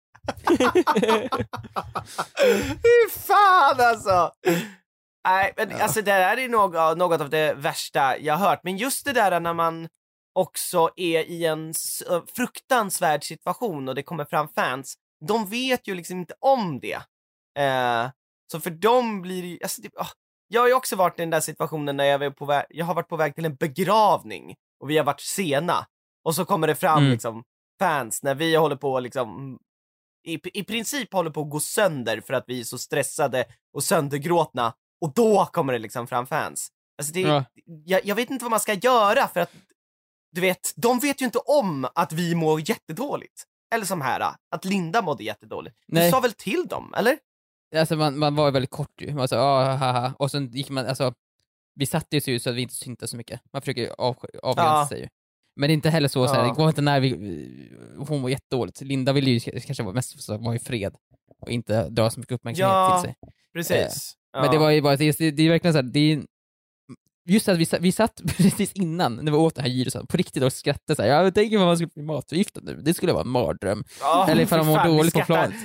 Fy 2.82 3.10
fan 3.20 3.76
alltså! 3.80 4.32
Nej, 5.28 5.54
men 5.58 5.70
Ja. 5.70 5.84
alltså 5.84 6.02
det 6.02 6.12
här 6.12 6.38
är 6.38 6.50
något, 6.50 6.98
något 6.98 7.22
av 7.22 7.30
det 7.30 7.54
värsta 7.54 8.18
jag 8.18 8.34
har 8.38 8.50
hört. 8.50 8.60
Men 8.64 8.78
just 8.78 9.06
det 9.06 9.14
där 9.14 9.40
när 9.40 9.54
man 9.54 9.88
också 10.34 10.90
är 10.96 11.20
i 11.24 11.46
en 11.46 11.74
fruktansvärd 12.36 13.24
situation 13.24 13.90
och 13.90 13.96
det 13.96 14.04
kommer 14.04 14.26
fram 14.26 14.48
fans, 14.48 14.96
de 15.28 15.46
vet 15.50 15.88
ju 15.88 15.96
liksom 15.96 16.20
inte 16.20 16.34
om 16.40 16.80
det. 16.80 17.02
Eh, 17.60 18.10
så 18.52 18.60
för 18.60 18.70
dem 18.70 19.22
blir 19.22 19.42
det 19.42 19.48
ju, 19.48 19.60
alltså 19.64 19.82
det, 19.82 19.90
ah, 19.96 20.08
jag 20.48 20.62
har 20.62 20.68
ju 20.68 20.74
också 20.74 20.96
varit 20.96 21.20
i 21.20 21.22
den 21.22 21.30
där 21.30 21.40
situationen 21.40 21.98
när 21.98 22.04
jag, 22.06 22.20
var 22.20 22.30
på 22.30 22.46
väg, 22.46 22.66
jag 22.70 22.86
har 22.86 22.94
varit 22.94 23.08
på 23.10 23.18
väg 23.18 23.36
till 23.36 23.46
en 23.46 23.56
begravning 23.56 24.56
och 24.84 24.90
vi 24.90 24.98
har 24.98 25.06
varit 25.06 25.22
sena. 25.22 25.86
Och 26.26 26.36
så 26.36 26.46
kommer 26.46 26.68
det 26.68 26.76
fram 26.76 26.98
Mm. 27.00 27.12
liksom 27.12 27.44
fans 27.80 28.24
när 28.24 28.36
vi 28.36 28.56
håller 28.56 28.76
på 28.76 29.00
liksom 29.00 29.60
i, 30.24 30.60
i 30.60 30.64
princip 30.64 31.14
håller 31.14 31.32
på 31.32 31.42
att 31.42 31.50
gå 31.50 31.60
sönder 31.60 32.22
för 32.22 32.34
att 32.34 32.44
vi 32.48 32.60
är 32.60 32.64
så 32.64 32.78
stressade 32.78 33.46
och 33.74 33.84
söndergråtna 33.84 34.74
och 35.02 35.14
då 35.14 35.46
kommer 35.46 35.74
det 35.74 35.80
liksom 35.80 36.08
fram 36.08 36.28
fans. 36.28 36.70
Alltså 36.98 37.14
det, 37.14 37.22
Ja. 37.22 37.44
jag, 37.86 38.06
jag 38.06 38.16
vet 38.16 38.30
inte 38.30 38.46
vad 38.46 38.52
man 38.52 38.60
ska 38.60 38.74
göra 38.74 39.28
för 39.28 39.40
att 39.40 39.52
du 40.32 40.42
vet, 40.42 40.74
de 40.76 41.00
vet 41.00 41.22
ju 41.22 41.26
inte 41.26 41.40
om 41.40 41.88
att 41.96 42.14
vi 42.14 42.36
mår 42.36 42.70
jättedåligt. 42.70 43.44
Eller 43.74 43.86
som 43.86 44.02
här, 44.02 44.36
att 44.52 44.66
Linda 44.66 45.02
mådde 45.02 45.24
jättedåligt. 45.24 45.76
Du 45.88 45.96
Nej. 45.96 46.12
sa 46.12 46.20
väl 46.20 46.32
till 46.34 46.68
dem, 46.68 46.94
eller? 46.98 47.18
Alltså 47.76 47.96
man, 47.96 48.20
man 48.20 48.36
var 48.36 48.46
ju 48.46 48.52
väldigt 48.52 48.72
kort 48.72 49.02
ju. 49.02 49.14
Man 49.14 49.28
sa 49.28 49.38
ah, 49.38 49.76
haha. 49.76 50.14
Och 50.20 50.32
sen 50.32 50.48
gick 50.52 50.70
man, 50.70 50.86
alltså, 50.86 51.14
vi 51.76 51.86
satte 51.86 52.16
ju 52.18 52.40
så 52.40 52.50
att 52.50 52.56
vi 52.56 52.62
inte 52.62 52.74
syntes 52.76 53.10
så 53.12 53.18
mycket. 53.18 53.42
Man 53.54 53.62
försöker 53.62 53.96
av, 53.98 54.18
avgränsa 54.44 54.74
Ja. 54.74 54.88
sig 54.90 55.00
ju. 55.00 55.08
Men 55.56 55.68
det 55.68 55.72
är 55.72 55.74
inte 55.74 55.90
heller 55.90 56.08
så, 56.08 56.28
så 56.28 56.34
här, 56.34 56.44
det 56.44 56.54
går 56.54 56.68
inte 56.68 56.82
när 56.82 57.00
vi, 57.00 57.10
hon 57.98 58.22
var 58.22 58.30
jättedåligt. 58.30 58.82
Linda 58.82 59.14
ville 59.14 59.30
ju 59.30 59.40
kanske 59.40 59.84
vara 59.84 59.94
mest 59.94 60.30
vara 60.30 60.56
i 60.56 60.60
fred 60.60 60.96
och 61.42 61.50
inte 61.50 61.90
dra 61.90 62.10
så 62.10 62.20
mycket 62.20 62.36
uppmärksamhet 62.36 62.74
Ja. 62.74 63.02
till 63.02 63.10
sig. 63.10 63.16
Precis. 63.54 64.14
Eh, 64.36 64.42
Men 64.42 64.52
det 64.52 64.58
var 64.58 64.70
ju 64.70 64.82
bara, 64.82 64.96
det, 64.96 65.18
det, 65.18 65.44
är 65.44 65.50
verkligen 65.50 65.74
såhär, 65.74 65.84
det 65.84 66.00
är 66.00 66.24
Just 67.26 67.50
att 67.50 67.58
vi, 67.58 67.68
vi 67.80 67.92
satt 67.92 68.22
precis 68.38 68.74
innan, 68.74 69.16
när 69.16 69.32
vi 69.32 69.38
åt 69.38 69.56
det 69.56 69.62
här 69.62 69.70
gyrosen, 69.70 70.08
på 70.08 70.18
riktigt 70.18 70.44
och 70.44 70.54
skrattade 70.54 70.96
såhär, 70.96 71.10
jag 71.10 71.36
tänker 71.36 71.58
om 71.58 71.64
man 71.64 71.78
skulle 71.78 71.90
bli 71.94 72.04
matförgiftad 72.04 72.62
nu, 72.64 72.76
det 72.76 72.94
skulle 72.94 73.14
vara 73.14 73.24
en 73.24 73.30
mardröm. 73.30 73.84
Ja, 74.00 74.28
eller 74.30 74.44
ifall 74.44 74.60
de 74.60 74.68
mår 74.68 74.84
dåligt 74.84 75.14
på 75.14 75.22
planet. 75.22 75.56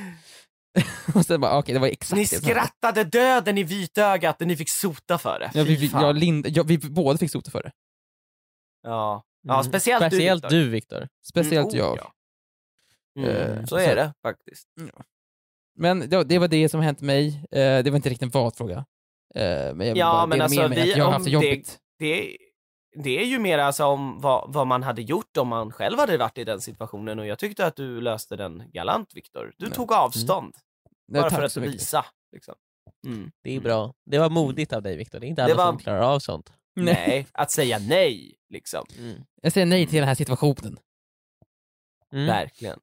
och 1.14 1.26
sen 1.26 1.40
bara, 1.40 1.58
okej 1.58 1.74
det 1.74 1.80
var 1.80 1.88
exakt 1.88 2.16
Ni 2.16 2.22
det 2.22 2.26
skrattade 2.26 3.04
döden 3.04 3.58
i 3.58 3.62
vitögat 3.62 4.40
och 4.40 4.46
ni 4.46 4.56
fick 4.56 4.70
sota 4.70 5.18
för 5.18 5.38
det. 5.38 5.50
Ja, 5.54 5.64
vi, 5.64 5.76
vi, 5.76 5.86
jag, 5.86 6.16
Linda, 6.16 6.48
ja, 6.48 6.62
vi 6.62 6.78
båda 6.78 7.18
fick 7.18 7.30
sota 7.30 7.50
för 7.50 7.62
det. 7.62 7.70
ja. 8.82 9.22
Ja, 9.46 9.54
Mm. 9.54 9.64
speciellt, 9.64 10.04
Speciellt 10.06 10.48
du, 10.48 10.68
Viktor. 10.68 11.08
Speciellt 11.26 11.72
Mm, 11.74 11.84
oh, 11.84 11.88
jag. 11.88 11.98
ja. 11.98 12.12
Mm, 13.22 13.30
Eh, 13.30 13.60
så 13.60 13.66
så- 13.66 13.76
är 13.76 13.96
det 13.96 14.14
faktiskt. 14.22 14.68
Men 15.78 16.10
det, 16.10 16.24
det 16.24 16.38
var 16.38 16.48
det 16.48 16.68
som 16.68 16.80
hänt 16.80 17.00
mig, 17.00 17.44
eh, 17.50 17.82
det 17.84 17.90
var 17.90 17.96
inte 17.96 18.08
riktigt 18.08 18.22
en 18.22 18.28
valfråga. 18.30 18.84
Eh, 19.34 19.74
men 19.74 19.86
jag 19.86 19.94
vill 19.94 19.96
Ja, 19.96 20.12
bara 20.12 20.26
men 20.26 20.30
dela 20.30 20.44
alltså, 20.44 20.60
med 20.60 20.70
mig 20.70 20.84
vi- 20.84 20.90
att 20.92 20.98
jag 20.98 21.04
har 21.04 21.08
om 21.08 21.12
haft 21.12 21.24
det 21.24 21.30
det- 21.30 21.34
jobbigt. 21.34 21.78
Det, 21.98 22.36
det 23.04 23.20
är 23.20 23.24
ju 23.24 23.38
mer 23.38 23.58
alltså 23.58 23.84
om 23.84 24.20
vad, 24.20 24.52
vad 24.52 24.66
man 24.66 24.82
hade 24.82 25.02
gjort 25.02 25.36
om 25.36 25.48
man 25.48 25.72
själv 25.72 25.98
hade 25.98 26.16
varit 26.18 26.38
i 26.38 26.44
den 26.44 26.60
situationen 26.60 27.18
och 27.18 27.26
jag 27.26 27.38
tyckte 27.38 27.66
att 27.66 27.76
du 27.76 28.00
löste 28.00 28.36
den 28.36 28.62
galant, 28.72 29.14
Viktor. 29.14 29.52
Du 29.56 29.66
Ja. 29.66 29.72
tog 29.74 29.92
avstånd, 29.92 30.54
Nej, 31.08 31.20
bara 31.22 31.30
för 31.30 31.42
att 31.42 31.56
visa. 31.56 32.04
Liksom. 32.32 32.54
Mm. 33.06 33.30
Det 33.42 33.56
är 33.56 33.60
bra. 33.60 33.94
Det 34.10 34.18
var 34.18 34.30
modigt 34.30 34.72
av 34.72 34.82
dig 34.82 34.96
Viktor, 34.96 35.20
det 35.20 35.26
är 35.26 35.28
inte 35.28 35.44
alla 35.44 35.54
var- 35.54 35.66
som 35.66 35.78
klarar 35.78 36.00
av 36.00 36.18
sånt. 36.18 36.52
Nej, 36.76 37.26
att 37.32 37.50
säga 37.50 37.78
nej, 37.78 38.34
liksom. 38.48 38.86
Mm. 38.98 39.24
Jag 39.42 39.52
säger 39.52 39.66
nej 39.66 39.86
till 39.86 39.98
den 39.98 40.08
här 40.08 40.14
situationen. 40.14 40.78
Mm. 42.12 42.26
Verkligen. 42.26 42.78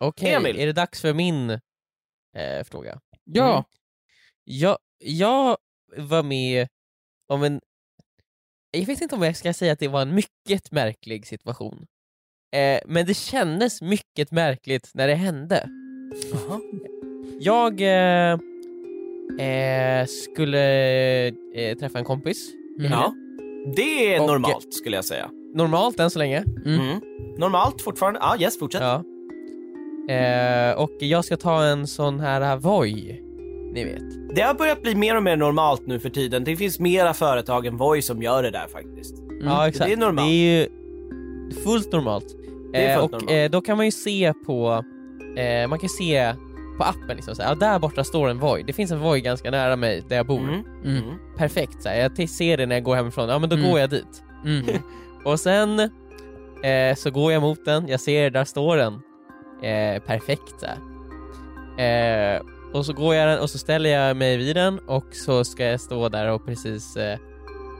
Okej, 0.00 0.32
Emil. 0.32 0.58
är 0.58 0.66
det 0.66 0.72
dags 0.72 1.00
för 1.00 1.14
min 1.14 1.50
eh, 1.50 2.64
fråga? 2.64 3.00
Ja, 3.24 3.52
Mm. 3.52 3.64
Jag, 4.44 4.78
jag 4.98 5.56
var 5.96 6.22
med 6.22 6.68
om 7.28 7.42
en... 7.42 7.60
Jag 8.70 8.86
vet 8.86 9.00
inte 9.00 9.14
om 9.14 9.22
jag 9.22 9.36
ska 9.36 9.54
säga 9.54 9.72
att 9.72 9.78
det 9.78 9.88
var 9.88 10.02
en 10.02 10.14
mycket 10.14 10.70
märklig 10.72 11.26
situation. 11.26 11.86
Eh, 12.52 12.80
men 12.86 13.06
det 13.06 13.14
kändes 13.14 13.82
mycket 13.82 14.30
märkligt 14.30 14.90
när 14.94 15.08
det 15.08 15.14
hände. 15.14 15.68
Jag 17.40 17.80
eh, 17.80 18.32
eh, 19.48 20.06
skulle 20.06 21.26
eh, 21.28 21.76
träffa 21.78 21.98
en 21.98 22.04
kompis. 22.04 22.50
Mm. 22.78 22.92
Ja. 22.92 23.14
Det 23.76 24.14
är 24.14 24.20
Och- 24.20 24.26
normalt, 24.26 24.74
skulle 24.74 24.96
jag 24.96 25.04
säga. 25.04 25.30
Normalt 25.54 26.00
än 26.00 26.10
så 26.10 26.18
länge. 26.18 26.44
Mm. 26.64 26.80
Mm. 26.80 27.00
Normalt 27.38 27.82
fortfarande. 27.82 28.20
Ja, 28.22 28.36
yes, 28.40 28.58
fortsätt. 28.58 28.82
Ja. 28.82 29.04
Eh, 30.14 30.80
och 30.82 30.90
jag 30.98 31.24
ska 31.24 31.36
ta 31.36 31.64
en 31.64 31.86
sån 31.86 32.20
här 32.20 32.56
Voi, 32.56 33.20
ni 33.74 33.84
vet. 33.84 34.34
Det 34.36 34.42
har 34.42 34.54
börjat 34.54 34.82
bli 34.82 34.94
mer 34.94 35.16
och 35.16 35.22
mer 35.22 35.36
normalt 35.36 35.86
nu 35.86 35.98
för 35.98 36.08
tiden. 36.10 36.44
Det 36.44 36.56
finns 36.56 36.78
mera 36.80 37.14
företag 37.14 37.66
än 37.66 37.76
Voi 37.76 38.02
som 38.02 38.22
gör 38.22 38.42
det 38.42 38.50
där 38.50 38.66
faktiskt. 38.68 39.14
Ja 39.42 39.68
exakt. 39.68 39.86
Det 39.88 39.92
är 39.92 39.96
normalt. 39.96 40.28
Det 40.28 40.32
är 40.34 40.60
ju 40.62 40.68
fullt 41.64 41.92
normalt. 41.92 42.36
Det 42.72 42.78
är 42.84 42.94
Eh, 42.94 43.00
fullt 43.00 43.14
och 43.14 43.22
normalt. 43.22 43.32
eh, 43.46 43.50
då 43.50 43.60
kan 43.60 43.76
man 43.76 43.86
ju 43.86 43.92
se 43.92 44.32
på 44.46 44.84
eh, 45.36 45.68
man 45.68 45.78
kan 45.78 45.88
se 45.88 46.34
på 46.78 46.84
appen 46.84 47.16
liksom, 47.16 47.34
så 47.34 47.42
här, 47.42 47.48
ja, 47.48 47.54
där 47.54 47.78
borta 47.78 48.04
står 48.04 48.28
en 48.28 48.38
Voi. 48.38 48.62
Det 48.62 48.72
finns 48.72 48.90
en 48.90 49.00
Voi 49.00 49.20
ganska 49.20 49.50
nära 49.50 49.76
mig 49.76 50.02
där 50.08 50.16
jag 50.16 50.26
bor. 50.26 50.38
Mm. 50.40 50.62
Mm. 50.84 51.02
Perfekt, 51.36 51.82
så 51.82 51.88
här, 51.88 51.96
jag 52.18 52.28
ser 52.28 52.56
det 52.56 52.66
när 52.66 52.76
jag 52.76 52.84
går 52.84 52.96
hemifrån, 52.96 53.28
ja 53.28 53.38
men 53.38 53.48
då 53.48 53.56
Mm. 53.56 53.70
går 53.70 53.80
jag 53.80 53.90
dit. 53.90 54.22
Mm. 54.44 54.64
Och 55.24 55.40
sen 55.40 55.80
eh, 56.62 56.94
så 56.96 57.10
går 57.10 57.32
jag 57.32 57.42
mot 57.42 57.64
den, 57.64 57.88
jag 57.88 58.00
ser 58.00 58.30
där 58.30 58.44
står 58.44 58.76
den. 58.76 58.92
Eh, 59.62 60.02
perfekt. 60.02 60.62
Eh, 61.78 62.42
och 62.72 62.86
så 62.86 62.92
går 62.92 63.14
jag 63.14 63.42
och 63.42 63.50
så 63.50 63.58
ställer 63.58 63.90
jag 63.90 64.16
mig 64.16 64.36
vid 64.36 64.56
den 64.56 64.78
och 64.78 65.04
så 65.12 65.44
ska 65.44 65.64
jag 65.64 65.80
stå 65.80 66.08
där 66.08 66.30
och 66.30 66.46
precis 66.46 66.96
eh, 66.96 67.18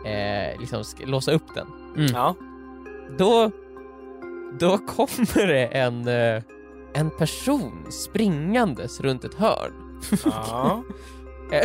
eh, 0.07 0.61
liksom 0.61 0.85
låsa 1.07 1.33
upp 1.33 1.55
den. 1.55 1.67
Ja. 2.13 2.35
Då, 3.19 3.51
då 4.61 4.79
kommer 4.79 5.47
det 5.47 5.67
en, 5.67 6.09
eh, 6.09 6.43
en 6.95 7.11
person 7.11 7.87
springandes 7.91 9.01
runt 9.01 9.25
ett 9.25 9.35
hörn. 9.35 9.73
ja. 10.25 10.83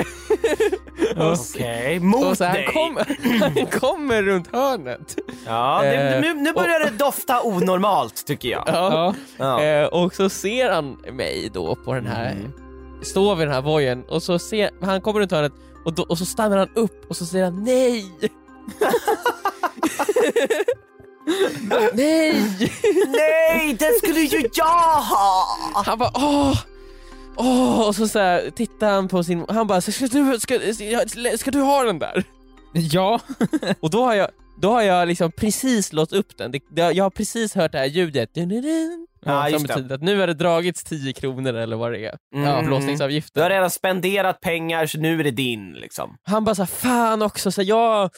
Okej, 1.17 1.99
mot 1.99 2.25
och 2.25 2.37
så 2.37 2.43
han, 2.45 2.53
dig. 2.53 2.65
kom, 2.73 2.97
han 3.41 3.65
kommer 3.65 4.23
runt 4.23 4.53
hörnet. 4.53 5.17
Ja, 5.45 5.79
det, 5.83 5.95
Eh, 5.95 6.21
nu, 6.21 6.33
nu 6.33 6.53
börjar 6.53 6.79
det 6.79 6.89
dofta 6.97 7.41
onormalt 7.43 8.25
tycker 8.25 8.49
jag. 8.49 8.63
Ja. 8.67 9.13
Ja. 9.37 9.39
Ja. 9.59 9.63
Eh, 9.63 9.85
och 9.87 10.15
så 10.15 10.29
ser 10.29 10.69
han 10.71 10.97
mig 11.13 11.49
då 11.53 11.75
på 11.75 11.93
den 11.93 12.07
här, 12.07 12.31
Mm. 12.31 12.51
står 13.03 13.35
vid 13.35 13.47
den 13.47 13.53
här 13.55 13.61
vojen 13.61 14.03
och 14.09 14.23
så 14.23 14.39
ser, 14.39 14.69
han 14.81 15.01
kommer 15.01 15.19
runt 15.19 15.31
hörnet 15.31 15.53
och, 15.85 15.93
då, 15.93 16.03
och 16.03 16.17
så 16.17 16.25
stannar 16.25 16.57
han 16.57 16.69
upp 16.75 17.05
och 17.09 17.17
så 17.17 17.25
säger 17.25 17.45
han 17.45 17.63
nej! 17.63 18.05
nej! 21.93 22.33
Nej, 23.07 23.73
den 23.79 23.93
skulle 24.03 24.19
ju 24.19 24.49
jag 24.53 24.65
ha! 25.01 25.45
Han 25.85 25.97
bara 25.97 26.11
åh! 26.15 26.59
Åh! 27.35 27.87
Och 27.87 27.95
så, 27.95 28.07
så 28.07 28.19
här, 28.19 28.49
tittar 28.49 28.91
han 28.91 29.07
på 29.07 29.23
sin, 29.23 29.45
han 29.49 29.67
bara 29.67 29.81
ska 29.81 29.91
du, 30.07 30.39
ska, 30.39 30.59
ska, 30.73 31.37
ska 31.37 31.51
du 31.51 31.59
ha 31.61 31.83
den 31.83 31.99
där? 31.99 32.23
ja. 32.73 33.19
Och 33.79 33.89
då 33.89 34.05
har 34.05 34.13
jag, 34.13 34.27
då 34.61 34.71
har 34.71 34.81
jag 34.81 35.07
liksom 35.07 35.31
precis 35.31 35.93
låst 35.93 36.13
upp 36.13 36.37
den, 36.37 36.51
det, 36.51 36.59
det, 36.71 36.81
jag 36.91 37.05
har 37.05 37.09
precis 37.09 37.55
hört 37.55 37.71
det 37.71 37.77
här 37.77 37.85
ljudet 37.85 38.33
dun, 38.33 38.49
dun, 38.49 38.61
dun, 38.61 39.05
Ja, 39.25 39.49
som 39.51 39.63
betyder 39.63 39.95
att 39.95 40.01
nu 40.01 40.19
har 40.19 40.27
det 40.27 40.33
dragits 40.33 40.83
10 40.83 41.13
kronor 41.13 41.53
eller 41.53 41.75
vad 41.75 41.91
det 41.91 42.05
är, 42.05 42.15
Mm. 42.33 42.45
ja, 42.45 42.49
Du 42.49 42.55
har 42.55 42.57
avblåsningsavgiften. 42.57 43.49
redan 43.49 43.69
spenderat 43.71 44.41
pengar 44.41 44.85
så 44.85 44.97
nu 44.97 45.19
är 45.19 45.23
det 45.23 45.31
din 45.31 45.73
liksom. 45.73 46.17
Han 46.23 46.43
bara 46.43 46.55
så 46.55 46.61
här, 46.61 46.67
fan 46.67 47.21
också, 47.21 47.51
så 47.51 47.61
här, 47.61 47.67
jag, 47.69 48.09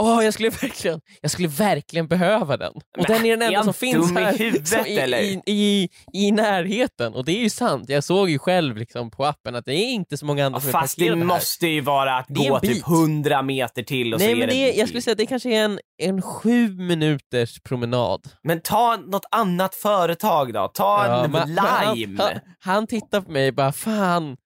åh, 0.00 0.24
jag 0.24 0.34
skulle 0.34 0.48
verkligen, 0.50 1.00
jag 1.20 1.30
skulle 1.30 1.48
verkligen 1.48 2.08
behöva 2.08 2.56
den. 2.56 2.72
Och 2.72 2.82
Men, 2.96 3.04
den 3.06 3.26
är 3.26 3.30
den 3.30 3.42
är 3.42 3.46
enda 3.46 3.58
han 3.58 3.64
som 3.64 3.74
finns 3.74 4.12
här 4.12 4.38
huvudet, 4.38 4.86
i, 4.86 4.98
eller? 4.98 5.18
I, 5.20 5.42
i, 5.46 5.88
i 6.12 6.32
närheten. 6.32 7.14
Och 7.14 7.24
det 7.24 7.32
är 7.32 7.40
ju 7.40 7.50
sant, 7.50 7.88
jag 7.88 8.04
såg 8.04 8.30
ju 8.30 8.38
själv 8.38 8.76
liksom 8.76 9.10
på 9.10 9.24
appen 9.26 9.54
att 9.54 9.64
det 9.64 9.74
är 9.74 9.90
inte 9.90 10.16
så 10.16 10.26
många 10.26 10.46
andra 10.46 10.56
Ja, 10.56 10.60
som 10.60 10.68
är 10.68 10.72
fast 10.72 10.98
det 10.98 11.16
måste 11.16 11.66
ju 11.66 11.80
vara 11.80 12.16
att 12.18 12.30
är 12.30 12.34
gå 12.34 12.60
typ 12.60 12.88
100 12.88 13.42
meter 13.42 13.82
till 13.82 14.14
och 14.14 14.20
Nej 14.20 14.30
så 14.30 14.36
men 14.36 14.42
är 14.42 14.52
det 14.52 14.54
är, 14.68 14.72
det 14.72 14.78
jag 14.78 14.88
skulle 14.88 15.02
säga 15.02 15.12
att 15.12 15.18
det 15.18 15.26
kanske 15.26 15.50
är 15.50 15.64
en, 15.64 15.78
en 16.02 16.22
sju 16.22 16.68
minuters 16.68 17.60
promenad. 17.62 18.20
Men 18.42 18.60
ta 18.60 18.96
något 18.96 19.26
annat 19.30 19.74
företag 19.74 20.52
då, 20.52 20.68
ta 20.74 21.06
Ja, 21.06 21.24
en 21.24 21.30
men- 21.30 21.48
men 21.54 21.58
han, 21.58 21.96
Lime. 21.96 22.22
han, 22.22 22.32
han 22.60 22.86
tittar 22.86 23.20
på 23.20 23.30
mig 23.30 23.48
och 23.48 23.54
bara 23.54 23.72
fan, 23.72 24.36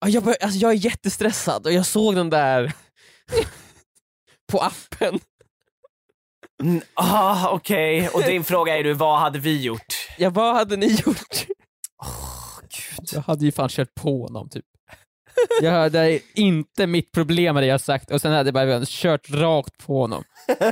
Ja, 0.00 0.08
jag, 0.08 0.22
bör, 0.24 0.36
alltså, 0.42 0.58
jag 0.58 0.70
är 0.70 0.74
jättestressad 0.76 1.66
och 1.66 1.72
jag 1.72 1.86
såg 1.86 2.14
den 2.14 2.30
där 2.30 2.72
på 4.52 4.58
appen. 4.58 5.20
Mm, 6.62 6.80
Ah, 6.94 7.48
Okej, 7.50 8.08
och 8.08 8.22
din 8.22 8.44
fråga 8.44 8.78
är 8.78 8.84
du, 8.84 8.92
vad 8.92 9.18
hade 9.20 9.38
vi 9.38 9.62
gjort? 9.62 10.08
Ja, 10.18 10.30
vad 10.30 10.54
hade 10.54 10.76
ni 10.76 10.86
gjort? 10.86 11.46
Jag 13.12 13.20
hade 13.20 13.44
ju 13.44 13.52
fan 13.52 13.68
kört 13.68 13.94
på 13.94 14.22
honom 14.22 14.48
typ. 14.48 14.64
Jag 15.62 15.72
hade 15.72 16.20
inte 16.34 16.86
mitt 16.86 17.12
problem 17.12 17.54
med 17.54 17.62
det 17.62 17.66
jag 17.66 17.80
sagt 17.80 18.10
och 18.10 18.20
sen 18.20 18.32
hade 18.32 18.46
jag 18.48 18.54
bara 18.54 18.84
kört 18.86 19.30
rakt 19.30 19.86
på 19.86 20.00
honom. 20.00 20.24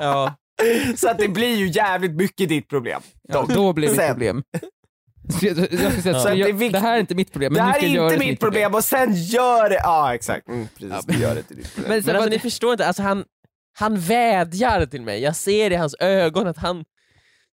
Ja. 0.00 0.34
Så 0.96 1.08
att 1.10 1.18
det 1.18 1.28
blir 1.28 1.56
ju 1.56 1.66
jävligt 1.68 2.12
mycket 2.12 2.48
ditt 2.48 2.68
problem. 2.68 3.02
Ja, 3.22 3.46
då 3.54 3.72
blev 3.72 3.90
det 3.96 4.02
mitt 4.02 4.10
problem. 4.10 4.42
Så 5.30 5.46
Jag, 5.46 5.58
jag, 5.58 5.72
jag, 5.72 5.92
ska 5.92 6.02
säga, 6.02 6.12
Ja. 6.12 6.16
att 6.16 6.22
Så 6.22 6.28
det 6.28 6.34
jag, 6.34 6.52
vikt- 6.52 6.72
det 6.72 6.78
här 6.78 6.96
är 6.96 7.00
inte 7.00 7.14
mitt 7.14 7.32
problem, 7.32 7.52
Det 7.54 7.58
men 7.60 7.66
nu 7.66 7.72
här 7.72 7.78
ska 7.78 7.86
är 7.88 7.94
jag 7.94 8.04
inte 8.12 8.24
det 8.24 8.30
mitt 8.30 8.40
problem 8.40 8.74
och 8.74 8.84
sen 8.84 9.14
gör 9.14 9.70
det... 9.70 9.76
Ja 9.84 10.14
exakt, 10.14 10.48
mm, 10.48 10.68
precis. 10.78 11.04
Du 11.06 11.18
gör 11.18 11.34
det 11.34 11.42
till 11.42 11.56
ditt 11.56 11.74
problem. 11.74 11.88
Men, 11.88 11.96
Men 11.96 12.02
sen, 12.04 12.10
alltså, 12.16 12.22
vad- 12.28 12.30
ni 12.32 12.38
förstår 12.38 12.72
inte, 12.72 12.86
alltså, 12.86 13.02
han, 13.02 13.24
han 13.78 14.00
vädjar 14.00 14.86
till 14.86 15.02
mig, 15.02 15.22
jag 15.22 15.36
ser 15.36 15.70
i 15.70 15.74
hans 15.74 15.94
ögon 16.00 16.46
att 16.46 16.58
han, 16.58 16.84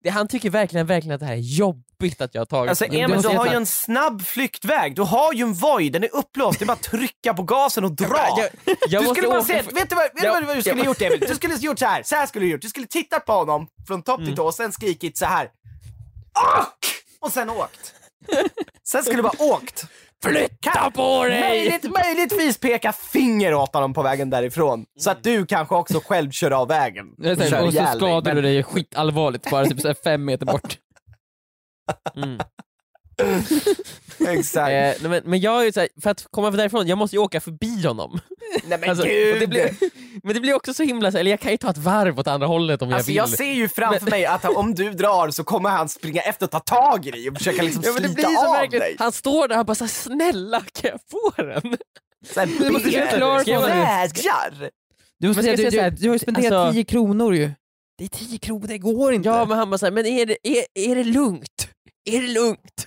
det, 0.04 0.10
han 0.10 0.28
tycker 0.28 0.50
verkligen, 0.50 0.86
verkligen 0.86 1.14
att 1.14 1.20
det 1.20 1.26
här 1.26 1.32
är 1.34 1.38
jobbigt 1.38 2.20
att 2.20 2.34
jag 2.34 2.40
har 2.40 2.46
tagit 2.46 2.68
Alltså. 2.70 2.84
Emil, 2.84 3.00
du 3.08 3.28
jag 3.28 3.30
har 3.30 3.44
ju 3.44 3.48
säga- 3.48 3.56
en 3.56 3.66
snabb 3.66 4.22
flyktväg, 4.22 4.96
du 4.96 5.02
har 5.02 5.32
ju 5.32 5.42
en 5.42 5.54
Voi, 5.54 5.90
den 5.90 6.04
är 6.04 6.14
upplåst, 6.16 6.58
det 6.58 6.64
är 6.64 6.66
bara 6.66 6.72
att 6.72 6.82
trycka 6.82 7.34
på 7.34 7.42
gasen 7.42 7.84
och 7.84 7.92
dra! 7.96 8.26
Jag, 8.36 8.76
jag 8.88 9.02
du 9.04 9.08
skulle 9.08 9.28
bara 9.28 9.42
se, 9.42 9.62
för- 9.62 9.72
vet 9.72 9.90
du 9.90 9.94
vad, 9.96 10.04
vet 10.04 10.12
du 10.20 10.26
Ja, 10.26 10.40
vad, 10.46 10.56
du 10.56 10.62
skulle 10.62 10.78
ja. 10.80 10.84
gjort 10.86 11.02
Emil? 11.02 11.20
Du 11.28 11.34
skulle 11.34 11.54
gjort 11.54 11.78
så 11.78 11.86
här. 11.86 12.02
så 12.02 12.14
här 12.14 12.26
skulle 12.26 12.44
du 12.46 12.50
gjort, 12.50 12.62
du 12.62 12.68
skulle 12.68 12.86
tittat 12.86 13.24
på 13.26 13.32
honom 13.32 13.66
från 13.86 14.02
topp 14.02 14.24
till 14.24 14.36
tå 14.36 14.44
och 14.44 14.54
sen 14.54 14.72
skrikit 14.72 15.18
så 15.18 15.26
här. 15.26 15.44
Åk! 16.60 16.92
Och 17.26 17.32
sen 17.32 17.50
åkt. 17.50 17.94
Sen 18.88 19.02
skulle 19.02 19.18
du 19.18 19.22
bara 19.22 19.42
åkt. 19.54 19.84
Flytta 20.24 20.90
på 20.90 21.24
dig! 21.24 21.40
Möjligt, 21.40 21.90
möjligtvis 22.04 22.58
peka 22.58 22.92
finger 22.92 23.54
åt 23.54 23.74
honom 23.74 23.94
på 23.94 24.02
vägen 24.02 24.30
därifrån, 24.30 24.84
så 25.00 25.10
att 25.10 25.22
du 25.24 25.46
kanske 25.46 25.74
också 25.74 26.00
själv 26.04 26.30
kör 26.30 26.50
av 26.50 26.68
vägen. 26.68 27.06
Och 27.18 27.24
kör 27.24 27.32
och 27.42 27.48
så 27.48 27.56
ihjäl 27.56 27.84
dig. 27.84 27.96
skadar 27.96 28.22
Men- 28.22 28.36
du 28.36 28.42
dig 28.42 28.62
skitallvarligt 28.62 29.50
bara 29.50 29.64
typ 29.66 30.04
fem 30.04 30.24
meter 30.24 30.46
bort. 30.46 30.78
Mm. 32.16 32.38
Exakt. 34.28 34.68
Eh, 34.70 34.72
nej, 34.72 34.96
men, 35.02 35.22
men 35.24 35.40
jag 35.40 35.60
är 35.60 35.64
ju 35.64 35.72
så 35.72 35.80
här, 35.80 35.88
för 36.02 36.10
att 36.10 36.26
komma 36.30 36.50
därifrån, 36.50 36.86
jag 36.86 36.98
måste 36.98 37.16
ju 37.16 37.22
åka 37.22 37.40
förbi 37.40 37.82
honom. 37.86 38.20
Nej 38.66 38.78
men 38.78 38.90
Alltså, 38.90 39.04
och 39.04 39.10
gud! 39.10 39.40
det 39.40 39.46
blir, 39.46 39.70
men 40.22 40.34
det 40.34 40.40
blir 40.40 40.54
också 40.54 40.74
så 40.74 40.82
himla, 40.82 41.10
så 41.10 41.16
här, 41.16 41.20
eller 41.20 41.30
jag 41.30 41.40
kan 41.40 41.50
ju 41.50 41.56
ta 41.56 41.70
ett 41.70 41.78
varv 41.78 42.18
åt 42.18 42.26
andra 42.26 42.46
hållet 42.46 42.82
om 42.82 42.92
Alltså 42.92 43.12
jag 43.12 43.22
jag 43.22 43.26
vill. 43.28 43.36
ser 43.36 43.52
ju 43.52 43.68
framför 43.68 44.10
mig 44.10 44.26
att 44.26 44.42
han, 44.42 44.56
om 44.56 44.74
du 44.74 44.90
drar 44.90 45.30
så 45.30 45.44
kommer 45.44 45.70
han 45.70 45.88
springa 45.88 46.20
efter 46.22 46.46
och 46.46 46.50
ta 46.50 46.60
tag 46.60 47.06
i 47.06 47.10
dig 47.10 47.30
och 47.30 47.36
försöka 47.38 47.62
liksom 47.62 47.82
Ja, 47.86 47.92
men 47.92 48.02
det 48.02 48.08
slita 48.08 48.28
blir 48.28 48.36
så 48.36 48.46
av 48.46 48.52
verkligen, 48.54 48.80
dig. 48.80 48.96
han 48.98 49.12
står 49.12 49.48
där 49.48 49.58
och 49.58 49.66
bara 49.66 49.74
så 49.74 49.84
här, 49.84 49.88
snälla 49.90 50.60
kan 50.72 50.90
jag 50.90 51.00
få 51.10 51.42
den? 51.42 51.76
Så 52.34 52.40
här, 52.40 52.46
Du 52.46 52.70
måste 52.70 52.88
ber, 52.90 53.06
förklara 53.06 53.44
för 53.44 53.52
honom. 53.54 53.68
vädjar. 53.70 54.70
Du, 55.20 55.28
måste 55.28 55.42
Men 55.42 55.56
ska 55.56 55.70
säga, 55.70 55.82
jag 55.84 55.92
du, 55.92 55.96
du, 55.96 56.02
du 56.02 56.08
har 56.08 56.14
ju 56.14 56.18
spenderat 56.18 56.52
alltså- 56.52 56.72
10 56.72 56.84
kronor 56.84 57.34
ju. 57.34 57.50
Det 57.98 58.04
är 58.04 58.08
10 58.08 58.38
kronor, 58.38 58.66
det 58.68 58.78
går 58.78 59.12
inte. 59.12 59.28
Ja 59.28 59.44
men 59.44 59.58
han 59.58 59.70
bara 59.70 59.78
såhär, 59.78 59.90
men 59.92 60.06
är 60.06 60.26
det, 60.26 60.36
är, 60.42 60.64
är 60.74 60.94
det 60.96 61.04
lugnt? 61.04 61.68
Är 62.10 62.20
det 62.20 62.28
lugnt? 62.28 62.86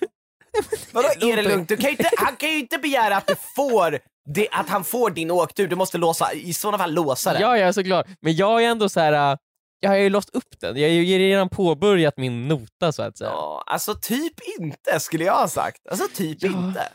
Vadå 0.91 1.08
är 1.08 1.36
det 1.36 1.41
lugnt? 1.41 1.70
Du 1.70 1.76
kan 1.78 1.86
ju 1.86 1.91
inte, 1.91 2.10
han 2.18 2.36
kan 2.36 2.50
ju 2.50 2.60
inte 2.60 2.78
begära 2.78 3.18
att 3.18 3.28
du 3.28 3.36
får 3.56 4.00
det, 4.34 4.47
att 4.52 4.70
han 4.70 4.84
får 4.84 5.10
din 5.10 5.32
åktur, 5.32 5.68
du 5.68 5.76
måste 5.76 5.97
låsa, 5.97 6.34
i 6.34 6.54
sådana 6.54 6.78
fall 6.78 6.93
låsa 6.93 7.34
den. 7.34 7.41
Ja, 7.41 7.58
jag 7.58 7.68
är 7.68 7.72
såklart. 7.72 8.08
Men 8.22 8.36
jag 8.36 8.64
är 8.64 8.68
ändå 8.70 8.89
så 8.89 9.00
här. 9.00 9.32
äh, 9.34 9.38
jag 9.80 9.89
har 9.89 9.97
ju 9.97 10.10
låst 10.10 10.30
upp 10.36 10.60
den, 10.60 10.78
jag 10.78 10.88
har 10.89 10.93
ju 10.93 11.18
redan 11.18 11.50
påbörjat 11.50 12.18
min 12.18 12.47
nota 12.47 12.91
så 12.91 13.04
att 13.04 13.18
säga. 13.18 13.30
Ja, 13.30 13.64
alltså 13.66 13.95
typ 13.95 14.34
inte 14.60 15.00
skulle 15.00 15.24
jag 15.24 15.34
ha 15.34 15.47
sagt. 15.47 15.88
Alltså 15.89 16.08
typ 16.16 16.38
Ja. 16.41 16.50
inte. 16.50 16.88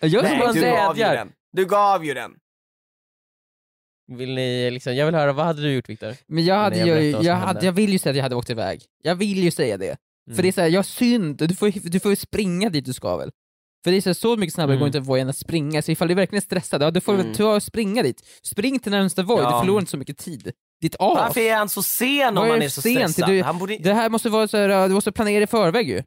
jag 0.00 0.22
Nej, 0.22 0.38
du 0.38 0.44
gav 0.44 0.56
ju 0.56 0.60
vädjar. 0.62 1.14
den. 1.14 1.32
Du 1.52 1.64
gav 1.66 2.04
ju 2.04 2.14
den. 2.14 2.30
Vill 4.12 4.34
ni, 4.34 4.70
liksom, 4.70 4.94
jag 4.96 5.06
vill 5.06 5.14
höra, 5.14 5.32
vad 5.32 5.46
hade 5.46 5.62
du 5.62 5.72
gjort 5.74 5.88
Viktor? 5.88 6.14
Men 6.26 6.44
jag, 6.44 6.54
hade 6.54 6.76
Nej, 6.76 6.88
jag 6.88 7.02
ju, 7.02 7.10
jag, 7.10 7.34
hade, 7.34 7.66
jag 7.66 7.72
vill 7.72 7.92
ju 7.92 7.98
säga 7.98 8.10
att 8.10 8.16
jag 8.16 8.22
hade 8.22 8.34
åkt 8.36 8.50
iväg. 8.50 8.82
Jag 9.02 9.14
vill 9.14 9.38
ju 9.44 9.50
säga 9.50 9.76
det. 9.76 9.96
För 10.28 10.32
Mm. 10.32 10.42
det 10.42 10.48
är 10.48 10.52
såhär, 10.52 10.68
jag 10.68 10.84
synd, 10.84 11.36
du 11.48 11.54
får, 11.54 11.90
du 11.90 12.00
får 12.00 12.14
springa 12.14 12.70
dit 12.70 12.84
du 12.84 12.92
ska 12.92 13.16
väl? 13.16 13.30
För 13.84 13.90
det 13.90 13.96
är 13.96 14.00
så, 14.00 14.08
här, 14.08 14.14
så 14.14 14.36
mycket 14.36 14.54
snabbare 14.54 14.72
Mm. 14.74 14.78
går 14.80 14.86
inte 14.86 14.98
att 14.98 15.06
få 15.06 15.16
en 15.16 15.28
att 15.28 15.36
springa, 15.36 15.82
så 15.82 15.92
ifall 15.92 16.08
du 16.08 16.14
verkligen 16.14 16.42
är 16.42 16.44
stressad, 16.44 16.82
ja, 16.82 16.90
då 16.90 17.00
får 17.00 17.12
du 17.16 17.20
Mm. 17.20 17.34
ta 17.34 17.54
och 17.54 17.62
springa 17.62 18.02
dit. 18.02 18.22
Spring 18.42 18.78
till 18.78 18.92
närmsta 18.92 19.22
Voi, 19.22 19.42
Ja. 19.42 19.50
du 19.52 19.58
förlorar 19.60 19.80
inte 19.80 19.90
så 19.90 19.96
mycket 19.96 20.18
tid. 20.18 20.52
Ditt 20.80 20.94
as! 20.98 21.16
Varför 21.18 21.40
är 21.40 21.54
han 21.56 21.68
så 21.68 21.82
sen 21.82 22.38
om 22.38 22.44
är 22.44 22.50
han 22.50 22.62
är 22.62 22.68
så 22.68 22.82
sent? 22.82 23.10
stressad? 23.12 23.30
Du- 23.30 23.42
Han 23.42 23.58
borde... 23.58 23.78
Det 23.78 23.94
här 23.94 24.10
måste 24.10 24.28
vara 24.30 24.48
så 24.48 24.56
här, 24.56 24.88
du 24.88 24.94
måste 24.94 25.12
planera 25.12 25.44
i 25.44 25.46
förväg 25.46 25.88
ju. 25.88 26.02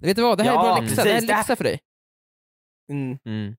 Vet 0.00 0.16
du 0.16 0.22
vad, 0.22 0.38
det 0.38 0.44
här 0.44 0.52
Ja, 0.52 0.60
är 0.60 0.74
bara 0.74 0.80
läxa, 0.80 1.04
det 1.04 1.10
här 1.10 1.22
är 1.22 1.26
läxa 1.26 1.56
för 1.56 1.64
dig. 1.64 1.78
Mm. 2.92 3.18
Mm. 3.26 3.54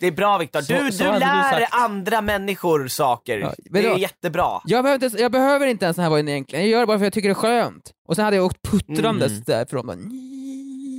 Det 0.00 0.06
är 0.06 0.12
bra 0.12 0.38
Viktor, 0.38 0.60
Så- 0.60 0.72
du, 0.72 0.92
så 0.92 1.04
du 1.04 1.10
du 1.12 1.18
lär 1.18 1.50
sagt. 1.60 1.74
andra 1.74 2.20
människor 2.20 2.88
saker. 2.88 3.38
Ja, 3.38 3.54
det 3.70 3.86
är 3.86 3.96
jättebra. 3.98 4.60
Jag 4.64 4.84
behöver, 4.84 4.94
inte, 4.94 5.06
ens- 5.06 5.20
jag 5.20 5.32
behöver 5.32 5.66
inte 5.66 5.84
ens 5.84 5.96
den 5.96 6.02
här 6.02 6.10
Voien 6.10 6.28
egentligen, 6.28 6.64
jag 6.64 6.70
gör 6.70 6.80
det 6.80 6.86
bara 6.86 6.98
för 6.98 7.04
att 7.04 7.06
jag 7.06 7.12
tycker 7.12 7.28
det 7.28 7.32
är 7.32 7.34
skönt. 7.34 7.92
Och 8.08 8.16
sen 8.16 8.24
hade 8.24 8.36
jag 8.36 8.44
åkt 8.46 8.62
puttrandes 8.70 9.32
Mm. 9.32 9.42
därifrån. 9.46 9.86
Bara, 9.86 9.96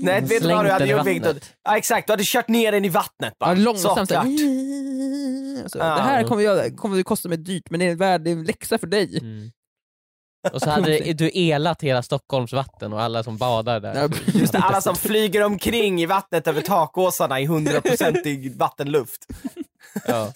Nej, 0.04 0.22
vet 0.22 0.42
du 0.44 0.48
vad 0.54 0.66
du 0.66 0.72
hade 0.72 0.86
gjort 0.86 1.08
Viktor? 1.08 1.36
Ja 1.64 1.78
exakt, 1.78 2.08
du 2.08 2.14
hade 2.14 2.24
kört 2.26 2.48
ner 2.48 2.72
den 2.72 2.86
i 2.86 2.90
vattnet 2.90 3.34
bara. 3.40 3.50
Ja, 3.50 3.56
långsamt 3.56 4.10
Så. 4.10 4.16
Så. 5.68 5.78
Det 5.78 5.84
här 5.84 6.24
kommer, 6.24 6.44
jag, 6.44 6.78
kommer 6.78 7.00
att 7.00 7.06
kosta 7.06 7.30
mig 7.30 7.38
dyrt, 7.38 7.70
men 7.70 7.80
det 7.80 7.86
är, 7.86 8.20
det 8.20 8.32
en 8.32 8.44
läxa 8.44 8.78
för 8.78 8.88
dig. 8.88 9.18
Mm. 9.22 9.52
Och 10.54 10.62
så 10.62 10.70
hade 10.70 11.14
du 11.14 11.30
elat 11.34 11.84
hela 11.84 12.02
Stockholms 12.04 12.54
vatten 12.54 12.94
och 12.94 13.02
alla 13.02 13.24
som 13.24 13.38
badar 13.38 13.80
där. 13.80 14.10
Just 14.34 14.52
det, 14.54 14.60
alla 14.60 14.82
som 14.82 14.96
flyger 14.96 15.44
omkring 15.44 16.02
i 16.02 16.06
vattnet 16.06 16.48
över 16.48 16.62
takåsarna 16.62 17.40
i 17.42 17.48
100% 17.48 18.58
vattenluft. 18.58 19.26
Ja. 20.08 20.32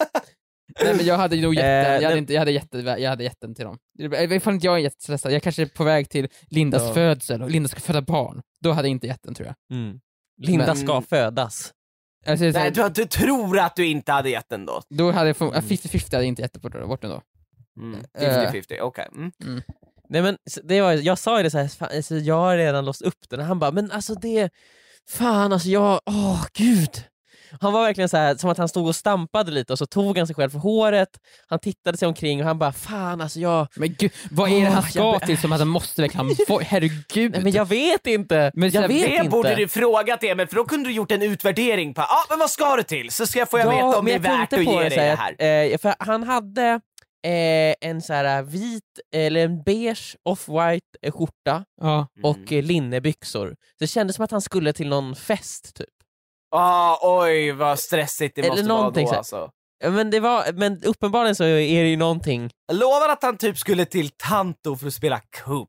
Nej 0.84 0.94
men 0.96 1.06
jag 1.06 1.16
hade 1.16 1.36
nog 1.40 1.54
gett 1.54 1.64
Eh, 1.64 1.92
den, 1.92 2.02
jag 2.02 2.08
hade, 2.08 2.18
inte, 2.18 2.32
jag 2.32 2.40
hade 2.40 2.50
gett 2.52 2.70
den, 2.70 3.02
jag 3.02 3.10
hade 3.10 3.24
gett 3.24 3.40
den 3.40 3.54
till 3.54 3.64
dem. 3.64 3.78
Ifall 4.32 4.54
inte 4.54 4.66
jag 4.66 4.74
är 4.74 4.78
jättestressad, 4.78 5.32
jag 5.32 5.42
kanske 5.42 5.62
är 5.62 5.66
på 5.66 5.84
väg 5.84 6.08
till 6.10 6.28
Lindas 6.50 6.82
Ja. 6.82 6.94
födsel 6.94 7.42
och 7.42 7.50
Linda 7.50 7.68
ska 7.68 7.80
föda 7.80 8.02
barn. 8.02 8.42
då 8.64 8.72
hade 8.72 8.88
jag 8.88 8.92
inte 8.92 9.06
gett 9.06 9.22
den 9.22 9.34
tror 9.34 9.46
jag. 9.48 9.78
Mm. 9.78 9.98
Linda 10.42 10.66
Men- 10.66 10.76
ska 10.76 11.00
födas. 11.02 11.72
Alltså, 12.26 12.52
så, 12.52 12.58
Nej, 12.58 12.70
du, 12.70 12.88
du 12.88 13.04
tror 13.06 13.58
att 13.58 13.76
du 13.76 13.86
inte 13.86 14.12
hade 14.12 14.30
gett 14.30 14.48
den 14.48 14.66
då? 14.66 14.82
Då 14.90 15.10
hade 15.12 15.26
jag 15.28 15.36
få, 15.36 15.52
50-50 15.52 16.04
hade 16.04 16.16
jag 16.16 16.24
inte 16.24 16.42
gett 16.42 16.56
bort, 16.62 16.72
den 17.02 17.10
då. 17.10 17.20
Mm. 17.80 18.00
Eh. 18.18 18.52
50-50, 18.52 18.80
okej. 18.80 19.08
Mm. 19.14 19.32
Nej 20.12 20.22
men 20.22 20.36
det 20.62 20.80
var, 20.80 20.92
jag 20.92 21.18
sa 21.18 21.36
ju 21.36 21.42
det 21.42 21.50
så 21.50 21.58
här, 21.58 21.68
fan, 21.68 21.88
alltså, 21.96 22.14
jag 22.14 22.34
har 22.34 22.56
redan 22.56 22.84
låst 22.84 23.02
upp 23.02 23.28
den 23.30 23.40
och 23.40 23.46
han 23.46 23.58
bara, 23.58 23.70
men 23.70 23.90
alltså 23.90 24.14
det, 24.14 24.50
fan 25.10 25.52
alltså 25.52 25.68
jag, 25.68 26.00
åh 26.06 26.44
gud. 26.52 26.90
Han 27.60 27.72
var 27.72 27.82
verkligen 27.82 28.08
så 28.08 28.16
här, 28.16 28.34
som 28.34 28.50
att 28.50 28.58
han 28.58 28.68
stod 28.68 28.86
och 28.86 28.96
stampade 28.96 29.50
lite 29.50 29.72
och 29.72 29.78
så 29.78 29.86
tog 29.86 30.18
han 30.18 30.26
sig 30.26 30.36
själv 30.36 30.50
för 30.50 30.58
håret, 30.58 31.08
han 31.48 31.58
tittade 31.58 31.98
sig 31.98 32.08
omkring 32.08 32.40
och 32.40 32.46
han 32.46 32.58
bara, 32.58 32.72
fan 32.72 33.20
alltså 33.20 33.40
jag, 33.40 33.66
Men 33.76 33.94
gud, 33.98 34.12
vad 34.30 34.50
är 34.50 34.60
det 34.60 34.66
han 34.70 34.82
ska 34.82 35.18
till 35.18 35.38
som 35.38 35.52
att 35.52 35.58
han 35.58 35.68
måste 35.68 36.02
verkligen 36.02 36.36
herregud. 36.62 37.32
nej 37.32 37.42
men 37.42 37.52
jag 37.52 37.68
vet 37.68 38.06
inte, 38.06 38.50
Men 38.54 38.70
jag 38.70 38.88
vet 38.88 39.08
Det 39.08 39.16
inte. 39.16 39.28
borde 39.28 39.54
du 39.54 39.68
frågat 39.68 40.24
Emil, 40.24 40.46
för 40.46 40.56
då 40.56 40.64
kunde 40.64 40.88
du 40.88 40.92
gjort 40.92 41.10
en 41.10 41.22
utvärdering 41.22 41.94
på, 41.94 42.02
ah, 42.02 42.24
men 42.30 42.38
vad 42.38 42.50
ska 42.50 42.76
du 42.76 42.82
till? 42.82 43.10
Så 43.10 43.26
ska 43.26 43.38
jag 43.38 43.50
få 43.50 43.58
jag 43.58 43.70
veta 43.70 43.98
om 43.98 44.04
det 44.04 44.12
är 44.12 44.18
värt 44.18 44.52
att 44.52 44.64
ge 44.64 44.80
dig 44.80 44.90
det 44.90 45.00
här 45.00 45.32
att, 45.32 45.72
eh, 45.72 45.78
för 45.78 45.94
han 46.04 46.22
hade 46.22 46.80
eh, 47.24 47.74
en 47.80 48.02
så 48.02 48.12
här 48.12 48.42
vit, 48.42 48.82
eller 49.14 49.44
en 49.44 49.62
beige 49.62 50.16
off-white 50.28 50.80
eh, 51.02 51.12
skjorta 51.12 51.64
Ja. 51.80 52.08
och 52.22 52.52
eh, 52.52 52.62
linnebyxor. 52.62 53.48
Så 53.48 53.76
det 53.78 53.86
kändes 53.86 54.16
som 54.16 54.24
att 54.24 54.30
han 54.30 54.40
skulle 54.40 54.72
till 54.72 54.88
någon 54.88 55.16
fest 55.16 55.74
typ. 55.74 55.88
Ah, 56.54 56.98
oj 57.02 57.52
vad 57.52 57.78
stressigt 57.78 58.34
det 58.34 58.40
Eller 58.40 58.50
måste 58.50 58.68
vara 58.68 58.90
då 58.90 59.16
alltså. 59.16 59.50
Men, 59.84 60.10
det 60.10 60.20
var, 60.20 60.52
men 60.52 60.82
uppenbarligen 60.84 61.34
så 61.34 61.44
är 61.44 61.82
det 61.82 61.88
ju 61.88 61.96
någonting 61.96 62.50
Jag 62.66 62.76
lovar 62.76 63.08
att 63.08 63.22
han 63.22 63.36
typ 63.36 63.58
skulle 63.58 63.84
till 63.84 64.10
Tanto 64.10 64.76
för 64.76 64.86
att 64.86 64.94
spela 64.94 65.20
cup. 65.20 65.68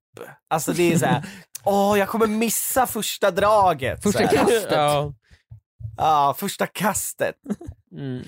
Alltså 0.49 0.73
det 0.73 0.93
är 0.93 0.97
så 0.97 1.05
här. 1.05 1.23
åh 1.63 1.99
jag 1.99 2.07
kommer 2.09 2.27
missa 2.27 2.87
första 2.87 3.31
draget. 3.31 4.03
Första 4.03 4.27
kastet. 4.27 4.67
ja. 4.71 5.13
Ja, 5.97 6.35
första 6.37 6.67
kastet. 6.67 7.35
mm. 7.91 8.23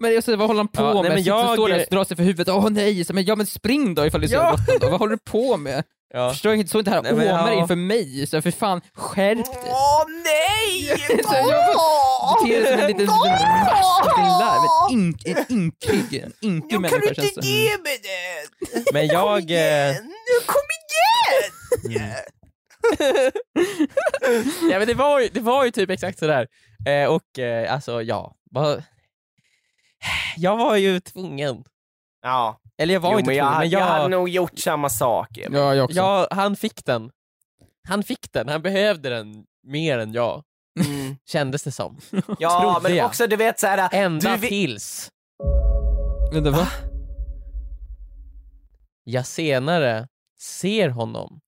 Men 0.00 0.14
jag 0.14 0.24
säger, 0.24 0.38
vad 0.38 0.46
håller 0.48 0.58
han 0.60 0.68
på 0.68 0.82
Ja, 0.82 0.92
nej, 0.94 1.02
med? 1.02 1.12
men 1.12 1.22
Jag... 1.22 1.52
står 1.54 1.68
där 1.68 1.78
och 1.80 1.86
drar 1.90 2.04
sig 2.04 2.16
för 2.16 2.24
huvudet, 2.24 2.48
åh 2.48 2.68
nej, 2.70 3.04
så, 3.04 3.12
men, 3.12 3.24
ja 3.24 3.36
men 3.36 3.46
spring 3.46 3.94
då 3.94 4.06
ifall 4.06 4.20
du 4.20 4.24
är 4.26 4.28
så 4.28 4.34
Ja. 4.34 4.56
då. 4.80 4.90
vad 4.90 4.98
håller 5.00 5.12
du 5.12 5.18
på 5.18 5.56
med? 5.56 5.84
Ja. 6.14 6.30
Förstår 6.30 6.54
inte, 6.54 6.70
så 6.70 6.78
inte 6.78 6.90
här 6.90 7.02
Nej, 7.02 7.12
men 7.12 7.28
åmer 7.28 7.52
ja. 7.52 7.60
inför 7.60 7.76
mig, 7.76 8.26
så 8.26 8.42
för 8.42 8.50
fan 8.50 8.80
skärp 8.94 9.36
dig. 9.36 9.44
Åh 9.66 10.04
nej! 10.24 10.98
Så 11.24 11.34
jag! 11.34 12.44
Beter 12.44 12.60
dig 12.60 12.66
som 12.72 12.80
en 12.80 12.86
liten 12.86 13.06
mars, 13.06 14.00
en 14.02 14.08
liten 14.08 14.38
larv, 14.38 14.90
en, 14.90 14.98
ink, 14.98 15.22
en 15.26 15.44
inklig, 15.48 16.22
en 16.22 16.32
ynklig 16.42 16.76
Ja, 16.76 16.80
kan 16.80 16.82
människa 16.82 16.98
du 17.08 17.14
känns 17.14 17.28
inte 17.28 17.40
det. 17.40 17.46
ge 17.46 17.70
mig 17.70 18.00
den? 18.72 18.84
Men 18.92 19.08
Kom 19.08 19.16
jag... 19.16 19.38
eh, 19.38 19.46
igen! 19.46 19.94
Nu, 20.04 20.46
Kom 20.46 20.62
igen! 21.90 22.14
ja, 24.70 24.78
men 24.78 24.86
det, 24.86 24.94
var 24.94 25.20
ju, 25.20 25.28
det 25.28 25.40
var 25.40 25.64
ju 25.64 25.70
typ 25.70 25.90
exakt 25.90 26.18
sådär. 26.18 26.46
Eh, 26.86 27.04
och 27.10 27.38
eh, 27.38 27.74
alltså 27.74 28.02
ja, 28.02 28.34
bara, 28.50 28.82
jag 30.36 30.56
var 30.56 30.76
ju 30.76 31.00
tvungen. 31.00 31.64
Ja, 32.22 32.60
Eller 32.78 32.94
jag 32.94 33.00
var 33.00 33.12
jo, 33.12 33.18
inte 33.18 33.30
men 33.30 33.36
tvungen, 33.36 33.52
jag, 33.52 33.58
men 33.58 33.70
jag 33.70 33.80
hade 33.80 34.02
jag, 34.02 34.10
nog 34.10 34.28
gjort 34.28 34.58
samma 34.58 34.88
sak. 34.90 35.38
Emil. 35.38 35.58
Ja, 35.58 35.74
jag 35.74 35.84
också. 35.84 35.96
jag, 35.96 36.26
han 36.30 36.56
fick 36.56 36.84
den. 36.84 37.10
Han 37.88 38.02
fick 38.02 38.32
den, 38.32 38.48
han 38.48 38.62
behövde 38.62 39.08
den 39.10 39.44
mer 39.66 39.98
än 39.98 40.12
jag, 40.12 40.42
Mm. 40.80 41.16
kändes 41.26 41.62
det 41.62 41.72
som. 41.72 41.98
Ja, 42.38 42.60
Trodde 42.62 42.88
men 42.88 42.96
jag. 42.96 43.06
också 43.06 43.26
du 43.26 43.36
vet 43.36 43.60
såhär... 43.60 43.88
Ända 43.92 44.36
du, 44.36 44.48
tills 44.48 45.10
Vänta, 46.32 46.50
va? 46.50 46.66
jag 49.04 49.26
senare 49.26 50.08
ser 50.40 50.88
honom. 50.88 51.40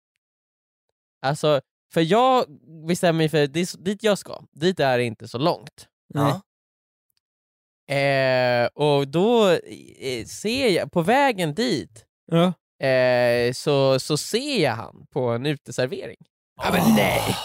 Alltså, 1.26 1.61
för 1.94 2.00
jag 2.00 2.44
bestämmer 2.88 3.16
mig 3.18 3.28
för 3.28 3.46
dit, 3.46 3.74
dit 3.84 4.03
jag 4.03 4.18
ska, 4.18 4.42
dit 4.53 4.80
är 4.80 4.98
det 4.98 5.05
inte 5.05 5.28
så 5.28 5.38
långt. 5.38 5.88
Ja. 6.14 6.40
Eh, 7.91 8.66
och 8.74 9.09
då 9.09 9.49
eh, 9.51 10.24
ser 10.26 10.68
jag, 10.68 10.93
på 10.93 11.03
vägen 11.03 11.55
dit, 11.55 12.05
Ja. 12.33 12.53
eh, 12.87 13.53
så, 13.53 14.01
så 14.01 14.16
ser 14.16 14.62
jag 14.62 14.72
han 14.72 15.07
på 15.12 15.20
en 15.28 15.47
uteservering. 15.47 16.16
Ja, 16.62 16.70
men 16.72 16.95
nej! 16.97 17.22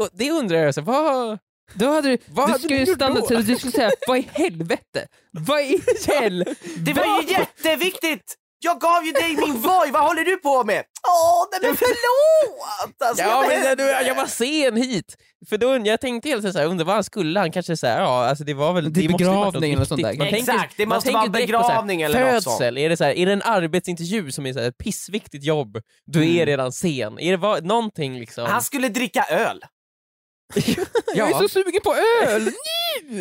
Och 0.00 0.08
det 0.12 0.30
undrar 0.30 0.58
jag, 0.58 0.74
så, 0.74 0.80
vad... 0.80 1.38
Då 1.74 1.86
hade 1.90 2.08
du, 2.08 2.18
Vad 2.26 2.48
du 2.48 2.52
hade 2.52 2.64
skulle 2.64 2.84
du 2.84 2.94
stanna 2.94 3.20
till 3.20 3.46
du 3.46 3.56
skulle 3.56 3.72
säga 3.72 3.90
vad 4.06 4.18
i 4.18 4.28
helvete? 4.32 5.06
Vad 5.30 5.60
i 5.60 5.80
helvete? 6.08 6.54
Det 6.76 6.92
var 6.92 7.22
ju 7.22 7.28
jätteviktigt! 7.32 8.34
Jag 8.58 8.80
gav 8.80 9.04
ju 9.04 9.12
dig 9.12 9.36
min 9.36 9.60
Voi, 9.60 9.90
vad 9.90 10.02
håller 10.02 10.24
du 10.24 10.36
på 10.36 10.64
med? 10.64 10.84
Åh, 11.08 11.46
nej 11.52 11.60
men 11.62 11.76
förlåt! 11.86 13.02
Alltså, 13.08 13.22
Ja, 13.24 13.44
men 13.48 14.06
jag, 14.06 14.14
var 14.14 14.26
sen 14.26 14.76
hit! 14.76 15.16
För 15.48 15.58
då, 15.58 15.80
jag 15.84 16.00
tänkte 16.00 16.28
hela 16.28 16.40
tiden 16.40 16.52
såhär, 16.52 16.66
undrar 16.66 16.84
vad 16.86 16.94
han 16.94 17.04
skulle, 17.04 17.40
han 17.40 17.52
kanske 17.52 17.76
såhär, 17.76 18.00
ja 18.00 18.26
alltså 18.26 18.44
det 18.44 18.54
var 18.54 18.72
väl... 18.72 18.92
Det 18.92 19.00
ju 19.00 19.08
varit 19.08 19.20
något 19.20 19.52
begravning 19.52 19.72
eller 19.72 19.84
sånt 19.84 20.02
där. 20.02 20.16
Man 20.18 20.26
Exakt, 20.26 20.46
tänker- 20.60 20.74
det 20.76 20.86
måste 20.86 21.10
vara 21.12 21.28
begravning 21.28 22.02
eller 22.02 22.32
något 22.32 22.42
sånt. 22.42 22.58
Födsel, 22.58 22.78
är 22.78 22.88
det, 22.88 22.96
såhär, 22.96 23.12
är 23.12 23.26
det 23.26 23.32
en 23.32 23.42
arbetsintervju 23.42 24.32
som 24.32 24.46
är 24.46 24.52
såhär, 24.52 24.68
ett 24.68 24.78
pissviktigt 24.78 25.44
jobb, 25.44 25.78
du 26.06 26.22
Mm. 26.22 26.36
är 26.38 26.46
redan 26.46 26.72
sen. 26.72 27.18
Är 27.18 27.30
det 27.30 27.36
va, 27.36 27.58
någonting 27.62 28.18
liksom? 28.20 28.46
Han 28.46 28.62
skulle 28.62 28.88
dricka 28.88 29.24
öl. 29.30 29.60
Jag 31.14 31.28
är 31.28 31.32
Ja. 31.32 31.38
så 31.38 31.48
sugen 31.48 31.80
på 31.84 31.94
öl! 32.26 32.50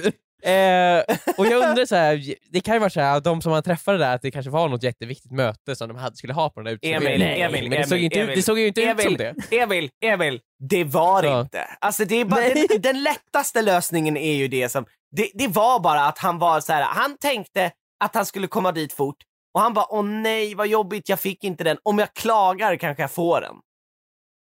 Eh, 0.45 1.03
och 1.37 1.45
jag 1.47 1.69
undrar 1.69 1.85
så 1.85 1.95
här, 1.95 2.35
det 2.49 2.61
kan 2.61 2.73
ju 2.75 2.79
vara 2.79 2.89
så 2.89 3.01
här, 3.01 3.19
de 3.21 3.41
som 3.41 3.51
man 3.51 3.63
träffade 3.63 3.97
där, 3.97 4.15
att 4.15 4.21
det 4.21 4.31
kanske 4.31 4.49
var 4.51 4.69
något 4.69 4.83
jätteviktigt 4.83 5.31
möte 5.31 5.75
som 5.75 5.87
de 5.87 5.97
hade, 5.97 6.15
skulle 6.15 6.33
ha 6.33 6.49
på 6.49 6.61
den 6.61 6.77
där. 6.81 6.89
Emil, 6.91 7.21
Emil, 7.21 7.69
men 7.69 7.79
det 7.81 7.87
såg, 7.87 7.97
Emil, 7.97 8.03
inte, 8.05 8.19
Emil. 8.19 8.35
det 8.35 8.41
såg 8.41 8.59
ju 8.59 8.67
inte 8.67 8.81
ut 8.81 8.89
som 8.89 8.99
Emil, 8.99 9.17
det. 9.17 9.57
Emil, 9.57 9.89
Emil, 10.03 10.39
det 10.69 10.83
var 10.83 11.23
Ja. 11.23 11.41
inte. 11.41 11.67
Alltså 11.81 12.05
det 12.05 12.15
är 12.15 12.25
bara, 12.25 12.41
den, 12.41 12.81
den 12.81 13.03
lättaste 13.03 13.61
lösningen 13.61 14.17
är 14.17 14.33
ju 14.33 14.47
det 14.47 14.69
som, 14.69 14.85
det, 15.15 15.29
det 15.33 15.47
var 15.47 15.79
bara 15.79 16.05
att 16.05 16.17
han 16.17 16.39
var 16.39 16.59
så 16.61 16.73
här. 16.73 16.81
han 16.83 17.17
tänkte 17.17 17.71
att 18.03 18.15
han 18.15 18.25
skulle 18.25 18.47
komma 18.47 18.71
dit 18.71 18.93
fort 18.93 19.17
och 19.53 19.61
han 19.61 19.73
bara 19.73 19.85
åh 19.89 20.03
nej 20.05 20.55
vad 20.55 20.67
jobbigt, 20.67 21.09
jag 21.09 21.19
fick 21.19 21.43
inte 21.43 21.63
den. 21.63 21.77
Om 21.83 21.99
jag 21.99 22.13
klagar 22.13 22.75
kanske 22.75 23.03
jag 23.03 23.11
får 23.11 23.41
den. 23.41 23.55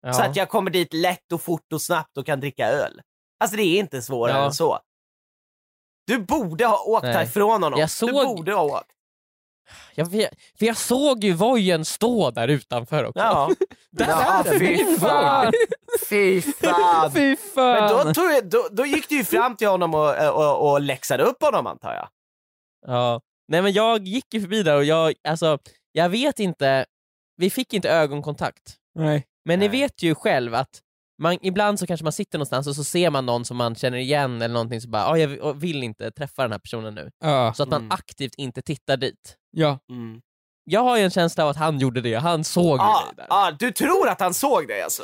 Ja. 0.06 0.12
Så 0.12 0.22
att 0.22 0.36
jag 0.36 0.48
kommer 0.48 0.70
dit 0.70 0.94
lätt 0.94 1.32
och 1.32 1.42
fort 1.42 1.72
och 1.72 1.82
snabbt 1.82 2.16
och 2.16 2.26
kan 2.26 2.40
dricka 2.40 2.66
öl. 2.68 3.00
Alltså 3.40 3.56
det 3.56 3.62
är 3.62 3.78
inte 3.78 4.02
svårare 4.02 4.36
Ja. 4.38 4.44
än 4.44 4.52
så. 4.52 4.78
Du 6.08 6.18
borde 6.18 6.66
ha 6.66 6.82
åkt 6.84 7.02
Nej. 7.02 7.12
härifrån 7.12 7.62
honom. 7.62 7.78
Jag 7.80 7.86
Du 7.86 7.90
såg- 7.90 8.36
borde 8.36 8.52
ha 8.52 8.62
åkt. 8.62 8.90
Jag 9.94 10.10
vet, 10.10 10.30
för 10.58 10.66
jag 10.66 10.76
såg 10.76 11.24
ju 11.24 11.32
vojen 11.32 11.84
stå 11.84 12.30
där 12.30 12.48
utanför 12.48 13.04
också. 13.04 13.18
Ja. 13.18 13.50
Där 13.90 14.08
ja, 14.08 14.42
är 14.46 14.58
fy 14.58 14.96
fan. 14.98 15.52
Fy 16.08 16.42
fan. 16.42 17.12
Fy 17.12 17.36
fan! 17.36 17.72
Men 17.74 18.06
då, 18.06 18.14
tog 18.14 18.24
jag, 18.32 18.48
då, 18.50 18.68
då 18.70 18.86
gick 18.86 19.08
du 19.08 19.16
ju 19.16 19.24
fram 19.24 19.56
till 19.56 19.68
honom 19.68 19.94
och, 19.94 20.28
och, 20.34 20.70
och 20.72 20.80
läxade 20.80 21.22
upp 21.22 21.42
honom 21.42 21.66
antar 21.66 21.94
jag. 21.94 22.08
Ja. 22.86 23.20
Nej 23.48 23.62
men 23.62 23.72
jag 23.72 24.06
gick 24.06 24.34
ju 24.34 24.40
förbi 24.40 24.62
där 24.62 24.76
och 24.76 24.84
jag, 24.84 25.14
alltså, 25.28 25.58
jag 25.92 26.08
vet 26.08 26.40
inte, 26.40 26.86
vi 27.36 27.50
fick 27.50 27.74
inte 27.74 27.90
ögonkontakt. 27.90 28.76
Nej. 28.94 29.26
Men 29.44 29.58
ni 29.58 29.68
Nej. 29.68 29.80
vet 29.80 30.02
ju 30.02 30.14
själv 30.14 30.54
att 30.54 30.80
man, 31.18 31.38
ibland 31.42 31.78
så 31.78 31.86
kanske 31.86 32.04
man 32.04 32.12
sitter 32.12 32.38
någonstans 32.38 32.66
och 32.66 32.76
så 32.76 32.84
ser 32.84 33.10
man 33.10 33.26
någon 33.26 33.44
som 33.44 33.56
man 33.56 33.74
känner 33.74 33.98
igen 33.98 34.42
eller 34.42 34.52
någonting 34.54 34.80
så 34.80 34.88
bara, 34.88 35.06
ah, 35.06 35.16
jag 35.16 35.54
vill- 35.54 35.82
inte 35.82 36.10
träffa 36.10 36.42
den 36.42 36.52
här 36.52 36.58
personen 36.58 36.94
nu. 36.94 37.10
Ja. 37.24 37.52
Så 37.56 37.62
att 37.62 37.68
man 37.68 37.80
Mm. 37.80 37.90
aktivt 37.92 38.34
inte 38.34 38.62
tittar 38.62 38.96
dit. 38.96 39.36
ja. 39.50 39.78
Jag 40.70 40.80
har 40.80 40.96
ju 40.98 41.04
en 41.04 41.10
känsla 41.10 41.44
av 41.44 41.50
att 41.50 41.56
han 41.56 41.78
gjorde 41.78 42.00
det, 42.00 42.14
han 42.14 42.44
såg 42.44 42.80
Ah, 42.80 43.04
mig 43.06 43.14
där. 43.16 43.26
ah, 43.30 43.50
du 43.50 43.70
tror 43.72 44.08
att 44.08 44.20
han 44.20 44.34
såg 44.34 44.68
dig 44.68 44.82
alltså? 44.82 45.02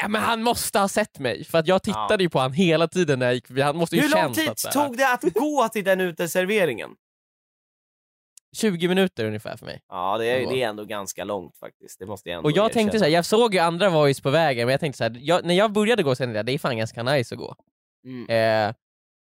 Ja 0.00 0.08
men 0.08 0.22
han 0.22 0.42
måste 0.42 0.78
ha 0.78 0.88
sett 0.88 1.18
mig, 1.18 1.44
för 1.44 1.58
att 1.58 1.66
jag 1.66 1.82
tittade 1.82 2.22
ju 2.24 2.30
på 2.30 2.38
han 2.38 2.52
hela 2.52 2.88
tiden 2.88 3.18
när 3.18 3.26
jag 3.26 3.34
gick 3.34 3.46
förbi, 3.46 3.60
han 3.62 3.76
måste 3.76 3.96
ju 3.96 4.02
Hur 4.02 4.08
lång 4.08 4.32
tid 4.34 4.56
tog 4.72 4.96
det 4.96 5.12
att 5.12 5.22
gå 5.34 5.68
till 5.68 5.84
den 5.84 6.00
uteserveringen? 6.00 6.90
20 8.54 8.88
minuter 8.88 9.24
ungefär 9.24 9.56
för 9.56 9.66
mig. 9.66 9.80
Ja, 9.88 10.18
det 10.18 10.26
är, 10.26 10.46
det 10.50 10.62
är 10.62 10.68
ändå 10.68 10.84
ganska 10.84 11.24
långt 11.24 11.56
faktiskt. 11.56 11.98
Det 11.98 12.06
måste 12.06 12.28
jag 12.28 12.36
ändå 12.36 12.48
Och 12.48 12.50
jag 12.50 12.56
erkänna. 12.66 12.72
tänkte 12.74 12.98
så 12.98 13.04
här, 13.04 13.12
jag 13.12 13.24
såg 13.24 13.54
ju 13.54 13.60
andra 13.60 13.90
voice 13.90 14.20
på 14.20 14.30
vägen, 14.30 14.66
men 14.66 14.72
jag 14.72 14.80
tänkte 14.80 14.96
så 14.98 15.04
här, 15.04 15.16
jag, 15.20 15.44
när 15.44 15.54
jag 15.54 15.72
började 15.72 16.02
gå 16.02 16.14
sen, 16.14 16.32
det 16.32 16.52
är 16.52 16.58
fan 16.58 16.76
ganska 16.78 17.02
nice 17.02 17.34
att 17.34 17.38
gå. 17.38 17.54
Mm. 18.06 18.68
Eh, 18.68 18.74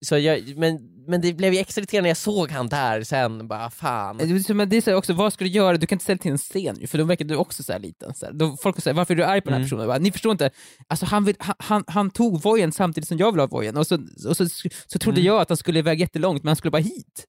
så 0.05 0.19
jag, 0.19 0.57
men, 0.57 0.79
men 1.09 1.21
det 1.21 1.33
blev 1.33 1.55
ju 1.55 1.61
extra 1.61 1.81
irriterande 1.81 2.03
när 2.05 2.11
jag 2.11 2.17
såg 2.17 2.51
han 2.51 2.69
där 2.69 3.03
sen, 3.03 3.49
bara 3.49 3.71
fan. 3.71 4.17
Det 4.17 4.25
är 4.25 4.39
så- 4.39 4.55
Men 4.55 4.69
det 4.69 4.77
är 4.77 4.81
så 4.81 4.95
också, 4.95 5.13
vad 5.13 5.33
ska 5.33 5.45
du 5.45 5.51
göra? 5.51 5.77
Du 5.77 5.87
kan 5.87 5.97
inte 5.97 6.03
ställa 6.05 6.19
till 6.19 6.31
en 6.31 6.39
scen 6.39 6.77
ju, 6.81 6.87
för 6.87 6.99
då 6.99 7.05
verkar 7.05 7.25
du 7.25 7.37
också 7.37 7.63
så 7.63 7.73
här 7.73 7.79
liten. 7.79 8.15
Så 8.15 8.27
här. 8.27 8.33
Då 8.33 8.57
folk 8.63 8.81
säger 8.81 8.95
varför 8.95 9.15
är 9.15 9.19
du 9.19 9.25
arg 9.25 9.41
på 9.41 9.45
den 9.45 9.53
här 9.53 9.59
Mm. 9.59 9.67
personen? 9.69 9.87
Bara, 9.87 9.99
Ni 9.99 10.13
förstår 10.13 10.33
inte, 10.33 10.51
alltså, 10.87 11.07
han, 11.07 11.25
vill, 11.25 11.37
han, 11.39 11.55
han, 11.59 11.85
han 11.87 12.11
tog 12.11 12.43
vojen 12.43 12.73
samtidigt 12.73 13.09
som 13.09 13.19
jag 13.19 13.33
ville 13.33 13.43
ha 13.43 13.47
vojen, 13.47 13.77
och 13.77 13.87
så, 13.87 13.95
och 14.29 14.37
så, 14.37 14.47
så 14.87 14.99
trodde 14.99 15.21
Mm. 15.21 15.27
jag 15.27 15.41
att 15.41 15.49
han 15.49 15.57
skulle 15.57 15.79
iväg 15.79 16.01
jättelångt, 16.01 16.43
men 16.43 16.49
han 16.49 16.57
skulle 16.57 16.71
bara 16.71 16.83
hit. 16.83 17.25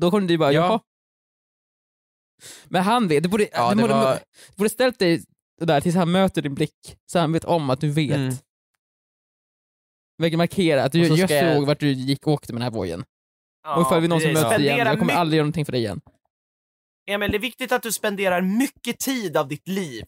Då 0.00 0.10
kunde 0.10 0.32
du 0.34 0.38
bara, 0.38 0.52
Ja. 0.52 0.66
jaha. 0.66 0.80
Men 2.64 2.82
han 2.82 3.08
vet, 3.08 3.22
du 3.22 3.28
borde, 3.28 3.48
Ja, 3.52 3.68
du 3.70 3.74
det 3.76 3.82
borde, 3.82 3.94
var- 3.94 4.14
du 4.50 4.56
borde 4.56 4.70
ställt 4.70 4.98
dig 4.98 5.22
där 5.60 5.80
tills 5.80 5.94
han 5.96 6.10
möter 6.12 6.42
din 6.42 6.54
blick, 6.54 6.96
så 7.06 7.18
han 7.18 7.32
vet 7.32 7.44
om 7.44 7.70
att 7.70 7.80
du 7.80 7.90
vet. 7.90 8.16
Mm. 8.16 8.34
Verkar 10.18 10.36
markera 10.36 10.84
att 10.84 10.92
du, 10.92 11.08
så 11.08 11.16
jag 11.16 11.54
såg 11.56 11.66
vart 11.66 11.80
du 11.80 11.92
gick 11.92 12.26
och 12.26 12.32
åkte 12.32 12.52
med 12.52 12.60
den 12.60 12.64
här 12.72 12.78
vojen. 12.78 13.04
Ja, 13.64 13.76
och 13.76 13.82
ifall 13.82 14.00
vi 14.00 14.08
någonsin 14.08 14.32
möts 14.32 14.58
igen, 14.58 14.78
jag 14.78 14.98
kommer 14.98 15.14
aldrig 15.14 15.36
göra 15.36 15.44
någonting 15.44 15.64
för 15.64 15.72
dig 15.72 15.80
igen. 15.80 16.00
Emil, 17.06 17.30
det 17.30 17.36
är 17.36 17.40
viktigt 17.40 17.72
att 17.72 17.82
du 17.82 17.92
spenderar 17.92 18.40
mycket 18.40 18.98
tid 18.98 19.36
av 19.36 19.48
ditt 19.48 19.68
liv 19.68 20.04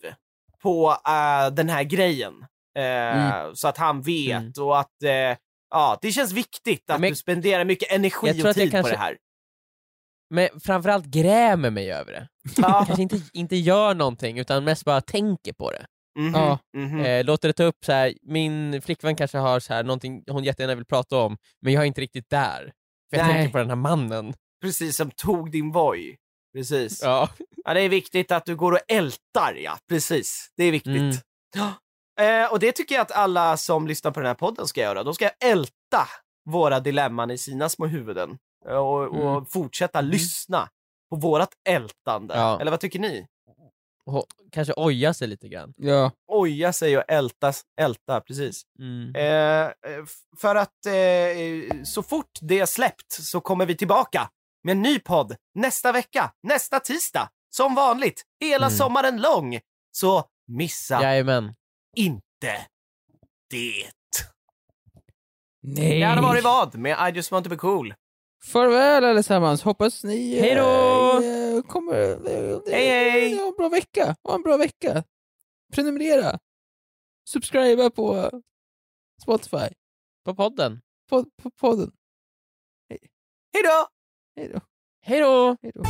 på 0.63 0.91
eh, 1.07 1.55
den 1.55 1.69
här 1.69 1.83
grejen. 1.85 2.33
Eh, 2.79 2.83
Mm. 2.85 3.55
Så 3.57 3.69
att 3.69 3.77
han 3.79 4.03
vet 4.03 4.31
Mm. 4.37 4.53
och 4.61 4.79
att 4.81 5.03
eh, 5.03 5.11
ja, 5.71 5.99
det 6.03 6.13
känns 6.13 6.33
viktigt 6.33 6.91
att 6.91 7.01
Men- 7.01 7.11
du 7.11 7.17
spenderar 7.17 7.65
mycket 7.65 7.93
energi 7.93 8.43
och 8.43 8.55
tid 8.55 8.71
på 8.71 8.77
kanske- 8.77 8.93
det 8.93 8.99
här. 8.99 9.17
Men 10.31 10.49
framförallt 10.61 11.05
grämer 11.07 11.71
mig 11.71 11.93
över 11.93 12.13
det. 12.13 12.29
Ja. 12.57 12.85
Kanske 12.87 13.03
inte, 13.03 13.21
inte 13.33 13.57
gör 13.57 13.95
någonting 13.95 14.39
utan 14.39 14.65
mest 14.65 14.85
bara 14.85 15.01
tänker 15.01 15.53
på 15.53 15.71
det. 15.71 15.87
Mhm, 16.19 16.35
Ja. 16.35 16.59
mhm. 16.77 17.01
Eh, 17.01 17.25
låter 17.25 17.49
det 17.49 17.53
ta 17.53 17.65
upp 17.65 17.85
så 17.85 17.93
här. 17.93 18.15
min 18.23 18.83
flickvän 18.83 19.17
kanske 19.17 19.39
har 19.39 19.61
så 19.61 19.75
här 19.75 19.83
någonting 19.85 20.23
hon 20.31 20.45
jättegärna 20.45 20.75
vill 20.75 20.85
prata 20.87 21.17
om, 21.17 21.37
men 21.63 21.73
jag 21.73 21.83
är 21.83 21.87
inte 21.87 22.01
riktigt 22.01 22.31
där. 22.31 22.73
För 23.11 23.17
jag 23.17 23.27
Nej. 23.27 23.35
tänker 23.35 23.53
på 23.53 23.59
den 23.59 23.69
här 23.69 23.77
mannen. 23.77 24.35
Precis 24.63 24.97
som 24.97 25.11
tog 25.11 25.51
din 25.51 25.73
Voi. 25.73 26.17
Precis. 26.57 27.03
Ja. 27.03 27.29
Ja. 27.65 27.75
det 27.75 27.81
är 27.81 27.89
viktigt 27.89 28.33
att 28.33 28.45
du 28.45 28.57
går 28.57 28.73
och 28.73 28.81
ältar, 28.89 29.55
ja. 29.55 29.79
Precis. 29.89 30.51
Det 30.57 30.65
är 30.65 30.73
viktigt. 30.73 30.97
Mm. 30.97 31.17
Ja. 31.57 31.73
Eh, 32.21 32.53
och 32.53 32.59
det 32.59 32.73
tycker 32.73 32.95
jag 32.95 33.03
att 33.03 33.13
alla 33.13 33.57
som 33.57 33.87
lyssnar 33.87 34.11
på 34.11 34.21
den 34.21 34.27
här 34.27 34.35
podden 34.35 34.67
ska 34.67 34.81
göra. 34.81 35.03
De 35.03 35.15
ska 35.15 35.29
älta 35.45 36.09
våra 36.51 36.81
dilemman 36.81 37.31
i 37.31 37.39
sina 37.39 37.69
små 37.69 37.87
huvuden. 37.87 38.39
Eh, 38.69 38.75
Och, 38.77 39.03
och 39.03 39.31
Mm. 39.31 39.47
fortsätta 39.47 40.01
lyssna 40.01 40.69
på 41.11 41.17
vårat 41.17 41.51
ältande. 41.69 42.35
Ja. 42.37 42.61
Eller 42.61 42.71
vad 42.71 42.81
tycker 42.81 42.99
ni? 42.99 43.27
Och 44.09 44.27
kanske 44.53 44.75
oja 44.77 45.15
sig 45.15 45.29
lite 45.29 45.49
grann. 45.49 45.75
Ja. 45.77 46.11
Oja 46.27 46.73
sig 46.73 46.99
och 46.99 47.05
älta, 47.09 47.53
älta 47.81 48.21
precis. 48.21 48.63
Mm. 48.79 49.15
Eh, 49.17 49.73
f- 50.03 50.11
för 50.41 50.55
att 50.57 50.87
eh, 50.87 51.83
så 51.85 52.03
fort 52.03 52.31
det 52.41 52.59
är 52.61 52.67
släppt 52.67 53.13
så 53.13 53.41
kommer 53.41 53.67
vi 53.67 53.77
tillbaka 53.77 54.31
med 54.65 54.73
en 54.73 54.83
ny 54.83 54.99
podd 54.99 55.37
nästa 55.55 55.93
vecka, 55.93 56.33
nästa 56.43 56.81
tisdag. 56.81 57.29
Som 57.51 57.75
vanligt, 57.75 58.23
hela 58.41 58.67
Mm. 58.67 58.77
sommaren 58.79 59.21
lång. 59.21 59.61
Så 59.93 60.25
missa 60.49 61.03
Jajamän. 61.03 61.55
inte 61.97 62.67
det. 63.51 63.91
Nej. 65.63 66.01
Det 66.01 66.07
hade 66.07 66.23
varit 66.23 66.45
vad 66.45 66.75
med 66.75 67.09
I 67.13 67.17
just 67.17 67.33
want 67.33 67.45
to 67.45 67.51
be 67.51 67.57
cool. 67.57 67.95
Farväl 68.47 69.05
allesammans, 69.05 69.63
hoppas 69.63 70.05
ni 70.05 70.41
Hej 70.41 70.55
då! 70.55 70.63
eh, 71.23 71.63
kommer... 71.63 71.95
Hej, 72.71 72.87
hej! 73.11 73.37
Ha 73.39 73.47
en 73.47 73.55
bra 73.57 73.69
vecka, 73.69 74.17
ha 74.23 74.35
en 74.35 74.43
bra 74.43 74.57
vecka. 74.57 75.05
Prenumerera. 75.73 76.39
Subscriba 77.29 77.91
på 77.91 78.31
Spotify, 79.23 79.75
På 80.25 80.35
podden. 80.35 80.81
på, 81.11 81.25
på 81.43 81.51
podden. 81.51 81.93
Hej 83.53 83.63
då. 83.65 83.89
Hej 84.37 84.49
då! 84.49 84.61
Hej 85.03 85.73
då. 85.75 85.83